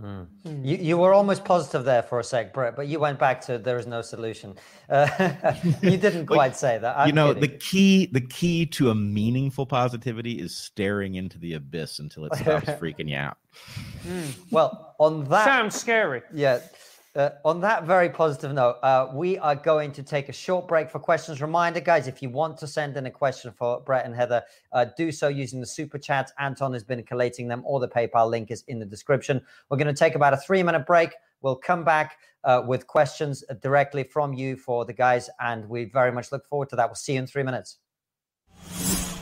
Mm. 0.00 0.26
You, 0.64 0.76
you 0.76 0.96
were 0.96 1.12
almost 1.12 1.44
positive 1.44 1.84
there 1.84 2.02
for 2.02 2.20
a 2.20 2.24
sec, 2.24 2.52
Bret, 2.52 2.76
but 2.76 2.86
you 2.86 3.00
went 3.00 3.18
back 3.18 3.40
to 3.42 3.58
there 3.58 3.78
is 3.78 3.86
no 3.86 4.00
solution. 4.00 4.54
Uh, 4.88 5.54
you 5.82 5.96
didn't 5.96 6.26
quite 6.26 6.56
say 6.56 6.78
that. 6.78 6.96
I'm 6.96 7.08
you 7.08 7.12
know, 7.12 7.34
kidding. 7.34 7.50
the 7.50 7.58
key 7.58 8.06
the 8.06 8.20
key 8.20 8.66
to 8.66 8.90
a 8.90 8.94
meaningful 8.94 9.66
positivity 9.66 10.40
is 10.40 10.56
staring 10.56 11.16
into 11.16 11.38
the 11.38 11.54
abyss 11.54 11.98
until 11.98 12.26
it 12.26 12.34
stops 12.36 12.66
freaking 12.80 13.08
you 13.08 13.16
out. 13.16 13.38
Mm. 14.06 14.34
Well, 14.50 14.94
on 14.98 15.24
that 15.24 15.44
sounds 15.44 15.74
scary. 15.74 16.22
Yeah. 16.32 16.60
Uh, 17.18 17.30
on 17.44 17.60
that 17.60 17.82
very 17.84 18.08
positive 18.08 18.52
note, 18.52 18.76
uh, 18.84 19.08
we 19.12 19.36
are 19.38 19.56
going 19.56 19.90
to 19.90 20.04
take 20.04 20.28
a 20.28 20.32
short 20.32 20.68
break 20.68 20.88
for 20.88 21.00
questions. 21.00 21.42
Reminder, 21.42 21.80
guys, 21.80 22.06
if 22.06 22.22
you 22.22 22.30
want 22.30 22.56
to 22.56 22.66
send 22.68 22.96
in 22.96 23.06
a 23.06 23.10
question 23.10 23.50
for 23.50 23.80
Bret 23.80 24.06
and 24.06 24.14
Heather, 24.14 24.44
uh, 24.72 24.86
do 24.96 25.10
so 25.10 25.26
using 25.26 25.58
the 25.58 25.66
super 25.66 25.98
chats. 25.98 26.32
Anton 26.38 26.72
has 26.74 26.84
been 26.84 27.02
collating 27.02 27.48
them, 27.48 27.64
or 27.66 27.80
the 27.80 27.88
PayPal 27.88 28.30
link 28.30 28.52
is 28.52 28.62
in 28.68 28.78
the 28.78 28.86
description. 28.86 29.42
We're 29.68 29.78
going 29.78 29.92
to 29.92 29.98
take 29.98 30.14
about 30.14 30.32
a 30.32 30.36
three 30.36 30.62
minute 30.62 30.86
break. 30.86 31.10
We'll 31.40 31.56
come 31.56 31.82
back 31.82 32.18
uh, 32.44 32.62
with 32.64 32.86
questions 32.86 33.42
directly 33.62 34.04
from 34.04 34.32
you 34.32 34.54
for 34.54 34.84
the 34.84 34.92
guys, 34.92 35.28
and 35.40 35.68
we 35.68 35.86
very 35.86 36.12
much 36.12 36.30
look 36.30 36.46
forward 36.46 36.68
to 36.68 36.76
that. 36.76 36.86
We'll 36.86 36.94
see 36.94 37.14
you 37.14 37.18
in 37.18 37.26
three 37.26 37.42
minutes. 37.42 37.78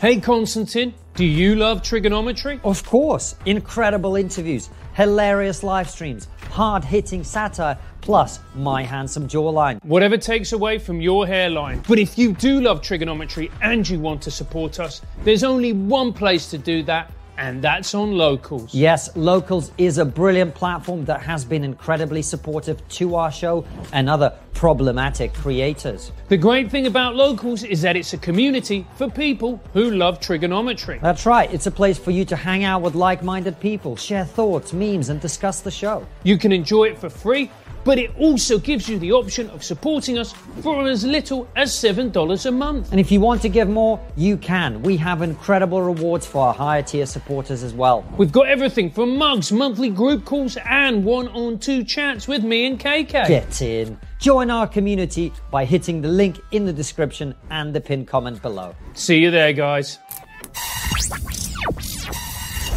Hey, 0.03 0.21
Konstantin, 0.21 0.93
do 1.15 1.25
you 1.25 1.55
love 1.55 1.81
TRIGGERnometry? 1.81 2.61
Of 2.65 2.85
course. 2.85 3.35
Incredible 3.47 4.17
interviews, 4.17 4.69
hilarious 4.93 5.63
live 5.63 5.89
streams, 5.89 6.29
hard 6.57 6.83
hitting 6.83 7.23
satire, 7.23 7.77
plus 8.01 8.41
my 8.55 8.83
handsome 8.83 9.29
jawline. 9.29 9.79
Whatever 9.85 10.17
takes 10.17 10.53
away 10.53 10.79
from 10.79 11.03
your 11.03 11.27
hairline. 11.27 11.83
But 11.87 11.99
if 11.99 12.17
you 12.17 12.33
do 12.33 12.63
love 12.63 12.81
TRIGGERnometry 12.81 13.53
and 13.61 13.87
you 13.87 14.01
want 14.01 14.23
to 14.23 14.31
support 14.31 14.81
us, 14.81 15.03
there's 15.23 15.45
only 15.45 15.75
one 15.75 16.15
place 16.15 16.49
to 16.53 16.57
do 16.57 16.83
that 16.85 17.13
and 17.39 17.63
that's 17.63 17.95
on 17.95 18.13
Locals. 18.13 18.75
Yes, 18.75 19.15
Locals 19.17 19.73
is 19.79 19.99
a 19.99 20.05
brilliant 20.05 20.55
platform 20.55 21.05
that 21.05 21.23
has 21.23 21.45
been 21.45 21.65
incredibly 21.65 22.23
supportive 22.23 22.87
to 22.89 23.15
our 23.15 23.31
show 23.31 23.65
and 23.93 24.09
other 24.09 24.33
problematic 24.55 25.35
creators. 25.35 26.13
The 26.29 26.37
great 26.37 26.71
thing 26.71 26.87
about 26.87 27.15
Locals 27.15 27.63
is 27.63 27.83
that 27.83 27.95
it's 27.95 28.15
a 28.15 28.19
community 28.19 28.87
for 28.97 29.11
people 29.11 29.61
who 29.75 29.91
love 29.91 30.19
TRIGGERnometry. 30.19 31.01
That's 31.03 31.27
right, 31.27 31.53
it's 31.53 31.67
a 31.67 31.71
place 31.71 31.99
for 31.99 32.11
you 32.11 32.25
to 32.25 32.37
hang 32.37 32.65
out 32.65 32.81
with 32.81 32.95
like 32.95 33.23
minded 33.23 33.61
people, 33.61 33.97
share 33.97 34.25
thoughts, 34.25 34.73
memes, 34.73 35.11
and 35.11 35.21
discuss 35.21 35.61
the 35.61 35.71
show. 35.71 36.07
You 36.23 36.39
can 36.39 36.53
enjoy 36.53 36.85
it 36.85 36.99
for 36.99 37.11
free 37.11 37.51
but 37.87 38.01
it 38.01 38.11
also 38.19 38.59
gives 38.59 38.89
you 38.89 38.99
the 38.99 39.13
option 39.13 39.49
of 39.51 39.63
supporting 39.63 40.19
us 40.19 40.33
for 40.61 40.89
as 40.89 41.05
little 41.05 41.47
as 41.55 41.71
$7 41.71 42.47
a 42.47 42.51
month. 42.51 42.91
And 42.91 42.99
if 42.99 43.13
you 43.13 43.21
want 43.21 43.41
to 43.43 43.49
give 43.49 43.69
more, 43.69 44.01
you 44.17 44.37
can. 44.37 44.83
We 44.83 44.97
have 44.97 45.23
incredible 45.23 45.81
rewards 45.81 46.27
for 46.27 46.49
our 46.49 46.53
higher 46.53 46.83
tier 46.83 47.07
supporters 47.07 47.63
as 47.63 47.73
well. 47.73 48.05
We've 48.19 48.33
got 48.33 48.49
everything 48.49 48.91
from 48.91 49.17
mugs, 49.17 49.53
monthly 49.53 49.89
group 49.89 50.25
calls, 50.25 50.59
and 50.69 51.05
one 51.05 51.29
on 51.29 51.61
two 51.61 51.85
chats 51.85 52.27
with 52.27 52.43
me 52.43 52.67
and 52.67 52.81
KK. 52.81 53.29
Get 53.29 53.63
in. 53.63 53.97
Join 54.19 54.51
our 54.51 54.67
community 54.67 55.33
by 55.53 55.65
hitting 55.65 56.03
the 56.03 56.09
link 56.09 56.41
in 56.51 56.67
the 56.67 56.73
description 56.73 57.37
and 57.51 57.73
the 57.73 57.81
pinned 57.81 58.09
comment 58.09 58.43
below. 58.43 58.75
See 58.95 59.19
you 59.19 59.31
there, 59.31 59.53
guys. 59.53 59.99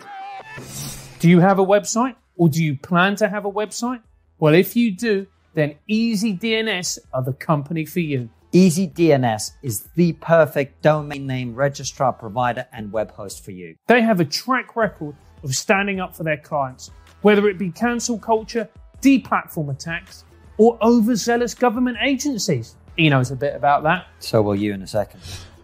Do 1.19 1.29
you 1.29 1.41
have 1.41 1.59
a 1.59 1.64
website 1.64 2.14
or 2.37 2.49
do 2.49 2.62
you 2.62 2.77
plan 2.77 3.16
to 3.16 3.29
have 3.29 3.45
a 3.45 3.51
website? 3.51 4.01
Well, 4.41 4.55
if 4.55 4.76
you 4.76 4.93
do, 4.93 5.26
then 5.55 5.74
EasyDNS 5.91 7.01
are 7.12 7.24
the 7.24 7.32
company 7.32 7.84
for 7.84 7.99
you. 7.99 8.30
EasyDNS 8.53 9.53
is 9.62 9.89
the 9.97 10.12
perfect 10.14 10.80
domain 10.80 11.26
name 11.26 11.57
registrar 11.57 12.12
provider 12.12 12.64
and 12.72 12.93
web 12.93 13.11
host 13.11 13.45
for 13.45 13.51
you. 13.51 13.74
They 13.89 14.01
have 14.01 14.20
a 14.20 14.24
track 14.24 14.76
record 14.76 15.16
of 15.43 15.57
standing 15.57 15.99
up 15.99 16.14
for 16.14 16.22
their 16.22 16.36
clients, 16.36 16.93
whether 17.22 17.49
it 17.49 17.59
be 17.59 17.70
cancel 17.70 18.16
culture, 18.16 18.68
deplatform 19.03 19.70
attacks, 19.70 20.24
or 20.57 20.78
overzealous 20.82 21.55
government 21.55 21.99
agencies. 22.01 22.76
He 22.97 23.09
knows 23.09 23.32
a 23.32 23.36
bit 23.36 23.57
about 23.57 23.82
that. 23.82 24.07
So 24.20 24.41
will 24.41 24.57
you 24.57 24.72
in 24.72 24.82
a 24.82 24.86
second. 24.86 25.20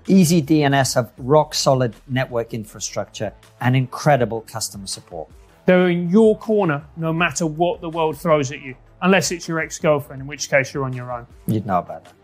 EasyDNS 0.07 0.97
have 0.97 1.13
rock 1.17 1.55
solid 1.55 1.95
network 2.09 2.53
infrastructure 2.53 3.33
and 3.61 3.77
incredible 3.77 4.41
customer 4.41 4.89
support. 4.89 5.31
They're 5.67 5.89
in 5.89 6.11
your 6.11 6.37
corner 6.39 6.85
no 6.97 7.13
matter 7.13 7.47
what 7.47 7.81
the 7.81 7.89
world 7.89 8.19
throws 8.19 8.53
at 8.53 8.61
you, 8.61 8.75
unless 9.01 9.31
it's 9.31 9.49
your 9.49 9.61
ex 9.61 9.79
girlfriend, 9.79 10.23
in 10.23 10.29
which 10.29 10.51
case 10.51 10.75
you're 10.75 10.85
on 10.85 10.93
your 10.93 11.11
own. 11.11 11.27
You'd 11.47 11.65
know 11.67 11.79
about 11.79 12.05
that. 12.05 12.15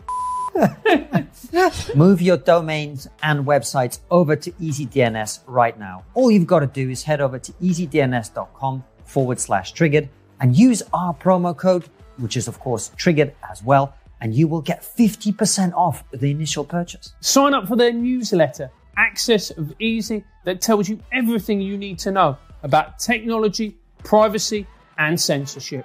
Move 1.97 2.21
your 2.21 2.37
domains 2.37 3.09
and 3.23 3.47
websites 3.47 4.01
over 4.11 4.37
to 4.37 4.51
EasyDNS 4.53 5.41
right 5.47 5.79
now. 5.79 6.05
All 6.15 6.31
you've 6.31 6.47
got 6.47 6.61
to 6.61 6.67
do 6.67 6.91
is 6.91 7.03
head 7.03 7.21
over 7.21 7.39
to 7.39 7.53
easydns.com 7.53 8.85
forward 9.05 9.41
slash 9.41 9.73
triggered 9.73 10.09
and 10.41 10.55
use 10.57 10.83
our 10.93 11.15
promo 11.15 11.57
code, 11.57 11.89
which 12.19 12.37
is 12.37 12.47
of 12.47 12.59
course 12.61 12.91
triggered 12.97 13.35
as 13.51 13.63
well, 13.63 13.95
and 14.21 14.35
you 14.35 14.49
will 14.49 14.61
get 14.61 14.83
50% 14.83 15.73
off 15.75 16.05
the 16.11 16.31
initial 16.31 16.65
purchase. 16.65 17.15
Sign 17.21 17.55
up 17.55 17.69
for 17.69 17.77
their 17.77 17.93
newsletter, 17.93 18.71
Axis 18.97 19.51
of 19.51 19.73
Easy, 19.79 20.25
that 20.45 20.61
tells 20.61 20.89
you 20.89 21.01
everything 21.13 21.61
you 21.61 21.79
need 21.79 21.99
to 22.01 22.11
know 22.11 22.37
about 22.63 22.99
technology, 22.99 23.77
privacy, 24.05 24.67
and 24.99 25.21
censorship. 25.21 25.85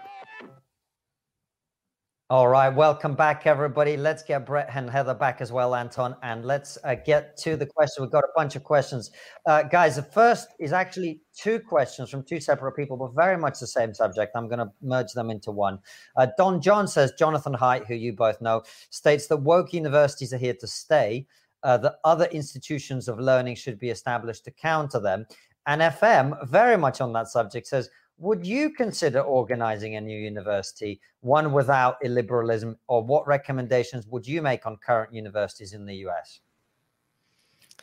All 2.27 2.47
right, 2.47 2.69
welcome 2.69 3.13
back, 3.13 3.45
everybody. 3.45 3.97
Let's 3.97 4.23
get 4.23 4.47
Bret 4.47 4.67
and 4.73 4.89
Heather 4.89 5.13
back 5.13 5.41
as 5.41 5.51
well, 5.51 5.75
Anton, 5.75 6.15
and 6.23 6.43
let's 6.43 6.75
uh, 6.83 6.95
get 6.95 7.37
to 7.37 7.55
the 7.55 7.67
question. 7.67 8.03
We've 8.03 8.11
got 8.11 8.23
a 8.23 8.33
bunch 8.35 8.55
of 8.55 8.63
questions. 8.63 9.11
Uh, 9.45 9.61
guys, 9.61 9.97
the 9.97 10.01
first 10.01 10.47
is 10.59 10.73
actually 10.73 11.21
two 11.37 11.59
questions 11.59 12.09
from 12.09 12.23
two 12.23 12.39
separate 12.39 12.71
people, 12.71 12.97
but 12.97 13.13
very 13.13 13.37
much 13.37 13.59
the 13.59 13.67
same 13.67 13.93
subject. 13.93 14.31
I'm 14.35 14.47
going 14.47 14.57
to 14.57 14.71
merge 14.81 15.13
them 15.13 15.29
into 15.29 15.51
one. 15.51 15.77
Uh, 16.17 16.25
Don 16.35 16.61
John 16.61 16.87
says 16.87 17.13
Jonathan 17.17 17.53
Haidt, 17.53 17.85
who 17.85 17.93
you 17.93 18.11
both 18.11 18.41
know, 18.41 18.63
states 18.89 19.27
that 19.27 19.37
woke 19.37 19.71
universities 19.71 20.33
are 20.33 20.39
here 20.39 20.55
to 20.59 20.67
stay, 20.67 21.27
uh, 21.61 21.77
that 21.77 21.95
other 22.03 22.25
institutions 22.25 23.07
of 23.07 23.19
learning 23.19 23.55
should 23.55 23.77
be 23.77 23.89
established 23.89 24.45
to 24.45 24.51
counter 24.51 24.99
them. 24.99 25.27
And 25.67 25.81
FM, 25.81 26.47
very 26.47 26.77
much 26.77 27.01
on 27.01 27.13
that 27.13 27.27
subject, 27.27 27.67
says, 27.67 27.89
would 28.17 28.45
you 28.45 28.69
consider 28.69 29.19
organizing 29.19 29.95
a 29.95 30.01
new 30.01 30.17
university, 30.17 31.01
one 31.19 31.51
without 31.51 32.01
illiberalism, 32.01 32.75
or 32.87 33.03
what 33.03 33.27
recommendations 33.27 34.07
would 34.07 34.25
you 34.25 34.41
make 34.41 34.65
on 34.65 34.77
current 34.77 35.13
universities 35.13 35.73
in 35.73 35.85
the 35.85 35.95
US? 36.07 36.39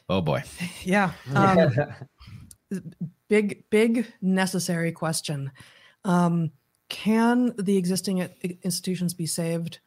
Oh 0.09 0.21
boy. 0.21 0.43
Yeah. 0.85 1.13
Um, 1.35 1.75
big, 3.29 3.69
big, 3.71 4.07
necessary 4.21 4.93
question. 4.93 5.53
Um, 6.05 6.51
can 6.89 7.55
the 7.59 7.77
existing 7.77 8.29
institutions 8.63 9.15
be 9.15 9.27
saved, 9.27 9.81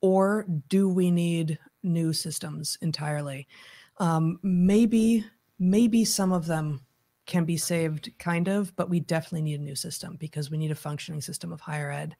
or 0.00 0.46
do 0.68 0.88
we 0.88 1.10
need 1.10 1.58
new 1.82 2.12
systems 2.12 2.78
entirely? 2.80 3.48
Um, 3.98 4.38
maybe, 4.42 5.24
maybe 5.58 6.04
some 6.04 6.32
of 6.32 6.46
them 6.46 6.80
can 7.26 7.44
be 7.44 7.56
saved, 7.56 8.10
kind 8.18 8.48
of, 8.48 8.74
but 8.76 8.90
we 8.90 9.00
definitely 9.00 9.42
need 9.42 9.60
a 9.60 9.62
new 9.62 9.76
system 9.76 10.16
because 10.18 10.50
we 10.50 10.58
need 10.58 10.70
a 10.70 10.76
functioning 10.76 11.20
system 11.20 11.52
of 11.52 11.60
higher 11.60 11.90
ed. 11.90 12.16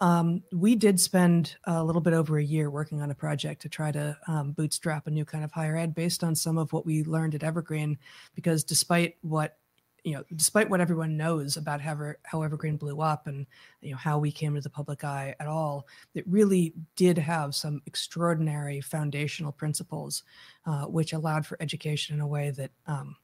Um, 0.00 0.42
we 0.52 0.74
did 0.74 0.98
spend 0.98 1.56
a 1.64 1.82
little 1.82 2.00
bit 2.00 2.12
over 2.12 2.38
a 2.38 2.44
year 2.44 2.70
working 2.70 3.00
on 3.00 3.10
a 3.10 3.14
project 3.14 3.62
to 3.62 3.68
try 3.68 3.92
to 3.92 4.16
um, 4.26 4.52
bootstrap 4.52 5.06
a 5.06 5.10
new 5.10 5.24
kind 5.24 5.44
of 5.44 5.52
higher 5.52 5.76
ed 5.76 5.94
based 5.94 6.24
on 6.24 6.34
some 6.34 6.58
of 6.58 6.72
what 6.72 6.84
we 6.84 7.04
learned 7.04 7.34
at 7.34 7.44
Evergreen. 7.44 7.98
Because 8.34 8.64
despite 8.64 9.16
what 9.22 9.58
you 10.04 10.14
know, 10.14 10.24
despite 10.34 10.68
what 10.68 10.80
everyone 10.80 11.16
knows 11.16 11.56
about 11.56 11.80
how, 11.80 12.14
how 12.24 12.42
Evergreen 12.42 12.76
blew 12.76 13.00
up 13.00 13.28
and 13.28 13.46
you 13.80 13.92
know 13.92 13.96
how 13.96 14.18
we 14.18 14.32
came 14.32 14.54
to 14.54 14.60
the 14.60 14.68
public 14.68 15.04
eye 15.04 15.34
at 15.38 15.46
all, 15.46 15.86
it 16.14 16.24
really 16.26 16.74
did 16.96 17.16
have 17.16 17.54
some 17.54 17.80
extraordinary 17.86 18.80
foundational 18.80 19.52
principles, 19.52 20.24
uh, 20.66 20.86
which 20.86 21.12
allowed 21.12 21.46
for 21.46 21.56
education 21.60 22.16
in 22.16 22.20
a 22.20 22.26
way 22.26 22.50
that 22.50 22.72
um, 22.88 23.14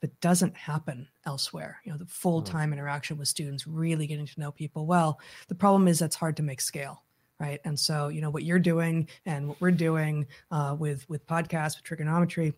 that 0.00 0.20
doesn't 0.20 0.56
happen 0.56 1.08
elsewhere. 1.24 1.80
You 1.84 1.92
know, 1.92 1.98
the 1.98 2.06
full 2.06 2.42
time 2.42 2.72
interaction 2.72 3.16
with 3.16 3.28
students, 3.28 3.66
really 3.66 4.06
getting 4.06 4.26
to 4.26 4.40
know 4.40 4.52
people 4.52 4.86
well. 4.86 5.18
The 5.48 5.54
problem 5.54 5.88
is 5.88 5.98
that's 5.98 6.16
hard 6.16 6.36
to 6.36 6.42
make 6.42 6.60
scale, 6.60 7.02
right? 7.40 7.60
And 7.64 7.78
so, 7.78 8.08
you 8.08 8.20
know, 8.20 8.30
what 8.30 8.44
you're 8.44 8.58
doing 8.58 9.08
and 9.24 9.48
what 9.48 9.60
we're 9.60 9.70
doing 9.70 10.26
uh, 10.50 10.76
with 10.78 11.08
with 11.08 11.26
podcasts, 11.26 11.76
with 11.76 11.84
TRIGGERnometry, 11.84 12.54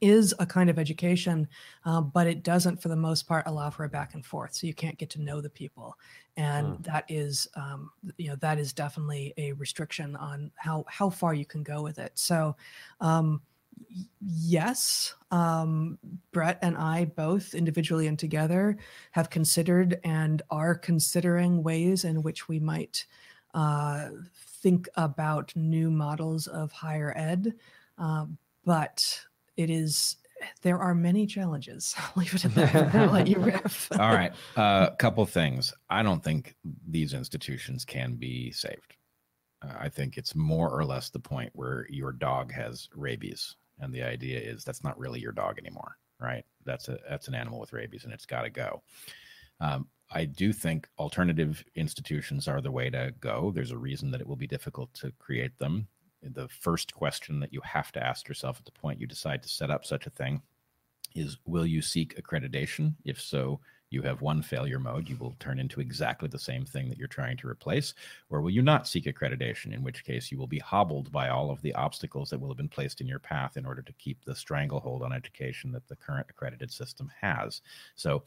is 0.00 0.34
a 0.38 0.46
kind 0.46 0.70
of 0.70 0.78
education, 0.78 1.46
uh, 1.84 2.00
but 2.00 2.26
it 2.26 2.42
doesn't, 2.42 2.82
for 2.82 2.88
the 2.88 2.96
most 2.96 3.28
part, 3.28 3.46
allow 3.46 3.70
for 3.70 3.84
a 3.84 3.88
back 3.88 4.14
and 4.14 4.24
forth. 4.24 4.54
So 4.54 4.66
you 4.66 4.74
can't 4.74 4.98
get 4.98 5.10
to 5.10 5.22
know 5.22 5.40
the 5.40 5.50
people, 5.50 5.96
and 6.36 6.66
mm. 6.66 6.84
that 6.84 7.04
is, 7.08 7.46
um, 7.54 7.90
you 8.16 8.28
know, 8.28 8.36
that 8.36 8.58
is 8.58 8.72
definitely 8.72 9.34
a 9.36 9.52
restriction 9.52 10.16
on 10.16 10.50
how 10.56 10.84
how 10.88 11.10
far 11.10 11.32
you 11.32 11.46
can 11.46 11.62
go 11.62 11.82
with 11.82 11.98
it. 11.98 12.12
So. 12.14 12.56
Um, 13.00 13.40
yes, 14.20 15.14
um, 15.30 15.98
Bret 16.32 16.58
and 16.62 16.76
I 16.76 17.06
both 17.06 17.54
individually 17.54 18.06
and 18.06 18.18
together 18.18 18.76
have 19.12 19.30
considered 19.30 20.00
and 20.04 20.42
are 20.50 20.74
considering 20.74 21.62
ways 21.62 22.04
in 22.04 22.22
which 22.22 22.48
we 22.48 22.58
might 22.60 23.06
uh, 23.54 24.08
think 24.62 24.88
about 24.96 25.54
new 25.54 25.90
models 25.90 26.46
of 26.46 26.72
higher 26.72 27.12
ed. 27.16 27.54
Uh, 27.98 28.26
but 28.64 29.24
it 29.56 29.70
is 29.70 30.16
there 30.62 30.78
are 30.78 30.94
many 30.94 31.26
challenges. 31.26 31.94
I'll 31.98 32.12
leave 32.16 32.34
it 32.34 32.44
at 32.44 32.54
that. 32.54 32.94
I'll 32.94 33.10
let 33.10 33.26
you 33.26 33.38
riff. 33.40 33.88
All 33.98 34.12
right, 34.12 34.32
a 34.56 34.60
uh, 34.60 34.94
couple 34.96 35.24
things. 35.26 35.72
I 35.90 36.02
don't 36.02 36.22
think 36.22 36.54
these 36.86 37.14
institutions 37.14 37.84
can 37.84 38.14
be 38.14 38.50
saved. 38.50 38.96
Uh, 39.62 39.74
I 39.78 39.88
think 39.88 40.16
it's 40.16 40.34
more 40.34 40.70
or 40.70 40.84
less 40.84 41.10
the 41.10 41.20
point 41.20 41.50
where 41.54 41.86
your 41.88 42.12
dog 42.12 42.52
has 42.52 42.88
rabies, 42.94 43.56
and 43.80 43.92
the 43.92 44.02
idea 44.02 44.38
is 44.38 44.64
that's 44.64 44.84
not 44.84 44.98
really 44.98 45.20
your 45.20 45.32
dog 45.32 45.58
anymore, 45.58 45.96
right? 46.20 46.44
That's 46.64 46.88
a 46.88 46.98
that's 47.08 47.28
an 47.28 47.34
animal 47.34 47.60
with 47.60 47.72
rabies, 47.72 48.04
and 48.04 48.12
it's 48.12 48.26
got 48.26 48.42
to 48.42 48.50
go. 48.50 48.82
Um, 49.60 49.88
I 50.10 50.24
do 50.24 50.52
think 50.52 50.88
alternative 50.98 51.64
institutions 51.74 52.46
are 52.48 52.60
the 52.60 52.70
way 52.70 52.90
to 52.90 53.12
go. 53.20 53.50
There's 53.54 53.70
a 53.70 53.78
reason 53.78 54.10
that 54.10 54.20
it 54.20 54.26
will 54.26 54.36
be 54.36 54.46
difficult 54.46 54.92
to 54.94 55.12
create 55.18 55.58
them. 55.58 55.88
The 56.22 56.48
first 56.48 56.94
question 56.94 57.40
that 57.40 57.52
you 57.52 57.60
have 57.64 57.92
to 57.92 58.02
ask 58.02 58.28
yourself 58.28 58.58
at 58.58 58.64
the 58.64 58.72
point 58.72 59.00
you 59.00 59.06
decide 59.06 59.42
to 59.42 59.48
set 59.48 59.70
up 59.70 59.84
such 59.84 60.06
a 60.06 60.10
thing 60.10 60.42
is 61.14 61.38
Will 61.44 61.66
you 61.66 61.82
seek 61.82 62.20
accreditation? 62.20 62.94
If 63.04 63.20
so, 63.20 63.60
you 63.94 64.02
have 64.02 64.20
one 64.20 64.42
failure 64.42 64.78
mode, 64.78 65.08
you 65.08 65.16
will 65.16 65.34
turn 65.38 65.58
into 65.58 65.80
exactly 65.80 66.28
the 66.28 66.38
same 66.38 66.64
thing 66.64 66.88
that 66.88 66.98
you're 66.98 67.08
trying 67.08 67.36
to 67.38 67.48
replace, 67.48 67.94
or 68.28 68.42
will 68.42 68.50
you 68.50 68.60
not 68.60 68.86
seek 68.86 69.04
accreditation, 69.04 69.72
in 69.72 69.82
which 69.82 70.04
case 70.04 70.30
you 70.30 70.38
will 70.38 70.46
be 70.46 70.58
hobbled 70.58 71.10
by 71.12 71.28
all 71.28 71.50
of 71.50 71.62
the 71.62 71.72
obstacles 71.74 72.28
that 72.28 72.38
will 72.38 72.48
have 72.48 72.56
been 72.56 72.68
placed 72.68 73.00
in 73.00 73.06
your 73.06 73.18
path 73.18 73.56
in 73.56 73.64
order 73.64 73.80
to 73.80 73.92
keep 73.94 74.22
the 74.24 74.34
stranglehold 74.34 75.02
on 75.02 75.12
education 75.12 75.72
that 75.72 75.86
the 75.88 75.96
current 75.96 76.26
accredited 76.28 76.70
system 76.70 77.10
has. 77.20 77.62
So 77.94 78.24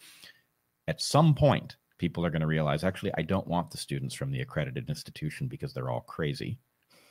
at 0.88 1.02
some 1.02 1.36
point, 1.36 1.76
people 1.98 2.26
are 2.26 2.30
going 2.30 2.42
to 2.42 2.48
realize 2.48 2.84
actually, 2.84 3.12
I 3.18 3.24
don't 3.24 3.48
want 3.48 3.70
the 3.70 3.78
students 3.78 4.16
from 4.16 4.32
the 4.32 4.42
accredited 4.42 4.90
institution 4.90 5.48
because 5.48 5.74
they're 5.74 5.90
all 5.90 6.02
crazy, 6.02 6.58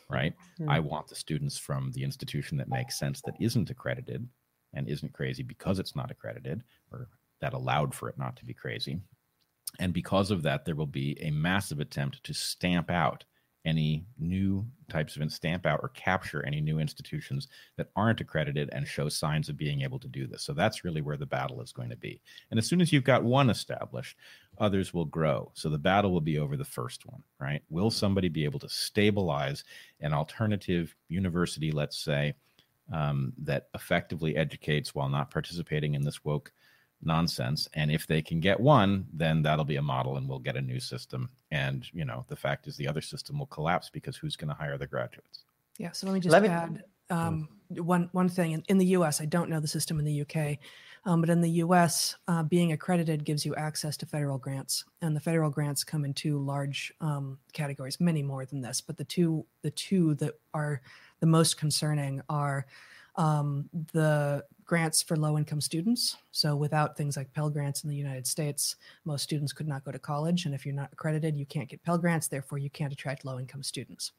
right? 0.09 0.35
Mm-hmm. 0.61 0.71
I 0.71 0.81
want 0.81 1.09
the 1.09 1.15
students 1.15 1.59
from 1.59 1.93
the 1.93 2.03
institution 2.03 2.57
that 2.59 2.69
makes 2.69 2.99
sense 2.99 3.21
that 3.23 3.35
isn't 3.41 3.71
accredited 3.71 4.27
and 4.75 4.89
isn't 4.89 5.13
crazy 5.13 5.43
because 5.43 5.79
it's 5.79 5.97
not 5.97 6.11
accredited 6.11 6.63
or 6.93 7.09
that 7.41 7.55
allowed 7.55 7.95
for 7.95 8.09
it 8.09 8.19
not 8.19 8.37
to 8.37 8.45
be 8.45 8.55
crazy. 8.55 9.01
And 9.79 9.93
because 9.93 10.31
of 10.31 10.43
that, 10.43 10.65
there 10.65 10.77
will 10.77 10.87
be 10.87 11.19
a 11.21 11.31
massive 11.31 11.81
attempt 11.81 12.23
to 12.25 12.33
stamp 12.33 12.91
out 12.91 13.25
any 13.67 14.07
new 14.19 14.65
types 14.89 15.17
of 15.17 15.33
stamp 15.33 15.67
out 15.67 15.81
or 15.83 15.89
capture 15.91 16.47
any 16.47 16.61
new 16.61 16.79
institutions 16.79 17.49
that 17.77 17.91
aren't 17.97 18.21
accredited 18.21 18.71
and 18.73 18.87
show 18.87 19.09
signs 19.09 19.49
of 19.49 19.57
being 19.57 19.83
able 19.83 19.99
to 19.99 20.09
do 20.09 20.27
this. 20.27 20.43
So 20.43 20.53
that's 20.53 20.85
really 20.85 21.03
where 21.03 21.17
the 21.17 21.27
battle 21.27 21.61
is 21.61 21.73
going 21.73 21.91
to 21.91 21.97
be. 21.97 22.21
And 22.51 22.59
as 22.59 22.67
soon 22.67 22.81
as 22.81 22.93
you've 22.93 23.05
got 23.05 23.25
one 23.25 23.51
established, 23.51 24.17
others 24.59 24.95
will 24.95 25.05
grow. 25.05 25.51
So 25.55 25.69
the 25.69 25.79
battle 25.79 26.13
will 26.13 26.21
be 26.21 26.39
over 26.39 26.57
the 26.57 26.65
first 26.65 27.05
one, 27.07 27.23
right? 27.41 27.61
Will 27.69 27.91
somebody 27.91 28.29
be 28.29 28.45
able 28.45 28.61
to 28.61 28.69
stabilize 28.69 29.65
an 30.01 30.13
alternative 30.13 30.95
university, 31.09 31.73
let's 31.73 31.99
say, 31.99 32.35
um, 32.93 33.33
that 33.39 33.67
effectively 33.75 34.37
educates 34.37 34.95
while 34.95 35.09
not 35.09 35.33
participating 35.33 35.95
in 35.95 36.03
this 36.03 36.25
woke 36.25 36.53
nonsense. 37.03 37.69
And 37.75 37.91
if 37.91 38.07
they 38.07 38.23
can 38.23 38.41
get 38.41 38.59
one 38.59 39.07
then 39.13 39.43
that'll 39.43 39.65
be 39.65 39.77
a 39.77 39.83
model 39.83 40.17
and 40.17 40.29
we'll 40.29 40.39
get 40.39 40.57
a 40.57 40.63
new 40.63 40.81
system. 40.81 41.31
And 41.51 41.87
you 41.93 42.05
know 42.05 42.25
the 42.29 42.37
fact 42.37 42.67
is 42.67 42.77
the 42.77 42.89
other 42.89 43.01
system 43.01 43.39
will 43.39 43.47
collapse 43.47 43.91
because 43.91 44.17
who's 44.17 44.37
going 44.37 44.49
to 44.49 44.55
hire 44.55 44.79
the 44.79 44.87
graduates? 44.87 45.45
Yeah 45.79 45.93
so 45.93 46.07
let 46.07 46.15
me 46.15 46.21
just 46.21 46.33
let 46.33 46.43
me, 46.43 46.49
add 46.49 46.85
um, 47.11 47.49
one 47.71 48.09
one 48.13 48.29
thing. 48.29 48.53
In, 48.53 48.65
in, 48.69 48.79
the 48.79 48.87
us 48.87 49.21
i 49.21 49.25
don't 49.25 49.51
know 49.51 49.61
the 49.61 49.69
system 49.69 49.99
in 49.99 50.05
the 50.05 50.23
uk 50.23 50.59
um, 51.05 51.21
but 51.21 51.31
in 51.31 51.41
the 51.41 51.51
us 51.51 52.17
uh, 52.27 52.43
being 52.43 52.73
accredited 52.73 53.25
gives 53.25 53.47
you 53.47 53.55
access 53.55 53.97
to 53.99 54.07
federal 54.07 54.39
grants. 54.39 54.85
And 55.03 55.15
the 55.15 55.21
federal 55.21 55.51
grants 55.51 55.85
come 55.85 56.05
in 56.05 56.13
two 56.13 56.39
large 56.39 56.93
um, 57.01 57.39
categories 57.53 58.01
many 58.01 58.23
more 58.23 58.45
than 58.45 58.61
this 58.61 58.81
but 58.81 58.97
the 58.97 59.05
two 59.05 59.47
the 59.63 59.71
two 59.71 60.15
that 60.15 60.35
are 60.53 60.81
the 61.21 61.27
most 61.27 61.57
concerning 61.57 62.23
are 62.29 62.67
um, 63.17 63.69
the 63.93 64.45
grants 64.67 65.03
for 65.03 65.17
low 65.17 65.39
income 65.39 65.61
students. 65.61 66.17
So, 66.33 66.57
without 66.57 66.97
things 66.97 67.17
like 67.17 67.33
Pell 67.33 67.49
Grants 67.49 67.85
in 67.85 67.91
the 67.91 67.97
United 67.97 68.27
States, 68.27 68.77
most 69.05 69.23
students 69.23 69.53
could 69.53 69.69
not 69.69 69.85
go 69.85 69.93
to 69.93 69.99
college. 69.99 70.45
And 70.45 70.55
if 70.55 70.67
you're 70.67 70.75
not 70.75 70.93
accredited, 70.93 71.37
you 71.37 71.47
can't 71.47 71.69
get 71.69 71.83
Pell 71.83 71.99
Grants. 71.99 72.29
Therefore, 72.29 72.59
you 72.59 72.71
can't 72.71 72.93
attract 72.93 73.25
low 73.25 73.39
income 73.39 73.63
students. 73.63 74.13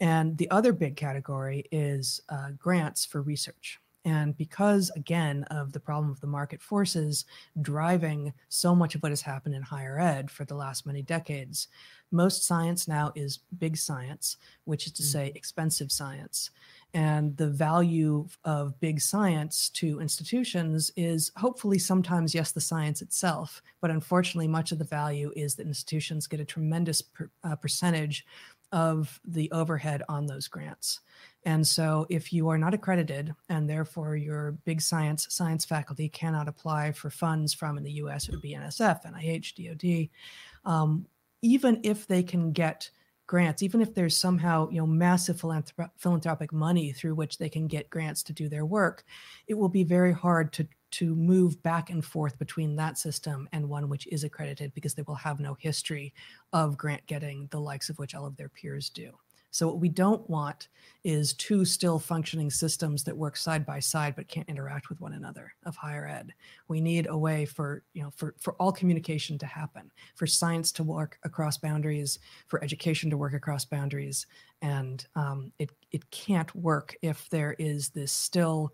And 0.00 0.36
the 0.38 0.50
other 0.50 0.72
big 0.72 0.96
category 0.96 1.66
is 1.70 2.22
uh, 2.28 2.50
grants 2.58 3.04
for 3.04 3.20
research. 3.20 3.78
And 4.06 4.34
because, 4.38 4.90
again, 4.96 5.44
of 5.50 5.72
the 5.72 5.80
problem 5.80 6.10
of 6.10 6.20
the 6.20 6.26
market 6.26 6.62
forces 6.62 7.26
driving 7.60 8.32
so 8.48 8.74
much 8.74 8.94
of 8.94 9.02
what 9.02 9.12
has 9.12 9.20
happened 9.20 9.54
in 9.54 9.60
higher 9.60 10.00
ed 10.00 10.30
for 10.30 10.46
the 10.46 10.54
last 10.54 10.86
many 10.86 11.02
decades, 11.02 11.68
most 12.10 12.44
science 12.44 12.88
now 12.88 13.12
is 13.14 13.40
big 13.58 13.76
science, 13.76 14.38
which 14.64 14.86
is 14.86 14.92
to 14.92 15.02
mm. 15.02 15.06
say 15.06 15.32
expensive 15.34 15.92
science. 15.92 16.50
And 16.92 17.36
the 17.36 17.48
value 17.48 18.26
of 18.44 18.78
big 18.80 19.00
science 19.00 19.70
to 19.70 20.00
institutions 20.00 20.90
is 20.96 21.30
hopefully 21.36 21.78
sometimes, 21.78 22.34
yes, 22.34 22.52
the 22.52 22.60
science 22.60 23.00
itself, 23.00 23.62
but 23.80 23.90
unfortunately, 23.90 24.48
much 24.48 24.72
of 24.72 24.78
the 24.78 24.84
value 24.84 25.32
is 25.36 25.54
that 25.54 25.66
institutions 25.66 26.26
get 26.26 26.40
a 26.40 26.44
tremendous 26.44 27.00
per, 27.00 27.30
uh, 27.44 27.54
percentage 27.56 28.26
of 28.72 29.20
the 29.24 29.50
overhead 29.52 30.02
on 30.08 30.26
those 30.26 30.48
grants. 30.48 31.00
And 31.44 31.66
so, 31.66 32.06
if 32.10 32.32
you 32.32 32.48
are 32.48 32.58
not 32.58 32.74
accredited 32.74 33.34
and 33.48 33.68
therefore 33.68 34.16
your 34.16 34.52
big 34.64 34.80
science 34.80 35.26
science 35.30 35.64
faculty 35.64 36.08
cannot 36.08 36.48
apply 36.48 36.92
for 36.92 37.10
funds 37.10 37.54
from 37.54 37.78
in 37.78 37.84
the 37.84 37.92
US, 37.92 38.28
it 38.28 38.32
would 38.32 38.42
be 38.42 38.54
NSF, 38.54 39.04
NIH, 39.04 39.54
DoD, 39.54 40.08
um, 40.70 41.06
even 41.42 41.80
if 41.82 42.06
they 42.06 42.22
can 42.22 42.52
get 42.52 42.90
grants, 43.30 43.62
even 43.62 43.80
if 43.80 43.94
there's 43.94 44.16
somehow 44.16 44.68
you 44.70 44.80
know 44.80 44.86
massive 44.88 45.40
philanthrop- 45.40 45.92
philanthropic 45.96 46.52
money 46.52 46.90
through 46.90 47.14
which 47.14 47.38
they 47.38 47.48
can 47.48 47.68
get 47.68 47.88
grants 47.88 48.24
to 48.24 48.32
do 48.32 48.48
their 48.48 48.66
work, 48.66 49.04
it 49.46 49.54
will 49.54 49.68
be 49.68 49.84
very 49.84 50.12
hard 50.12 50.52
to 50.52 50.66
to 50.90 51.14
move 51.14 51.62
back 51.62 51.90
and 51.90 52.04
forth 52.04 52.36
between 52.40 52.74
that 52.74 52.98
system 52.98 53.48
and 53.52 53.68
one 53.68 53.88
which 53.88 54.08
is 54.08 54.24
accredited 54.24 54.74
because 54.74 54.94
they 54.94 55.04
will 55.06 55.14
have 55.14 55.38
no 55.38 55.54
history 55.54 56.12
of 56.52 56.76
grant 56.76 57.06
getting 57.06 57.46
the 57.52 57.60
likes 57.60 57.88
of 57.88 57.96
which 58.00 58.16
all 58.16 58.26
of 58.26 58.36
their 58.36 58.48
peers 58.48 58.90
do. 58.90 59.12
So 59.50 59.66
what 59.66 59.80
we 59.80 59.88
don't 59.88 60.28
want 60.28 60.68
is 61.02 61.32
two 61.34 61.64
still 61.64 61.98
functioning 61.98 62.50
systems 62.50 63.02
that 63.04 63.16
work 63.16 63.36
side 63.36 63.64
by 63.64 63.80
side 63.80 64.14
but 64.14 64.28
can't 64.28 64.48
interact 64.48 64.88
with 64.88 65.00
one 65.00 65.14
another 65.14 65.52
of 65.64 65.76
higher 65.76 66.06
ed. 66.06 66.32
We 66.68 66.80
need 66.80 67.06
a 67.08 67.16
way 67.16 67.46
for, 67.46 67.82
you 67.94 68.02
know, 68.02 68.10
for, 68.14 68.34
for 68.38 68.54
all 68.54 68.72
communication 68.72 69.38
to 69.38 69.46
happen, 69.46 69.90
for 70.14 70.26
science 70.26 70.72
to 70.72 70.82
work 70.84 71.18
across 71.24 71.58
boundaries, 71.58 72.18
for 72.48 72.62
education 72.62 73.10
to 73.10 73.16
work 73.16 73.34
across 73.34 73.64
boundaries. 73.64 74.26
And 74.62 75.06
um, 75.16 75.52
it, 75.58 75.70
it 75.90 76.10
can't 76.10 76.54
work 76.54 76.96
if 77.02 77.28
there 77.30 77.56
is 77.58 77.88
this 77.88 78.12
still 78.12 78.72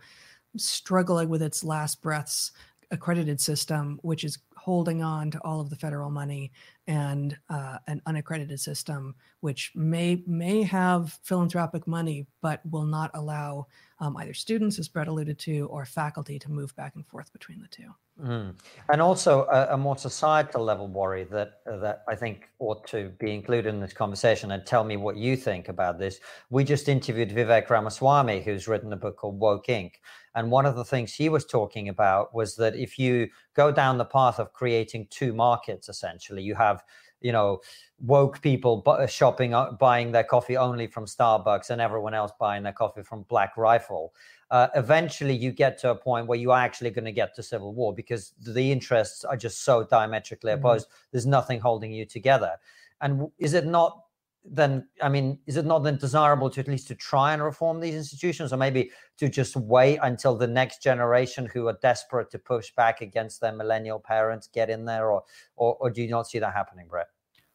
struggling 0.56 1.28
with 1.28 1.42
its 1.42 1.62
last 1.62 2.02
breaths 2.02 2.52
accredited 2.90 3.40
system, 3.40 3.98
which 4.02 4.24
is 4.24 4.38
holding 4.66 5.00
on 5.00 5.30
to 5.30 5.38
all 5.44 5.60
of 5.60 5.70
the 5.70 5.76
federal 5.76 6.10
money 6.10 6.50
and 6.88 7.38
uh, 7.48 7.78
an 7.86 8.02
unaccredited 8.04 8.58
system, 8.58 9.14
which 9.40 9.70
may 9.76 10.24
may 10.26 10.64
have 10.64 11.20
philanthropic 11.22 11.86
money, 11.86 12.26
but 12.42 12.60
will 12.68 12.84
not 12.84 13.12
allow 13.14 13.68
um, 14.00 14.16
either 14.16 14.34
students, 14.34 14.80
as 14.80 14.88
Brett 14.88 15.06
alluded 15.06 15.38
to, 15.38 15.68
or 15.70 15.84
faculty 15.84 16.36
to 16.40 16.50
move 16.50 16.74
back 16.74 16.96
and 16.96 17.06
forth 17.06 17.32
between 17.32 17.60
the 17.60 17.68
two. 17.68 17.94
Mm. 18.20 18.54
And 18.88 19.00
also 19.00 19.44
a, 19.44 19.74
a, 19.74 19.76
more 19.76 19.96
societal 19.96 20.64
level 20.64 20.88
worry 20.88 21.24
that 21.24 21.60
that 21.66 22.02
I 22.08 22.16
think 22.16 22.48
ought 22.58 22.84
to 22.88 23.10
be 23.20 23.32
included 23.32 23.68
in 23.68 23.80
this 23.80 23.92
conversation. 23.92 24.50
And 24.50 24.66
tell 24.66 24.82
me 24.82 24.96
what 24.96 25.16
you 25.16 25.36
think 25.36 25.68
about 25.68 25.98
this. 26.00 26.18
We 26.50 26.64
just 26.64 26.88
interviewed 26.88 27.30
Vivek 27.30 27.70
Ramaswamy, 27.70 28.40
who's 28.40 28.66
written 28.66 28.92
a 28.92 28.96
book 28.96 29.16
called 29.16 29.38
Woke 29.38 29.68
Inc. 29.68 29.92
And 30.36 30.50
one 30.50 30.66
of 30.66 30.76
the 30.76 30.84
things 30.84 31.12
he 31.12 31.28
was 31.28 31.44
talking 31.44 31.88
about 31.88 32.34
was 32.34 32.54
that 32.56 32.76
if 32.76 32.98
you 32.98 33.28
go 33.54 33.72
down 33.72 33.98
the 33.98 34.04
path 34.04 34.38
of 34.38 34.52
creating 34.52 35.08
two 35.10 35.32
markets, 35.32 35.88
essentially, 35.88 36.42
you 36.42 36.54
have 36.54 36.84
you 37.20 37.32
know 37.32 37.60
woke 37.98 38.40
people 38.42 38.84
shopping 39.08 39.54
uh, 39.54 39.72
buying 39.72 40.12
their 40.12 40.24
coffee 40.24 40.56
only 40.56 40.86
from 40.86 41.06
starbucks 41.06 41.70
and 41.70 41.80
everyone 41.80 42.14
else 42.14 42.30
buying 42.38 42.62
their 42.62 42.72
coffee 42.72 43.02
from 43.02 43.22
black 43.22 43.56
rifle 43.56 44.12
uh, 44.50 44.68
eventually 44.74 45.34
you 45.34 45.50
get 45.50 45.78
to 45.78 45.90
a 45.90 45.94
point 45.94 46.26
where 46.26 46.38
you 46.38 46.50
are 46.50 46.60
actually 46.60 46.90
going 46.90 47.04
to 47.04 47.12
get 47.12 47.34
to 47.34 47.42
civil 47.42 47.72
war 47.72 47.94
because 47.94 48.34
the 48.40 48.70
interests 48.70 49.24
are 49.24 49.36
just 49.36 49.64
so 49.64 49.82
diametrically 49.84 50.52
mm-hmm. 50.52 50.64
opposed 50.64 50.88
there's 51.10 51.26
nothing 51.26 51.58
holding 51.58 51.90
you 51.90 52.04
together 52.04 52.52
and 53.00 53.28
is 53.38 53.54
it 53.54 53.66
not 53.66 54.05
then 54.50 54.86
i 55.02 55.08
mean 55.08 55.38
is 55.46 55.56
it 55.56 55.64
not 55.64 55.82
then 55.82 55.96
desirable 55.96 56.48
to 56.48 56.60
at 56.60 56.68
least 56.68 56.86
to 56.86 56.94
try 56.94 57.32
and 57.32 57.42
reform 57.42 57.80
these 57.80 57.94
institutions 57.94 58.52
or 58.52 58.56
maybe 58.56 58.90
to 59.18 59.28
just 59.28 59.56
wait 59.56 59.98
until 60.02 60.36
the 60.36 60.46
next 60.46 60.82
generation 60.82 61.46
who 61.52 61.66
are 61.66 61.78
desperate 61.82 62.30
to 62.30 62.38
push 62.38 62.72
back 62.74 63.00
against 63.00 63.40
their 63.40 63.52
millennial 63.52 63.98
parents 63.98 64.48
get 64.52 64.70
in 64.70 64.84
there 64.84 65.10
or 65.10 65.22
or, 65.56 65.76
or 65.76 65.90
do 65.90 66.02
you 66.02 66.08
not 66.08 66.26
see 66.26 66.38
that 66.38 66.52
happening 66.52 66.86
bret 66.88 67.08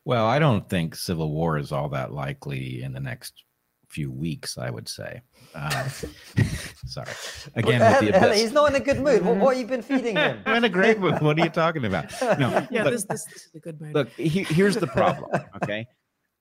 well 0.05 0.25
i 0.25 0.37
don't 0.39 0.69
think 0.69 0.95
civil 0.95 1.31
war 1.31 1.57
is 1.57 1.71
all 1.71 1.89
that 1.89 2.11
likely 2.11 2.83
in 2.83 2.93
the 2.93 2.99
next 2.99 3.43
few 3.91 4.09
weeks, 4.09 4.57
I 4.57 4.69
would 4.69 4.87
say. 4.87 5.21
Um, 5.53 5.71
sorry. 6.87 7.11
Again, 7.55 7.81
well, 7.81 8.31
he's 8.31 8.53
not 8.53 8.69
in 8.69 8.75
a 8.75 8.83
good 8.83 8.99
mood. 8.99 9.23
What, 9.23 9.37
what 9.37 9.57
have 9.57 9.61
you 9.61 9.67
been 9.67 9.81
feeding 9.91 10.15
him? 10.15 10.41
I'm 10.45 10.57
in 10.57 10.63
a 10.63 10.69
great 10.69 10.99
mood. 10.99 11.21
What 11.21 11.37
are 11.37 11.43
you 11.43 11.49
talking 11.49 11.85
about? 11.85 12.09
No, 12.39 12.65
yeah, 12.71 12.83
look, 12.83 12.93
this, 12.93 13.03
this, 13.03 13.25
this, 13.25 13.45
is 13.45 13.51
a 13.55 13.59
good 13.59 13.79
mood. 13.81 13.93
Look, 13.93 14.09
he, 14.11 14.43
here's 14.43 14.75
the 14.75 14.87
problem. 14.87 15.29
Okay. 15.61 15.85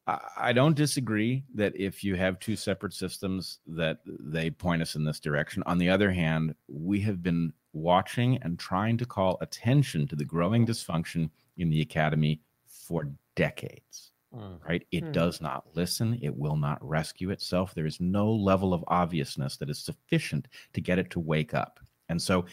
I 0.07 0.53
don't 0.53 0.75
disagree 0.75 1.45
that 1.55 1.77
if 1.77 2.03
you 2.03 2.17
have 2.17 2.41
two 2.41 2.57
separate 2.57 2.95
systems 2.95 3.61
that 3.67 3.99
they 4.05 4.51
point 4.51 4.83
us 4.83 4.97
in 4.97 5.05
this 5.05 5.21
direction. 5.21 5.63
On 5.67 5.79
the 5.79 5.89
other 5.89 6.11
hand, 6.11 6.55
we 6.69 7.01
have 7.03 7.23
been 7.23 7.53
watching 7.73 8.39
and 8.39 8.59
trying 8.59 8.97
to 8.99 9.07
call 9.07 9.39
attention 9.41 10.09
to 10.09 10.17
the 10.17 10.25
growing 10.25 10.67
dysfunction 10.67 11.31
in 11.59 11.71
the 11.71 11.81
academy 11.81 12.41
for 12.67 13.09
decades 13.37 14.11
mm. 14.35 14.59
right? 14.67 14.87
It 14.91 15.05
mm. 15.05 15.13
does 15.13 15.41
not 15.41 15.65
listen. 15.75 16.19
It 16.23 16.37
will 16.37 16.57
not 16.57 16.79
rescue 16.87 17.31
itself. 17.31 17.75
There 17.75 17.87
is 17.87 18.01
no 18.01 18.31
level 18.33 18.73
of 18.75 18.85
obviousness 18.89 19.57
that 19.59 19.71
is 19.71 19.79
sufficient 19.79 20.49
to 20.73 20.81
get 20.81 20.99
it 20.99 21.11
to 21.11 21.21
wake 21.21 21.55
up. 21.55 21.81
And 22.09 22.21
so, 22.21 22.47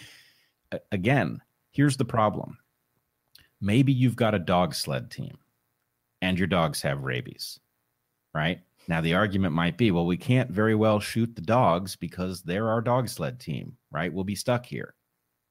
again, 0.92 1.42
here's 1.72 1.98
the 1.98 2.06
problem 2.06 2.58
maybe 3.60 3.92
you've 3.92 4.16
got 4.16 4.36
a 4.36 4.40
dog 4.40 4.76
sled 4.76 5.10
team 5.10 5.38
and 6.28 6.38
your 6.38 6.48
dogs 6.48 6.82
have 6.82 7.04
rabies, 7.04 7.58
right? 8.34 8.60
Now, 8.90 9.00
the 9.00 9.14
argument 9.14 9.54
might 9.54 9.78
be 9.78 9.92
well, 9.92 10.06
we 10.06 10.18
can't 10.18 10.52
very 10.52 10.76
well 10.76 11.00
shoot 11.00 11.34
the 11.34 11.42
dogs 11.42 11.96
because 11.96 12.42
they're 12.42 12.68
our 12.70 12.82
dog 12.82 13.08
sled 13.08 13.40
team, 13.40 13.78
right? 13.92 14.12
We'll 14.12 14.26
be 14.26 14.36
stuck 14.36 14.66
here. 14.66 14.94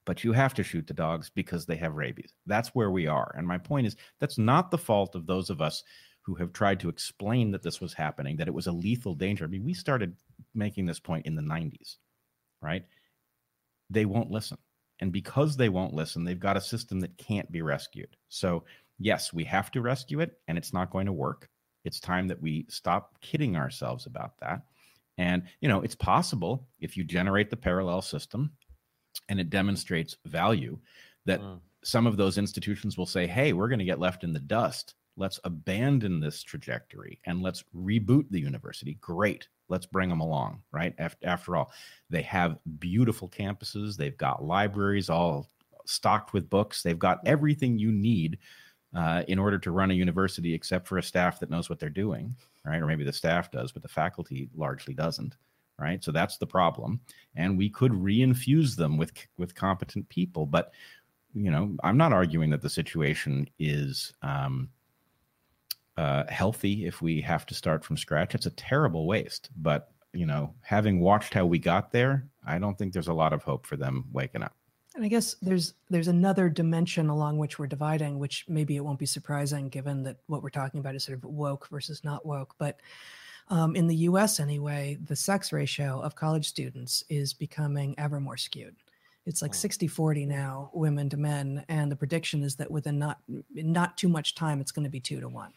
But 0.04 0.22
you 0.22 0.32
have 0.32 0.52
to 0.54 0.62
shoot 0.62 0.86
the 0.86 0.92
dogs 0.92 1.30
because 1.34 1.64
they 1.64 1.76
have 1.76 1.94
rabies. 1.94 2.34
That's 2.44 2.74
where 2.74 2.90
we 2.90 3.06
are. 3.06 3.34
And 3.38 3.46
my 3.46 3.56
point 3.56 3.86
is 3.86 3.96
that's 4.20 4.36
not 4.36 4.70
the 4.70 4.78
fault 4.78 5.14
of 5.14 5.26
those 5.26 5.48
of 5.48 5.62
us 5.62 5.82
who 6.20 6.34
have 6.34 6.52
tried 6.52 6.78
to 6.80 6.90
explain 6.90 7.50
that 7.52 7.62
this 7.62 7.80
was 7.80 7.94
happening, 7.94 8.36
that 8.36 8.48
it 8.48 8.54
was 8.54 8.66
a 8.66 8.72
lethal 8.72 9.14
danger. 9.14 9.44
I 9.44 9.48
mean, 9.48 9.64
we 9.64 9.72
started 9.72 10.14
making 10.54 10.84
this 10.84 11.00
point 11.00 11.24
in 11.24 11.34
the 11.34 11.42
90s, 11.42 11.96
right? 12.60 12.84
They 13.88 14.04
won't 14.04 14.30
listen. 14.30 14.58
And 15.00 15.10
because 15.10 15.56
they 15.56 15.70
won't 15.70 15.94
listen, 15.94 16.24
they've 16.24 16.38
got 16.38 16.58
a 16.58 16.60
system 16.60 17.00
that 17.00 17.16
can't 17.16 17.50
be 17.50 17.62
rescued. 17.62 18.14
So, 18.28 18.64
yes, 18.98 19.32
we 19.32 19.44
have 19.44 19.70
to 19.72 19.82
rescue 19.82 20.20
it, 20.20 20.38
and 20.48 20.56
it's 20.56 20.72
not 20.72 20.90
going 20.90 21.06
to 21.06 21.12
work. 21.12 21.48
It's 21.84 22.00
time 22.00 22.26
that 22.28 22.40
we 22.40 22.66
stop 22.68 23.20
kidding 23.20 23.56
ourselves 23.56 24.06
about 24.06 24.38
that. 24.40 24.62
And, 25.18 25.44
you 25.60 25.68
know, 25.68 25.82
it's 25.82 25.94
possible 25.94 26.66
if 26.80 26.96
you 26.96 27.04
generate 27.04 27.48
the 27.48 27.56
parallel 27.56 28.02
system 28.02 28.50
and 29.28 29.40
it 29.40 29.50
demonstrates 29.50 30.16
value 30.26 30.78
that 31.24 31.40
mm. 31.40 31.58
some 31.84 32.06
of 32.06 32.16
those 32.16 32.38
institutions 32.38 32.98
will 32.98 33.06
say, 33.06 33.26
hey, 33.26 33.52
we're 33.52 33.68
going 33.68 33.78
to 33.78 33.84
get 33.84 34.00
left 34.00 34.24
in 34.24 34.32
the 34.32 34.40
dust. 34.40 34.94
Let's 35.16 35.40
abandon 35.44 36.20
this 36.20 36.42
trajectory 36.42 37.20
and 37.24 37.40
let's 37.40 37.64
reboot 37.74 38.26
the 38.30 38.40
university. 38.40 38.98
Great. 39.00 39.48
Let's 39.68 39.86
bring 39.86 40.10
them 40.10 40.20
along, 40.20 40.62
right? 40.70 40.94
After, 40.98 41.26
after 41.26 41.56
all, 41.56 41.72
they 42.10 42.22
have 42.22 42.58
beautiful 42.78 43.28
campuses. 43.28 43.96
They've 43.96 44.18
got 44.18 44.44
libraries 44.44 45.08
all 45.08 45.48
stocked 45.86 46.34
with 46.34 46.50
books. 46.50 46.82
They've 46.82 46.98
got 46.98 47.20
everything 47.24 47.78
you 47.78 47.90
need 47.90 48.38
uh, 48.96 49.22
in 49.28 49.38
order 49.38 49.58
to 49.58 49.70
run 49.70 49.90
a 49.90 49.94
university, 49.94 50.54
except 50.54 50.88
for 50.88 50.96
a 50.96 51.02
staff 51.02 51.38
that 51.38 51.50
knows 51.50 51.68
what 51.68 51.78
they're 51.78 51.90
doing, 51.90 52.34
right? 52.64 52.80
Or 52.80 52.86
maybe 52.86 53.04
the 53.04 53.12
staff 53.12 53.50
does, 53.50 53.70
but 53.70 53.82
the 53.82 53.88
faculty 53.88 54.48
largely 54.56 54.94
doesn't, 54.94 55.36
right? 55.78 56.02
So 56.02 56.10
that's 56.10 56.38
the 56.38 56.46
problem. 56.46 57.00
And 57.36 57.58
we 57.58 57.68
could 57.68 57.92
reinfuse 57.92 58.74
them 58.74 58.96
with 58.96 59.12
with 59.36 59.54
competent 59.54 60.08
people, 60.08 60.46
but 60.46 60.72
you 61.34 61.50
know, 61.50 61.76
I'm 61.84 61.98
not 61.98 62.14
arguing 62.14 62.48
that 62.50 62.62
the 62.62 62.70
situation 62.70 63.46
is 63.58 64.14
um, 64.22 64.70
uh, 65.98 66.24
healthy 66.30 66.86
if 66.86 67.02
we 67.02 67.20
have 67.20 67.44
to 67.46 67.54
start 67.54 67.84
from 67.84 67.98
scratch. 67.98 68.34
It's 68.34 68.46
a 68.46 68.50
terrible 68.52 69.06
waste, 69.06 69.50
but 69.58 69.90
you 70.14 70.24
know, 70.24 70.54
having 70.62 71.00
watched 71.00 71.34
how 71.34 71.44
we 71.44 71.58
got 71.58 71.92
there, 71.92 72.26
I 72.46 72.58
don't 72.58 72.78
think 72.78 72.94
there's 72.94 73.08
a 73.08 73.12
lot 73.12 73.34
of 73.34 73.42
hope 73.42 73.66
for 73.66 73.76
them 73.76 74.06
waking 74.10 74.42
up. 74.42 74.56
And 74.96 75.04
I 75.04 75.08
guess 75.08 75.36
there's 75.42 75.74
there's 75.90 76.08
another 76.08 76.48
dimension 76.48 77.10
along 77.10 77.36
which 77.36 77.58
we're 77.58 77.66
dividing, 77.66 78.18
which 78.18 78.46
maybe 78.48 78.76
it 78.76 78.84
won't 78.84 78.98
be 78.98 79.06
surprising 79.06 79.68
given 79.68 80.02
that 80.04 80.16
what 80.26 80.42
we're 80.42 80.48
talking 80.48 80.80
about 80.80 80.94
is 80.94 81.04
sort 81.04 81.18
of 81.18 81.24
woke 81.24 81.68
versus 81.68 82.02
not 82.02 82.24
woke. 82.24 82.54
But 82.58 82.80
um, 83.48 83.76
in 83.76 83.86
the 83.86 83.96
U.S. 83.96 84.40
anyway, 84.40 84.96
the 85.04 85.14
sex 85.14 85.52
ratio 85.52 86.00
of 86.00 86.16
college 86.16 86.48
students 86.48 87.04
is 87.10 87.34
becoming 87.34 87.94
ever 87.98 88.20
more 88.20 88.38
skewed. 88.38 88.74
It's 89.26 89.42
like 89.42 89.54
60 89.54 89.86
40 89.86 90.24
now, 90.24 90.70
women 90.72 91.10
to 91.10 91.16
men. 91.18 91.64
And 91.68 91.92
the 91.92 91.96
prediction 91.96 92.42
is 92.42 92.56
that 92.56 92.70
within 92.70 92.98
not 92.98 93.18
not 93.54 93.98
too 93.98 94.08
much 94.08 94.34
time, 94.34 94.62
it's 94.62 94.72
going 94.72 94.84
to 94.84 94.90
be 94.90 95.00
two 95.00 95.20
to 95.20 95.28
one. 95.28 95.52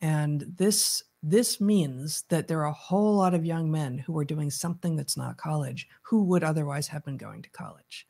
And 0.00 0.52
this 0.56 1.04
this 1.22 1.60
means 1.60 2.24
that 2.28 2.48
there 2.48 2.60
are 2.60 2.66
a 2.66 2.72
whole 2.72 3.14
lot 3.14 3.34
of 3.34 3.46
young 3.46 3.70
men 3.70 3.98
who 3.98 4.18
are 4.18 4.24
doing 4.24 4.50
something 4.50 4.96
that's 4.96 5.16
not 5.16 5.36
college 5.36 5.86
who 6.02 6.24
would 6.24 6.42
otherwise 6.42 6.88
have 6.88 7.04
been 7.04 7.16
going 7.16 7.42
to 7.42 7.50
college 7.50 8.06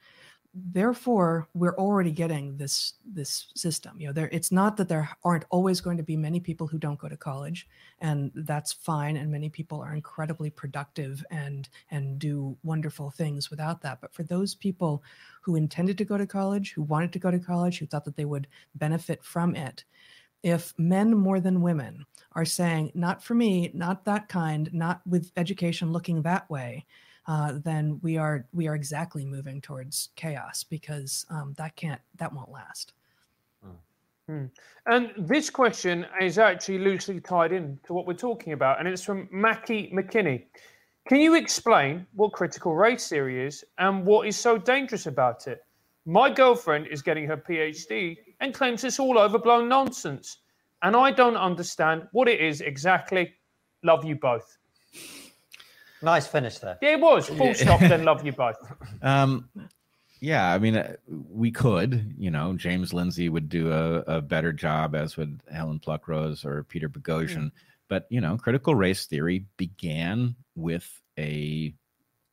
therefore 0.72 1.48
we're 1.54 1.76
already 1.76 2.10
getting 2.10 2.56
this 2.56 2.94
this 3.04 3.48
system 3.54 4.00
you 4.00 4.06
know 4.06 4.12
there 4.12 4.28
it's 4.32 4.50
not 4.50 4.76
that 4.76 4.88
there 4.88 5.08
aren't 5.24 5.44
always 5.50 5.80
going 5.80 5.96
to 5.96 6.02
be 6.02 6.16
many 6.16 6.40
people 6.40 6.66
who 6.66 6.78
don't 6.78 6.98
go 6.98 7.08
to 7.08 7.16
college 7.16 7.68
and 8.00 8.30
that's 8.34 8.72
fine 8.72 9.16
and 9.16 9.30
many 9.30 9.48
people 9.48 9.80
are 9.80 9.94
incredibly 9.94 10.50
productive 10.50 11.24
and 11.30 11.68
and 11.90 12.18
do 12.18 12.56
wonderful 12.62 13.10
things 13.10 13.50
without 13.50 13.80
that 13.80 14.00
but 14.00 14.12
for 14.12 14.22
those 14.24 14.54
people 14.54 15.02
who 15.42 15.56
intended 15.56 15.98
to 15.98 16.04
go 16.04 16.16
to 16.16 16.26
college 16.26 16.72
who 16.72 16.82
wanted 16.82 17.12
to 17.12 17.18
go 17.18 17.30
to 17.30 17.38
college 17.38 17.78
who 17.78 17.86
thought 17.86 18.04
that 18.04 18.16
they 18.16 18.24
would 18.24 18.46
benefit 18.74 19.22
from 19.22 19.54
it 19.54 19.84
if 20.42 20.72
men 20.78 21.16
more 21.16 21.40
than 21.40 21.62
women 21.62 22.04
are 22.32 22.44
saying 22.44 22.90
not 22.94 23.22
for 23.22 23.34
me 23.34 23.70
not 23.74 24.04
that 24.04 24.28
kind 24.28 24.72
not 24.72 25.00
with 25.06 25.30
education 25.36 25.92
looking 25.92 26.22
that 26.22 26.48
way 26.48 26.84
uh, 27.28 27.58
then 27.62 28.00
we 28.02 28.16
are 28.16 28.46
we 28.52 28.66
are 28.66 28.74
exactly 28.74 29.24
moving 29.24 29.60
towards 29.60 30.08
chaos 30.16 30.64
because 30.64 31.26
um, 31.28 31.54
that 31.58 31.76
can't 31.76 32.00
that 32.16 32.32
won't 32.32 32.50
last. 32.50 32.94
Hmm. 34.28 34.44
And 34.84 35.12
this 35.16 35.48
question 35.48 36.04
is 36.20 36.38
actually 36.38 36.78
loosely 36.78 37.18
tied 37.18 37.50
in 37.50 37.80
to 37.86 37.94
what 37.94 38.06
we're 38.06 38.12
talking 38.12 38.52
about, 38.52 38.78
and 38.78 38.86
it's 38.86 39.02
from 39.02 39.26
Mackie 39.32 39.90
McKinney. 39.90 40.44
Can 41.08 41.20
you 41.20 41.34
explain 41.34 42.06
what 42.14 42.32
critical 42.32 42.74
race 42.74 43.08
theory 43.08 43.42
is 43.46 43.64
and 43.78 44.04
what 44.04 44.28
is 44.28 44.36
so 44.36 44.58
dangerous 44.58 45.06
about 45.06 45.46
it? 45.46 45.64
My 46.04 46.28
girlfriend 46.28 46.88
is 46.88 47.00
getting 47.00 47.26
her 47.26 47.38
PhD 47.38 48.18
and 48.40 48.52
claims 48.52 48.84
it's 48.84 49.00
all 49.00 49.18
overblown 49.18 49.66
nonsense, 49.66 50.40
and 50.82 50.94
I 50.94 51.10
don't 51.10 51.36
understand 51.36 52.06
what 52.12 52.28
it 52.28 52.40
is 52.40 52.60
exactly. 52.60 53.34
Love 53.82 54.04
you 54.04 54.16
both. 54.16 54.58
Nice 56.02 56.26
finish 56.26 56.58
there. 56.58 56.78
Yeah, 56.80 56.90
it 56.90 57.00
was. 57.00 57.28
Full 57.28 57.54
stop. 57.54 57.80
then 57.80 58.04
love 58.04 58.24
you 58.24 58.32
both. 58.32 58.56
Um, 59.02 59.48
yeah, 60.20 60.52
I 60.52 60.58
mean, 60.58 60.76
uh, 60.76 60.94
we 61.06 61.50
could. 61.50 62.14
You 62.18 62.30
know, 62.30 62.54
James 62.54 62.92
Lindsay 62.92 63.28
would 63.28 63.48
do 63.48 63.72
a, 63.72 64.00
a 64.16 64.20
better 64.20 64.52
job, 64.52 64.94
as 64.94 65.16
would 65.16 65.40
Helen 65.50 65.78
Pluckrose 65.78 66.44
or 66.44 66.64
Peter 66.64 66.88
Boghossian. 66.88 67.36
Mm. 67.36 67.52
But 67.88 68.06
you 68.10 68.20
know, 68.20 68.36
critical 68.36 68.74
race 68.74 69.06
theory 69.06 69.46
began 69.56 70.34
with 70.56 70.88
a 71.18 71.74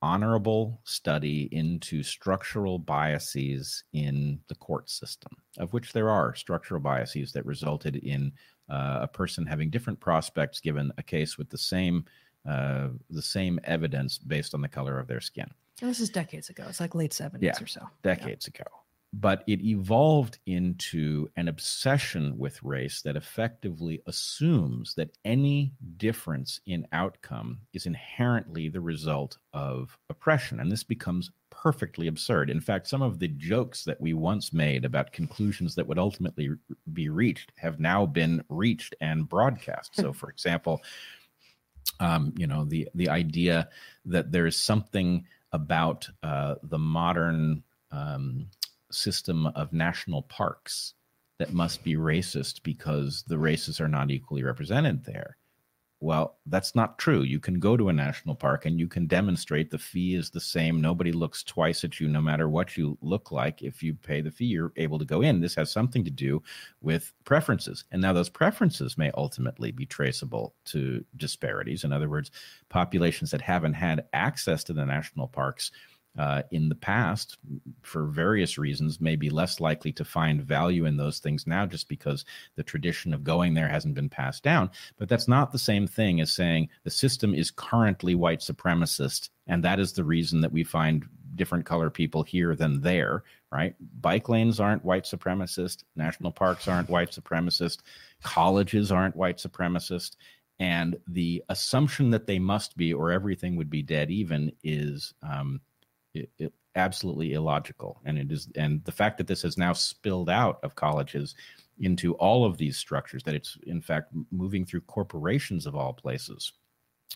honorable 0.01 0.79
study 0.83 1.49
into 1.51 2.03
structural 2.03 2.77
biases 2.77 3.83
in 3.93 4.39
the 4.49 4.55
court 4.55 4.89
system, 4.89 5.31
of 5.57 5.73
which 5.73 5.93
there 5.93 6.09
are 6.09 6.35
structural 6.35 6.81
biases 6.81 7.31
that 7.33 7.45
resulted 7.45 7.95
in 7.97 8.31
uh, 8.69 8.99
a 9.01 9.07
person 9.07 9.45
having 9.45 9.69
different 9.69 9.99
prospects 9.99 10.59
given 10.59 10.91
a 10.97 11.03
case 11.03 11.37
with 11.37 11.49
the 11.49 11.57
same 11.57 12.05
uh, 12.47 12.89
the 13.09 13.21
same 13.21 13.59
evidence 13.63 14.17
based 14.17 14.53
on 14.53 14.61
the 14.61 14.67
color 14.67 14.99
of 14.99 15.07
their 15.07 15.21
skin. 15.21 15.49
And 15.81 15.89
this 15.89 15.99
is 15.99 16.09
decades 16.09 16.49
ago. 16.49 16.65
It's 16.69 16.79
like 16.79 16.95
late 16.95 17.11
70s 17.11 17.41
yeah, 17.41 17.61
or 17.61 17.67
so. 17.67 17.81
Decades 18.03 18.49
yeah. 18.53 18.61
ago. 18.61 18.71
But 19.13 19.43
it 19.47 19.61
evolved 19.61 20.39
into 20.45 21.29
an 21.37 21.47
obsession 21.47 22.37
with 22.37 22.61
race 22.63 23.01
that 23.03 23.15
effectively 23.15 24.01
assumes 24.07 24.93
that 24.95 25.17
any 25.23 25.71
difference 25.95 26.59
in 26.65 26.85
outcome 26.91 27.59
is 27.71 27.85
inherently 27.85 28.67
the 28.67 28.81
result 28.81 29.37
of 29.53 29.97
oppression. 30.09 30.59
And 30.59 30.69
this 30.69 30.83
becomes 30.83 31.31
perfectly 31.49 32.07
absurd. 32.07 32.49
In 32.49 32.59
fact, 32.59 32.87
some 32.87 33.01
of 33.01 33.19
the 33.19 33.29
jokes 33.29 33.85
that 33.85 34.01
we 34.01 34.13
once 34.13 34.51
made 34.51 34.83
about 34.83 35.13
conclusions 35.13 35.75
that 35.75 35.87
would 35.87 35.99
ultimately 35.99 36.49
be 36.91 37.07
reached 37.07 37.53
have 37.57 37.79
now 37.79 38.05
been 38.05 38.43
reached 38.49 38.95
and 38.99 39.29
broadcast. 39.29 39.95
So, 39.95 40.11
for 40.11 40.29
example, 40.29 40.81
um, 41.99 42.33
you 42.37 42.47
know 42.47 42.65
the 42.65 42.87
the 42.95 43.09
idea 43.09 43.69
that 44.05 44.31
there 44.31 44.45
is 44.45 44.57
something 44.57 45.25
about 45.51 46.07
uh, 46.23 46.55
the 46.63 46.79
modern 46.79 47.63
um, 47.91 48.47
system 48.91 49.47
of 49.47 49.73
national 49.73 50.23
parks 50.23 50.93
that 51.37 51.53
must 51.53 51.83
be 51.83 51.95
racist 51.95 52.63
because 52.63 53.23
the 53.27 53.37
races 53.37 53.79
are 53.79 53.87
not 53.87 54.11
equally 54.11 54.43
represented 54.43 55.03
there. 55.05 55.37
Well, 56.05 56.37
that's 56.45 56.75
not 56.75 56.99
true. 56.99 57.23
You 57.23 57.39
can 57.39 57.59
go 57.59 57.75
to 57.75 57.89
a 57.89 57.93
national 57.93 58.35
park 58.35 58.67
and 58.67 58.79
you 58.79 58.87
can 58.87 59.07
demonstrate 59.07 59.71
the 59.71 59.79
fee 59.79 60.13
is 60.13 60.29
the 60.29 60.39
same. 60.39 60.79
Nobody 60.79 61.11
looks 61.11 61.41
twice 61.41 61.83
at 61.83 61.99
you, 61.99 62.07
no 62.07 62.21
matter 62.21 62.47
what 62.47 62.77
you 62.77 62.95
look 63.01 63.31
like. 63.31 63.63
If 63.63 63.81
you 63.81 63.95
pay 63.95 64.21
the 64.21 64.29
fee, 64.29 64.45
you're 64.45 64.71
able 64.75 64.99
to 64.99 65.05
go 65.05 65.23
in. 65.23 65.41
This 65.41 65.55
has 65.55 65.71
something 65.71 66.03
to 66.03 66.11
do 66.11 66.43
with 66.79 67.11
preferences. 67.23 67.85
And 67.91 68.03
now 68.03 68.13
those 68.13 68.29
preferences 68.29 68.99
may 68.99 69.09
ultimately 69.17 69.71
be 69.71 69.87
traceable 69.87 70.53
to 70.65 71.03
disparities. 71.17 71.83
In 71.83 71.91
other 71.91 72.07
words, 72.07 72.29
populations 72.69 73.31
that 73.31 73.41
haven't 73.41 73.73
had 73.73 74.05
access 74.13 74.63
to 74.65 74.73
the 74.73 74.85
national 74.85 75.27
parks 75.27 75.71
uh, 76.17 76.43
in 76.51 76.69
the 76.69 76.75
past, 76.75 77.37
for 77.81 78.05
various 78.05 78.57
reasons, 78.57 79.01
may 79.01 79.15
be 79.15 79.29
less 79.29 79.59
likely 79.59 79.91
to 79.93 80.05
find 80.05 80.41
value 80.41 80.85
in 80.85 80.97
those 80.97 81.19
things 81.19 81.45
now 81.45 81.65
just 81.65 81.89
because 81.89 82.25
the 82.55 82.63
tradition 82.63 83.13
of 83.13 83.23
going 83.23 83.53
there 83.53 83.67
hasn't 83.67 83.95
been 83.95 84.09
passed 84.09 84.43
down. 84.43 84.69
But 84.97 85.09
that's 85.09 85.27
not 85.27 85.51
the 85.51 85.59
same 85.59 85.87
thing 85.87 86.21
as 86.21 86.31
saying 86.31 86.69
the 86.83 86.89
system 86.89 87.33
is 87.33 87.51
currently 87.51 88.15
white 88.15 88.39
supremacist. 88.39 89.29
And 89.47 89.63
that 89.63 89.79
is 89.79 89.93
the 89.93 90.03
reason 90.03 90.41
that 90.41 90.51
we 90.51 90.63
find 90.63 91.05
different 91.35 91.65
color 91.65 91.89
people 91.89 92.23
here 92.23 92.55
than 92.55 92.81
there, 92.81 93.23
right? 93.51 93.75
Bike 94.01 94.29
lanes 94.29 94.59
aren't 94.59 94.85
white 94.85 95.03
supremacist, 95.03 95.83
national 95.95 96.31
parks 96.31 96.67
aren't 96.67 96.89
white 96.89 97.11
supremacist, 97.11 97.79
colleges 98.23 98.91
aren't 98.91 99.15
white 99.15 99.37
supremacist, 99.37 100.15
and 100.59 100.97
the 101.07 101.43
assumption 101.49 102.09
that 102.11 102.27
they 102.27 102.39
must 102.39 102.77
be 102.77 102.93
or 102.93 103.11
everything 103.11 103.55
would 103.57 103.69
be 103.69 103.81
dead 103.81 104.09
even 104.09 104.51
is 104.63 105.13
um, 105.21 105.59
it, 106.15 106.29
it 106.37 106.53
absolutely 106.75 107.33
illogical. 107.33 108.01
And 108.05 108.17
it 108.17 108.31
is, 108.31 108.47
and 108.55 108.83
the 108.85 108.91
fact 108.91 109.17
that 109.17 109.27
this 109.27 109.41
has 109.43 109.57
now 109.57 109.73
spilled 109.73 110.29
out 110.29 110.59
of 110.63 110.75
colleges 110.75 111.35
into 111.79 112.13
all 112.15 112.45
of 112.45 112.57
these 112.57 112.77
structures, 112.77 113.23
that 113.23 113.35
it's 113.35 113.57
in 113.65 113.81
fact 113.81 114.11
moving 114.31 114.65
through 114.65 114.81
corporations 114.81 115.65
of 115.65 115.75
all 115.75 115.93
places 115.93 116.53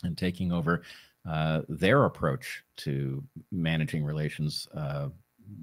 and 0.02 0.16
taking 0.16 0.52
over 0.52 0.82
uh, 1.28 1.62
their 1.68 2.04
approach 2.04 2.62
to 2.76 3.22
managing 3.52 4.04
relations 4.04 4.66
uh, 4.74 5.08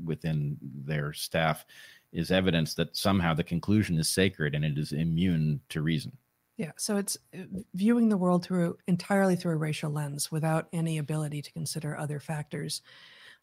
within 0.03 0.57
their 0.61 1.13
staff 1.13 1.65
is 2.13 2.31
evidence 2.31 2.73
that 2.75 2.95
somehow 2.95 3.33
the 3.33 3.43
conclusion 3.43 3.97
is 3.97 4.09
sacred 4.09 4.55
and 4.55 4.63
it 4.63 4.77
is 4.77 4.91
immune 4.91 5.59
to 5.69 5.81
reason. 5.81 6.15
Yeah, 6.57 6.71
so 6.77 6.97
it's 6.97 7.17
uh, 7.35 7.43
viewing 7.75 8.09
the 8.09 8.17
world 8.17 8.43
through 8.43 8.77
entirely 8.87 9.35
through 9.35 9.53
a 9.53 9.57
racial 9.57 9.91
lens 9.91 10.31
without 10.31 10.67
any 10.73 10.97
ability 10.97 11.41
to 11.43 11.51
consider 11.51 11.95
other 11.95 12.19
factors, 12.19 12.81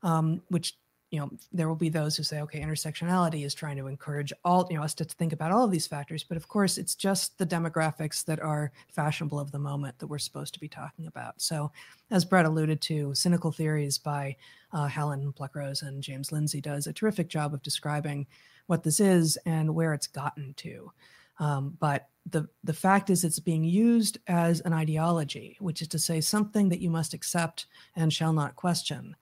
um, 0.05 0.43
which 0.49 0.77
you 1.11 1.21
know 1.21 1.31
there 1.53 1.69
will 1.69 1.77
be 1.77 1.89
those 1.89 2.17
who 2.17 2.23
say, 2.23 2.41
okay, 2.41 2.61
intersectionality 2.61 3.45
is 3.45 3.55
trying 3.55 3.77
to 3.77 3.87
encourage 3.87 4.33
all 4.45 4.67
you 4.69 4.77
know 4.77 4.83
us 4.83 4.95
to 4.95 5.05
think 5.05 5.33
about 5.33 5.53
all 5.53 5.65
of 5.65 5.71
these 5.71 5.87
factors, 5.87 6.25
but 6.25 6.37
of 6.37 6.49
course 6.49 6.77
it's 6.79 6.95
just 6.95 7.39
the 7.39 7.47
demographics 7.47 8.25
that 8.25 8.41
are 8.41 8.73
fashionable 8.89 9.39
of 9.39 9.51
the 9.51 9.59
moment 9.59 9.99
that 9.99 10.07
we're 10.07 10.19
supposed 10.19 10.55
to 10.55 10.61
be 10.61 10.69
talking 10.69 11.07
about. 11.07 11.41
So, 11.41 11.71
as 12.11 12.25
Bret 12.25 12.47
alluded 12.47 12.81
to, 12.83 13.15
cynical 13.15 13.53
theories 13.53 13.97
by 13.97 14.37
uh, 14.73 14.87
Helen 14.87 15.33
Pluckrose 15.33 15.83
and 15.83 16.03
James 16.03 16.33
Lindsay 16.33 16.61
does 16.61 16.87
a 16.87 16.93
terrific 16.93 17.29
job 17.29 17.55
of 17.55 17.63
describing 17.63 18.27
what 18.67 18.83
this 18.83 19.01
is 19.01 19.39
and 19.47 19.75
where 19.75 19.95
it's 19.95 20.07
gotten 20.07 20.53
to. 20.55 20.91
Um, 21.39 21.77
but 21.79 22.09
the 22.31 22.49
the 22.65 22.73
fact 22.73 23.09
is 23.09 23.23
it's 23.23 23.39
being 23.39 23.63
used 23.63 24.19
as 24.27 24.61
an 24.63 24.73
ideology, 24.73 25.57
which 25.61 25.81
is 25.81 25.89
to 25.89 25.99
say 25.99 26.21
something 26.21 26.69
that 26.71 26.81
you 26.81 26.91
must 26.91 27.15
accept 27.15 27.67
and 27.95 28.13
shall 28.13 28.33
not 28.33 28.57
question 28.57 29.15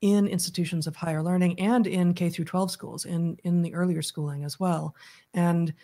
in 0.00 0.26
institutions 0.28 0.86
of 0.86 0.96
higher 0.96 1.22
learning 1.22 1.58
and 1.58 1.86
in 1.86 2.14
K 2.14 2.30
through 2.30 2.44
12 2.44 2.70
schools, 2.70 3.04
in 3.04 3.36
in 3.44 3.62
the 3.62 3.74
earlier 3.74 4.02
schooling 4.02 4.44
as 4.44 4.60
well. 4.60 4.94
And 5.34 5.74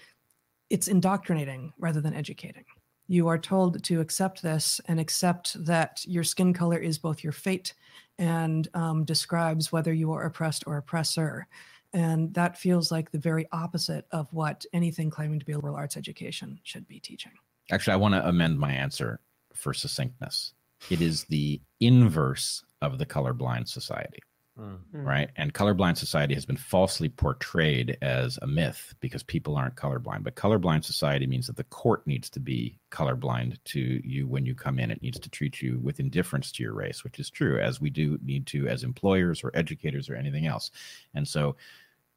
it's 0.70 0.88
indoctrinating 0.88 1.72
rather 1.78 2.00
than 2.00 2.14
educating. 2.14 2.64
You 3.06 3.28
are 3.28 3.38
told 3.38 3.82
to 3.84 4.00
accept 4.00 4.42
this 4.42 4.80
and 4.86 4.98
accept 4.98 5.62
that 5.64 6.02
your 6.06 6.24
skin 6.24 6.54
color 6.54 6.78
is 6.78 6.98
both 6.98 7.22
your 7.22 7.32
fate 7.32 7.74
and 8.18 8.66
um, 8.74 9.04
describes 9.04 9.70
whether 9.70 9.92
you 9.92 10.12
are 10.12 10.22
oppressed 10.22 10.64
or 10.66 10.78
oppressor. 10.78 11.46
And 11.92 12.32
that 12.34 12.58
feels 12.58 12.90
like 12.90 13.10
the 13.10 13.18
very 13.18 13.46
opposite 13.52 14.06
of 14.10 14.32
what 14.32 14.64
anything 14.72 15.10
claiming 15.10 15.38
to 15.38 15.44
be 15.44 15.52
a 15.52 15.56
liberal 15.56 15.76
arts 15.76 15.96
education 15.96 16.58
should 16.64 16.88
be 16.88 16.98
teaching. 16.98 17.32
Actually, 17.70 17.94
I 17.94 17.96
want 17.96 18.14
to 18.14 18.26
amend 18.26 18.58
my 18.58 18.72
answer 18.72 19.20
for 19.54 19.74
succinctness. 19.74 20.54
It 20.90 21.00
is 21.00 21.24
the 21.24 21.60
inverse 21.80 22.64
of 22.82 22.98
the 22.98 23.06
colorblind 23.06 23.68
society. 23.68 24.20
Mm. 24.58 24.78
Right. 24.92 25.30
And 25.34 25.52
colorblind 25.52 25.96
society 25.96 26.34
has 26.34 26.46
been 26.46 26.56
falsely 26.56 27.08
portrayed 27.08 27.98
as 28.02 28.38
a 28.40 28.46
myth 28.46 28.94
because 29.00 29.24
people 29.24 29.56
aren't 29.56 29.74
colorblind. 29.74 30.22
But 30.22 30.36
colorblind 30.36 30.84
society 30.84 31.26
means 31.26 31.48
that 31.48 31.56
the 31.56 31.64
court 31.64 32.06
needs 32.06 32.30
to 32.30 32.40
be 32.40 32.78
colorblind 32.92 33.58
to 33.64 33.80
you 33.80 34.28
when 34.28 34.46
you 34.46 34.54
come 34.54 34.78
in. 34.78 34.92
It 34.92 35.02
needs 35.02 35.18
to 35.18 35.28
treat 35.28 35.60
you 35.60 35.80
with 35.82 35.98
indifference 35.98 36.52
to 36.52 36.62
your 36.62 36.72
race, 36.72 37.02
which 37.02 37.18
is 37.18 37.30
true, 37.30 37.58
as 37.58 37.80
we 37.80 37.90
do 37.90 38.16
need 38.22 38.46
to 38.48 38.68
as 38.68 38.84
employers 38.84 39.42
or 39.42 39.50
educators 39.54 40.08
or 40.08 40.14
anything 40.14 40.46
else. 40.46 40.70
And 41.14 41.26
so 41.26 41.56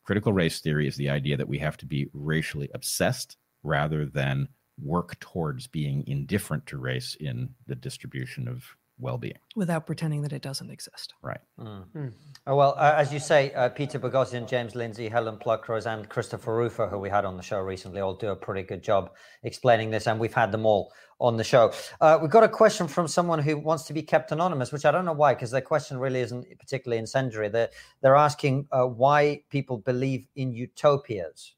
critical 0.03 0.31
race 0.31 0.59
theory 0.59 0.87
is 0.87 0.95
the 0.95 1.09
idea 1.09 1.37
that 1.37 1.49
we 1.49 1.57
have 1.57 1.77
to 1.77 1.87
be 1.87 2.07
racially 2.13 2.69
obsessed 2.75 3.37
rather 3.63 4.05
than 4.05 4.47
work 4.81 5.19
towards 5.19 5.67
being 5.67 6.03
indifferent 6.07 6.65
to 6.67 6.77
race 6.77 7.15
in 7.19 7.49
the 7.67 7.75
distribution 7.75 8.47
of 8.47 8.75
well-being 8.99 9.37
without 9.55 9.85
pretending 9.85 10.23
that 10.23 10.33
it 10.33 10.41
doesn't 10.41 10.71
exist 10.71 11.13
right 11.21 11.39
mm. 11.59 11.85
Mm. 11.95 12.13
Oh, 12.47 12.55
well 12.55 12.73
uh, 12.77 12.93
as 12.95 13.13
you 13.13 13.19
say 13.19 13.53
uh, 13.53 13.69
peter 13.69 13.99
boghossian 13.99 14.49
james 14.49 14.73
lindsay 14.73 15.07
helen 15.07 15.37
pluckrose 15.37 15.85
and 15.85 16.09
christopher 16.09 16.55
rufo 16.55 16.87
who 16.87 16.97
we 16.97 17.09
had 17.09 17.23
on 17.23 17.37
the 17.37 17.43
show 17.43 17.59
recently 17.59 18.01
all 18.01 18.15
do 18.15 18.29
a 18.29 18.35
pretty 18.35 18.63
good 18.63 18.81
job 18.81 19.11
explaining 19.43 19.91
this 19.91 20.07
and 20.07 20.19
we've 20.19 20.33
had 20.33 20.51
them 20.51 20.65
all 20.65 20.91
on 21.19 21.37
the 21.37 21.43
show 21.43 21.71
uh, 22.01 22.17
we've 22.19 22.31
got 22.31 22.43
a 22.43 22.49
question 22.49 22.87
from 22.87 23.07
someone 23.07 23.39
who 23.39 23.57
wants 23.57 23.83
to 23.83 23.93
be 23.93 24.01
kept 24.01 24.31
anonymous 24.31 24.71
which 24.71 24.85
i 24.85 24.91
don't 24.91 25.05
know 25.05 25.13
why 25.13 25.33
because 25.35 25.51
their 25.51 25.61
question 25.61 25.99
really 25.99 26.21
isn't 26.21 26.47
particularly 26.57 26.97
incendiary 26.97 27.49
they're, 27.49 27.69
they're 28.01 28.15
asking 28.15 28.67
uh, 28.71 28.85
why 28.85 29.39
people 29.49 29.77
believe 29.77 30.27
in 30.35 30.51
utopias 30.51 31.53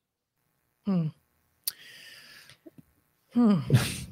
hmm. 0.86 1.08
Hmm. 3.34 3.60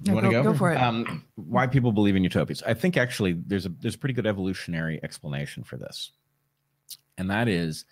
you 0.03 0.13
want 0.13 0.25
to 0.25 0.31
go? 0.31 0.43
Go 0.43 0.53
for 0.53 0.71
it. 0.71 0.77
Um, 0.77 1.23
why 1.35 1.67
people 1.67 1.91
believe 1.91 2.15
in 2.15 2.23
utopias? 2.23 2.61
I 2.63 2.73
think 2.73 2.97
actually 2.97 3.33
there's 3.33 3.65
a 3.65 3.69
there's 3.69 3.95
a 3.95 3.97
pretty 3.97 4.13
good 4.13 4.27
evolutionary 4.27 4.99
explanation 5.03 5.63
for 5.63 5.77
this, 5.77 6.11
and 7.17 7.29
that 7.29 7.47
is, 7.47 7.85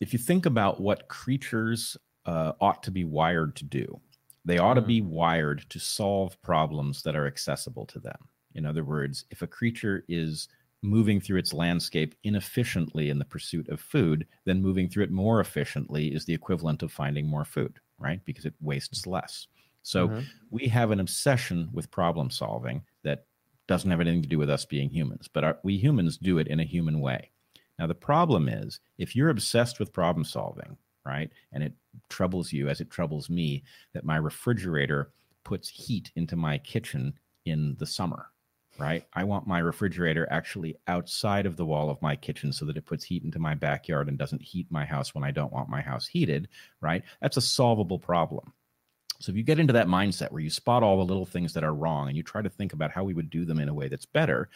if 0.00 0.12
you 0.12 0.18
think 0.18 0.46
about 0.46 0.80
what 0.80 1.08
creatures 1.08 1.96
uh, 2.26 2.52
ought 2.60 2.82
to 2.84 2.90
be 2.90 3.04
wired 3.04 3.56
to 3.56 3.64
do, 3.64 4.00
they 4.44 4.58
ought 4.58 4.74
to 4.74 4.82
be 4.82 5.00
hmm. 5.00 5.10
wired 5.10 5.66
to 5.70 5.80
solve 5.80 6.40
problems 6.42 7.02
that 7.02 7.16
are 7.16 7.26
accessible 7.26 7.86
to 7.86 7.98
them. 7.98 8.18
In 8.54 8.66
other 8.66 8.84
words, 8.84 9.24
if 9.30 9.42
a 9.42 9.46
creature 9.46 10.04
is 10.08 10.48
moving 10.82 11.20
through 11.20 11.38
its 11.38 11.52
landscape 11.52 12.14
inefficiently 12.24 13.10
in 13.10 13.18
the 13.18 13.24
pursuit 13.24 13.68
of 13.68 13.80
food, 13.80 14.26
then 14.44 14.62
moving 14.62 14.88
through 14.88 15.04
it 15.04 15.10
more 15.10 15.40
efficiently 15.40 16.08
is 16.08 16.24
the 16.24 16.34
equivalent 16.34 16.82
of 16.82 16.90
finding 16.90 17.26
more 17.26 17.44
food, 17.44 17.78
right? 17.98 18.24
Because 18.24 18.46
it 18.46 18.54
wastes 18.60 19.06
less. 19.06 19.46
So 19.82 20.08
mm-hmm. 20.08 20.20
we 20.50 20.66
have 20.68 20.90
an 20.90 21.00
obsession 21.00 21.70
with 21.72 21.90
problem 21.90 22.30
solving 22.30 22.82
that 23.02 23.24
doesn't 23.66 23.90
have 23.90 24.00
anything 24.00 24.22
to 24.22 24.28
do 24.28 24.38
with 24.38 24.50
us 24.50 24.64
being 24.64 24.90
humans, 24.90 25.28
but 25.32 25.44
our, 25.44 25.58
we 25.62 25.76
humans 25.76 26.18
do 26.18 26.38
it 26.38 26.48
in 26.48 26.60
a 26.60 26.64
human 26.64 27.00
way. 27.00 27.30
Now, 27.78 27.86
the 27.86 27.94
problem 27.94 28.48
is 28.48 28.80
if 28.98 29.16
you're 29.16 29.30
obsessed 29.30 29.78
with 29.78 29.92
problem 29.92 30.24
solving, 30.24 30.76
right, 31.06 31.30
and 31.52 31.62
it 31.62 31.72
troubles 32.08 32.52
you 32.52 32.68
as 32.68 32.80
it 32.80 32.90
troubles 32.90 33.30
me 33.30 33.62
that 33.94 34.04
my 34.04 34.16
refrigerator 34.16 35.12
puts 35.44 35.68
heat 35.68 36.10
into 36.16 36.36
my 36.36 36.58
kitchen 36.58 37.14
in 37.46 37.76
the 37.78 37.86
summer, 37.86 38.26
right? 38.78 39.06
I 39.14 39.24
want 39.24 39.46
my 39.46 39.60
refrigerator 39.60 40.28
actually 40.30 40.76
outside 40.88 41.46
of 41.46 41.56
the 41.56 41.64
wall 41.64 41.90
of 41.90 42.02
my 42.02 42.16
kitchen 42.16 42.52
so 42.52 42.66
that 42.66 42.76
it 42.76 42.86
puts 42.86 43.04
heat 43.04 43.24
into 43.24 43.38
my 43.38 43.54
backyard 43.54 44.08
and 44.08 44.18
doesn't 44.18 44.42
heat 44.42 44.66
my 44.70 44.84
house 44.84 45.14
when 45.14 45.24
I 45.24 45.30
don't 45.30 45.52
want 45.52 45.70
my 45.70 45.80
house 45.80 46.06
heated, 46.06 46.48
right? 46.80 47.02
That's 47.22 47.38
a 47.38 47.42
solvable 47.42 47.98
problem. 47.98 48.52
So 49.20 49.30
if 49.30 49.36
you 49.36 49.42
get 49.42 49.58
into 49.58 49.72
that 49.74 49.86
mindset 49.86 50.32
where 50.32 50.42
you 50.42 50.50
spot 50.50 50.82
all 50.82 50.96
the 50.96 51.04
little 51.04 51.26
things 51.26 51.52
that 51.52 51.64
are 51.64 51.74
wrong 51.74 52.08
and 52.08 52.16
you 52.16 52.22
try 52.22 52.40
to 52.40 52.48
think 52.48 52.72
about 52.72 52.90
how 52.90 53.04
we 53.04 53.14
would 53.14 53.30
do 53.30 53.44
them 53.44 53.60
in 53.60 53.68
a 53.68 53.74
way 53.74 53.88
that's 53.88 54.06
better, 54.06 54.48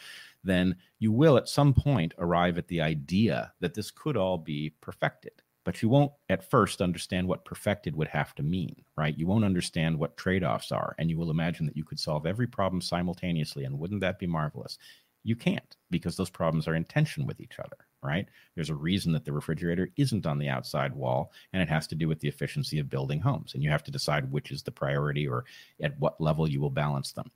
then 0.43 0.75
you 0.99 1.11
will 1.11 1.37
at 1.37 1.47
some 1.47 1.73
point 1.73 2.13
arrive 2.17 2.57
at 2.57 2.67
the 2.67 2.81
idea 2.81 3.53
that 3.59 3.73
this 3.75 3.91
could 3.91 4.17
all 4.17 4.37
be 4.37 4.73
perfected. 4.81 5.33
But 5.63 5.81
you 5.81 5.89
won't 5.89 6.11
at 6.29 6.49
first 6.49 6.81
understand 6.81 7.27
what 7.27 7.45
perfected 7.45 7.95
would 7.95 8.07
have 8.07 8.35
to 8.35 8.43
mean, 8.43 8.75
right? 8.95 9.17
You 9.17 9.25
won't 9.25 9.45
understand 9.45 9.97
what 9.97 10.17
trade 10.17 10.43
offs 10.43 10.71
are. 10.71 10.95
And 10.99 11.09
you 11.09 11.17
will 11.17 11.31
imagine 11.31 11.65
that 11.65 11.77
you 11.77 11.83
could 11.83 11.99
solve 11.99 12.25
every 12.25 12.45
problem 12.45 12.81
simultaneously. 12.81 13.65
And 13.65 13.79
wouldn't 13.79 14.01
that 14.01 14.19
be 14.19 14.27
marvelous? 14.27 14.77
You 15.23 15.35
can't 15.35 15.75
because 15.89 16.15
those 16.15 16.29
problems 16.29 16.67
are 16.67 16.75
in 16.75 16.83
tension 16.83 17.25
with 17.25 17.41
each 17.41 17.57
other, 17.57 17.77
right? 18.05 18.27
There's 18.53 18.69
a 18.69 18.75
reason 18.75 19.11
that 19.13 19.25
the 19.25 19.33
refrigerator 19.33 19.89
isn't 19.97 20.25
on 20.25 20.37
the 20.37 20.49
outside 20.49 20.93
wall, 20.93 21.31
and 21.53 21.61
it 21.61 21.69
has 21.69 21.87
to 21.87 21.95
do 21.95 22.07
with 22.07 22.19
the 22.19 22.27
efficiency 22.27 22.79
of 22.79 22.89
building 22.89 23.19
homes. 23.19 23.53
And 23.53 23.63
you 23.63 23.69
have 23.69 23.83
to 23.83 23.91
decide 23.91 24.31
which 24.31 24.51
is 24.51 24.63
the 24.63 24.71
priority 24.71 25.27
or 25.27 25.45
at 25.81 25.99
what 25.99 26.21
level 26.21 26.49
you 26.49 26.61
will 26.61 26.69
balance 26.69 27.11
them. 27.11 27.31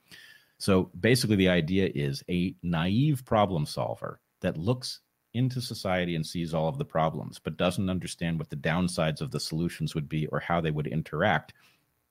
So 0.58 0.92
basically, 1.00 1.38
the 1.38 1.50
idea 1.50 1.90
is 1.96 2.24
a 2.30 2.56
naive 2.64 3.26
problem 3.26 3.66
solver 3.66 4.20
that 4.42 4.58
looks 4.58 5.00
into 5.34 5.62
society 5.62 6.16
and 6.16 6.26
sees 6.26 6.54
all 6.54 6.68
of 6.68 6.78
the 6.78 6.86
problems, 6.86 7.40
but 7.40 7.58
doesn't 7.58 7.90
understand 7.90 8.38
what 8.38 8.50
the 8.50 8.56
downsides 8.56 9.22
of 9.22 9.32
the 9.32 9.40
solutions 9.40 9.96
would 9.96 10.10
be 10.10 10.28
or 10.28 10.40
how 10.40 10.60
they 10.60 10.72
would 10.72 10.88
interact, 10.88 11.54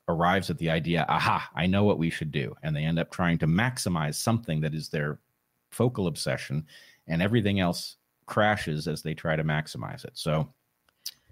arrives 0.08 0.48
at 0.48 0.58
the 0.58 0.70
idea, 0.70 1.04
aha, 1.08 1.50
I 1.54 1.66
know 1.66 1.84
what 1.84 1.98
we 1.98 2.08
should 2.08 2.32
do. 2.32 2.54
And 2.62 2.74
they 2.74 2.84
end 2.84 2.98
up 2.98 3.10
trying 3.10 3.36
to 3.38 3.46
maximize 3.46 4.14
something 4.14 4.60
that 4.62 4.74
is 4.74 4.88
their 4.88 5.18
focal 5.70 6.06
obsession, 6.06 6.66
and 7.06 7.20
everything 7.20 7.60
else 7.60 7.97
crashes 8.28 8.86
as 8.86 9.02
they 9.02 9.14
try 9.14 9.34
to 9.34 9.42
maximize 9.42 10.04
it. 10.04 10.12
So 10.14 10.48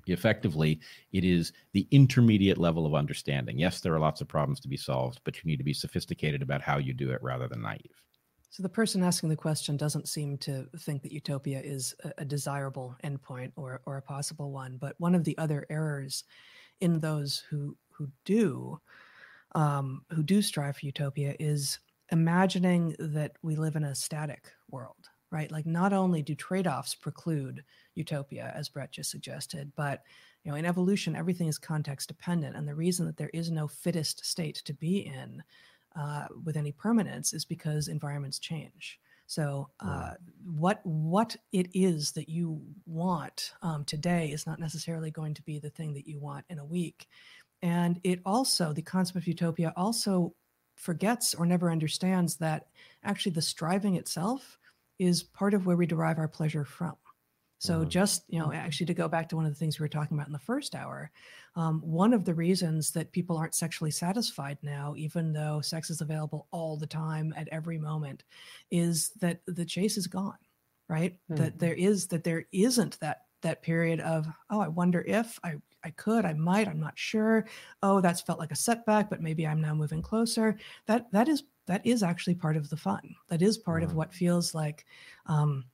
effectively 0.08 0.80
it 1.12 1.24
is 1.24 1.52
the 1.72 1.86
intermediate 1.90 2.58
level 2.58 2.86
of 2.86 2.94
understanding. 2.94 3.58
Yes 3.58 3.80
there 3.80 3.94
are 3.94 4.00
lots 4.00 4.20
of 4.20 4.28
problems 4.28 4.60
to 4.60 4.68
be 4.68 4.76
solved 4.76 5.20
but 5.24 5.36
you 5.36 5.42
need 5.44 5.58
to 5.58 5.64
be 5.64 5.74
sophisticated 5.74 6.42
about 6.42 6.62
how 6.62 6.78
you 6.78 6.92
do 6.92 7.10
it 7.10 7.22
rather 7.22 7.48
than 7.48 7.62
naive. 7.62 8.02
So 8.50 8.62
the 8.62 8.68
person 8.68 9.02
asking 9.02 9.28
the 9.28 9.36
question 9.36 9.76
doesn't 9.76 10.08
seem 10.08 10.38
to 10.38 10.66
think 10.78 11.02
that 11.02 11.12
utopia 11.12 11.60
is 11.60 11.94
a, 12.16 12.24
desirable 12.24 12.96
endpoint 13.04 13.52
or, 13.56 13.82
or 13.84 13.98
a 13.98 14.02
possible 14.02 14.50
one 14.50 14.78
but 14.78 14.94
one 14.98 15.14
of 15.14 15.24
the 15.24 15.36
other 15.38 15.66
errors 15.68 16.24
in 16.80 17.00
those 17.00 17.42
who 17.50 17.76
who 17.90 18.08
do 18.24 18.80
um, 19.54 20.02
who 20.10 20.22
do 20.22 20.42
strive 20.42 20.76
for 20.76 20.86
utopia 20.86 21.34
is 21.40 21.78
imagining 22.12 22.94
that 22.98 23.32
we 23.42 23.56
live 23.56 23.74
in 23.74 23.84
a 23.84 23.94
static 23.94 24.52
world 24.70 25.08
right? 25.36 25.52
Like 25.52 25.66
not 25.66 25.92
only 25.92 26.22
do 26.22 26.34
trade-offs 26.34 26.94
preclude 26.94 27.62
utopia, 27.94 28.54
as 28.56 28.70
Bret 28.70 28.90
just 28.90 29.10
suggested, 29.10 29.70
but 29.76 30.02
you 30.42 30.50
know, 30.50 30.56
in 30.56 30.64
evolution, 30.64 31.14
everything 31.14 31.46
is 31.46 31.58
context 31.58 32.08
dependent. 32.08 32.56
And 32.56 32.66
the 32.66 32.74
reason 32.74 33.04
that 33.04 33.18
there 33.18 33.30
is 33.34 33.50
no 33.50 33.68
fittest 33.68 34.24
state 34.24 34.62
to 34.64 34.72
be 34.72 35.00
in 35.00 35.42
uh, 35.94 36.26
with 36.42 36.56
any 36.56 36.72
permanence 36.72 37.34
is 37.34 37.44
because 37.44 37.88
environments 37.88 38.38
change. 38.38 38.98
So, 39.26 39.68
uh, 39.80 40.12
what 40.58 40.80
what 40.84 41.36
it 41.52 41.68
is 41.74 42.12
that 42.12 42.30
you 42.30 42.62
want 42.86 43.52
um, 43.60 43.84
today 43.84 44.30
is 44.30 44.46
not 44.46 44.58
necessarily 44.58 45.10
going 45.10 45.34
to 45.34 45.42
be 45.42 45.58
the 45.58 45.70
thing 45.70 45.92
that 45.94 46.06
you 46.06 46.18
want 46.18 46.46
in 46.48 46.60
a 46.60 46.64
week, 46.64 47.08
and 47.60 48.00
it 48.04 48.20
also 48.24 48.72
the 48.72 48.82
concept 48.82 49.16
of 49.16 49.26
utopia 49.26 49.72
also 49.76 50.32
forgets 50.76 51.34
or 51.34 51.44
never 51.44 51.72
understands 51.72 52.36
that 52.36 52.68
actually 53.02 53.32
the 53.32 53.42
striving 53.42 53.96
itself 53.96 54.58
is 54.98 55.22
part 55.22 55.54
of 55.54 55.66
where 55.66 55.76
we 55.76 55.86
derive 55.86 56.18
our 56.18 56.28
pleasure 56.28 56.64
from. 56.64 56.94
So, 57.58 57.80
mm-hmm. 57.80 57.88
just, 57.88 58.24
you 58.28 58.38
know, 58.38 58.52
actually 58.52 58.86
to 58.86 58.94
go 58.94 59.08
back 59.08 59.28
to 59.30 59.36
one 59.36 59.46
of 59.46 59.52
the 59.52 59.58
things 59.58 59.78
we 59.78 59.84
were 59.84 59.88
talking 59.88 60.16
about 60.16 60.26
in 60.26 60.32
the 60.32 60.38
first 60.38 60.74
hour, 60.74 61.10
um, 61.54 61.80
one 61.80 62.12
of 62.12 62.24
the 62.24 62.34
reasons 62.34 62.90
that 62.92 63.12
people 63.12 63.36
aren't 63.36 63.54
sexually 63.54 63.90
satisfied 63.90 64.58
now, 64.62 64.94
even 64.96 65.32
though 65.32 65.60
sex 65.62 65.88
is 65.88 66.02
available 66.02 66.48
all 66.50 66.76
the 66.76 66.86
time 66.86 67.32
at 67.36 67.48
every 67.48 67.78
moment, 67.78 68.24
is 68.70 69.10
that 69.20 69.40
the 69.46 69.64
chase 69.64 69.96
is 69.96 70.06
gone, 70.06 70.36
right? 70.88 71.14
Mm-hmm. 71.30 71.42
That 71.42 71.58
there 71.58 71.74
is, 71.74 72.08
that 72.08 72.24
there 72.24 72.44
isn't 72.52 73.00
that 73.00 73.22
that 73.42 73.62
period 73.62 74.00
of 74.00 74.26
oh 74.50 74.60
i 74.60 74.66
wonder 74.66 75.02
if 75.06 75.38
i 75.44 75.54
i 75.84 75.90
could 75.90 76.24
i 76.24 76.32
might 76.32 76.66
i'm 76.66 76.80
not 76.80 76.98
sure 76.98 77.46
oh 77.82 78.00
that's 78.00 78.20
felt 78.20 78.38
like 78.38 78.50
a 78.50 78.56
setback 78.56 79.10
but 79.10 79.20
maybe 79.20 79.46
i'm 79.46 79.60
now 79.60 79.74
moving 79.74 80.02
closer 80.02 80.56
that 80.86 81.06
that 81.12 81.28
is 81.28 81.44
that 81.66 81.84
is 81.86 82.02
actually 82.02 82.34
part 82.34 82.56
of 82.56 82.70
the 82.70 82.76
fun. 82.76 83.14
That 83.28 83.42
is 83.42 83.58
part 83.58 83.82
mm-hmm. 83.82 83.90
of 83.90 83.96
what 83.96 84.14
feels 84.14 84.54
like 84.54 84.86
um, 85.26 85.64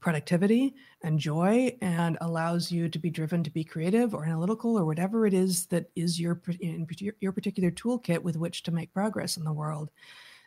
productivity 0.00 0.74
and 1.02 1.18
joy 1.18 1.76
and 1.80 2.16
allows 2.20 2.70
you 2.72 2.88
to 2.88 2.98
be 2.98 3.10
driven 3.10 3.42
to 3.44 3.50
be 3.50 3.64
creative 3.64 4.14
or 4.14 4.24
analytical 4.24 4.78
or 4.78 4.84
whatever 4.84 5.26
it 5.26 5.34
is 5.34 5.66
that 5.66 5.90
is 5.94 6.20
your 6.20 6.40
your 7.20 7.32
particular 7.32 7.70
toolkit 7.70 8.22
with 8.22 8.36
which 8.36 8.62
to 8.62 8.70
make 8.70 8.92
progress 8.92 9.36
in 9.36 9.44
the 9.44 9.52
world. 9.52 9.90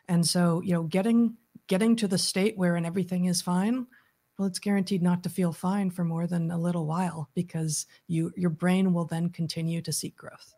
And 0.08 0.26
so 0.26 0.60
you 0.62 0.72
know 0.72 0.82
getting 0.84 1.36
getting 1.66 1.96
to 1.96 2.08
the 2.08 2.18
state 2.18 2.56
wherein 2.56 2.84
everything 2.84 3.26
is 3.26 3.40
fine 3.40 3.86
well 4.38 4.48
it's 4.48 4.58
guaranteed 4.58 5.02
not 5.02 5.22
to 5.22 5.28
feel 5.28 5.52
fine 5.52 5.90
for 5.90 6.04
more 6.04 6.26
than 6.26 6.50
a 6.50 6.58
little 6.58 6.86
while 6.86 7.28
because 7.34 7.86
you 8.06 8.32
your 8.36 8.50
brain 8.50 8.92
will 8.92 9.04
then 9.04 9.30
continue 9.30 9.80
to 9.80 9.92
seek 9.92 10.16
growth 10.16 10.54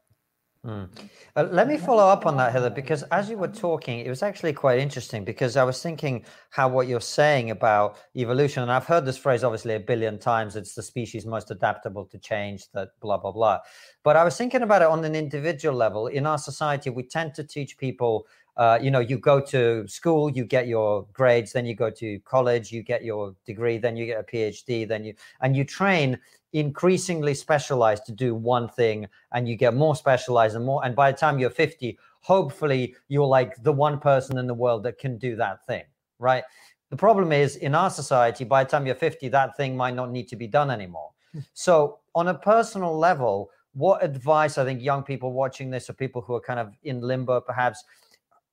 Mm. 0.67 0.89
Uh, 1.37 1.45
let 1.53 1.69
me 1.69 1.77
follow 1.77 2.03
up 2.03 2.27
on 2.27 2.37
that, 2.39 2.51
Heather, 2.51 2.71
because 2.71 3.05
as 3.05 3.31
you 3.31 3.39
were 3.39 3.47
talking, 3.47 4.01
it 4.01 4.09
was 4.09 4.25
actually 4.25 4.53
quite 4.53 4.81
interesting 4.81 5.23
because 5.23 5.57
I 5.57 5.63
was 5.63 5.81
thinking 5.81 6.25
how 6.51 6.69
what 6.69 6.89
you're 6.89 7.01
saying 7.01 7.53
about 7.53 7.99
evolution, 8.17 8.65
and 8.65 8.73
I've 8.73 8.87
heard 8.87 9.05
this 9.05 9.17
phrase 9.17 9.45
obviously 9.45 9.75
a 9.75 9.81
billion 9.81 10.19
times 10.19 10.57
it's 10.57 10.75
the 10.75 10.83
species 10.83 11.25
most 11.25 11.53
adaptable 11.53 12.05
to 12.07 12.19
change, 12.19 12.69
that 12.73 12.89
blah, 13.01 13.17
blah, 13.17 13.31
blah. 13.31 13.61
But 14.03 14.17
I 14.17 14.25
was 14.25 14.37
thinking 14.37 14.63
about 14.63 14.83
it 14.83 14.89
on 14.89 15.05
an 15.05 15.15
individual 15.15 15.77
level. 15.77 16.09
In 16.09 16.27
our 16.27 16.39
society, 16.39 16.91
we 16.91 17.05
tend 17.05 17.35
to 17.35 17.45
teach 17.45 17.79
people 17.79 18.27
uh, 18.57 18.79
you 18.81 18.91
know, 18.91 19.01
you 19.01 19.19
go 19.19 19.39
to 19.39 19.87
school, 19.87 20.31
you 20.31 20.43
get 20.43 20.67
your 20.67 21.07
grades, 21.13 21.53
then 21.53 21.67
you 21.67 21.75
go 21.75 21.91
to 21.91 22.19
college, 22.21 22.73
you 22.73 22.83
get 22.83 23.05
your 23.05 23.35
degree, 23.45 23.77
then 23.77 23.99
you 23.99 24.07
get 24.07 24.19
a 24.19 24.23
PhD, 24.23 24.89
then 24.89 25.05
you 25.05 25.15
and 25.43 25.55
you 25.55 25.63
train 25.63 26.19
increasingly 26.57 27.35
specialized 27.35 28.07
to 28.07 28.13
do 28.13 28.35
one 28.35 28.69
thing, 28.69 29.07
and 29.33 29.49
you 29.49 29.57
get 29.57 29.75
more 29.75 29.95
specialized 29.95 30.57
and 30.57 30.65
more. 30.65 30.85
And 30.85 30.97
by 30.97 31.13
the 31.13 31.19
time 31.19 31.39
you're 31.39 31.51
50, 31.51 31.99
hopefully 32.21 32.97
you're 33.09 33.27
like 33.27 33.63
the 33.63 33.73
one 33.73 33.99
person 34.01 34.39
in 34.39 34.47
the 34.47 34.55
world 34.55 34.83
that 34.85 34.99
can 34.99 35.19
do 35.19 35.37
that 35.37 35.67
thing, 35.67 35.85
right? 36.19 36.45
The 36.91 36.97
problem 36.97 37.31
is 37.31 37.57
in 37.57 37.75
our 37.75 37.91
society, 37.91 38.45
by 38.45 38.65
the 38.65 38.71
time 38.71 38.87
you're 38.87 38.95
50, 38.95 39.29
that 39.29 39.57
thing 39.57 39.77
might 39.77 39.95
not 39.95 40.11
need 40.11 40.29
to 40.29 40.37
be 40.37 40.47
done 40.47 40.71
anymore. 40.71 41.11
Hmm. 41.33 41.41
so, 41.53 41.99
on 42.15 42.29
a 42.29 42.35
personal 42.35 42.97
level, 42.97 43.51
what 43.75 44.03
advice 44.03 44.57
I 44.57 44.65
think 44.65 44.81
young 44.81 45.03
people 45.03 45.33
watching 45.33 45.71
this 45.71 45.91
or 45.91 45.93
people 45.93 46.23
who 46.23 46.35
are 46.35 46.41
kind 46.41 46.59
of 46.59 46.73
in 46.85 47.03
limbo 47.03 47.43
perhaps 47.43 47.85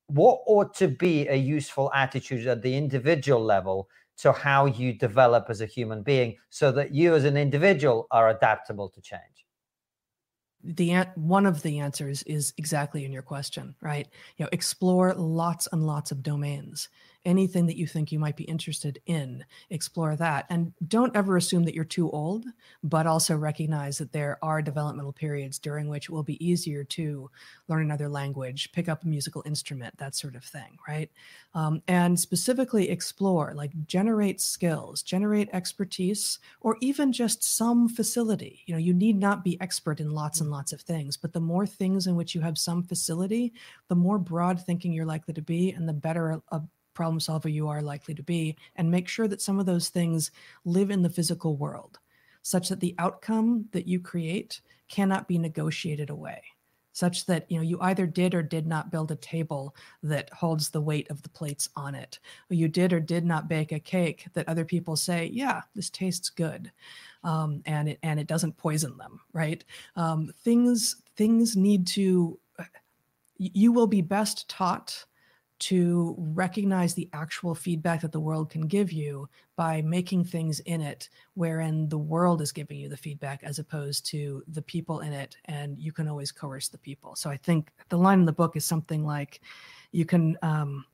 what 0.08 0.40
ought 0.46 0.74
to 0.74 0.88
be 0.88 1.26
a 1.28 1.34
useful 1.34 1.90
attitude 1.94 2.46
at 2.46 2.60
the 2.60 2.76
individual 2.76 3.42
level 3.42 3.88
to 4.18 4.32
how 4.32 4.66
you 4.66 4.92
develop 4.92 5.46
as 5.48 5.60
a 5.60 5.66
human 5.66 6.02
being 6.02 6.36
so 6.50 6.70
that 6.72 6.94
you 6.94 7.14
as 7.14 7.24
an 7.24 7.36
individual 7.36 8.06
are 8.10 8.30
adaptable 8.30 8.88
to 8.90 9.00
change. 9.00 9.20
The 10.62 10.94
one 11.14 11.44
of 11.44 11.62
the 11.62 11.78
answers 11.80 12.22
is 12.22 12.54
exactly 12.56 13.04
in 13.04 13.12
your 13.12 13.22
question 13.22 13.74
right? 13.82 14.08
You 14.36 14.44
know 14.44 14.48
explore 14.52 15.12
lots 15.14 15.68
and 15.72 15.86
lots 15.86 16.10
of 16.10 16.22
domains 16.22 16.88
anything 17.24 17.66
that 17.66 17.76
you 17.76 17.86
think 17.86 18.12
you 18.12 18.18
might 18.18 18.36
be 18.36 18.44
interested 18.44 19.00
in, 19.06 19.44
explore 19.70 20.16
that. 20.16 20.46
And 20.50 20.72
don't 20.88 21.14
ever 21.16 21.36
assume 21.36 21.64
that 21.64 21.74
you're 21.74 21.84
too 21.84 22.10
old, 22.10 22.44
but 22.82 23.06
also 23.06 23.36
recognize 23.36 23.98
that 23.98 24.12
there 24.12 24.38
are 24.42 24.62
developmental 24.62 25.12
periods 25.12 25.58
during 25.58 25.88
which 25.88 26.04
it 26.06 26.12
will 26.12 26.22
be 26.22 26.44
easier 26.44 26.84
to 26.84 27.30
learn 27.68 27.82
another 27.82 28.08
language, 28.08 28.72
pick 28.72 28.88
up 28.88 29.04
a 29.04 29.08
musical 29.08 29.42
instrument, 29.46 29.96
that 29.98 30.14
sort 30.14 30.34
of 30.34 30.44
thing, 30.44 30.76
right? 30.88 31.10
Um, 31.54 31.82
and 31.88 32.18
specifically 32.18 32.90
explore, 32.90 33.54
like 33.54 33.72
generate 33.86 34.40
skills, 34.40 35.02
generate 35.02 35.48
expertise, 35.52 36.38
or 36.60 36.76
even 36.80 37.12
just 37.12 37.42
some 37.42 37.88
facility. 37.88 38.62
You 38.66 38.74
know, 38.74 38.80
you 38.80 38.92
need 38.92 39.18
not 39.18 39.44
be 39.44 39.60
expert 39.60 40.00
in 40.00 40.10
lots 40.10 40.40
and 40.40 40.50
lots 40.50 40.72
of 40.72 40.80
things, 40.80 41.16
but 41.16 41.32
the 41.32 41.40
more 41.40 41.66
things 41.66 42.06
in 42.06 42.16
which 42.16 42.34
you 42.34 42.40
have 42.40 42.58
some 42.58 42.82
facility, 42.82 43.52
the 43.88 43.94
more 43.94 44.18
broad 44.18 44.60
thinking 44.60 44.92
you're 44.92 45.06
likely 45.06 45.34
to 45.34 45.42
be, 45.42 45.70
and 45.70 45.88
the 45.88 45.92
better 45.92 46.42
a, 46.50 46.62
problem 46.94 47.20
solver 47.20 47.48
you 47.48 47.68
are 47.68 47.82
likely 47.82 48.14
to 48.14 48.22
be, 48.22 48.56
and 48.76 48.90
make 48.90 49.08
sure 49.08 49.28
that 49.28 49.42
some 49.42 49.58
of 49.58 49.66
those 49.66 49.88
things 49.88 50.30
live 50.64 50.90
in 50.90 51.02
the 51.02 51.10
physical 51.10 51.56
world 51.56 51.98
such 52.42 52.68
that 52.68 52.80
the 52.80 52.94
outcome 52.98 53.66
that 53.72 53.88
you 53.88 53.98
create 53.98 54.60
cannot 54.88 55.26
be 55.26 55.38
negotiated 55.38 56.10
away 56.10 56.42
such 56.94 57.26
that 57.26 57.50
you 57.50 57.58
know 57.58 57.62
you 57.62 57.78
either 57.82 58.06
did 58.06 58.34
or 58.34 58.42
did 58.42 58.66
not 58.66 58.90
build 58.90 59.10
a 59.10 59.16
table 59.16 59.74
that 60.02 60.32
holds 60.32 60.70
the 60.70 60.80
weight 60.80 61.10
of 61.10 61.20
the 61.22 61.28
plates 61.28 61.68
on 61.76 61.94
it. 61.94 62.20
Or 62.50 62.54
you 62.54 62.68
did 62.68 62.92
or 62.92 63.00
did 63.00 63.24
not 63.24 63.48
bake 63.48 63.72
a 63.72 63.80
cake 63.80 64.26
that 64.32 64.48
other 64.48 64.64
people 64.64 64.96
say 64.96 65.28
yeah 65.32 65.62
this 65.74 65.90
tastes 65.90 66.30
good 66.30 66.72
um, 67.24 67.62
and 67.66 67.88
it 67.90 67.98
and 68.02 68.18
it 68.18 68.28
doesn't 68.28 68.56
poison 68.56 68.96
them 68.96 69.20
right? 69.32 69.62
Um, 69.96 70.32
things 70.42 70.96
things 71.16 71.56
need 71.56 71.86
to 71.88 72.38
you 73.36 73.72
will 73.72 73.88
be 73.88 74.00
best 74.00 74.48
taught 74.48 75.04
to 75.64 76.14
recognize 76.18 76.92
the 76.92 77.08
actual 77.14 77.54
feedback 77.54 78.02
that 78.02 78.12
the 78.12 78.20
world 78.20 78.50
can 78.50 78.66
give 78.66 78.92
you 78.92 79.26
by 79.56 79.80
making 79.80 80.22
things 80.22 80.60
in 80.60 80.82
it 80.82 81.08
wherein 81.32 81.88
the 81.88 81.96
world 81.96 82.42
is 82.42 82.52
giving 82.52 82.78
you 82.78 82.86
the 82.86 82.96
feedback 82.96 83.42
as 83.42 83.58
opposed 83.58 84.04
to 84.04 84.42
the 84.48 84.60
people 84.60 85.00
in 85.00 85.10
it 85.14 85.38
and 85.46 85.78
you 85.78 85.90
can 85.90 86.06
always 86.06 86.30
coerce 86.30 86.68
the 86.68 86.76
people. 86.76 87.16
So 87.16 87.30
i 87.30 87.38
think 87.38 87.70
the 87.88 87.96
line 87.96 88.18
in 88.18 88.26
the 88.26 88.32
book 88.32 88.56
is 88.56 88.66
something 88.66 89.06
like 89.06 89.40
you 89.90 90.04
can 90.04 90.36
um, 90.42 90.84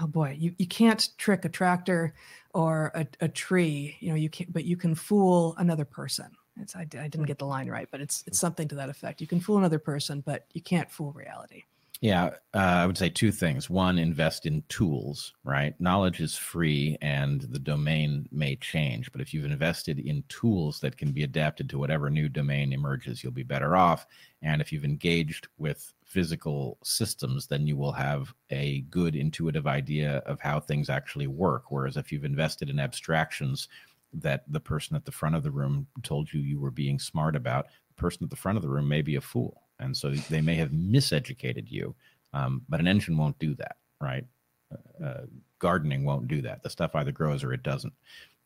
oh 0.00 0.06
boy 0.06 0.34
you, 0.38 0.54
you 0.56 0.66
can't 0.66 1.10
trick 1.18 1.44
a 1.44 1.50
tractor 1.50 2.14
or 2.54 2.92
a, 2.94 3.06
a 3.20 3.28
tree 3.28 3.98
you 4.00 4.08
know 4.08 4.14
you 4.14 4.30
can't 4.30 4.50
but 4.50 4.64
you 4.64 4.78
can 4.78 4.94
fool 4.94 5.54
another 5.58 5.84
person. 5.84 6.30
It's 6.58 6.74
I, 6.74 6.82
I 6.82 7.08
didn't 7.08 7.26
get 7.26 7.38
the 7.38 7.44
line 7.44 7.68
right 7.68 7.88
but 7.90 8.00
it's 8.00 8.24
it's 8.26 8.38
something 8.38 8.66
to 8.68 8.76
that 8.76 8.88
effect. 8.88 9.20
You 9.20 9.26
can 9.26 9.40
fool 9.40 9.58
another 9.58 9.78
person 9.78 10.22
but 10.24 10.46
you 10.54 10.62
can't 10.62 10.90
fool 10.90 11.12
reality 11.12 11.64
yeah, 12.00 12.30
uh, 12.54 12.58
I 12.58 12.86
would 12.86 12.96
say 12.96 13.10
two 13.10 13.30
things. 13.30 13.68
One, 13.68 13.98
invest 13.98 14.46
in 14.46 14.64
tools, 14.70 15.34
right? 15.44 15.78
Knowledge 15.78 16.20
is 16.20 16.34
free 16.34 16.96
and 17.02 17.42
the 17.42 17.58
domain 17.58 18.26
may 18.32 18.56
change, 18.56 19.12
but 19.12 19.20
if 19.20 19.34
you've 19.34 19.44
invested 19.44 19.98
in 19.98 20.24
tools 20.30 20.80
that 20.80 20.96
can 20.96 21.12
be 21.12 21.24
adapted 21.24 21.68
to 21.68 21.78
whatever 21.78 22.08
new 22.08 22.30
domain 22.30 22.72
emerges, 22.72 23.22
you'll 23.22 23.32
be 23.32 23.42
better 23.42 23.76
off. 23.76 24.06
And 24.40 24.62
if 24.62 24.72
you've 24.72 24.86
engaged 24.86 25.48
with 25.58 25.92
physical 26.06 26.78
systems, 26.82 27.46
then 27.46 27.66
you 27.66 27.76
will 27.76 27.92
have 27.92 28.32
a 28.48 28.80
good 28.82 29.14
intuitive 29.14 29.66
idea 29.66 30.22
of 30.24 30.40
how 30.40 30.58
things 30.58 30.88
actually 30.88 31.26
work. 31.26 31.64
Whereas 31.68 31.98
if 31.98 32.10
you've 32.10 32.24
invested 32.24 32.70
in 32.70 32.80
abstractions 32.80 33.68
that 34.14 34.44
the 34.48 34.58
person 34.58 34.96
at 34.96 35.04
the 35.04 35.12
front 35.12 35.34
of 35.34 35.42
the 35.42 35.50
room 35.50 35.86
told 36.02 36.32
you 36.32 36.40
you 36.40 36.60
were 36.60 36.70
being 36.70 36.98
smart 36.98 37.36
about, 37.36 37.66
the 37.88 38.00
person 38.00 38.24
at 38.24 38.30
the 38.30 38.36
front 38.36 38.56
of 38.56 38.62
the 38.62 38.70
room 38.70 38.88
may 38.88 39.02
be 39.02 39.16
a 39.16 39.20
fool 39.20 39.64
and 39.80 39.96
so 39.96 40.10
they 40.10 40.40
may 40.40 40.54
have 40.54 40.70
miseducated 40.70 41.70
you. 41.70 41.94
Um, 42.32 42.62
but 42.68 42.80
an 42.80 42.86
engine 42.86 43.16
won't 43.16 43.38
do 43.38 43.54
that, 43.56 43.76
right? 44.00 44.24
Uh, 44.72 45.04
uh, 45.04 45.20
gardening 45.58 46.04
won't 46.04 46.28
do 46.28 46.40
that. 46.42 46.62
The 46.62 46.70
stuff 46.70 46.94
either 46.94 47.12
grows 47.12 47.42
or 47.42 47.52
it 47.52 47.62
doesn't. 47.62 47.92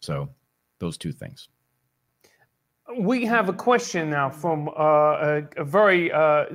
So 0.01 0.29
those 0.79 0.97
two 0.97 1.13
things. 1.13 1.49
We 2.99 3.25
have 3.25 3.49
a 3.49 3.53
question 3.53 4.11
now 4.11 4.31
from 4.31 4.69
uh, 4.69 4.73
a, 4.73 5.43
a, 5.57 5.65
very 5.65 6.13
uh, 6.13 6.47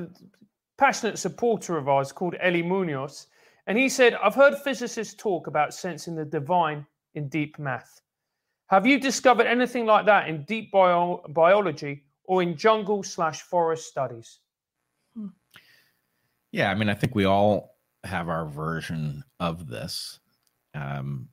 passionate 0.77 1.17
supporter 1.17 1.77
of 1.77 1.89
ours 1.89 2.11
called 2.11 2.35
Eli 2.45 2.61
Munoz. 2.61 3.27
And 3.65 3.77
he 3.77 3.89
said, 3.89 4.15
I've 4.15 4.35
heard 4.35 4.55
physicists 4.57 5.15
talk 5.15 5.47
about 5.47 5.73
sensing 5.73 6.15
the 6.15 6.25
divine 6.25 6.85
in 7.15 7.29
deep 7.29 7.57
math. 7.57 8.01
Have 8.67 8.85
you 8.85 8.99
discovered 8.99 9.47
anything 9.47 9.87
like 9.87 10.05
that 10.05 10.29
in 10.29 10.43
deep 10.43 10.71
bio- 10.71 11.23
biology 11.29 12.03
or 12.25 12.43
in 12.43 12.55
jungle 12.55 13.01
slash 13.01 13.41
forest 13.41 13.87
studies? 13.87 14.39
Yeah, 16.51 16.71
I 16.71 16.75
mean, 16.75 16.89
I 16.89 16.95
think 16.95 17.15
we 17.15 17.25
all 17.25 17.77
have 18.03 18.29
our 18.29 18.45
version 18.45 19.23
of 19.39 19.67
this. 19.67 20.19
Um, 20.73 21.29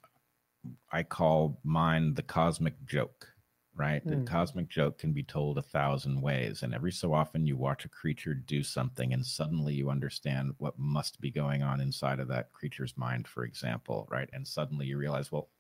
I 0.90 1.02
call 1.02 1.60
mine 1.64 2.14
the 2.14 2.22
cosmic 2.22 2.74
joke, 2.84 3.26
right? 3.74 4.04
Mm. 4.04 4.10
The 4.10 4.30
cosmic 4.30 4.68
joke 4.68 4.98
can 4.98 5.12
be 5.12 5.22
told 5.22 5.58
a 5.58 5.62
thousand 5.62 6.20
ways. 6.20 6.62
And 6.62 6.74
every 6.74 6.92
so 6.92 7.14
often 7.14 7.46
you 7.46 7.56
watch 7.56 7.84
a 7.84 7.88
creature 7.88 8.34
do 8.34 8.62
something 8.62 9.12
and 9.12 9.24
suddenly 9.24 9.74
you 9.74 9.90
understand 9.90 10.54
what 10.58 10.78
must 10.78 11.20
be 11.20 11.30
going 11.30 11.62
on 11.62 11.80
inside 11.80 12.20
of 12.20 12.28
that 12.28 12.52
creature's 12.52 12.96
mind, 12.96 13.28
for 13.28 13.44
example, 13.44 14.08
right? 14.10 14.28
And 14.32 14.46
suddenly 14.46 14.86
you 14.86 14.98
realize, 14.98 15.30
well, 15.30 15.50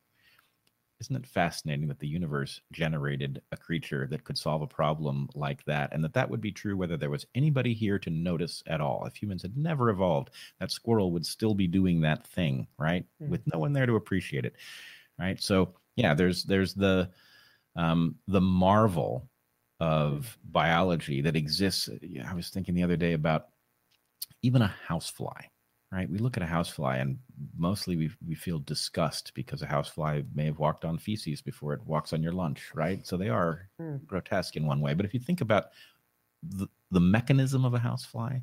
isn't 1.00 1.16
it 1.16 1.26
fascinating 1.26 1.88
that 1.88 1.98
the 1.98 2.08
universe 2.08 2.60
generated 2.72 3.42
a 3.52 3.56
creature 3.56 4.06
that 4.10 4.24
could 4.24 4.38
solve 4.38 4.62
a 4.62 4.66
problem 4.66 5.28
like 5.34 5.64
that 5.64 5.92
and 5.92 6.02
that 6.02 6.14
that 6.14 6.30
would 6.30 6.40
be 6.40 6.52
true 6.52 6.76
whether 6.76 6.96
there 6.96 7.10
was 7.10 7.26
anybody 7.34 7.74
here 7.74 7.98
to 7.98 8.10
notice 8.10 8.62
at 8.66 8.80
all? 8.80 9.04
If 9.06 9.14
humans 9.16 9.42
had 9.42 9.56
never 9.56 9.90
evolved 9.90 10.30
that 10.58 10.70
squirrel 10.70 11.12
would 11.12 11.26
still 11.26 11.54
be 11.54 11.66
doing 11.66 12.00
that 12.02 12.26
thing 12.26 12.66
right 12.78 13.04
Mm. 13.22 13.28
with 13.30 13.42
no 13.52 13.58
one 13.58 13.72
there 13.72 13.86
to 13.86 13.96
appreciate 13.96 14.44
it 14.44 14.54
right? 15.18 15.40
So 15.42 15.74
yeah 15.96 16.14
there's 16.14 16.44
there's 16.44 16.74
the 16.74 17.10
um 17.74 18.16
the 18.28 18.40
marvel 18.40 19.28
of 19.80 20.38
biology 20.44 21.20
that 21.20 21.36
exists. 21.36 21.90
I 22.26 22.32
was 22.34 22.48
thinking 22.48 22.74
the 22.74 22.82
other 22.82 22.96
day 22.96 23.12
about 23.12 23.48
even 24.42 24.62
a 24.62 24.74
housefly 24.86 25.42
right? 25.92 26.08
We 26.10 26.18
look 26.18 26.36
at 26.36 26.42
a 26.42 26.46
housefly 26.46 26.96
and 26.98 27.18
mostly 27.56 27.96
we, 27.96 28.10
we 28.26 28.34
feel 28.34 28.58
disgust 28.58 29.32
because 29.34 29.62
a 29.62 29.66
housefly 29.66 30.22
may 30.34 30.46
have 30.46 30.58
walked 30.58 30.84
on 30.84 30.98
feces 30.98 31.40
before 31.42 31.74
it 31.74 31.86
walks 31.86 32.12
on 32.12 32.22
your 32.22 32.32
lunch 32.32 32.72
right? 32.74 33.06
So 33.06 33.16
they 33.16 33.28
are 33.28 33.70
Hmm. 33.78 33.96
grotesque 34.06 34.56
in 34.56 34.66
one 34.66 34.80
way. 34.80 34.94
But 34.94 35.06
if 35.06 35.14
you 35.14 35.20
think 35.20 35.40
about 35.40 35.66
the, 36.42 36.68
the 36.90 37.00
mechanism 37.00 37.64
of 37.64 37.74
a 37.74 37.78
housefly 37.80 38.40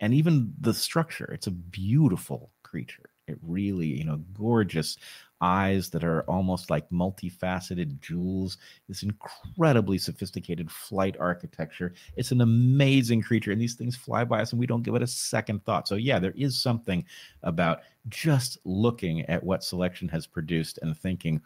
and 0.00 0.14
even 0.14 0.54
the 0.60 0.74
structure 0.74 1.32
it's 1.32 1.48
a 1.48 1.52
beautiful 1.52 2.52
creature 2.64 3.11
really 3.42 3.86
you 3.86 4.04
know 4.04 4.20
gorgeous 4.34 4.96
eyes 5.42 5.90
that 5.90 6.04
are 6.04 6.22
almost 6.22 6.70
like 6.70 6.88
multifaceted 6.90 8.00
jewels 8.00 8.58
this 8.88 9.02
incredibly 9.02 9.98
sophisticated 9.98 10.70
flight 10.70 11.16
architecture. 11.18 11.92
It's 12.16 12.30
an 12.30 12.40
amazing 12.40 13.22
creature 13.22 13.50
and 13.50 13.60
these 13.60 13.74
things 13.74 13.96
fly 13.96 14.24
by 14.24 14.40
us 14.40 14.52
and 14.52 14.60
we 14.60 14.66
don't 14.66 14.84
give 14.84 14.94
it 14.94 15.02
a 15.02 15.06
second 15.06 15.64
thought. 15.64 15.88
So 15.88 15.96
yeah 15.96 16.18
there 16.18 16.34
is 16.36 16.62
something 16.62 17.04
about 17.42 17.80
just 18.08 18.58
looking 18.64 19.22
at 19.22 19.42
what 19.42 19.64
selection 19.64 20.08
has 20.08 20.26
produced 20.26 20.78
and 20.80 20.96
thinking 20.96 21.40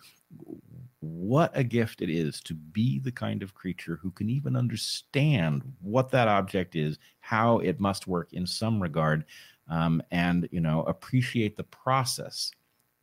what 1.00 1.50
a 1.54 1.64
gift 1.64 2.02
it 2.02 2.10
is 2.10 2.40
to 2.40 2.54
be 2.54 2.98
the 2.98 3.12
kind 3.12 3.42
of 3.42 3.54
creature 3.54 3.98
who 4.02 4.10
can 4.10 4.28
even 4.28 4.56
understand 4.56 5.62
what 5.80 6.10
that 6.10 6.28
object 6.28 6.74
is 6.74 6.98
how 7.20 7.58
it 7.58 7.80
must 7.80 8.06
work 8.06 8.32
in 8.32 8.46
some 8.46 8.82
regard 8.82 9.24
um, 9.68 10.02
and 10.10 10.48
you 10.52 10.60
know 10.60 10.82
appreciate 10.84 11.56
the 11.56 11.64
process 11.64 12.51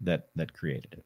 that 0.01 0.27
that 0.35 0.53
created 0.53 0.93
it 0.93 1.05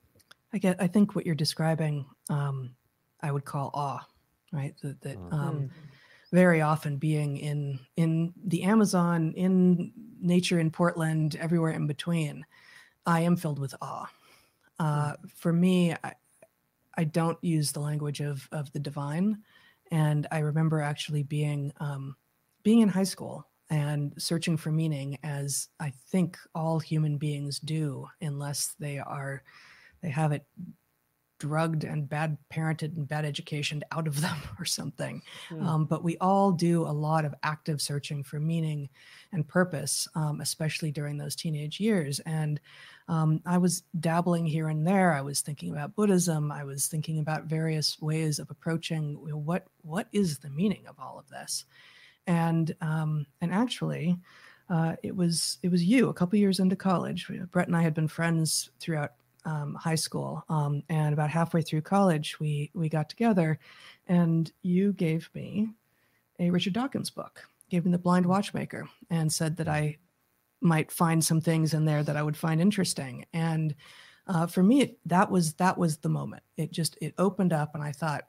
I 0.53 0.57
get. 0.59 0.81
I 0.81 0.87
think 0.87 1.13
what 1.15 1.25
you're 1.25 1.35
describing, 1.35 2.05
um, 2.29 2.75
I 3.21 3.31
would 3.31 3.45
call 3.45 3.69
awe, 3.73 4.07
right? 4.51 4.75
That, 4.81 5.01
that 5.01 5.17
Mm. 5.17 5.33
um, 5.33 5.71
very 6.31 6.61
often 6.61 6.97
being 6.97 7.37
in 7.37 7.79
in 7.95 8.33
the 8.45 8.63
Amazon, 8.63 9.33
in 9.33 9.91
nature, 10.19 10.59
in 10.59 10.71
Portland, 10.71 11.35
everywhere 11.35 11.71
in 11.71 11.87
between, 11.87 12.45
I 13.05 13.21
am 13.21 13.35
filled 13.35 13.59
with 13.59 13.75
awe. 13.81 14.09
Uh, 14.79 15.13
For 15.35 15.53
me, 15.53 15.93
I, 15.93 16.13
I 16.95 17.03
don't 17.03 17.41
use 17.43 17.71
the 17.71 17.79
language 17.79 18.21
of 18.21 18.47
of 18.51 18.71
the 18.71 18.79
divine, 18.79 19.43
and 19.91 20.27
I 20.31 20.39
remember 20.39 20.81
actually 20.81 21.23
being 21.23 21.73
um, 21.79 22.15
being 22.63 22.79
in 22.81 22.89
high 22.89 23.03
school 23.03 23.47
and 23.69 24.13
searching 24.17 24.57
for 24.57 24.71
meaning, 24.71 25.17
as 25.23 25.67
I 25.79 25.93
think 26.09 26.37
all 26.55 26.79
human 26.79 27.17
beings 27.17 27.59
do, 27.59 28.07
unless 28.21 28.75
they 28.79 28.99
are 28.99 29.43
they 30.01 30.09
have 30.09 30.31
it 30.31 30.45
drugged 31.39 31.83
and 31.83 32.09
bad 32.09 32.37
parented 32.51 32.95
and 32.95 33.07
bad 33.07 33.25
educationed 33.25 33.83
out 33.91 34.07
of 34.07 34.21
them 34.21 34.37
or 34.59 34.65
something. 34.65 35.21
Mm. 35.49 35.65
Um, 35.65 35.85
but 35.85 36.03
we 36.03 36.17
all 36.17 36.51
do 36.51 36.83
a 36.83 36.89
lot 36.89 37.25
of 37.25 37.35
active 37.43 37.81
searching 37.81 38.23
for 38.23 38.39
meaning 38.39 38.89
and 39.31 39.47
purpose, 39.47 40.07
um, 40.15 40.41
especially 40.41 40.91
during 40.91 41.17
those 41.17 41.35
teenage 41.35 41.79
years. 41.79 42.19
And 42.21 42.59
um, 43.07 43.41
I 43.45 43.57
was 43.57 43.83
dabbling 43.99 44.45
here 44.45 44.67
and 44.69 44.85
there. 44.85 45.13
I 45.13 45.21
was 45.21 45.41
thinking 45.41 45.71
about 45.71 45.95
Buddhism. 45.95 46.51
I 46.51 46.63
was 46.63 46.87
thinking 46.87 47.19
about 47.19 47.45
various 47.45 47.99
ways 48.01 48.39
of 48.39 48.49
approaching 48.49 49.15
what 49.45 49.65
what 49.81 50.07
is 50.11 50.39
the 50.39 50.49
meaning 50.49 50.85
of 50.87 50.95
all 50.99 51.17
of 51.17 51.29
this. 51.29 51.65
And 52.27 52.75
um, 52.81 53.25
and 53.41 53.53
actually, 53.53 54.17
uh, 54.69 54.95
it 55.01 55.15
was 55.15 55.57
it 55.63 55.69
was 55.69 55.83
you 55.83 56.09
a 56.09 56.13
couple 56.13 56.37
years 56.37 56.59
into 56.59 56.75
college. 56.75 57.31
Bret 57.51 57.67
and 57.67 57.75
I 57.75 57.81
had 57.81 57.93
been 57.93 58.07
friends 58.07 58.69
throughout 58.79 59.13
um, 59.45 59.75
high 59.75 59.95
school, 59.95 60.43
um, 60.49 60.83
and 60.89 61.13
about 61.13 61.29
halfway 61.29 61.61
through 61.61 61.81
college, 61.81 62.39
we 62.39 62.69
we 62.73 62.89
got 62.89 63.09
together, 63.09 63.59
and 64.07 64.51
you 64.61 64.93
gave 64.93 65.29
me 65.33 65.69
a 66.39 66.49
Richard 66.49 66.73
Dawkins 66.73 67.09
book, 67.09 67.47
gave 67.69 67.85
me 67.85 67.91
The 67.91 67.97
Blind 67.97 68.25
Watchmaker, 68.25 68.89
and 69.09 69.31
said 69.31 69.55
that 69.57 69.69
I 69.69 69.97
might 70.59 70.91
find 70.91 71.23
some 71.23 71.39
things 71.39 71.73
in 71.73 71.85
there 71.85 72.03
that 72.03 72.17
I 72.17 72.23
would 72.23 72.35
find 72.35 72.59
interesting. 72.59 73.25
And 73.31 73.75
uh, 74.27 74.47
for 74.47 74.63
me, 74.63 74.81
it, 74.81 74.99
that 75.05 75.31
was 75.31 75.53
that 75.53 75.77
was 75.77 75.97
the 75.97 76.09
moment. 76.09 76.43
It 76.57 76.71
just 76.71 76.97
it 77.01 77.13
opened 77.17 77.53
up, 77.53 77.73
and 77.73 77.83
I 77.83 77.93
thought, 77.93 78.27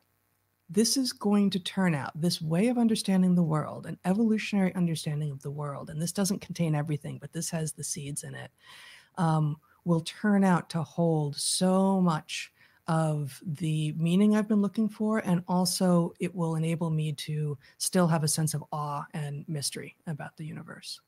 this 0.71 0.97
is 0.97 1.13
going 1.13 1.51
to 1.51 1.59
turn 1.59 1.95
out 1.95 2.19
this 2.21 2.43
way 2.43 2.69
of 2.69 2.79
understanding 2.79 3.35
the 3.35 3.43
world, 3.43 3.87
an 3.87 3.99
evolutionary 4.05 4.75
understanding 4.75 5.31
of 5.31 5.43
the 5.43 5.51
world, 5.51 5.89
and 5.89 6.01
this 6.01 6.13
doesn't 6.13 6.41
contain 6.41 6.75
everything, 6.75 7.19
but 7.19 7.33
this 7.33 7.51
has 7.51 7.73
the 7.73 7.85
seeds 7.85 8.23
in 8.23 8.35
it. 8.35 8.51
Um, 9.17 9.57
will 9.85 10.01
turn 10.03 10.45
out 10.45 10.69
to 10.71 10.83
hold 10.83 11.35
so 11.37 12.01
much 12.01 12.53
of 12.87 13.41
the 13.47 13.93
meaning 13.93 14.37
I've 14.37 14.49
been 14.49 14.63
looking 14.63 14.89
for, 14.89 15.19
and 15.19 15.43
also 15.49 16.13
it 16.21 16.35
will 16.35 16.57
enable 16.57 16.91
me 16.91 17.13
to 17.15 17.59
still 17.79 18.07
have 18.07 18.25
a 18.25 18.29
sense 18.29 18.55
of 18.55 18.65
awe 18.73 19.05
and 19.15 19.45
mystery 19.49 19.97
about 20.07 20.37
the 20.37 20.45
universe. 20.45 21.01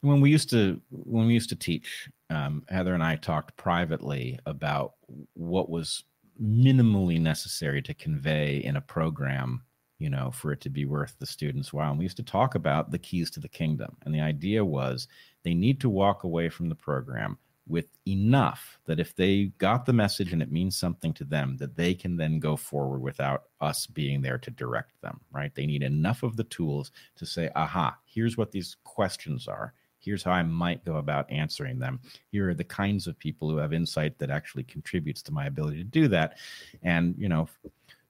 when 0.00 0.20
we 0.20 0.30
used 0.30 0.50
to 0.50 0.80
when 0.90 1.26
we 1.26 1.34
used 1.34 1.48
to 1.48 1.56
teach 1.56 2.08
um, 2.30 2.64
heather 2.68 2.94
and 2.94 3.02
i 3.02 3.16
talked 3.16 3.56
privately 3.56 4.38
about 4.46 4.94
what 5.34 5.68
was 5.70 6.04
minimally 6.42 7.20
necessary 7.20 7.82
to 7.82 7.94
convey 7.94 8.58
in 8.58 8.76
a 8.76 8.80
program 8.80 9.62
you 9.98 10.10
know 10.10 10.30
for 10.30 10.52
it 10.52 10.60
to 10.60 10.70
be 10.70 10.84
worth 10.84 11.16
the 11.18 11.26
students 11.26 11.72
while. 11.72 11.90
And 11.90 11.98
we 11.98 12.04
used 12.04 12.16
to 12.18 12.22
talk 12.22 12.54
about 12.54 12.90
the 12.90 12.98
keys 12.98 13.30
to 13.32 13.40
the 13.40 13.48
kingdom 13.48 13.96
and 14.04 14.14
the 14.14 14.20
idea 14.20 14.64
was 14.64 15.08
they 15.42 15.54
need 15.54 15.80
to 15.80 15.88
walk 15.88 16.24
away 16.24 16.48
from 16.48 16.68
the 16.68 16.74
program 16.74 17.38
with 17.68 17.88
enough 18.06 18.78
that 18.86 19.00
if 19.00 19.16
they 19.16 19.46
got 19.58 19.86
the 19.86 19.92
message 19.92 20.32
and 20.32 20.40
it 20.40 20.52
means 20.52 20.76
something 20.76 21.12
to 21.12 21.24
them 21.24 21.56
that 21.56 21.76
they 21.76 21.94
can 21.94 22.16
then 22.16 22.38
go 22.38 22.54
forward 22.54 23.00
without 23.00 23.44
us 23.60 23.86
being 23.86 24.22
there 24.22 24.38
to 24.38 24.50
direct 24.50 24.92
them 25.00 25.20
right? 25.32 25.54
They 25.54 25.66
need 25.66 25.82
enough 25.82 26.22
of 26.22 26.36
the 26.36 26.44
tools 26.44 26.92
to 27.16 27.26
say 27.26 27.50
aha 27.56 27.96
here's 28.04 28.36
what 28.36 28.52
these 28.52 28.76
questions 28.84 29.48
are 29.48 29.72
here's 30.06 30.22
how 30.22 30.30
i 30.30 30.42
might 30.42 30.84
go 30.84 30.96
about 30.96 31.30
answering 31.30 31.78
them. 31.78 32.00
Here 32.30 32.48
are 32.48 32.54
the 32.54 32.64
kinds 32.64 33.06
of 33.06 33.18
people 33.18 33.50
who 33.50 33.58
have 33.58 33.74
insight 33.74 34.18
that 34.18 34.30
actually 34.30 34.64
contributes 34.64 35.20
to 35.22 35.32
my 35.32 35.46
ability 35.46 35.78
to 35.78 35.84
do 35.84 36.08
that. 36.08 36.38
And 36.82 37.14
you 37.18 37.28
know 37.28 37.48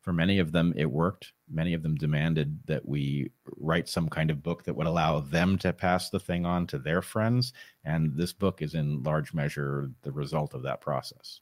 for 0.07 0.13
many 0.13 0.39
of 0.39 0.53
them 0.53 0.73
it 0.77 0.89
worked. 0.89 1.33
Many 1.51 1.75
of 1.75 1.83
them 1.83 1.97
demanded 1.97 2.61
that 2.67 2.87
we 2.87 3.33
write 3.57 3.89
some 3.89 4.09
kind 4.09 4.31
of 4.31 4.41
book 4.41 4.63
that 4.63 4.77
would 4.77 4.87
allow 4.87 5.19
them 5.19 5.59
to 5.59 5.73
pass 5.73 6.11
the 6.11 6.21
thing 6.21 6.47
on 6.47 6.69
to 6.69 6.79
their 6.79 7.03
friends 7.03 7.53
and 7.85 8.15
this 8.15 8.33
book 8.33 8.63
is 8.63 8.75
in 8.75 9.03
large 9.03 9.35
measure 9.35 9.91
the 10.03 10.13
result 10.13 10.55
of 10.55 10.63
that 10.63 10.81
process. 10.81 11.41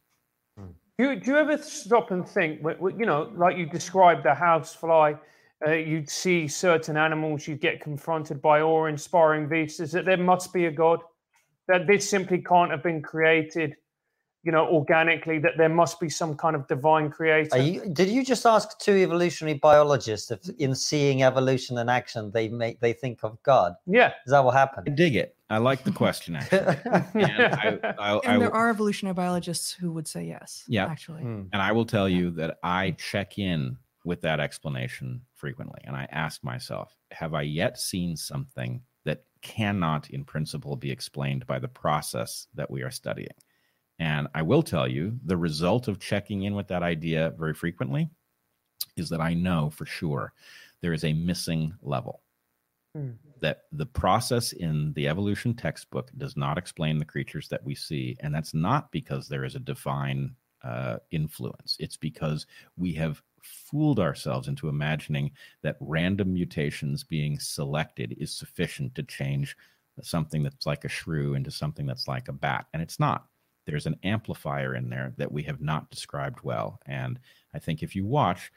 Hmm. 0.59 0.73
Do 0.99 1.11
you, 1.11 1.17
do 1.17 1.33
you 1.33 1.37
ever 1.37 1.59
stop 1.59 2.11
and 2.11 2.27
think, 2.27 2.63
you 2.63 3.05
know, 3.05 3.33
like 3.37 3.59
you 3.59 3.67
described 3.67 4.25
the 4.25 4.35
housefly, 4.35 5.15
uh, 5.67 5.73
you'd 5.73 6.11
see 6.11 6.49
certain 6.49 6.97
animals, 6.97 7.47
you'd 7.47 7.61
get 7.61 7.81
confronted 7.81 8.43
by 8.43 8.61
awe 8.61 8.87
inspiring 8.87 9.49
vistas, 9.49 9.93
that 9.93 10.05
there 10.05 10.17
must 10.17 10.53
be 10.53 10.67
a 10.67 10.71
God, 10.71 11.01
that 11.69 11.87
this 11.87 12.09
simply 12.09 12.43
can't 12.43 12.71
have 12.71 12.83
been 12.83 13.01
created, 13.01 13.75
you 14.43 14.53
know, 14.53 14.67
organically, 14.67 15.39
that 15.39 15.53
there 15.57 15.71
must 15.71 15.99
be 15.99 16.09
some 16.11 16.37
kind 16.37 16.55
of 16.55 16.67
divine 16.69 17.11
creator? 17.11 17.57
Are 17.57 17.59
you, 17.59 17.89
did 17.93 18.09
you 18.09 18.23
just 18.23 18.45
ask 18.45 18.79
two 18.79 18.93
evolutionary 18.93 19.59
biologists 19.59 20.31
if 20.31 20.41
in 20.59 20.75
seeing 20.75 21.23
evolution 21.23 21.79
in 21.79 21.89
action 21.89 22.31
they 22.31 22.49
make 22.49 22.81
they 22.81 22.93
think 22.93 23.21
of 23.23 23.43
God? 23.43 23.75
yeah. 23.87 24.13
Is 24.27 24.33
that 24.33 24.45
what 24.45 24.55
happened? 24.55 24.85
i 24.87 24.91
happened? 24.91 24.97
dig 24.97 25.17
it 25.17 25.37
i 25.49 25.59
like 25.59 25.85
the 25.85 25.93
question 25.93 26.37
actually 26.37 26.59
and 27.15 27.55
I, 27.55 27.79
I, 27.99 28.13
I, 28.17 28.21
And 28.25 28.43
there 28.43 28.55
are 28.55 28.69
evolutionary 28.69 29.15
biologists 29.15 29.73
who 29.73 29.93
would 29.93 30.07
say 30.07 30.25
yes. 30.25 30.65
Yeah. 30.69 30.87
actually. 30.87 31.23
Hmm. 31.23 31.43
And 31.53 31.63
I 31.63 31.73
will 31.73 31.87
tell 31.87 32.09
you 32.09 32.31
that 32.33 32.59
I 32.63 32.93
check 32.93 33.39
in 33.39 33.79
with 34.05 34.21
that 34.21 34.41
explanation 34.41 35.21
frequently. 35.35 35.81
And 35.85 35.97
I 35.97 36.07
ask 36.11 36.45
myself, 36.45 36.97
have 37.11 37.35
I 37.35 37.43
yet 37.43 37.79
seen 37.79 38.17
something 38.17 38.83
that 39.05 39.25
cannot, 39.43 40.11
in 40.11 40.25
principle, 40.25 40.77
be 40.77 40.91
explained 40.91 41.47
by 41.47 41.59
the 41.59 41.69
process 41.69 42.47
that 42.55 42.71
we 42.71 42.83
are 42.83 42.91
studying? 42.91 43.35
And 43.99 44.29
I 44.35 44.43
will 44.43 44.63
tell 44.63 44.87
you 44.87 45.19
the 45.25 45.37
result 45.37 45.89
of 45.89 46.01
checking 46.01 46.43
in 46.43 46.55
with 46.55 46.69
that 46.69 46.83
idea 46.83 47.33
very 47.39 47.55
frequently 47.55 48.11
is 48.97 49.09
that 49.09 49.21
I 49.21 49.35
know 49.35 49.71
for 49.71 49.87
sure 49.87 50.33
there 50.81 50.93
is 50.93 51.05
a 51.05 51.13
missing 51.13 51.75
level. 51.83 52.21
Hmm. 52.95 53.13
That 53.41 53.63
the 53.73 53.87
process 53.87 54.53
in 54.53 54.93
the 54.95 55.09
evolution 55.09 55.55
textbook 55.55 56.11
does 56.17 56.37
not 56.37 56.59
explain 56.59 56.99
the 56.99 57.05
creatures 57.05 57.49
that 57.49 57.65
we 57.65 57.75
see. 57.75 58.17
And 58.21 58.35
that's 58.35 58.55
not 58.55 58.91
because 58.91 59.29
there 59.29 59.45
is 59.45 59.55
a 59.55 59.61
divine 59.61 60.35
uh, 60.63 60.97
influence. 61.11 61.77
It's 61.79 61.97
because 61.97 62.47
we 62.77 62.93
have 62.95 63.23
fooled 63.45 64.01
ourselves 64.01 64.49
into 64.49 64.69
imagining 64.69 65.31
that 65.63 65.77
random 65.81 66.33
mutations 66.33 67.05
being 67.05 67.39
selected 67.39 68.17
is 68.19 68.33
sufficient 68.33 68.95
to 68.95 69.03
change 69.03 69.57
something 70.03 70.43
that's 70.43 70.67
like 70.67 70.85
a 70.85 70.89
shrew 70.89 71.35
into 71.35 71.51
something 71.51 71.87
that's 71.87 72.09
like 72.09 72.29
a 72.29 72.33
bat. 72.33 72.67
And 72.73 72.83
it's 72.83 72.99
not. 72.99 73.27
There's 73.67 73.87
an 73.87 73.99
amplifier 74.03 74.75
in 74.75 74.91
there 74.91 75.15
that 75.17 75.33
we 75.33 75.43
have 75.45 75.61
not 75.61 75.91
described 75.91 76.41
well. 76.43 76.81
And 76.87 77.19
I 77.55 77.59
think 77.59 77.83
if 77.83 77.95
you 77.97 78.05
watch, 78.05 78.51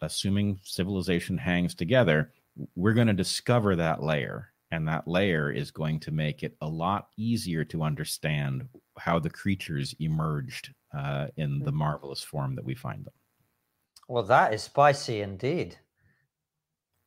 assuming 0.00 0.60
civilization 0.62 1.36
hangs 1.36 1.74
together, 1.74 2.32
we're 2.76 2.94
going 2.94 3.08
to 3.08 3.12
discover 3.12 3.76
that 3.76 4.02
layer. 4.02 4.50
And 4.70 4.88
that 4.88 5.06
layer 5.06 5.52
is 5.52 5.70
going 5.70 6.00
to 6.00 6.10
make 6.10 6.42
it 6.42 6.56
a 6.60 6.66
lot 6.66 7.08
easier 7.16 7.64
to 7.66 7.82
understand 7.82 8.66
how 8.98 9.18
the 9.18 9.30
creatures 9.30 9.94
emerged 10.00 10.72
uh, 10.96 11.26
in 11.36 11.60
the 11.60 11.70
hmm. 11.70 11.78
marvelous 11.78 12.22
form 12.22 12.54
that 12.56 12.64
we 12.64 12.74
find 12.74 13.04
them. 13.04 13.12
Well, 14.08 14.22
that 14.24 14.52
is 14.52 14.62
spicy 14.62 15.20
indeed. 15.20 15.76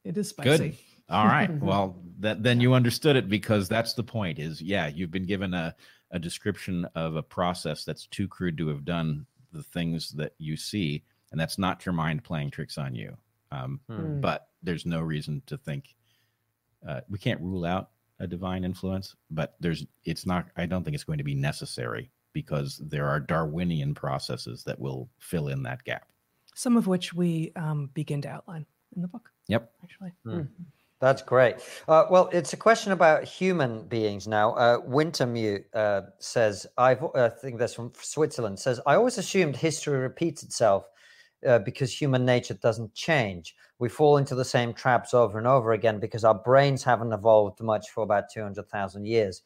It 0.04 0.18
is 0.18 0.30
spicy. 0.30 0.70
Good. 0.70 0.78
All 1.10 1.26
right. 1.26 1.52
well, 1.62 1.98
that 2.20 2.44
then 2.44 2.60
you 2.60 2.74
understood 2.74 3.16
it 3.16 3.30
because 3.30 3.68
that's 3.68 3.94
the 3.94 4.04
point. 4.04 4.40
Is 4.40 4.62
yeah, 4.62 4.88
you've 4.88 5.12
been 5.12 5.26
given 5.26 5.54
a 5.54 5.76
a 6.12 6.20
description 6.20 6.86
of 6.96 7.16
a 7.16 7.24
process 7.24 7.84
that's 7.84 8.08
too 8.08 8.28
crude 8.28 8.58
to 8.58 8.68
have 8.70 8.86
done 8.86 9.26
the 9.52 9.64
things 9.64 10.12
that 10.12 10.34
you 10.38 10.56
see, 10.56 11.04
and 11.32 11.40
that's 11.40 11.58
not 11.58 11.86
your 11.86 11.94
mind 11.94 12.24
playing 12.24 12.50
tricks 12.50 12.78
on 12.78 12.96
you. 12.96 13.16
Um, 13.52 13.80
hmm. 13.90 14.20
But 14.20 14.50
there's 14.64 14.86
no 14.86 15.02
reason 15.02 15.42
to 15.48 15.58
think 15.58 15.96
uh, 16.88 17.02
we 17.10 17.18
can't 17.18 17.42
rule 17.42 17.66
out 17.66 17.90
a 18.20 18.28
divine 18.28 18.64
influence, 18.64 19.16
but 19.30 19.56
there's 19.60 19.86
it's 20.04 20.26
not. 20.26 20.48
I 20.58 20.66
don't 20.66 20.84
think 20.84 20.96
it's 20.96 21.04
going 21.04 21.20
to 21.20 21.24
be 21.24 21.36
necessary 21.36 22.12
because 22.34 22.82
there 22.86 23.08
are 23.08 23.20
Darwinian 23.20 23.94
processes 23.94 24.64
that 24.64 24.80
will 24.80 25.10
fill 25.20 25.48
in 25.48 25.64
that 25.64 25.84
gap. 25.84 26.08
Some 26.58 26.76
of 26.76 26.88
which 26.88 27.14
we 27.14 27.52
um, 27.56 27.92
begin 27.94 28.20
to 28.24 28.30
outline 28.30 28.66
in 28.96 29.04
the 29.04 29.08
book. 29.08 29.30
Yep. 29.48 29.72
Actually. 29.84 30.14
Hmm. 30.26 30.42
That's 31.00 31.22
great. 31.22 31.58
Uh, 31.88 32.06
well, 32.10 32.30
it's 32.34 32.54
a 32.54 32.58
question 32.58 32.94
about 32.94 33.24
human 33.26 33.88
beings 33.88 34.28
now. 34.28 34.54
Uh, 34.54 34.80
Wintermute 34.80 35.66
uh, 35.76 36.02
says, 36.18 36.66
I've, 36.76 37.04
I 37.14 37.30
think 37.30 37.60
that's 37.60 37.76
from 37.76 37.92
Switzerland, 38.02 38.58
says, 38.58 38.82
I 38.88 38.96
always 38.96 39.20
assumed 39.20 39.56
history 39.56 40.00
repeats 40.00 40.42
itself 40.42 40.90
uh, 41.48 41.60
because 41.60 41.94
human 41.94 42.26
nature 42.26 42.56
doesn't 42.56 42.96
change. 42.96 43.54
We 43.78 43.88
fall 43.88 44.18
into 44.18 44.34
the 44.34 44.44
same 44.44 44.74
traps 44.74 45.14
over 45.14 45.38
and 45.38 45.46
over 45.46 45.74
again 45.74 46.00
because 46.00 46.24
our 46.24 46.34
brains 46.34 46.84
haven't 46.84 47.14
evolved 47.14 47.62
much 47.62 47.92
for 47.92 48.04
about 48.04 48.32
200,000 48.34 49.06
years. 49.06 49.44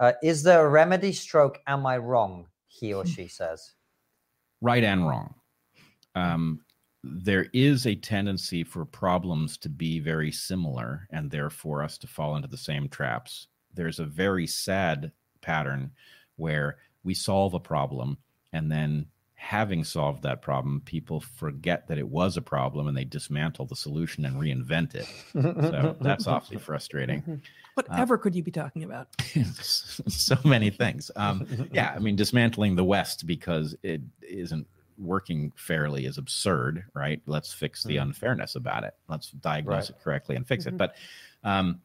Uh, 0.00 0.14
is 0.24 0.42
there 0.42 0.66
a 0.66 0.68
remedy 0.68 1.12
stroke? 1.12 1.60
Am 1.68 1.86
I 1.86 1.98
wrong? 1.98 2.48
He 2.66 2.92
or 2.92 3.06
she 3.14 3.28
says. 3.28 3.74
Right 4.60 4.82
and 4.82 5.06
wrong. 5.06 5.36
Um, 6.18 6.60
there 7.04 7.46
is 7.52 7.86
a 7.86 7.94
tendency 7.94 8.64
for 8.64 8.84
problems 8.84 9.56
to 9.58 9.68
be 9.68 10.00
very 10.00 10.32
similar 10.32 11.06
and 11.10 11.30
therefore 11.30 11.82
us 11.82 11.96
to 11.98 12.06
fall 12.06 12.36
into 12.36 12.48
the 12.48 12.56
same 12.56 12.88
traps. 12.88 13.46
There's 13.72 14.00
a 14.00 14.04
very 14.04 14.46
sad 14.46 15.12
pattern 15.40 15.92
where 16.36 16.78
we 17.04 17.14
solve 17.14 17.54
a 17.54 17.60
problem 17.60 18.18
and 18.52 18.70
then 18.70 19.06
having 19.38 19.84
solved 19.84 20.24
that 20.24 20.42
problem, 20.42 20.82
people 20.84 21.20
forget 21.20 21.86
that 21.86 21.96
it 21.96 22.08
was 22.08 22.36
a 22.36 22.42
problem 22.42 22.88
and 22.88 22.96
they 22.96 23.04
dismantle 23.04 23.66
the 23.66 23.76
solution 23.76 24.24
and 24.24 24.36
reinvent 24.36 24.96
it. 24.96 25.06
so 25.32 25.96
that's 26.00 26.26
awfully 26.26 26.58
frustrating. 26.58 27.40
Whatever 27.74 28.16
uh, 28.16 28.18
could 28.18 28.34
you 28.34 28.42
be 28.42 28.50
talking 28.50 28.82
about? 28.82 29.08
so 29.62 30.36
many 30.44 30.70
things. 30.70 31.12
Um, 31.14 31.68
yeah, 31.72 31.92
I 31.94 32.00
mean, 32.00 32.16
dismantling 32.16 32.74
the 32.74 32.82
West 32.82 33.28
because 33.28 33.76
it 33.84 34.00
isn't 34.22 34.66
working 34.98 35.52
fairly 35.56 36.04
is 36.04 36.18
absurd, 36.18 36.84
right? 36.94 37.22
Let's 37.26 37.52
fix 37.52 37.82
the 37.82 37.96
mm-hmm. 37.96 38.08
unfairness 38.08 38.56
about 38.56 38.84
it. 38.84 38.94
Let's 39.08 39.30
diagnose 39.30 39.90
right. 39.90 39.98
it 39.98 40.02
correctly 40.02 40.36
and 40.36 40.46
fix 40.46 40.64
mm-hmm. 40.64 40.74
it. 40.74 40.78
But 40.78 40.96
um, 41.44 41.80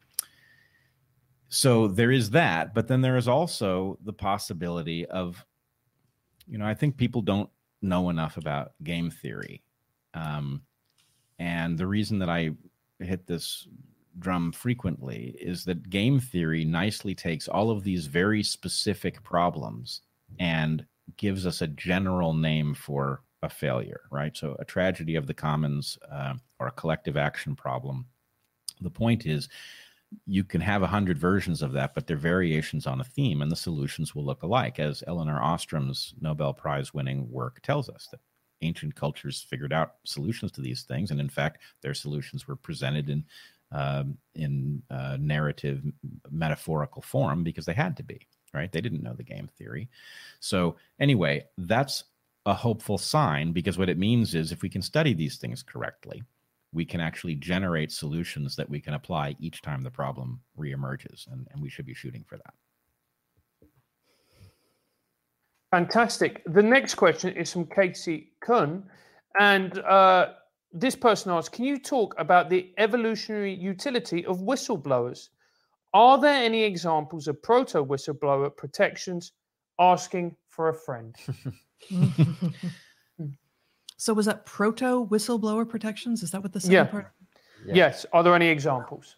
so 1.50 1.88
there 1.88 2.12
is 2.12 2.32
that, 2.32 2.74
but 2.74 2.88
then 2.88 3.02
there 3.02 3.18
is 3.18 3.28
also 3.28 3.98
the 4.04 4.14
possibility 4.14 5.06
of, 5.06 5.46
you 6.48 6.58
know, 6.58 6.66
I 6.66 6.74
think 6.74 6.98
people 6.98 7.22
don't 7.22 7.50
know 7.82 8.10
enough 8.10 8.38
about 8.38 8.72
game 8.84 9.12
theory. 9.12 9.62
Um, 10.14 10.64
and 11.40 11.78
the 11.78 11.88
reason 11.88 12.20
that 12.20 12.30
I 12.30 12.52
hit 13.00 13.28
this 13.28 13.68
drum 14.20 14.52
frequently 14.52 15.36
is 15.40 15.66
that 15.66 15.90
game 15.90 16.20
theory 16.20 16.66
nicely 16.66 17.16
takes 17.16 17.48
all 17.48 17.70
of 17.72 17.84
these 17.84 18.08
very 18.08 18.44
specific 18.44 19.24
problems 19.24 20.02
and 20.40 20.86
gives 21.18 21.46
us 21.46 21.62
a 21.62 21.68
general 21.68 22.34
name 22.34 22.74
for 22.74 23.22
a 23.42 23.50
failure, 23.50 24.02
right? 24.10 24.36
So 24.36 24.56
a 24.60 24.66
tragedy 24.66 25.16
of 25.16 25.28
the 25.28 25.34
commons 25.34 25.98
uh, 26.10 26.36
or 26.60 26.68
a 26.68 26.72
collective 26.72 27.18
action 27.18 27.56
problem. 27.56 28.06
The 28.82 28.90
point 28.90 29.26
is, 29.26 29.50
you 30.26 30.44
can 30.44 30.62
have 30.62 30.84
a 30.84 30.88
hundred 30.88 31.18
versions 31.18 31.62
of 31.62 31.74
that, 31.74 31.96
but 31.96 32.08
they're 32.08 32.18
variations 32.18 32.86
on 32.86 33.02
a 33.02 33.04
theme, 33.04 33.42
and 33.42 33.52
the 33.52 33.56
solutions 33.56 34.14
will 34.14 34.26
look 34.26 34.44
alike. 34.44 34.80
As 34.80 35.04
Elinor 35.08 35.42
Ostrom's 35.42 36.14
Nobel 36.22 36.54
Prize 36.54 36.94
winning 36.94 37.30
work 37.32 37.62
tells 37.62 37.90
us 37.90 38.08
that 38.12 38.20
ancient 38.62 38.96
cultures 38.96 39.46
figured 39.50 39.74
out 39.74 39.96
solutions 40.06 40.52
to 40.54 40.62
these 40.62 40.84
things, 40.84 41.12
and 41.12 41.20
in 41.20 41.30
fact, 41.30 41.62
their 41.82 41.94
solutions 41.94 42.48
were 42.48 42.56
presented 42.56 43.10
in 43.10 43.26
uh, 43.72 44.04
in 44.36 44.84
uh, 44.92 45.18
narrative, 45.20 45.84
metaphorical 46.30 47.02
form 47.02 47.44
because 47.44 47.66
they 47.66 47.74
had 47.74 47.98
to 47.98 48.04
be 48.04 48.28
right? 48.54 48.72
They 48.72 48.82
didn't 48.82 49.04
know 49.04 49.14
the 49.14 49.24
game 49.24 49.50
theory. 49.58 49.90
So, 50.40 50.76
anyway, 51.00 51.46
that's 51.58 52.04
a 52.46 52.54
hopeful 52.54 52.98
sign 52.98 53.52
because 53.52 53.78
what 53.78 53.90
it 53.90 53.98
means 53.98 54.36
is 54.36 54.52
if 54.52 54.62
we 54.62 54.70
can 54.70 54.82
study 54.82 55.14
these 55.14 55.38
things 55.38 55.64
correctly, 55.64 56.24
we 56.74 56.86
can 56.86 57.00
actually 57.00 57.36
generate 57.36 57.92
solutions 57.92 58.56
that 58.56 58.70
we 58.70 58.82
can 58.82 58.96
apply 58.96 59.36
each 59.40 59.62
time 59.62 59.82
the 59.82 59.92
problem 59.92 60.42
reemerges. 60.60 61.32
And, 61.32 61.48
and 61.52 61.62
we 61.62 61.70
should 61.70 61.86
be 61.86 61.94
shooting 61.94 62.26
for 62.28 62.38
that. 62.38 62.54
Fantastic. 65.72 66.44
The 66.46 66.62
next 66.62 66.96
question 66.96 67.36
is 67.36 67.52
from 67.52 67.66
Casey 67.66 68.34
Kuhn. 68.42 68.84
And 69.40 69.80
uh, 69.80 70.34
this 70.72 70.96
person 70.96 71.32
asks 71.32 71.56
Can 71.56 71.66
you 71.66 71.80
talk 71.80 72.14
about 72.18 72.50
the 72.50 72.74
evolutionary 72.78 73.54
utility 73.54 74.26
of 74.26 74.40
whistleblowers? 74.40 75.30
Are 75.94 76.20
there 76.20 76.44
any 76.44 76.64
examples 76.64 77.28
of 77.28 77.42
proto 77.42 77.86
whistleblower 77.86 78.56
protections 78.56 79.34
asking 79.80 80.36
for 80.50 80.70
a 80.70 80.74
friend? 80.74 81.16
so 83.98 84.14
was 84.14 84.26
that 84.26 84.46
proto 84.46 85.08
whistleblower 85.08 85.68
protections? 85.68 86.24
Is 86.24 86.32
that 86.32 86.42
what 86.42 86.54
the 86.54 86.60
second 86.60 86.74
yeah. 86.74 86.84
part? 86.86 87.12
Yeah. 87.66 87.76
Yes. 87.76 88.06
Are 88.12 88.24
there 88.24 88.34
any 88.36 88.48
examples? 88.48 89.18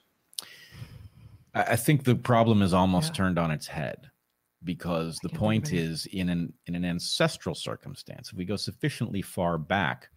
I 1.54 1.78
think 1.78 2.04
the 2.04 2.16
problem 2.16 2.62
is 2.62 2.74
almost 2.74 3.10
yeah. 3.10 3.14
turned 3.14 3.40
on 3.40 3.50
its 3.50 3.66
head 3.66 4.10
because 4.66 5.18
the 5.24 5.30
point 5.30 5.72
is 5.72 6.06
in 6.08 6.28
an 6.28 6.52
in 6.66 6.76
an 6.76 6.84
ancestral 6.84 7.56
circumstance, 7.56 8.32
if 8.32 8.38
we 8.38 8.44
go 8.44 8.58
sufficiently 8.58 9.22
far 9.22 9.58
back, 9.58 10.10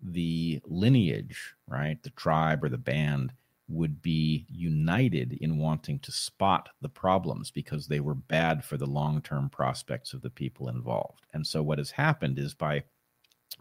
the 0.00 0.60
lineage, 0.66 1.54
right, 1.66 2.00
the 2.04 2.10
tribe 2.10 2.62
or 2.62 2.68
the 2.68 2.78
band 2.78 3.32
would 3.68 4.02
be 4.02 4.46
united 4.50 5.34
in 5.40 5.58
wanting 5.58 5.98
to 6.00 6.12
spot 6.12 6.68
the 6.82 6.88
problems 6.88 7.50
because 7.50 7.86
they 7.86 8.00
were 8.00 8.14
bad 8.14 8.64
for 8.64 8.76
the 8.76 8.86
long 8.86 9.22
term 9.22 9.48
prospects 9.48 10.12
of 10.12 10.20
the 10.20 10.30
people 10.30 10.68
involved. 10.68 11.26
And 11.32 11.46
so, 11.46 11.62
what 11.62 11.78
has 11.78 11.90
happened 11.90 12.38
is 12.38 12.54
by 12.54 12.82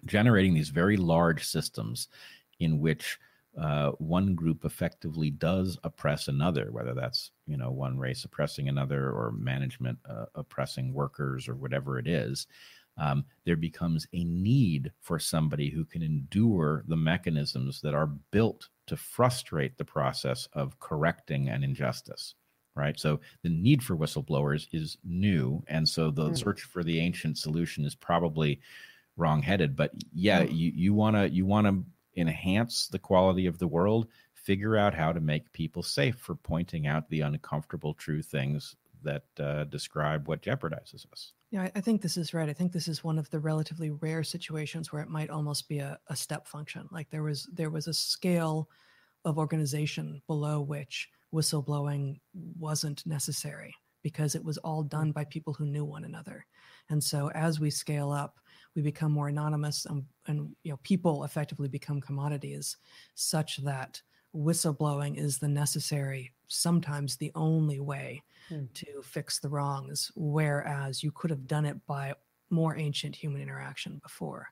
generating 0.06 0.54
these 0.54 0.70
very 0.70 0.98
large 0.98 1.46
systems 1.46 2.10
in 2.60 2.80
which 2.80 3.18
uh, 3.60 3.92
one 4.00 4.34
group 4.34 4.66
effectively 4.66 5.30
does 5.30 5.78
oppress 5.84 6.28
another, 6.28 6.72
whether 6.72 6.94
that's 6.94 7.32
you 7.48 7.56
know 7.56 7.72
one 7.72 7.98
race 7.98 8.26
oppressing 8.26 8.68
another 8.68 9.10
or 9.12 9.32
management 9.38 9.98
uh, 10.10 10.26
oppressing 10.36 10.94
workers 10.94 11.48
or 11.48 11.56
whatever 11.56 12.00
it 12.00 12.08
is, 12.08 12.48
um, 12.98 13.24
there 13.46 13.56
becomes 13.56 14.08
a 14.14 14.24
need 14.24 14.92
for 15.02 15.20
somebody 15.20 15.70
who 15.70 15.86
can 15.86 16.02
endure 16.02 16.84
the 16.88 16.98
mechanisms 16.98 17.80
that 17.82 17.94
are 17.94 18.08
built 18.32 18.70
to 18.88 18.98
frustrate 18.98 19.78
the 19.78 19.86
process 19.86 20.48
of 20.54 20.80
correcting 20.80 21.50
an 21.50 21.64
injustice 21.64 22.36
right 22.76 23.00
so 23.00 23.20
the 23.44 23.50
need 23.50 23.84
for 23.84 23.96
whistleblowers 23.96 24.68
is 24.72 24.98
new 25.04 25.64
and 25.68 25.88
so 25.88 26.10
the 26.10 26.30
mm. 26.30 26.38
search 26.38 26.62
for 26.62 26.84
the 26.84 27.00
ancient 27.00 27.38
solution 27.38 27.86
is 27.86 27.96
probably 27.96 28.60
wrongheaded 29.18 29.76
but 29.76 29.92
yeah 30.14 30.44
mm. 30.44 30.56
you 30.56 30.72
you 30.76 30.94
want 30.94 31.16
to 31.16 31.30
you 31.30 31.46
want 31.46 31.68
to 31.68 31.84
enhance 32.20 32.88
the 32.88 33.00
quality 33.00 33.46
of 33.46 33.58
the 33.58 33.68
world 33.68 34.08
figure 34.34 34.76
out 34.76 34.94
how 34.94 35.14
to 35.14 35.22
make 35.22 35.52
people 35.54 35.82
safe 35.82 36.16
for 36.18 36.36
pointing 36.36 36.86
out 36.86 37.10
the 37.10 37.22
uncomfortable 37.22 37.94
true 37.94 38.22
things 38.22 38.76
that 39.04 39.24
uh, 39.40 39.64
describe 39.66 40.28
what 40.28 40.42
jeopardizes 40.42 41.06
us 41.12 41.34
yeah, 41.54 41.70
I 41.76 41.82
think 41.82 42.02
this 42.02 42.18
is 42.18 42.34
right. 42.34 42.50
I 42.50 42.54
think 42.54 42.72
this 42.72 42.88
is 42.88 43.04
one 43.04 43.20
of 43.20 43.30
the 43.30 43.40
relatively 43.40 43.92
rare 43.92 44.24
situations 44.24 44.92
where 44.92 45.04
it 45.04 45.08
might 45.08 45.30
almost 45.30 45.70
be 45.70 45.78
a, 45.78 46.00
a 46.08 46.16
step 46.16 46.48
function. 46.48 46.90
Like 46.92 47.12
there 47.12 47.22
was 47.22 47.48
there 47.54 47.70
was 47.70 47.86
a 47.88 47.94
scale 47.94 48.68
of 49.24 49.38
organization 49.38 50.20
below 50.26 50.62
which 50.62 51.08
whistleblowing 51.32 52.20
wasn't 52.58 53.06
necessary 53.06 53.72
because 54.02 54.34
it 54.34 54.44
was 54.44 54.58
all 54.58 54.82
done 54.82 55.12
by 55.12 55.26
people 55.26 55.54
who 55.54 55.68
knew 55.68 55.86
one 55.86 56.06
another. 56.06 56.44
And 56.90 57.04
so 57.04 57.30
as 57.36 57.60
we 57.60 57.70
scale 57.70 58.10
up, 58.10 58.40
we 58.76 58.82
become 58.82 59.12
more 59.12 59.28
anonymous 59.28 59.86
and, 59.86 60.06
and 60.26 60.56
you 60.64 60.72
know 60.72 60.80
people 60.82 61.24
effectively 61.24 61.68
become 61.68 62.02
commodities 62.02 62.78
such 63.14 63.58
that 63.58 64.02
whistleblowing 64.36 65.18
is 65.18 65.38
the 65.38 65.48
necessary 65.48 66.34
sometimes 66.48 67.16
the 67.16 67.32
only 67.36 67.80
way 67.80 68.22
mm. 68.50 68.72
to 68.74 69.02
fix 69.04 69.40
the 69.40 69.50
wrongs 69.50 70.12
whereas 70.16 71.04
you 71.04 71.12
could 71.12 71.30
have 71.30 71.48
done 71.48 71.66
it 71.66 71.86
by 71.86 72.14
more 72.50 72.76
ancient 72.78 73.16
human 73.16 73.42
interaction 73.42 74.00
before 74.02 74.48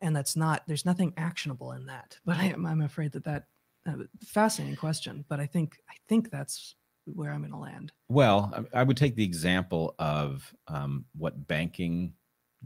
and 0.00 0.14
that's 0.14 0.36
not 0.36 0.62
there's 0.66 0.84
nothing 0.84 1.12
actionable 1.16 1.72
in 1.72 1.86
that 1.86 2.18
but 2.24 2.36
I, 2.36 2.46
am 2.46 2.66
i'm 2.66 2.80
afraid 2.80 3.12
that 3.12 3.24
that 3.24 3.44
uh, 3.86 4.04
fascinating 4.24 4.76
question 4.76 5.24
but 5.28 5.40
i 5.40 5.46
think 5.46 5.78
i 5.90 5.94
think 6.08 6.30
that's 6.30 6.74
where 7.06 7.30
i'm 7.30 7.40
going 7.40 7.52
to 7.52 7.58
land 7.58 7.92
well 8.08 8.66
I, 8.72 8.80
I, 8.80 8.82
would 8.82 8.96
take 8.96 9.14
the 9.14 9.24
example 9.24 9.94
of 9.98 10.54
um, 10.68 11.04
what 11.16 11.46
banking 11.46 12.14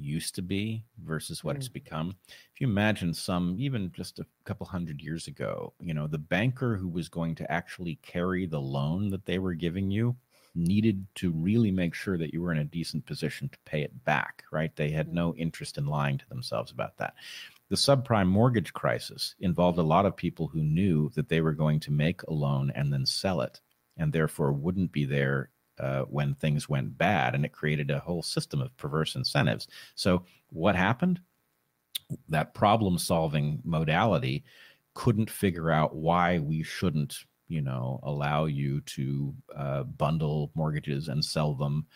used 0.00 0.34
to 0.34 0.42
be 0.42 0.84
versus 1.04 1.42
what 1.42 1.56
mm. 1.56 1.58
it's 1.58 1.68
become 1.68 2.14
if 2.26 2.60
you 2.60 2.66
imagine 2.66 3.12
some 3.12 3.56
even 3.58 3.90
just 3.92 4.18
a 4.18 4.26
couple 4.44 4.66
hundred 4.66 5.00
years 5.00 5.26
ago 5.26 5.72
you 5.80 5.94
know 5.94 6.06
the 6.06 6.18
banker 6.18 6.76
who 6.76 6.88
was 6.88 7.08
going 7.08 7.34
to 7.34 7.50
actually 7.50 7.96
carry 8.02 8.46
the 8.46 8.60
loan 8.60 9.08
that 9.08 9.26
they 9.26 9.38
were 9.38 9.54
giving 9.54 9.90
you 9.90 10.16
needed 10.58 11.06
to 11.14 11.30
really 11.30 11.70
make 11.70 11.94
sure 11.94 12.18
that 12.18 12.32
you 12.32 12.42
were 12.42 12.52
in 12.52 12.58
a 12.58 12.64
decent 12.64 13.06
position 13.06 13.48
to 13.48 13.58
pay 13.64 13.82
it 13.82 14.04
back, 14.04 14.44
right? 14.50 14.74
They 14.76 14.90
had 14.90 15.12
no 15.12 15.30
mm-hmm. 15.30 15.40
interest 15.40 15.78
in 15.78 15.86
lying 15.86 16.18
to 16.18 16.28
themselves 16.28 16.72
about 16.72 16.96
that. 16.98 17.14
The 17.68 17.76
subprime 17.76 18.28
mortgage 18.28 18.72
crisis 18.72 19.34
involved 19.40 19.78
a 19.78 19.82
lot 19.82 20.06
of 20.06 20.16
people 20.16 20.48
who 20.48 20.62
knew 20.62 21.10
that 21.14 21.28
they 21.28 21.40
were 21.40 21.52
going 21.52 21.80
to 21.80 21.90
make 21.90 22.22
a 22.22 22.32
loan 22.32 22.72
and 22.74 22.92
then 22.92 23.06
sell 23.06 23.40
it, 23.42 23.60
and 23.96 24.12
therefore 24.12 24.52
wouldn't 24.52 24.92
be 24.92 25.04
there 25.04 25.50
uh, 25.78 26.02
when 26.02 26.34
things 26.34 26.68
went 26.68 26.98
bad. 26.98 27.34
And 27.34 27.44
it 27.44 27.52
created 27.52 27.90
a 27.90 28.00
whole 28.00 28.22
system 28.22 28.60
of 28.60 28.76
perverse 28.76 29.14
incentives. 29.14 29.68
So, 29.94 30.24
what 30.50 30.76
happened? 30.76 31.20
That 32.28 32.54
problem 32.54 32.98
solving 32.98 33.60
modality 33.64 34.44
couldn't 34.94 35.30
figure 35.30 35.70
out 35.70 35.94
why 35.94 36.38
we 36.38 36.62
shouldn't 36.62 37.24
you 37.48 37.60
know 37.60 37.98
allow 38.02 38.44
you 38.44 38.80
to 38.82 39.34
uh, 39.56 39.82
bundle 39.82 40.50
mortgages 40.54 41.08
and 41.08 41.24
sell 41.24 41.54
them 41.54 41.86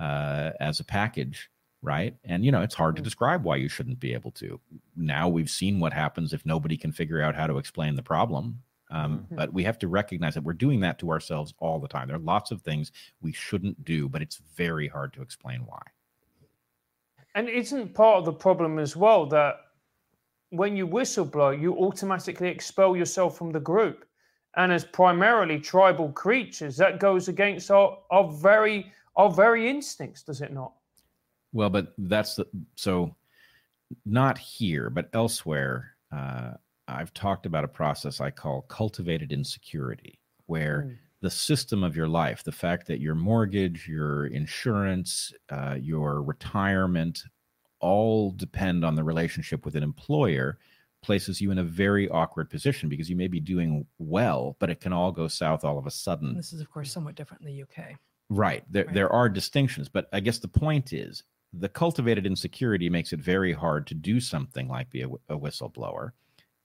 uh, 0.00 0.50
as 0.60 0.80
a 0.80 0.84
package 0.84 1.50
right 1.82 2.16
and 2.24 2.44
you 2.44 2.50
know 2.50 2.62
it's 2.62 2.74
hard 2.74 2.96
to 2.96 3.02
mm. 3.02 3.04
describe 3.04 3.44
why 3.44 3.56
you 3.56 3.68
shouldn't 3.68 4.00
be 4.00 4.12
able 4.12 4.30
to 4.30 4.58
now 4.96 5.28
we've 5.28 5.50
seen 5.50 5.78
what 5.78 5.92
happens 5.92 6.32
if 6.32 6.44
nobody 6.46 6.76
can 6.76 6.92
figure 6.92 7.20
out 7.20 7.34
how 7.34 7.46
to 7.46 7.58
explain 7.58 7.94
the 7.94 8.02
problem 8.02 8.62
um, 8.90 9.18
mm-hmm. 9.18 9.36
but 9.36 9.52
we 9.52 9.62
have 9.62 9.78
to 9.78 9.88
recognize 9.88 10.34
that 10.34 10.44
we're 10.44 10.52
doing 10.52 10.80
that 10.80 10.98
to 10.98 11.10
ourselves 11.10 11.54
all 11.58 11.78
the 11.78 11.88
time 11.88 12.08
there 12.08 12.16
are 12.16 12.20
lots 12.20 12.50
of 12.50 12.62
things 12.62 12.92
we 13.20 13.32
shouldn't 13.32 13.84
do 13.84 14.08
but 14.08 14.22
it's 14.22 14.40
very 14.56 14.88
hard 14.88 15.12
to 15.12 15.22
explain 15.22 15.60
why 15.66 15.82
and 17.34 17.48
isn't 17.48 17.94
part 17.94 18.18
of 18.18 18.24
the 18.24 18.32
problem 18.32 18.78
as 18.78 18.96
well 18.96 19.26
that 19.26 19.56
when 20.50 20.76
you 20.76 20.86
whistleblow 20.86 21.60
you 21.60 21.76
automatically 21.76 22.48
expel 22.48 22.96
yourself 22.96 23.36
from 23.36 23.52
the 23.52 23.60
group 23.60 24.06
and 24.56 24.72
as 24.72 24.84
primarily 24.84 25.60
tribal 25.60 26.10
creatures, 26.10 26.76
that 26.78 26.98
goes 26.98 27.28
against 27.28 27.70
our, 27.70 27.98
our 28.10 28.28
very 28.32 28.92
our 29.14 29.30
very 29.30 29.68
instincts, 29.68 30.22
does 30.22 30.42
it 30.42 30.52
not? 30.52 30.72
Well, 31.52 31.70
but 31.70 31.94
that's 31.96 32.36
the 32.36 32.46
so 32.74 33.14
not 34.04 34.38
here, 34.38 34.90
but 34.90 35.08
elsewhere. 35.12 35.92
Uh, 36.14 36.52
I've 36.88 37.12
talked 37.14 37.46
about 37.46 37.64
a 37.64 37.68
process 37.68 38.20
I 38.20 38.30
call 38.30 38.62
cultivated 38.62 39.32
insecurity, 39.32 40.18
where 40.46 40.82
mm. 40.82 40.96
the 41.20 41.30
system 41.30 41.82
of 41.82 41.96
your 41.96 42.08
life, 42.08 42.44
the 42.44 42.52
fact 42.52 42.86
that 42.86 43.00
your 43.00 43.14
mortgage, 43.14 43.88
your 43.88 44.26
insurance, 44.26 45.32
uh, 45.50 45.76
your 45.80 46.22
retirement, 46.22 47.24
all 47.80 48.30
depend 48.32 48.84
on 48.84 48.94
the 48.94 49.04
relationship 49.04 49.64
with 49.64 49.76
an 49.76 49.82
employer 49.82 50.58
places 51.02 51.40
you 51.40 51.50
in 51.50 51.58
a 51.58 51.64
very 51.64 52.08
awkward 52.08 52.50
position 52.50 52.88
because 52.88 53.08
you 53.08 53.16
may 53.16 53.28
be 53.28 53.38
doing 53.38 53.86
well, 53.98 54.56
but 54.58 54.70
it 54.70 54.80
can 54.80 54.92
all 54.92 55.12
go 55.12 55.28
south 55.28 55.64
all 55.64 55.78
of 55.78 55.86
a 55.86 55.90
sudden. 55.90 56.34
This 56.34 56.52
is, 56.52 56.60
of 56.60 56.70
course, 56.70 56.90
somewhat 56.90 57.14
different 57.14 57.42
in 57.42 57.46
the 57.46 57.62
UK. 57.62 57.96
Right. 58.28 58.64
There, 58.70 58.84
right. 58.84 58.94
there 58.94 59.12
are 59.12 59.28
distinctions, 59.28 59.88
but 59.88 60.08
I 60.12 60.20
guess 60.20 60.38
the 60.38 60.48
point 60.48 60.92
is 60.92 61.22
the 61.52 61.68
cultivated 61.68 62.26
insecurity 62.26 62.90
makes 62.90 63.12
it 63.12 63.20
very 63.20 63.52
hard 63.52 63.86
to 63.86 63.94
do 63.94 64.20
something 64.20 64.68
like 64.68 64.90
be 64.90 65.02
a, 65.02 65.08
a 65.28 65.38
whistleblower. 65.38 66.10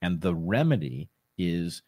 And 0.01 0.21
the 0.21 0.35
remedy 0.35 1.09
is 1.37 1.81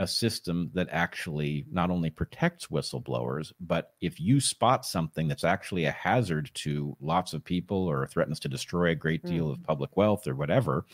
a 0.00 0.06
system 0.06 0.70
that 0.72 0.88
actually 0.90 1.66
not 1.70 1.90
only 1.90 2.08
protects 2.08 2.68
whistleblowers, 2.68 3.52
but 3.60 3.92
if 4.00 4.18
you 4.18 4.40
spot 4.40 4.86
something 4.86 5.28
that's 5.28 5.44
actually 5.44 5.84
a 5.84 5.90
hazard 5.90 6.50
to 6.54 6.96
lots 7.00 7.34
of 7.34 7.44
people 7.44 7.86
or 7.86 8.06
threatens 8.06 8.40
to 8.40 8.48
destroy 8.48 8.90
a 8.90 8.94
great 8.94 9.22
deal 9.24 9.48
mm. 9.48 9.52
of 9.52 9.62
public 9.62 9.94
wealth 9.98 10.26
or 10.26 10.34
whatever, 10.34 10.86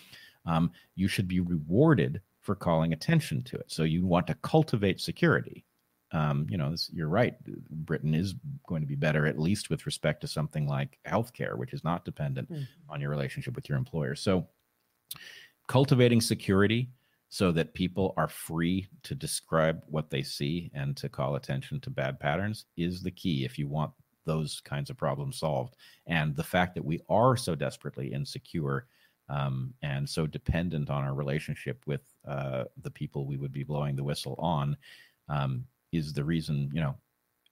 um, 0.45 0.73
you 0.97 1.07
should 1.07 1.29
be 1.29 1.39
rewarded 1.39 2.21
for 2.41 2.57
calling 2.57 2.93
attention 2.93 3.45
to 3.45 3.57
it. 3.57 3.67
So 3.69 3.85
you 3.85 4.05
want 4.05 4.27
to 4.27 4.35
cultivate 4.35 5.01
security. 5.01 5.65
Um, 6.11 6.47
you 6.51 6.57
know, 6.57 6.73
this, 6.73 6.91
you're 6.93 7.09
right. 7.09 7.35
Britain 7.71 8.15
is 8.15 8.35
going 8.67 8.81
to 8.81 8.89
be 8.89 8.97
better, 8.97 9.27
at 9.27 9.39
least 9.39 9.71
with 9.71 9.87
respect 9.87 10.21
to 10.23 10.29
something 10.29 10.67
like 10.67 10.99
healthcare, 11.07 11.57
which 11.57 11.73
is 11.73 11.85
not 11.85 12.05
dependent 12.05 12.51
mm. 12.51 12.67
on 12.89 13.01
your 13.01 13.11
relationship 13.11 13.55
with 13.55 13.69
your 13.69 13.79
employer. 13.79 14.17
So, 14.17 14.49
cultivating 15.67 16.21
security 16.21 16.91
so 17.29 17.51
that 17.53 17.75
people 17.75 18.15
are 18.17 18.29
free 18.29 18.87
to 19.03 19.15
describe 19.15 19.83
what 19.89 20.11
they 20.11 20.23
see 20.23 20.71
and 20.75 20.97
to 20.97 21.09
call 21.09 21.35
attention 21.35 21.81
to 21.81 21.91
bad 21.91 22.21
patterns 22.21 22.67
is 22.77 23.03
the 23.03 23.11
key 23.11 23.45
if 23.45 23.59
you 23.59 23.67
want 23.67 23.91
those 24.25 24.61
kinds 24.61 24.91
of 24.91 24.97
problems 24.97 25.39
solved. 25.39 25.77
And 26.07 26.37
the 26.37 26.45
fact 26.45 26.75
that 26.75 26.85
we 26.85 27.01
are 27.09 27.37
so 27.37 27.55
desperately 27.55 28.13
insecure 28.13 28.87
um, 29.29 29.75
and 29.83 30.09
so 30.09 30.27
dependent 30.27 30.91
on 30.91 31.05
our 31.05 31.15
relationship 31.15 31.83
with 31.87 32.03
uh, 32.27 32.65
the 32.83 32.91
people 32.91 33.27
we 33.27 33.37
would 33.37 33.53
be 33.53 33.65
blowing 33.65 33.97
the 33.97 34.05
whistle 34.05 34.37
on 34.39 34.77
um, 35.29 35.65
is 35.93 36.13
the 36.13 36.25
reason 36.25 36.71
you 36.73 36.81
know 36.81 36.95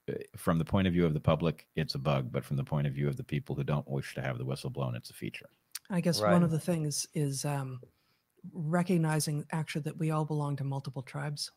uh, 0.08 0.14
from 0.36 0.58
the 0.58 0.64
point 0.64 0.86
of 0.86 0.92
view 0.92 1.06
of 1.06 1.14
the 1.14 1.20
public 1.20 1.66
it's 1.76 1.94
a 1.94 1.98
bug 1.98 2.30
but 2.30 2.44
from 2.44 2.56
the 2.56 2.64
point 2.64 2.86
of 2.86 2.92
view 2.92 3.08
of 3.08 3.16
the 3.16 3.24
people 3.24 3.54
who 3.54 3.64
don't 3.64 3.88
wish 3.88 4.14
to 4.14 4.22
have 4.22 4.38
the 4.38 4.44
whistle 4.44 4.70
blown 4.70 4.94
it's 4.94 5.10
a 5.10 5.14
feature 5.14 5.48
i 5.90 6.00
guess 6.00 6.20
right. 6.20 6.32
one 6.32 6.42
of 6.42 6.50
the 6.50 6.58
things 6.58 7.06
is 7.14 7.44
um, 7.44 7.80
recognizing 8.52 9.44
actually 9.52 9.82
that 9.82 9.98
we 9.98 10.10
all 10.10 10.24
belong 10.24 10.56
to 10.56 10.64
multiple 10.64 11.02
tribes 11.02 11.50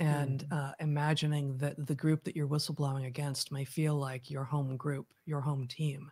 and 0.00 0.44
mm. 0.48 0.56
uh, 0.56 0.72
imagining 0.80 1.56
that 1.58 1.74
the 1.86 1.94
group 1.94 2.22
that 2.24 2.36
you're 2.36 2.48
whistleblowing 2.48 3.06
against 3.06 3.50
may 3.50 3.64
feel 3.64 3.94
like 3.94 4.30
your 4.30 4.44
home 4.44 4.76
group 4.76 5.06
your 5.26 5.40
home 5.40 5.66
team 5.66 6.10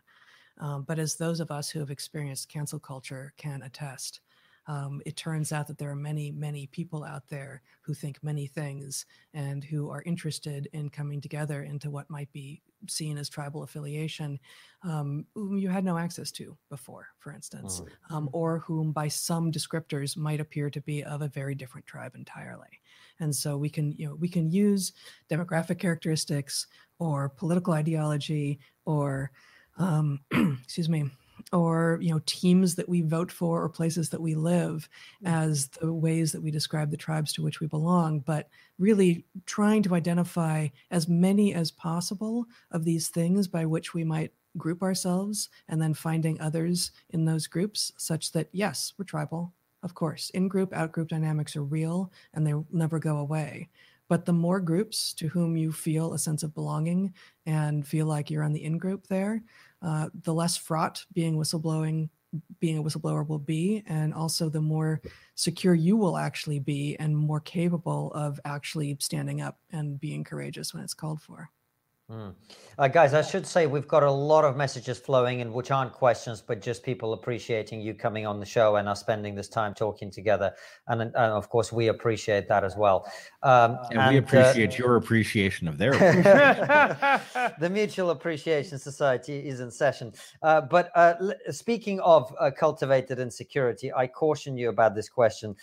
um, 0.59 0.83
but 0.83 0.99
as 0.99 1.15
those 1.15 1.39
of 1.39 1.51
us 1.51 1.69
who 1.69 1.79
have 1.79 1.91
experienced 1.91 2.49
cancel 2.49 2.79
culture 2.79 3.33
can 3.37 3.61
attest, 3.61 4.21
um, 4.67 5.01
it 5.05 5.15
turns 5.15 5.51
out 5.51 5.67
that 5.67 5.77
there 5.77 5.89
are 5.89 5.95
many, 5.95 6.31
many 6.31 6.67
people 6.67 7.03
out 7.03 7.27
there 7.29 7.61
who 7.81 7.93
think 7.93 8.21
many 8.21 8.47
things 8.47 9.05
and 9.33 9.63
who 9.63 9.89
are 9.89 10.03
interested 10.05 10.67
in 10.73 10.89
coming 10.89 11.21
together 11.21 11.63
into 11.63 11.89
what 11.89 12.09
might 12.09 12.31
be 12.33 12.61
seen 12.87 13.17
as 13.17 13.29
tribal 13.29 13.63
affiliation, 13.63 14.39
um, 14.83 15.25
whom 15.33 15.57
you 15.57 15.69
had 15.69 15.85
no 15.85 15.97
access 15.97 16.31
to 16.31 16.57
before, 16.69 17.07
for 17.17 17.31
instance, 17.31 17.81
um, 18.09 18.29
or 18.33 18.59
whom 18.59 18.91
by 18.91 19.07
some 19.07 19.51
descriptors 19.51 20.17
might 20.17 20.39
appear 20.41 20.69
to 20.69 20.81
be 20.81 21.03
of 21.03 21.21
a 21.21 21.29
very 21.29 21.55
different 21.55 21.87
tribe 21.87 22.13
entirely. 22.15 22.81
And 23.19 23.35
so 23.35 23.57
we 23.57 23.69
can, 23.69 23.93
you 23.93 24.07
know, 24.07 24.15
we 24.15 24.27
can 24.27 24.51
use 24.51 24.93
demographic 25.29 25.79
characteristics 25.79 26.67
or 26.99 27.29
political 27.29 27.73
ideology 27.73 28.59
or 28.85 29.31
um, 29.77 30.19
excuse 30.63 30.89
me, 30.89 31.09
or 31.53 31.97
you 32.01 32.13
know 32.13 32.21
teams 32.25 32.75
that 32.75 32.89
we 32.89 33.01
vote 33.01 33.31
for 33.31 33.63
or 33.63 33.69
places 33.69 34.09
that 34.09 34.21
we 34.21 34.35
live 34.35 34.89
mm. 35.23 35.29
as 35.29 35.67
the 35.67 35.93
ways 35.93 36.31
that 36.31 36.41
we 36.41 36.51
describe 36.51 36.91
the 36.91 36.97
tribes 36.97 37.31
to 37.33 37.41
which 37.41 37.59
we 37.59 37.67
belong 37.67 38.19
but 38.19 38.49
really 38.77 39.25
trying 39.45 39.81
to 39.81 39.95
identify 39.95 40.67
as 40.91 41.07
many 41.07 41.53
as 41.53 41.71
possible 41.71 42.45
of 42.71 42.83
these 42.83 43.07
things 43.07 43.47
by 43.47 43.65
which 43.65 43.93
we 43.93 44.03
might 44.03 44.31
group 44.57 44.81
ourselves 44.81 45.49
and 45.69 45.81
then 45.81 45.93
finding 45.93 46.39
others 46.41 46.91
in 47.11 47.25
those 47.25 47.47
groups 47.47 47.91
such 47.97 48.31
that 48.31 48.49
yes 48.51 48.93
we're 48.97 49.05
tribal 49.05 49.53
of 49.83 49.93
course 49.93 50.29
in 50.31 50.47
group 50.47 50.73
out 50.73 50.91
group 50.91 51.07
dynamics 51.07 51.55
are 51.55 51.63
real 51.63 52.11
and 52.33 52.45
they 52.45 52.53
will 52.53 52.67
never 52.71 52.99
go 52.99 53.17
away 53.17 53.69
but 54.09 54.25
the 54.25 54.33
more 54.33 54.61
groups 54.61 55.13
to 55.13 55.27
whom 55.27 55.57
you 55.57 55.71
feel 55.71 56.13
a 56.13 56.19
sense 56.19 56.41
of 56.41 56.53
belonging 56.53 57.13
and 57.45 57.85
feel 57.85 58.05
like 58.05 58.31
you're 58.31 58.43
on 58.43 58.53
the 58.53 58.63
in 58.63 58.77
group 58.77 59.07
there 59.07 59.43
uh, 59.81 60.09
the 60.23 60.33
less 60.33 60.57
fraught 60.57 61.05
being 61.13 61.37
whistleblowing 61.37 62.09
being 62.59 62.77
a 62.77 62.83
whistleblower 62.83 63.25
will 63.25 63.39
be 63.39 63.83
and 63.87 64.13
also 64.13 64.49
the 64.49 64.61
more 64.61 65.01
secure 65.35 65.73
you 65.73 65.95
will 65.95 66.17
actually 66.17 66.59
be 66.59 66.95
and 66.99 67.15
more 67.15 67.39
capable 67.39 68.11
of 68.13 68.39
actually 68.43 68.97
standing 68.99 69.41
up 69.41 69.57
and 69.71 69.99
being 69.99 70.23
courageous 70.23 70.73
when 70.73 70.83
it's 70.83 70.93
called 70.93 71.21
for 71.21 71.49
Mm. 72.09 72.33
Uh, 72.79 72.87
guys, 72.87 73.13
I 73.13 73.21
should 73.21 73.45
say 73.45 73.65
we've 73.65 73.87
got 73.87 74.03
a 74.03 74.11
lot 74.11 74.45
of 74.45 74.55
messages 74.55 74.97
flowing 74.97 75.41
in, 75.41 75.51
which 75.51 75.71
aren't 75.71 75.91
questions, 75.91 76.41
but 76.41 76.61
just 76.61 76.83
people 76.83 77.11
appreciating 77.11 77.81
you 77.81 77.93
coming 77.93 78.25
on 78.25 78.39
the 78.39 78.45
show 78.45 78.77
and 78.77 78.87
us 78.87 79.01
spending 79.01 79.35
this 79.35 79.49
time 79.49 79.73
talking 79.73 80.09
together. 80.09 80.53
And, 80.87 81.01
and 81.01 81.15
of 81.15 81.49
course, 81.49 81.73
we 81.73 81.87
appreciate 81.87 82.47
that 82.47 82.63
as 82.63 82.77
well. 82.77 83.11
Um, 83.43 83.79
and, 83.89 83.99
and, 83.99 84.11
we 84.11 84.19
uh, 84.19 84.21
appreciate 84.21 84.73
uh, 84.75 84.77
your 84.77 84.95
appreciation 84.95 85.67
of 85.67 85.77
their. 85.77 85.91
appreciation. 85.95 87.51
the 87.59 87.69
Mutual 87.69 88.11
Appreciation 88.11 88.77
Society 88.79 89.39
is 89.45 89.59
in 89.59 89.69
session. 89.69 90.13
Uh, 90.43 90.61
but 90.61 90.91
uh, 90.95 91.15
speaking 91.49 91.99
of 92.01 92.33
uh, 92.39 92.51
cultivated 92.51 93.19
insecurity, 93.19 93.91
I 93.91 94.07
caution 94.07 94.55
you 94.55 94.69
about 94.69 94.95
this 94.95 95.09
question. 95.09 95.55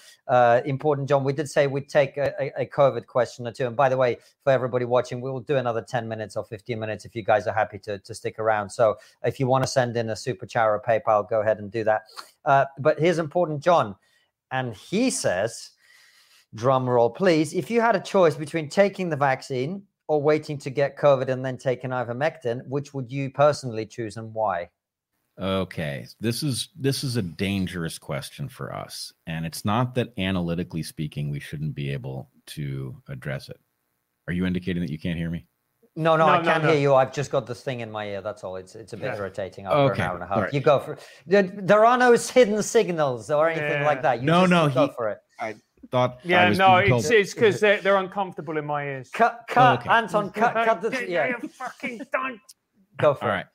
important, 0.67 1.09
John. 1.09 1.25
We 1.25 1.33
did 1.33 1.49
say 1.49 1.69
we'd 1.69 1.89
take 1.89 2.19
a, 2.19 2.51
a, 2.61 2.67
COVID 2.67 3.07
question 3.07 3.47
or 3.47 3.53
two. 3.53 3.67
And 3.67 3.77
by 3.77 3.89
the 3.89 3.97
way, 3.97 4.19
for 4.43 4.53
everybody 4.53 4.85
watching, 4.85 5.21
we 5.21 5.31
will 5.31 5.41
do 5.41 5.57
another 5.57 5.81
10 5.81 6.09
minutes 6.09 6.34
or 6.37 6.45
15 6.45 6.79
minutes 6.79 7.05
if 7.05 7.15
you 7.15 7.23
guys 7.23 7.47
are 7.47 7.55
happy 7.55 7.79
to, 7.81 7.99
to 7.99 8.15
stick 8.15 8.39
around. 8.39 8.71
So 8.71 8.97
if 9.25 9.39
you 9.39 9.47
want 9.47 9.65
to 9.65 9.69
send 9.69 9.97
in 9.97 10.11
a 10.11 10.17
super 10.17 10.47
chat 10.47 10.67
or 10.67 10.83
PayPal, 10.87 11.29
go 11.29 11.41
ahead 11.41 11.59
and 11.59 11.71
do 11.71 11.85
that. 11.85 12.03
Uh, 12.45 12.67
but 12.79 12.99
here's 12.99 13.19
important, 13.19 13.63
John. 13.63 13.97
And 14.51 14.75
he 14.75 15.11
says, 15.11 15.71
drum 16.55 16.89
roll, 16.89 17.11
please. 17.11 17.53
If 17.53 17.71
you 17.71 17.81
had 17.81 17.97
a 17.97 18.01
choice 18.01 18.37
between 18.37 18.69
taking 18.69 19.11
the 19.11 19.17
vaccine 19.17 19.83
or 20.07 20.23
waiting 20.23 20.59
to 20.59 20.71
get 20.71 20.97
COVID 20.97 21.29
and 21.29 21.45
then 21.45 21.57
taking 21.57 21.91
ivermectin, 21.91 22.67
which 22.69 22.95
would 22.95 23.11
you 23.11 23.31
personally 23.31 23.87
choose 23.87 24.17
and 24.17 24.33
why? 24.33 24.71
Okay, 25.41 26.07
this 26.21 26.45
is 26.45 26.69
this 26.79 27.03
is 27.03 27.17
a 27.17 27.23
dangerous 27.23 27.99
question 27.99 28.49
for 28.49 28.73
us, 28.73 29.13
and 29.27 29.45
it's 29.45 29.65
not 29.65 29.97
that 29.97 30.13
analytically 30.17 30.85
speaking 30.85 31.29
we 31.29 31.41
shouldn't 31.41 31.75
be 31.75 31.91
able 31.91 32.31
to 32.47 33.03
address 33.09 33.49
it. 33.49 33.59
Are 34.29 34.33
you 34.33 34.47
indicating 34.47 34.81
that 34.83 34.93
you 34.93 34.99
can't 34.99 35.19
hear 35.19 35.31
me? 35.31 35.47
No, 35.97 36.17
no, 36.17 36.27
no 36.27 36.33
I 36.33 36.43
can't 36.43 36.63
no, 36.63 36.69
no. 36.69 36.75
hear 36.75 36.83
you. 36.83 36.95
I've 36.95 37.13
just 37.13 37.31
got 37.31 37.47
this 37.47 37.63
thing 37.63 37.81
in 37.81 37.91
my 37.91 38.09
ear. 38.09 38.21
That's 38.21 38.43
all. 38.43 38.57
It's 38.57 38.75
it's 38.75 38.93
a 38.93 38.97
bit 38.97 39.07
yeah. 39.07 39.17
irritating 39.17 39.67
after 39.67 39.93
okay. 39.93 40.03
an 40.03 40.09
hour 40.09 40.15
and 40.15 40.25
a 40.25 40.27
half. 40.27 40.39
Right. 40.39 40.55
You 40.55 40.61
go 40.61 40.81
for 40.81 40.99
there, 41.27 41.43
there 41.43 41.85
are 41.85 41.97
no 41.97 42.13
hidden 42.35 42.63
signals 42.63 43.31
or 43.31 43.49
anything 43.49 43.83
yeah. 43.83 43.87
like 43.87 44.03
that. 44.03 44.21
You 44.21 44.27
no, 44.27 44.45
no, 44.45 44.69
go 44.69 44.89
he, 44.89 44.93
for 44.95 45.11
it. 45.11 45.19
I 45.39 45.55
thought. 45.91 46.19
Yeah, 46.25 46.49
no, 46.51 46.77
it's 46.77 47.11
it's 47.11 47.35
because 47.35 47.61
they're, 47.61 47.81
they're 47.81 47.97
uncomfortable 47.97 48.57
in 48.59 48.67
my 48.67 48.85
ears. 48.85 49.11
Cut, 49.11 49.45
cut, 49.49 49.79
oh, 49.79 49.81
okay. 49.81 49.91
Anton, 49.91 50.31
cut, 50.31 50.55
cut 50.55 50.83
the. 50.83 51.05
Yeah, 51.09 51.37
fucking 51.39 52.01
don't. 52.13 52.41
Go 52.99 53.15
for 53.15 53.25
all 53.25 53.31
it. 53.31 53.35
Right. 53.35 53.47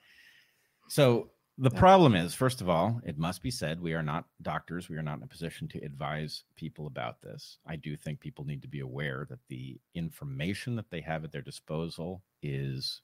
So 0.88 1.30
the 1.62 1.70
problem 1.70 2.16
is, 2.16 2.34
first 2.34 2.62
of 2.62 2.70
all, 2.70 3.02
it 3.04 3.18
must 3.18 3.44
be 3.44 3.52
said, 3.52 3.82
we 3.82 3.94
are 3.94 4.02
not 4.02 4.26
doctors. 4.42 4.88
We 4.88 4.96
are 4.96 5.04
not 5.04 5.18
in 5.18 5.24
a 5.24 5.28
position 5.28 5.68
to 5.70 5.84
advise 5.84 6.44
people 6.56 6.88
about 6.88 7.22
this. 7.22 7.58
I 7.68 7.76
do 7.76 7.98
think 7.98 8.22
people 8.22 8.46
need 8.46 8.62
to 8.62 8.70
be 8.70 8.80
aware 8.80 9.28
that 9.30 9.46
the 9.50 9.78
information 9.94 10.78
that 10.78 10.90
they 10.90 11.02
have 11.02 11.26
at 11.26 11.34
their 11.34 11.42
disposal 11.42 12.22
is 12.42 13.02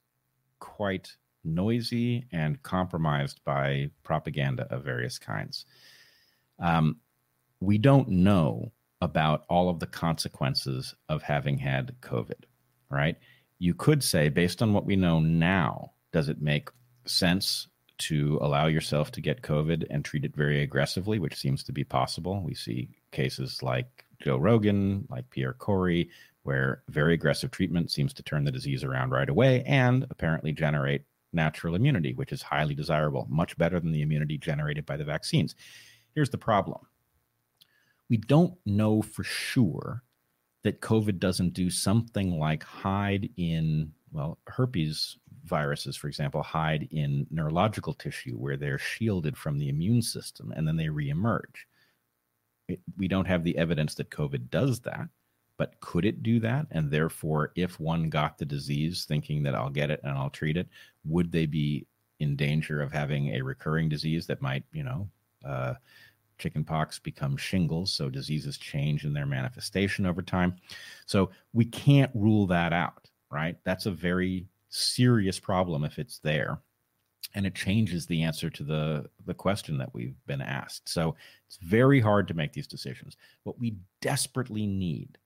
quite 0.60 1.18
noisy 1.44 2.26
and 2.32 2.64
compromised 2.64 3.42
by 3.44 3.90
propaganda 4.04 4.68
of 4.74 4.86
various 4.86 5.20
kinds. 5.20 5.66
Um, 6.58 7.02
we 7.60 7.78
don't 7.78 8.08
know 8.08 8.72
about 9.02 9.44
all 9.50 9.68
of 9.68 9.80
the 9.80 9.88
consequences 9.88 10.96
of 11.10 11.22
having 11.22 11.58
had 11.58 11.94
COVID, 12.02 12.46
right? 12.90 13.18
You 13.60 13.74
could 13.74 14.02
say, 14.02 14.30
based 14.30 14.62
on 14.62 14.72
what 14.72 14.86
we 14.86 14.96
know 14.96 15.20
now, 15.20 15.92
does 16.14 16.30
it 16.30 16.42
make 16.42 16.70
sense 17.06 17.68
to 17.98 18.38
allow 18.42 18.68
yourself 18.68 19.12
to 19.12 19.22
get 19.22 19.42
COVID 19.42 19.86
and 19.90 20.04
treat 20.04 20.26
it 20.26 20.36
very 20.36 20.62
aggressively, 20.62 21.20
which 21.20 21.36
seems 21.36 21.64
to 21.64 21.72
be 21.72 21.84
possible. 21.84 22.42
We 22.42 22.56
see 22.56 22.90
cases 23.12 23.64
like 23.64 24.06
Joe 24.20 24.38
Rogan, 24.38 25.08
like 25.10 25.30
Pierre 25.30 25.54
Kory, 25.54 26.10
where 26.44 26.84
very 26.90 27.14
aggressive 27.14 27.52
treatment 27.52 27.92
seems 27.92 28.14
to 28.14 28.24
turn 28.24 28.44
the 28.44 28.52
disease 28.52 28.84
around 28.84 29.12
right 29.12 29.30
away 29.30 29.64
and 29.64 30.06
apparently 30.10 30.52
generate 30.52 31.04
natural 31.34 31.76
immunity, 31.76 32.14
which 32.14 32.32
is 32.32 32.42
highly 32.42 32.76
desirable, 32.76 33.28
much 33.30 33.58
better 33.58 33.80
than 33.80 33.92
the 33.92 34.02
immunity 34.02 34.38
generated 34.38 34.86
by 34.86 34.96
the 34.96 35.04
vaccines. 35.04 35.56
Here's 36.14 36.30
the 36.30 36.38
problem 36.38 36.80
we 38.10 38.18
don't 38.18 38.54
know 38.66 39.02
for 39.02 39.24
sure 39.24 40.04
that 40.64 40.82
COVID 40.82 41.20
doesn't 41.20 41.54
do 41.54 41.70
something 41.70 42.40
like 42.40 42.64
hide 42.64 43.30
in, 43.38 43.92
well, 44.12 44.40
herpes 44.48 45.18
viruses, 45.46 45.96
for 45.96 46.08
example, 46.08 46.44
hide 46.44 46.88
in 46.92 47.28
neurological 47.30 47.94
tissue 47.94 48.36
where 48.36 48.58
they're 48.58 48.78
shielded 48.78 49.38
from 49.38 49.58
the 49.58 49.70
immune 49.70 50.02
system 50.02 50.52
and 50.56 50.68
then 50.68 50.76
they 50.76 50.88
reemerge. 50.88 51.66
It, 52.68 52.80
we 52.98 53.08
don't 53.08 53.28
have 53.28 53.44
the 53.44 53.58
evidence 53.58 53.96
that 53.96 54.10
COVID 54.10 54.50
does 54.50 54.80
that, 54.82 55.08
but 55.58 55.80
could 55.80 56.06
it 56.06 56.24
do 56.24 56.40
that? 56.40 56.66
And 56.72 56.90
therefore, 56.90 57.52
if 57.56 57.80
one 57.80 58.10
got 58.10 58.38
the 58.38 58.46
disease 58.46 59.06
thinking 59.06 59.44
that 59.44 59.56
I'll 59.56 59.70
get 59.70 59.92
it 59.92 60.02
and 60.04 60.18
I'll 60.18 60.30
treat 60.32 60.58
it, 60.58 60.68
would 61.06 61.32
they 61.32 61.46
be 61.46 61.86
in 62.20 62.36
danger 62.36 62.82
of 62.82 62.92
having 62.92 63.36
a 63.36 63.42
recurring 63.42 63.88
disease 63.88 64.26
that 64.28 64.42
might, 64.42 64.64
you 64.74 64.84
know, 64.84 65.08
uh, 65.46 65.76
chickenpox 66.40 67.00
become 67.00 67.38
shingles? 67.38 67.94
So 67.94 68.10
diseases 68.10 68.58
change 68.58 69.06
in 69.06 69.14
their 69.14 69.28
manifestation 69.28 70.06
over 70.06 70.22
time. 70.22 70.56
So 71.06 71.30
we 71.54 71.66
can't 71.66 72.12
rule 72.16 72.48
that 72.48 72.74
out, 72.74 73.10
right? 73.30 73.58
That's 73.64 73.86
a 73.86 73.92
very 73.92 74.48
serious 74.76 75.40
problem 75.40 75.84
if 75.84 76.00
it's 76.00 76.20
there 76.20 76.60
and 77.34 77.46
it 77.46 77.56
changes 77.56 78.06
the 78.06 78.24
answer 78.24 78.50
to 78.50 78.64
the 78.64 79.06
the 79.26 79.34
question 79.34 79.78
that 79.78 79.94
we've 79.94 80.18
been 80.28 80.42
asked 80.42 80.90
so 80.90 81.16
it's 81.48 81.58
very 81.58 82.00
hard 82.00 82.28
to 82.28 82.34
make 82.34 82.54
these 82.54 82.68
decisions 82.68 83.16
what 83.44 83.60
we 83.60 83.76
desperately 84.02 84.68
need 84.68 85.18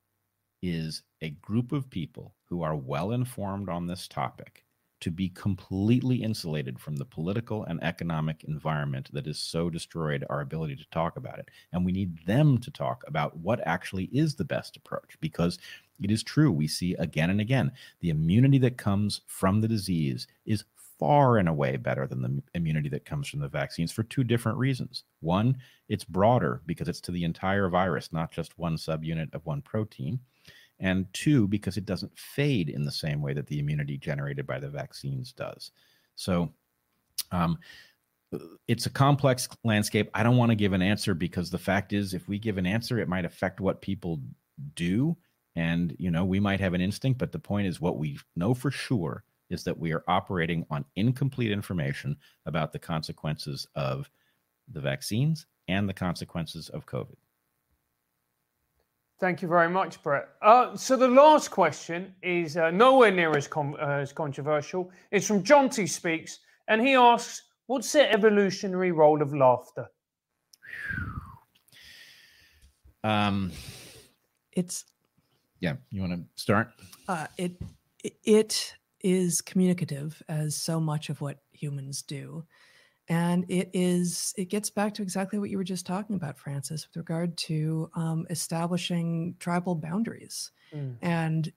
is 0.61 1.03
a 1.21 1.29
group 1.29 1.71
of 1.71 1.89
people 1.89 2.35
who 2.45 2.61
are 2.61 2.75
well 2.75 3.11
informed 3.11 3.69
on 3.69 3.87
this 3.87 4.07
topic 4.07 4.65
to 5.01 5.11
be 5.11 5.29
completely 5.29 6.17
insulated 6.17 6.79
from 6.79 6.97
the 6.97 7.05
political 7.05 7.63
and 7.65 7.81
economic 7.83 8.43
environment 8.43 9.09
that 9.13 9.25
has 9.25 9.39
so 9.39 9.69
destroyed 9.69 10.25
our 10.29 10.41
ability 10.41 10.75
to 10.75 10.89
talk 10.91 11.15
about 11.15 11.39
it. 11.39 11.47
And 11.71 11.85
we 11.85 11.91
need 11.91 12.25
them 12.25 12.57
to 12.59 12.71
talk 12.71 13.03
about 13.07 13.37
what 13.37 13.65
actually 13.65 14.05
is 14.05 14.35
the 14.35 14.43
best 14.43 14.75
approach 14.75 15.17
because 15.21 15.57
it 16.01 16.11
is 16.11 16.23
true. 16.23 16.51
We 16.51 16.67
see 16.67 16.93
again 16.95 17.29
and 17.29 17.41
again 17.41 17.71
the 18.01 18.09
immunity 18.09 18.57
that 18.59 18.77
comes 18.77 19.21
from 19.27 19.61
the 19.61 19.67
disease 19.67 20.27
is 20.45 20.63
far 20.99 21.37
and 21.37 21.47
away 21.47 21.77
better 21.77 22.05
than 22.05 22.21
the 22.21 22.41
immunity 22.55 22.89
that 22.89 23.05
comes 23.05 23.27
from 23.27 23.39
the 23.39 23.47
vaccines 23.47 23.91
for 23.91 24.03
two 24.03 24.23
different 24.23 24.57
reasons. 24.57 25.05
One, 25.21 25.57
it's 25.87 26.03
broader 26.03 26.61
because 26.65 26.89
it's 26.89 26.99
to 27.01 27.11
the 27.11 27.23
entire 27.23 27.69
virus, 27.69 28.11
not 28.11 28.31
just 28.31 28.57
one 28.59 28.75
subunit 28.75 29.33
of 29.33 29.45
one 29.45 29.61
protein 29.61 30.19
and 30.81 31.07
two, 31.13 31.47
because 31.47 31.77
it 31.77 31.85
doesn't 31.85 32.17
fade 32.17 32.69
in 32.69 32.85
the 32.85 32.91
same 32.91 33.21
way 33.21 33.33
that 33.33 33.47
the 33.47 33.59
immunity 33.59 33.97
generated 33.97 34.45
by 34.45 34.59
the 34.59 34.69
vaccines 34.69 35.31
does. 35.31 35.71
So, 36.15 36.51
um, 37.31 37.59
it's 38.67 38.85
a 38.85 38.91
complex 38.91 39.47
landscape. 39.63 40.09
I 40.13 40.21
don't 40.21 40.37
want 40.37 40.51
to 40.51 40.55
give 40.55 40.73
an 40.73 40.81
answer 40.81 41.13
because 41.13 41.49
the 41.49 41.57
fact 41.57 41.93
is, 41.93 42.13
if 42.13 42.27
we 42.27 42.37
give 42.37 42.57
an 42.57 42.65
answer, 42.65 42.99
it 42.99 43.09
might 43.09 43.25
affect 43.25 43.59
what 43.59 43.81
people 43.81 44.21
do. 44.75 45.17
And, 45.59 45.93
you 45.99 46.09
know, 46.09 46.23
we 46.23 46.39
might 46.39 46.61
have 46.61 46.73
an 46.73 46.79
instinct, 46.79 47.19
but 47.19 47.33
the 47.33 47.37
point 47.37 47.67
is 47.67 47.81
what 47.81 47.97
we 47.97 48.17
know 48.37 48.53
for 48.53 48.71
sure 48.71 49.25
is 49.49 49.65
that 49.65 49.77
we 49.77 49.91
are 49.91 50.05
operating 50.07 50.65
on 50.69 50.85
incomplete 50.95 51.51
information 51.51 52.15
about 52.45 52.71
the 52.71 52.79
consequences 52.79 53.67
of 53.75 54.09
the 54.71 54.79
vaccines 54.79 55.47
and 55.67 55.89
the 55.89 55.93
consequences 55.93 56.69
of 56.69 56.85
COVID. 56.85 57.17
Thank 59.19 59.41
you 59.41 59.49
very 59.49 59.67
much, 59.67 60.01
Bret. 60.01 60.29
Uh, 60.41 60.77
so 60.77 60.95
the 60.95 61.09
last 61.09 61.51
question 61.51 62.15
is 62.23 62.55
uh, 62.55 62.71
nowhere 62.71 63.11
near 63.11 63.35
as, 63.35 63.49
com- 63.49 63.75
uh, 63.81 63.99
as 64.03 64.13
controversial. 64.13 64.89
It's 65.11 65.27
from 65.27 65.43
John 65.43 65.69
T. 65.69 65.87
Speaks, 65.87 66.39
and 66.69 66.79
he 66.79 66.95
asks, 66.95 67.41
"What's 67.67 67.91
the 67.91 68.09
evolutionary 68.09 68.93
role 68.93 69.21
of 69.21 69.33
laughter?" 69.33 69.87
Um, 73.03 73.51
it's 74.53 74.85
yeah. 75.59 75.75
You 75.91 76.01
want 76.01 76.13
to 76.13 76.41
start? 76.41 76.71
Uh, 77.07 77.27
it 77.37 77.61
it 78.23 78.75
is 79.01 79.41
communicative, 79.41 80.21
as 80.27 80.55
so 80.55 80.79
much 80.79 81.09
of 81.09 81.21
what 81.21 81.39
humans 81.51 82.01
do 82.01 82.45
and 83.09 83.43
it 83.49 83.71
is 83.73 84.33
it 84.37 84.45
gets 84.45 84.69
back 84.69 84.93
to 84.93 85.01
exactly 85.01 85.39
what 85.39 85.49
you 85.49 85.57
were 85.57 85.63
just 85.63 85.85
talking 85.85 86.15
about 86.15 86.37
francis 86.37 86.87
with 86.87 86.95
regard 86.95 87.35
to 87.35 87.89
um, 87.95 88.25
establishing 88.29 89.35
tribal 89.39 89.75
boundaries 89.75 90.51
mm. 90.73 90.95
and 91.01 91.51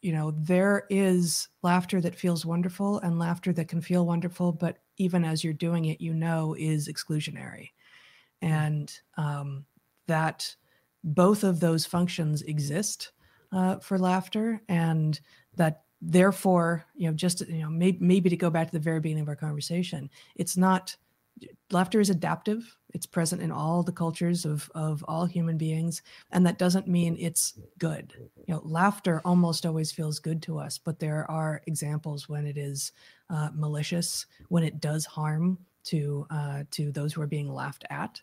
you 0.00 0.12
know 0.12 0.32
there 0.38 0.84
is 0.88 1.48
laughter 1.62 2.00
that 2.00 2.14
feels 2.14 2.46
wonderful 2.46 2.98
and 3.00 3.18
laughter 3.18 3.52
that 3.52 3.68
can 3.68 3.80
feel 3.80 4.06
wonderful 4.06 4.52
but 4.52 4.78
even 4.96 5.24
as 5.24 5.42
you're 5.42 5.52
doing 5.52 5.86
it 5.86 6.00
you 6.00 6.14
know 6.14 6.54
is 6.58 6.88
exclusionary 6.88 7.70
mm. 8.42 8.48
and 8.48 9.00
um, 9.16 9.64
that 10.06 10.54
both 11.04 11.42
of 11.42 11.58
those 11.58 11.84
functions 11.84 12.42
exist 12.42 13.12
uh, 13.52 13.78
for 13.78 13.98
laughter 13.98 14.60
and 14.68 15.20
that 15.56 15.82
therefore 16.00 16.84
you 16.94 17.06
know 17.06 17.14
just 17.14 17.46
you 17.48 17.62
know 17.62 17.70
maybe, 17.70 17.98
maybe 18.00 18.28
to 18.28 18.36
go 18.36 18.50
back 18.50 18.66
to 18.66 18.72
the 18.72 18.78
very 18.78 19.00
beginning 19.00 19.22
of 19.22 19.28
our 19.28 19.36
conversation 19.36 20.10
it's 20.36 20.56
not 20.56 20.96
laughter 21.70 22.00
is 22.00 22.10
adaptive. 22.10 22.76
It's 22.94 23.06
present 23.06 23.40
in 23.40 23.50
all 23.50 23.82
the 23.82 23.92
cultures 23.92 24.44
of, 24.44 24.70
of 24.74 25.04
all 25.08 25.24
human 25.24 25.56
beings. 25.56 26.02
And 26.30 26.44
that 26.46 26.58
doesn't 26.58 26.88
mean 26.88 27.16
it's 27.18 27.54
good. 27.78 28.12
You 28.46 28.54
know, 28.54 28.62
laughter 28.64 29.22
almost 29.24 29.64
always 29.64 29.90
feels 29.90 30.18
good 30.18 30.42
to 30.42 30.58
us, 30.58 30.78
but 30.78 30.98
there 30.98 31.28
are 31.30 31.62
examples 31.66 32.28
when 32.28 32.46
it 32.46 32.58
is 32.58 32.92
uh, 33.30 33.48
malicious, 33.54 34.26
when 34.48 34.62
it 34.62 34.80
does 34.80 35.06
harm 35.06 35.58
to 35.84 36.26
uh, 36.30 36.62
to 36.70 36.92
those 36.92 37.12
who 37.12 37.22
are 37.22 37.26
being 37.26 37.52
laughed 37.52 37.84
at. 37.90 38.20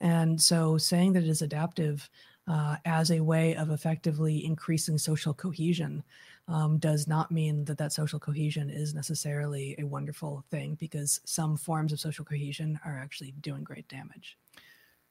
And 0.00 0.40
so 0.40 0.78
saying 0.78 1.12
that 1.14 1.24
it 1.24 1.28
is 1.28 1.42
adaptive 1.42 2.08
uh, 2.50 2.76
as 2.84 3.12
a 3.12 3.20
way 3.20 3.54
of 3.54 3.70
effectively 3.70 4.44
increasing 4.44 4.98
social 4.98 5.32
cohesion 5.32 6.02
um, 6.48 6.78
does 6.78 7.06
not 7.06 7.30
mean 7.30 7.64
that 7.64 7.78
that 7.78 7.92
social 7.92 8.18
cohesion 8.18 8.68
is 8.68 8.92
necessarily 8.92 9.76
a 9.78 9.84
wonderful 9.84 10.44
thing 10.50 10.76
because 10.80 11.20
some 11.24 11.56
forms 11.56 11.92
of 11.92 12.00
social 12.00 12.24
cohesion 12.24 12.78
are 12.84 12.98
actually 12.98 13.30
doing 13.40 13.62
great 13.62 13.86
damage. 13.86 14.36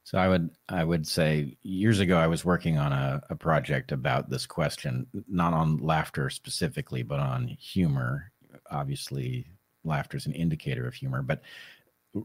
So 0.03 0.17
I 0.17 0.27
would 0.27 0.49
I 0.67 0.83
would 0.83 1.07
say 1.07 1.55
years 1.63 2.01
ago 2.01 2.17
I 2.17 2.27
was 2.27 2.43
working 2.43 2.77
on 2.77 2.91
a, 2.91 3.21
a 3.29 3.35
project 3.35 3.93
about 3.93 4.29
this 4.29 4.45
question, 4.45 5.07
not 5.29 5.53
on 5.53 5.77
laughter 5.77 6.29
specifically, 6.29 7.03
but 7.03 7.19
on 7.19 7.47
humor. 7.47 8.33
Obviously, 8.69 9.47
laughter 9.85 10.17
is 10.17 10.25
an 10.25 10.33
indicator 10.33 10.85
of 10.87 10.93
humor, 10.93 11.21
but 11.21 11.41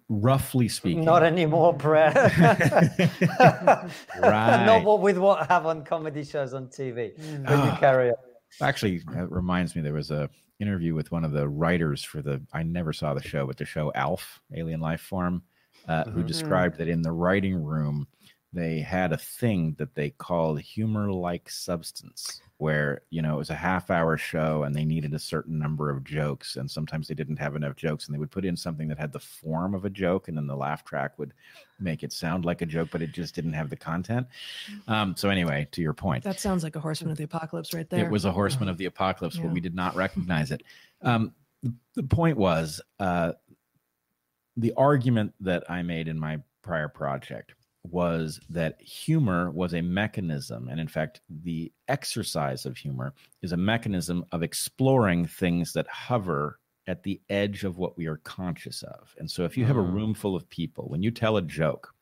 roughly 0.08 0.68
speaking 0.68 1.04
not 1.04 1.22
anymore 1.22 1.74
Brad. 1.74 2.14
right 4.18 4.64
not 4.66 4.82
what 4.84 5.00
with 5.00 5.18
what 5.18 5.46
have 5.48 5.66
on 5.66 5.84
comedy 5.84 6.24
shows 6.24 6.54
on 6.54 6.68
tv 6.68 7.14
but 7.44 7.52
you 7.64 7.70
Ah. 7.70 7.76
carry 7.78 8.08
on 8.10 8.16
Actually, 8.62 8.96
it 8.98 9.30
reminds 9.32 9.74
me 9.74 9.82
there 9.82 9.92
was 9.92 10.12
a 10.12 10.30
interview 10.60 10.94
with 10.94 11.10
one 11.10 11.24
of 11.24 11.32
the 11.32 11.48
writers 11.48 12.04
for 12.04 12.22
the 12.22 12.40
I 12.52 12.62
never 12.62 12.92
saw 12.92 13.12
the 13.12 13.20
show, 13.20 13.48
but 13.48 13.56
the 13.56 13.64
show 13.64 13.90
Alf, 13.96 14.40
Alien 14.54 14.78
Life 14.80 15.00
Form, 15.00 15.42
uh, 15.88 16.04
who 16.04 16.22
Mhm. 16.22 16.26
described 16.28 16.78
that 16.78 16.86
in 16.86 17.02
the 17.02 17.10
writing 17.10 17.56
room 17.56 18.06
they 18.52 18.78
had 18.78 19.12
a 19.12 19.16
thing 19.16 19.74
that 19.78 19.96
they 19.96 20.10
called 20.10 20.60
humor-like 20.60 21.50
substance, 21.50 22.40
where 22.64 23.02
you 23.10 23.20
know 23.20 23.34
it 23.34 23.38
was 23.38 23.50
a 23.50 23.54
half-hour 23.54 24.16
show 24.16 24.62
and 24.62 24.74
they 24.74 24.86
needed 24.86 25.12
a 25.12 25.18
certain 25.18 25.58
number 25.58 25.90
of 25.90 26.02
jokes, 26.02 26.56
and 26.56 26.70
sometimes 26.70 27.06
they 27.06 27.14
didn't 27.14 27.36
have 27.36 27.56
enough 27.56 27.76
jokes, 27.76 28.06
and 28.06 28.14
they 28.14 28.18
would 28.18 28.30
put 28.30 28.42
in 28.42 28.56
something 28.56 28.88
that 28.88 28.98
had 28.98 29.12
the 29.12 29.18
form 29.20 29.74
of 29.74 29.84
a 29.84 29.90
joke, 29.90 30.28
and 30.28 30.36
then 30.38 30.46
the 30.46 30.56
laugh 30.56 30.82
track 30.82 31.18
would 31.18 31.34
make 31.78 32.02
it 32.02 32.10
sound 32.10 32.46
like 32.46 32.62
a 32.62 32.66
joke, 32.66 32.88
but 32.90 33.02
it 33.02 33.12
just 33.12 33.34
didn't 33.34 33.52
have 33.52 33.68
the 33.68 33.76
content. 33.76 34.26
Um, 34.88 35.14
so 35.14 35.28
anyway, 35.28 35.68
to 35.72 35.82
your 35.82 35.92
point, 35.92 36.24
That 36.24 36.40
sounds 36.40 36.64
like 36.64 36.74
a 36.74 36.80
horseman 36.80 37.10
of 37.10 37.18
the 37.18 37.24
apocalypse 37.24 37.74
right 37.74 37.88
there. 37.90 38.06
it 38.06 38.10
was 38.10 38.24
a 38.24 38.32
horseman 38.32 38.70
of 38.70 38.78
the 38.78 38.86
apocalypse, 38.86 39.36
but 39.36 39.50
we 39.50 39.60
did 39.60 39.74
not 39.74 39.94
recognize 39.94 40.50
it. 40.50 40.62
Um, 41.02 41.34
the, 41.62 41.74
the 41.96 42.02
point 42.02 42.38
was 42.38 42.80
uh, 42.98 43.32
the 44.56 44.72
argument 44.78 45.34
that 45.40 45.70
I 45.70 45.82
made 45.82 46.08
in 46.08 46.18
my 46.18 46.38
prior 46.62 46.88
project 46.88 47.52
was 47.84 48.40
that 48.48 48.80
humor 48.80 49.50
was 49.50 49.74
a 49.74 49.82
mechanism, 49.82 50.68
and 50.68 50.80
in 50.80 50.88
fact, 50.88 51.20
the 51.28 51.72
exercise 51.88 52.66
of 52.66 52.76
humor 52.76 53.14
is 53.42 53.52
a 53.52 53.56
mechanism 53.56 54.24
of 54.32 54.42
exploring 54.42 55.26
things 55.26 55.72
that 55.74 55.86
hover 55.88 56.58
at 56.86 57.02
the 57.02 57.20
edge 57.30 57.64
of 57.64 57.78
what 57.78 57.96
we 57.96 58.06
are 58.06 58.18
conscious 58.18 58.82
of. 58.82 59.14
And 59.18 59.30
so, 59.30 59.44
if 59.44 59.56
you 59.56 59.64
have 59.64 59.76
a 59.76 59.82
Mm. 59.82 59.92
room 59.92 60.14
full 60.14 60.34
of 60.36 60.48
people, 60.48 60.88
when 60.88 61.02
you 61.02 61.10
tell 61.10 61.36
a 61.36 61.42
joke, 61.42 61.94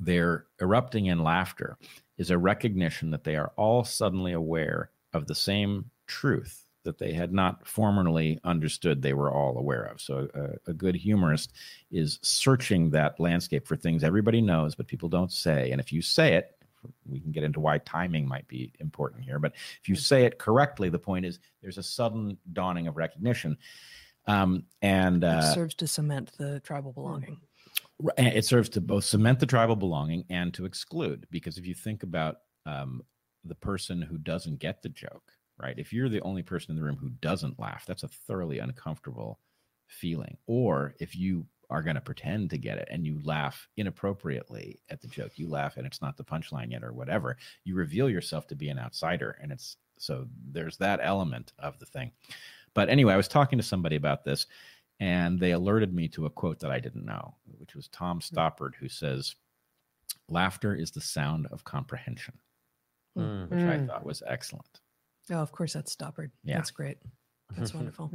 they're 0.00 0.46
erupting 0.60 1.06
in 1.06 1.22
laughter 1.22 1.78
is 2.18 2.30
a 2.30 2.38
recognition 2.38 3.10
that 3.10 3.24
they 3.24 3.36
are 3.36 3.52
all 3.56 3.84
suddenly 3.84 4.32
aware 4.32 4.90
of 5.12 5.26
the 5.26 5.34
same 5.34 5.90
truth 6.06 6.63
that 6.84 6.98
they 6.98 7.12
had 7.12 7.32
not 7.32 7.66
formerly 7.66 8.38
understood 8.44 9.02
they 9.02 9.14
were 9.14 9.32
all 9.32 9.58
aware 9.58 9.84
of. 9.84 10.00
So, 10.00 10.28
a, 10.34 10.70
a 10.70 10.74
good 10.74 10.94
humorist 10.94 11.52
is 11.90 12.18
searching 12.22 12.90
that 12.90 13.18
landscape 13.18 13.66
for 13.66 13.76
things 13.76 14.04
everybody 14.04 14.40
knows, 14.40 14.74
but 14.74 14.86
people 14.86 15.08
don't 15.08 15.32
say. 15.32 15.70
And 15.70 15.80
if 15.80 15.92
you 15.92 16.02
say 16.02 16.34
it, 16.34 16.56
we 17.06 17.20
can 17.20 17.32
get 17.32 17.44
into 17.44 17.60
why 17.60 17.78
timing 17.78 18.26
might 18.28 18.46
be 18.48 18.72
important 18.80 19.24
here. 19.24 19.38
But 19.38 19.52
if 19.80 19.88
you 19.88 19.96
say 19.96 20.24
it 20.24 20.38
correctly, 20.38 20.88
the 20.88 20.98
point 20.98 21.24
is 21.24 21.38
there's 21.62 21.78
a 21.78 21.82
sudden 21.82 22.38
dawning 22.52 22.86
of 22.86 22.96
recognition. 22.96 23.56
Um, 24.26 24.64
and 24.82 25.22
it 25.22 25.28
uh, 25.28 25.54
serves 25.54 25.74
to 25.76 25.86
cement 25.86 26.32
the 26.38 26.60
tribal 26.60 26.92
belonging. 26.92 27.40
It 28.18 28.44
serves 28.44 28.68
to 28.70 28.80
both 28.80 29.04
cement 29.04 29.38
the 29.38 29.46
tribal 29.46 29.76
belonging 29.76 30.24
and 30.28 30.52
to 30.54 30.64
exclude 30.64 31.26
because 31.30 31.58
if 31.58 31.66
you 31.66 31.74
think 31.74 32.02
about 32.02 32.38
um, 32.66 33.02
the 33.44 33.54
person 33.54 34.02
who 34.02 34.18
doesn't 34.18 34.58
get 34.58 34.82
the 34.82 34.88
joke 34.88 35.32
right 35.58 35.78
if 35.78 35.92
you're 35.92 36.08
the 36.08 36.20
only 36.22 36.42
person 36.42 36.70
in 36.70 36.76
the 36.76 36.82
room 36.82 36.96
who 36.96 37.10
doesn't 37.20 37.58
laugh 37.58 37.84
that's 37.86 38.02
a 38.02 38.08
thoroughly 38.08 38.58
uncomfortable 38.58 39.38
feeling 39.86 40.36
or 40.46 40.94
if 40.98 41.14
you 41.16 41.46
are 41.70 41.82
going 41.82 41.94
to 41.96 42.00
pretend 42.00 42.50
to 42.50 42.58
get 42.58 42.78
it 42.78 42.88
and 42.90 43.06
you 43.06 43.18
laugh 43.22 43.68
inappropriately 43.76 44.78
at 44.90 45.00
the 45.00 45.08
joke 45.08 45.32
you 45.38 45.48
laugh 45.48 45.76
and 45.76 45.86
it's 45.86 46.02
not 46.02 46.16
the 46.16 46.24
punchline 46.24 46.70
yet 46.70 46.84
or 46.84 46.92
whatever 46.92 47.36
you 47.64 47.74
reveal 47.74 48.08
yourself 48.10 48.46
to 48.46 48.54
be 48.54 48.68
an 48.68 48.78
outsider 48.78 49.38
and 49.40 49.50
it's 49.52 49.76
so 49.98 50.26
there's 50.50 50.76
that 50.76 51.00
element 51.02 51.52
of 51.58 51.78
the 51.78 51.86
thing 51.86 52.10
but 52.74 52.88
anyway 52.88 53.14
i 53.14 53.16
was 53.16 53.28
talking 53.28 53.58
to 53.58 53.62
somebody 53.64 53.96
about 53.96 54.24
this 54.24 54.46
and 55.00 55.40
they 55.40 55.50
alerted 55.52 55.92
me 55.92 56.06
to 56.08 56.26
a 56.26 56.30
quote 56.30 56.60
that 56.60 56.70
I 56.70 56.78
didn't 56.78 57.04
know, 57.04 57.34
which 57.58 57.74
was 57.74 57.88
Tom 57.88 58.20
Stoppard, 58.20 58.76
who 58.76 58.88
says, 58.88 59.34
Laughter 60.28 60.72
is 60.72 60.92
the 60.92 61.00
sound 61.00 61.48
of 61.50 61.64
comprehension, 61.64 62.38
Mm. 63.18 63.50
which 63.50 63.64
I 63.64 63.78
Mm. 63.78 63.86
thought 63.88 64.06
was 64.06 64.22
excellent. 64.24 64.80
Oh, 65.30 65.36
of 65.36 65.52
course, 65.52 65.72
that's 65.72 65.94
Stoppard. 65.94 66.30
Yeah. 66.44 66.56
That's 66.56 66.70
great. 66.70 66.98
That's 67.56 67.74
wonderful. 67.78 68.10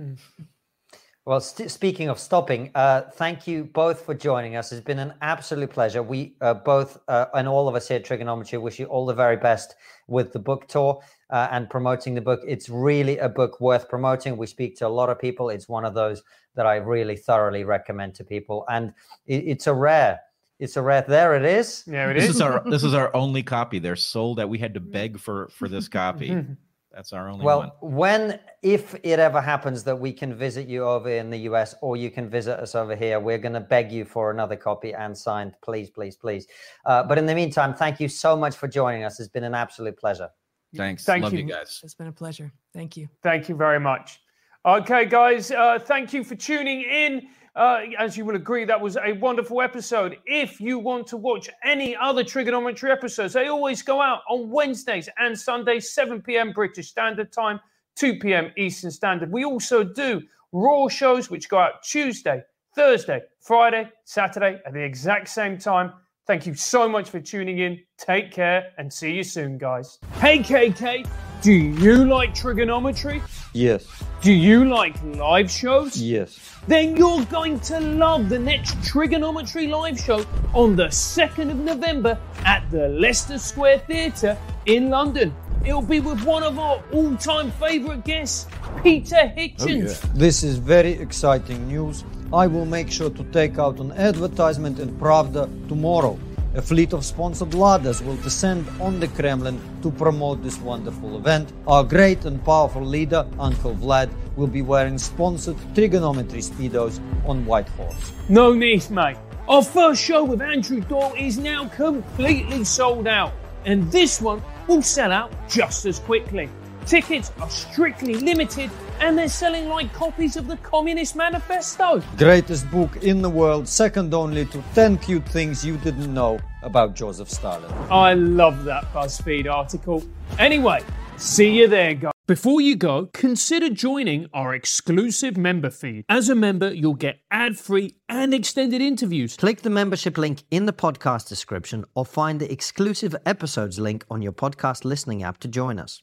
Well, 1.25 1.41
st- 1.41 1.69
speaking 1.69 2.09
of 2.09 2.17
stopping, 2.17 2.71
uh, 2.75 3.01
thank 3.13 3.45
you 3.45 3.65
both 3.65 4.01
for 4.05 4.15
joining 4.15 4.55
us. 4.55 4.71
It's 4.71 4.81
been 4.83 4.99
an 4.99 5.13
absolute 5.21 5.69
pleasure. 5.69 6.01
We 6.01 6.35
uh, 6.41 6.55
both, 6.55 6.99
uh, 7.07 7.25
and 7.35 7.47
all 7.47 7.67
of 7.67 7.75
us 7.75 7.87
here 7.87 7.97
at 7.97 8.05
TRIGGERnometry, 8.05 8.59
wish 8.59 8.79
you 8.79 8.85
all 8.85 9.05
the 9.05 9.13
very 9.13 9.37
best 9.37 9.75
with 10.07 10.33
the 10.33 10.39
book 10.39 10.67
tour 10.67 11.01
uh, 11.29 11.47
and 11.51 11.69
promoting 11.69 12.15
the 12.15 12.21
book. 12.21 12.39
It's 12.47 12.69
really 12.69 13.17
a 13.19 13.29
book 13.29 13.59
worth 13.61 13.89
promoting. 13.89 14.37
We 14.37 14.47
speak 14.47 14.75
to 14.77 14.87
a 14.87 14.89
lot 14.89 15.09
of 15.09 15.19
people. 15.19 15.49
It's 15.49 15.69
one 15.69 15.85
of 15.85 15.93
those 15.93 16.23
that 16.55 16.65
I 16.65 16.77
really 16.77 17.15
thoroughly 17.17 17.63
recommend 17.63 18.15
to 18.15 18.23
people, 18.23 18.65
and 18.69 18.93
it, 19.27 19.43
it's 19.45 19.67
a 19.67 19.73
rare. 19.73 20.19
It's 20.57 20.77
a 20.77 20.81
rare. 20.81 21.05
There 21.07 21.35
it 21.35 21.45
is. 21.45 21.83
Yeah, 21.85 22.09
it 22.09 22.15
This 22.15 22.23
is. 22.29 22.35
is 22.35 22.41
our 22.41 22.63
this 22.69 22.83
is 22.83 22.93
our 22.99 23.15
only 23.15 23.43
copy. 23.43 23.77
They're 23.79 23.95
sold 23.95 24.39
out. 24.39 24.49
We 24.49 24.57
had 24.57 24.73
to 24.73 24.79
beg 24.79 25.19
for 25.19 25.49
for 25.49 25.67
this 25.69 25.87
copy. 25.87 26.43
That's 26.91 27.13
our 27.13 27.29
only 27.29 27.45
Well, 27.45 27.75
one. 27.81 27.93
when, 27.93 28.39
if 28.63 28.95
it 29.03 29.19
ever 29.19 29.41
happens 29.41 29.83
that 29.83 29.95
we 29.95 30.11
can 30.11 30.33
visit 30.33 30.67
you 30.67 30.83
over 30.83 31.09
in 31.09 31.29
the 31.29 31.37
US 31.49 31.75
or 31.81 31.97
you 31.97 32.09
can 32.09 32.29
visit 32.29 32.59
us 32.59 32.73
over 32.73 32.95
here, 32.95 33.19
we're 33.19 33.37
going 33.37 33.53
to 33.53 33.59
beg 33.59 33.91
you 33.91 34.05
for 34.05 34.31
another 34.31 34.55
copy 34.55 34.93
and 34.93 35.15
signed. 35.15 35.53
Please, 35.61 35.89
please, 35.89 36.15
please. 36.15 36.47
Uh, 36.85 37.03
but 37.03 37.17
in 37.17 37.25
the 37.25 37.35
meantime, 37.35 37.73
thank 37.73 37.99
you 37.99 38.07
so 38.07 38.35
much 38.35 38.55
for 38.55 38.67
joining 38.67 39.03
us. 39.03 39.19
It's 39.19 39.29
been 39.29 39.43
an 39.43 39.53
absolute 39.53 39.97
pleasure. 39.97 40.29
Thanks. 40.75 41.03
Thank 41.03 41.23
Love 41.23 41.33
you. 41.33 41.39
you. 41.39 41.45
guys. 41.45 41.79
It's 41.83 41.93
been 41.93 42.07
a 42.07 42.11
pleasure. 42.11 42.51
Thank 42.73 42.97
you. 42.97 43.07
Thank 43.23 43.49
you 43.49 43.55
very 43.55 43.79
much. 43.79 44.19
Okay, 44.65 45.05
guys, 45.05 45.51
uh, 45.51 45.79
thank 45.79 46.13
you 46.13 46.23
for 46.23 46.35
tuning 46.35 46.81
in. 46.81 47.29
Uh, 47.59 47.81
as 47.97 48.15
you 48.15 48.23
will 48.23 48.37
agree, 48.37 48.63
that 48.63 48.79
was 48.79 48.95
a 48.95 49.11
wonderful 49.19 49.61
episode. 49.61 50.17
If 50.25 50.61
you 50.61 50.79
want 50.79 51.05
to 51.07 51.17
watch 51.17 51.49
any 51.65 51.93
other 51.93 52.23
TRIGGERnometry 52.23 52.89
episodes, 52.89 53.33
they 53.33 53.49
always 53.49 53.81
go 53.81 54.01
out 54.01 54.21
on 54.29 54.49
Wednesdays 54.49 55.09
and 55.17 55.37
Sundays, 55.37 55.91
7 55.91 56.21
p.m. 56.21 56.53
British 56.53 56.87
Standard 56.87 57.33
Time, 57.33 57.59
2 57.97 58.19
p.m. 58.19 58.53
Eastern 58.55 58.91
Standard. 58.91 59.29
We 59.29 59.43
also 59.43 59.83
do 59.83 60.21
Raw 60.53 60.87
shows, 60.87 61.29
which 61.29 61.49
go 61.49 61.57
out 61.57 61.83
Tuesday, 61.83 62.41
Thursday, 62.75 63.23
Friday, 63.41 63.89
Saturday 64.05 64.61
at 64.65 64.71
the 64.71 64.81
exact 64.81 65.27
same 65.27 65.57
time. 65.57 65.91
Thank 66.27 66.45
you 66.45 66.53
so 66.53 66.87
much 66.87 67.09
for 67.09 67.19
tuning 67.19 67.59
in. 67.59 67.77
Take 67.97 68.31
care 68.31 68.71
and 68.77 68.91
see 68.91 69.11
you 69.11 69.23
soon, 69.23 69.57
guys. 69.57 69.99
Hey, 70.21 70.39
KK, 70.39 71.05
do 71.41 71.51
you 71.53 72.05
like 72.05 72.33
TRIGGERnometry? 72.35 73.21
Yes, 73.53 73.85
Do 74.21 74.31
you 74.31 74.65
like 74.65 74.95
live 75.03 75.49
shows? 75.49 75.99
yes. 76.01 76.37
Then 76.67 76.95
you're 76.97 77.23
going 77.25 77.59
to 77.61 77.79
love 77.79 78.29
the 78.29 78.37
next 78.37 78.75
TRIGGERnometry 78.81 79.69
live 79.69 79.99
show 79.99 80.25
on 80.53 80.75
the 80.75 80.87
2nd 80.87 81.49
of 81.51 81.57
November 81.57 82.19
at 82.45 82.69
the 82.69 82.89
Leicester 82.89 83.37
Square 83.37 83.79
Theatre 83.87 84.37
in 84.65 84.89
London. 84.89 85.33
It'll 85.65 85.81
be 85.81 85.99
with 85.99 86.23
one 86.23 86.43
of 86.43 86.59
our 86.59 86.83
all 86.93 87.15
time 87.17 87.51
favourite 87.51 88.05
guests, 88.05 88.45
Peter 88.83 89.33
Hitchens. 89.37 90.01
Oh, 90.05 90.09
this 90.15 90.43
is 90.43 90.57
very 90.57 90.91
exciting 90.91 91.67
news. 91.67 92.03
I 92.31 92.45
will 92.47 92.65
make 92.65 92.91
sure 92.91 93.09
to 93.09 93.23
take 93.25 93.57
out 93.57 93.79
an 93.79 93.91
advertisement 93.93 94.79
in 94.79 94.89
Pravda 94.99 95.49
tomorrow. 95.67 96.19
A 96.55 96.61
fleet 96.63 96.93
of 96.93 97.05
sponsored 97.05 97.53
ladders 97.53 98.01
will 98.01 98.15
descend 98.17 98.67
on 98.81 98.99
the 98.99 99.07
Kremlin 99.09 99.61
to 99.83 99.91
promote 99.91 100.41
this 100.41 100.57
wonderful 100.57 101.15
event. 101.15 101.53
Our 101.67 101.83
great 101.83 102.25
and 102.25 102.43
powerful 102.43 102.81
leader, 102.83 103.23
Uncle 103.37 103.75
Vlad, 103.75 104.09
will 104.35 104.47
be 104.47 104.63
wearing 104.63 104.97
sponsored 104.97 105.57
TRIGGERnometry 105.75 106.41
speedos 106.41 106.99
on 107.27 107.45
White 107.45 107.69
Horse. 107.69 108.13
No 108.29 108.51
need, 108.51 108.89
mate. 108.89 109.17
Our 109.47 109.61
first 109.61 110.01
show 110.01 110.23
with 110.23 110.41
Andrew 110.41 110.81
Doyle 110.81 111.13
is 111.19 111.37
now 111.37 111.67
completely 111.67 112.63
sold 112.63 113.07
out, 113.07 113.33
and 113.65 113.91
this 113.91 114.19
one 114.19 114.41
will 114.67 114.81
sell 114.81 115.11
out 115.11 115.31
just 115.47 115.85
as 115.85 115.99
quickly. 115.99 116.49
Tickets 116.87 117.31
are 117.41 117.49
strictly 117.51 118.15
limited 118.15 118.71
and 118.99 119.17
they're 119.17 119.27
selling 119.29 119.67
like 119.67 119.91
copies 119.93 120.37
of 120.37 120.47
the 120.47 120.57
Communist 120.57 121.15
Manifesto. 121.15 122.01
Greatest 122.17 122.69
book 122.71 123.03
in 123.03 123.21
the 123.21 123.29
world, 123.29 123.67
second 123.67 124.13
only 124.13 124.45
to 124.45 124.63
10 124.75 124.97
cute 124.99 125.27
things 125.29 125.65
you 125.65 125.77
didn't 125.77 126.13
know 126.13 126.39
about 126.63 126.95
Joseph 126.95 127.29
Stalin. 127.29 127.71
I 127.89 128.13
love 128.13 128.63
that 128.65 128.91
BuzzFeed 128.93 129.51
article. 129.51 130.03
Anyway, 130.37 130.83
see 131.17 131.57
you 131.57 131.67
there, 131.67 131.93
guys. 131.93 132.11
Before 132.29 132.61
you 132.61 132.75
go, 132.75 133.07
consider 133.11 133.71
joining 133.71 134.27
our 134.35 134.53
exclusive 134.53 135.35
member 135.35 135.71
feed. 135.71 136.05
As 136.07 136.29
a 136.29 136.35
member, 136.35 136.71
you'll 136.71 136.93
get 136.93 137.21
ad 137.31 137.57
free 137.57 137.95
and 138.07 138.35
extended 138.35 138.83
interviews. 138.83 139.35
Click 139.35 139.63
the 139.63 139.71
membership 139.71 140.15
link 140.15 140.43
in 140.51 140.67
the 140.67 140.71
podcast 140.71 141.27
description 141.27 141.85
or 141.95 142.05
find 142.05 142.39
the 142.39 142.51
exclusive 142.51 143.15
episodes 143.25 143.79
link 143.79 144.05
on 144.11 144.21
your 144.21 144.31
podcast 144.31 144.85
listening 144.85 145.23
app 145.23 145.39
to 145.39 145.47
join 145.47 145.79
us. 145.79 145.97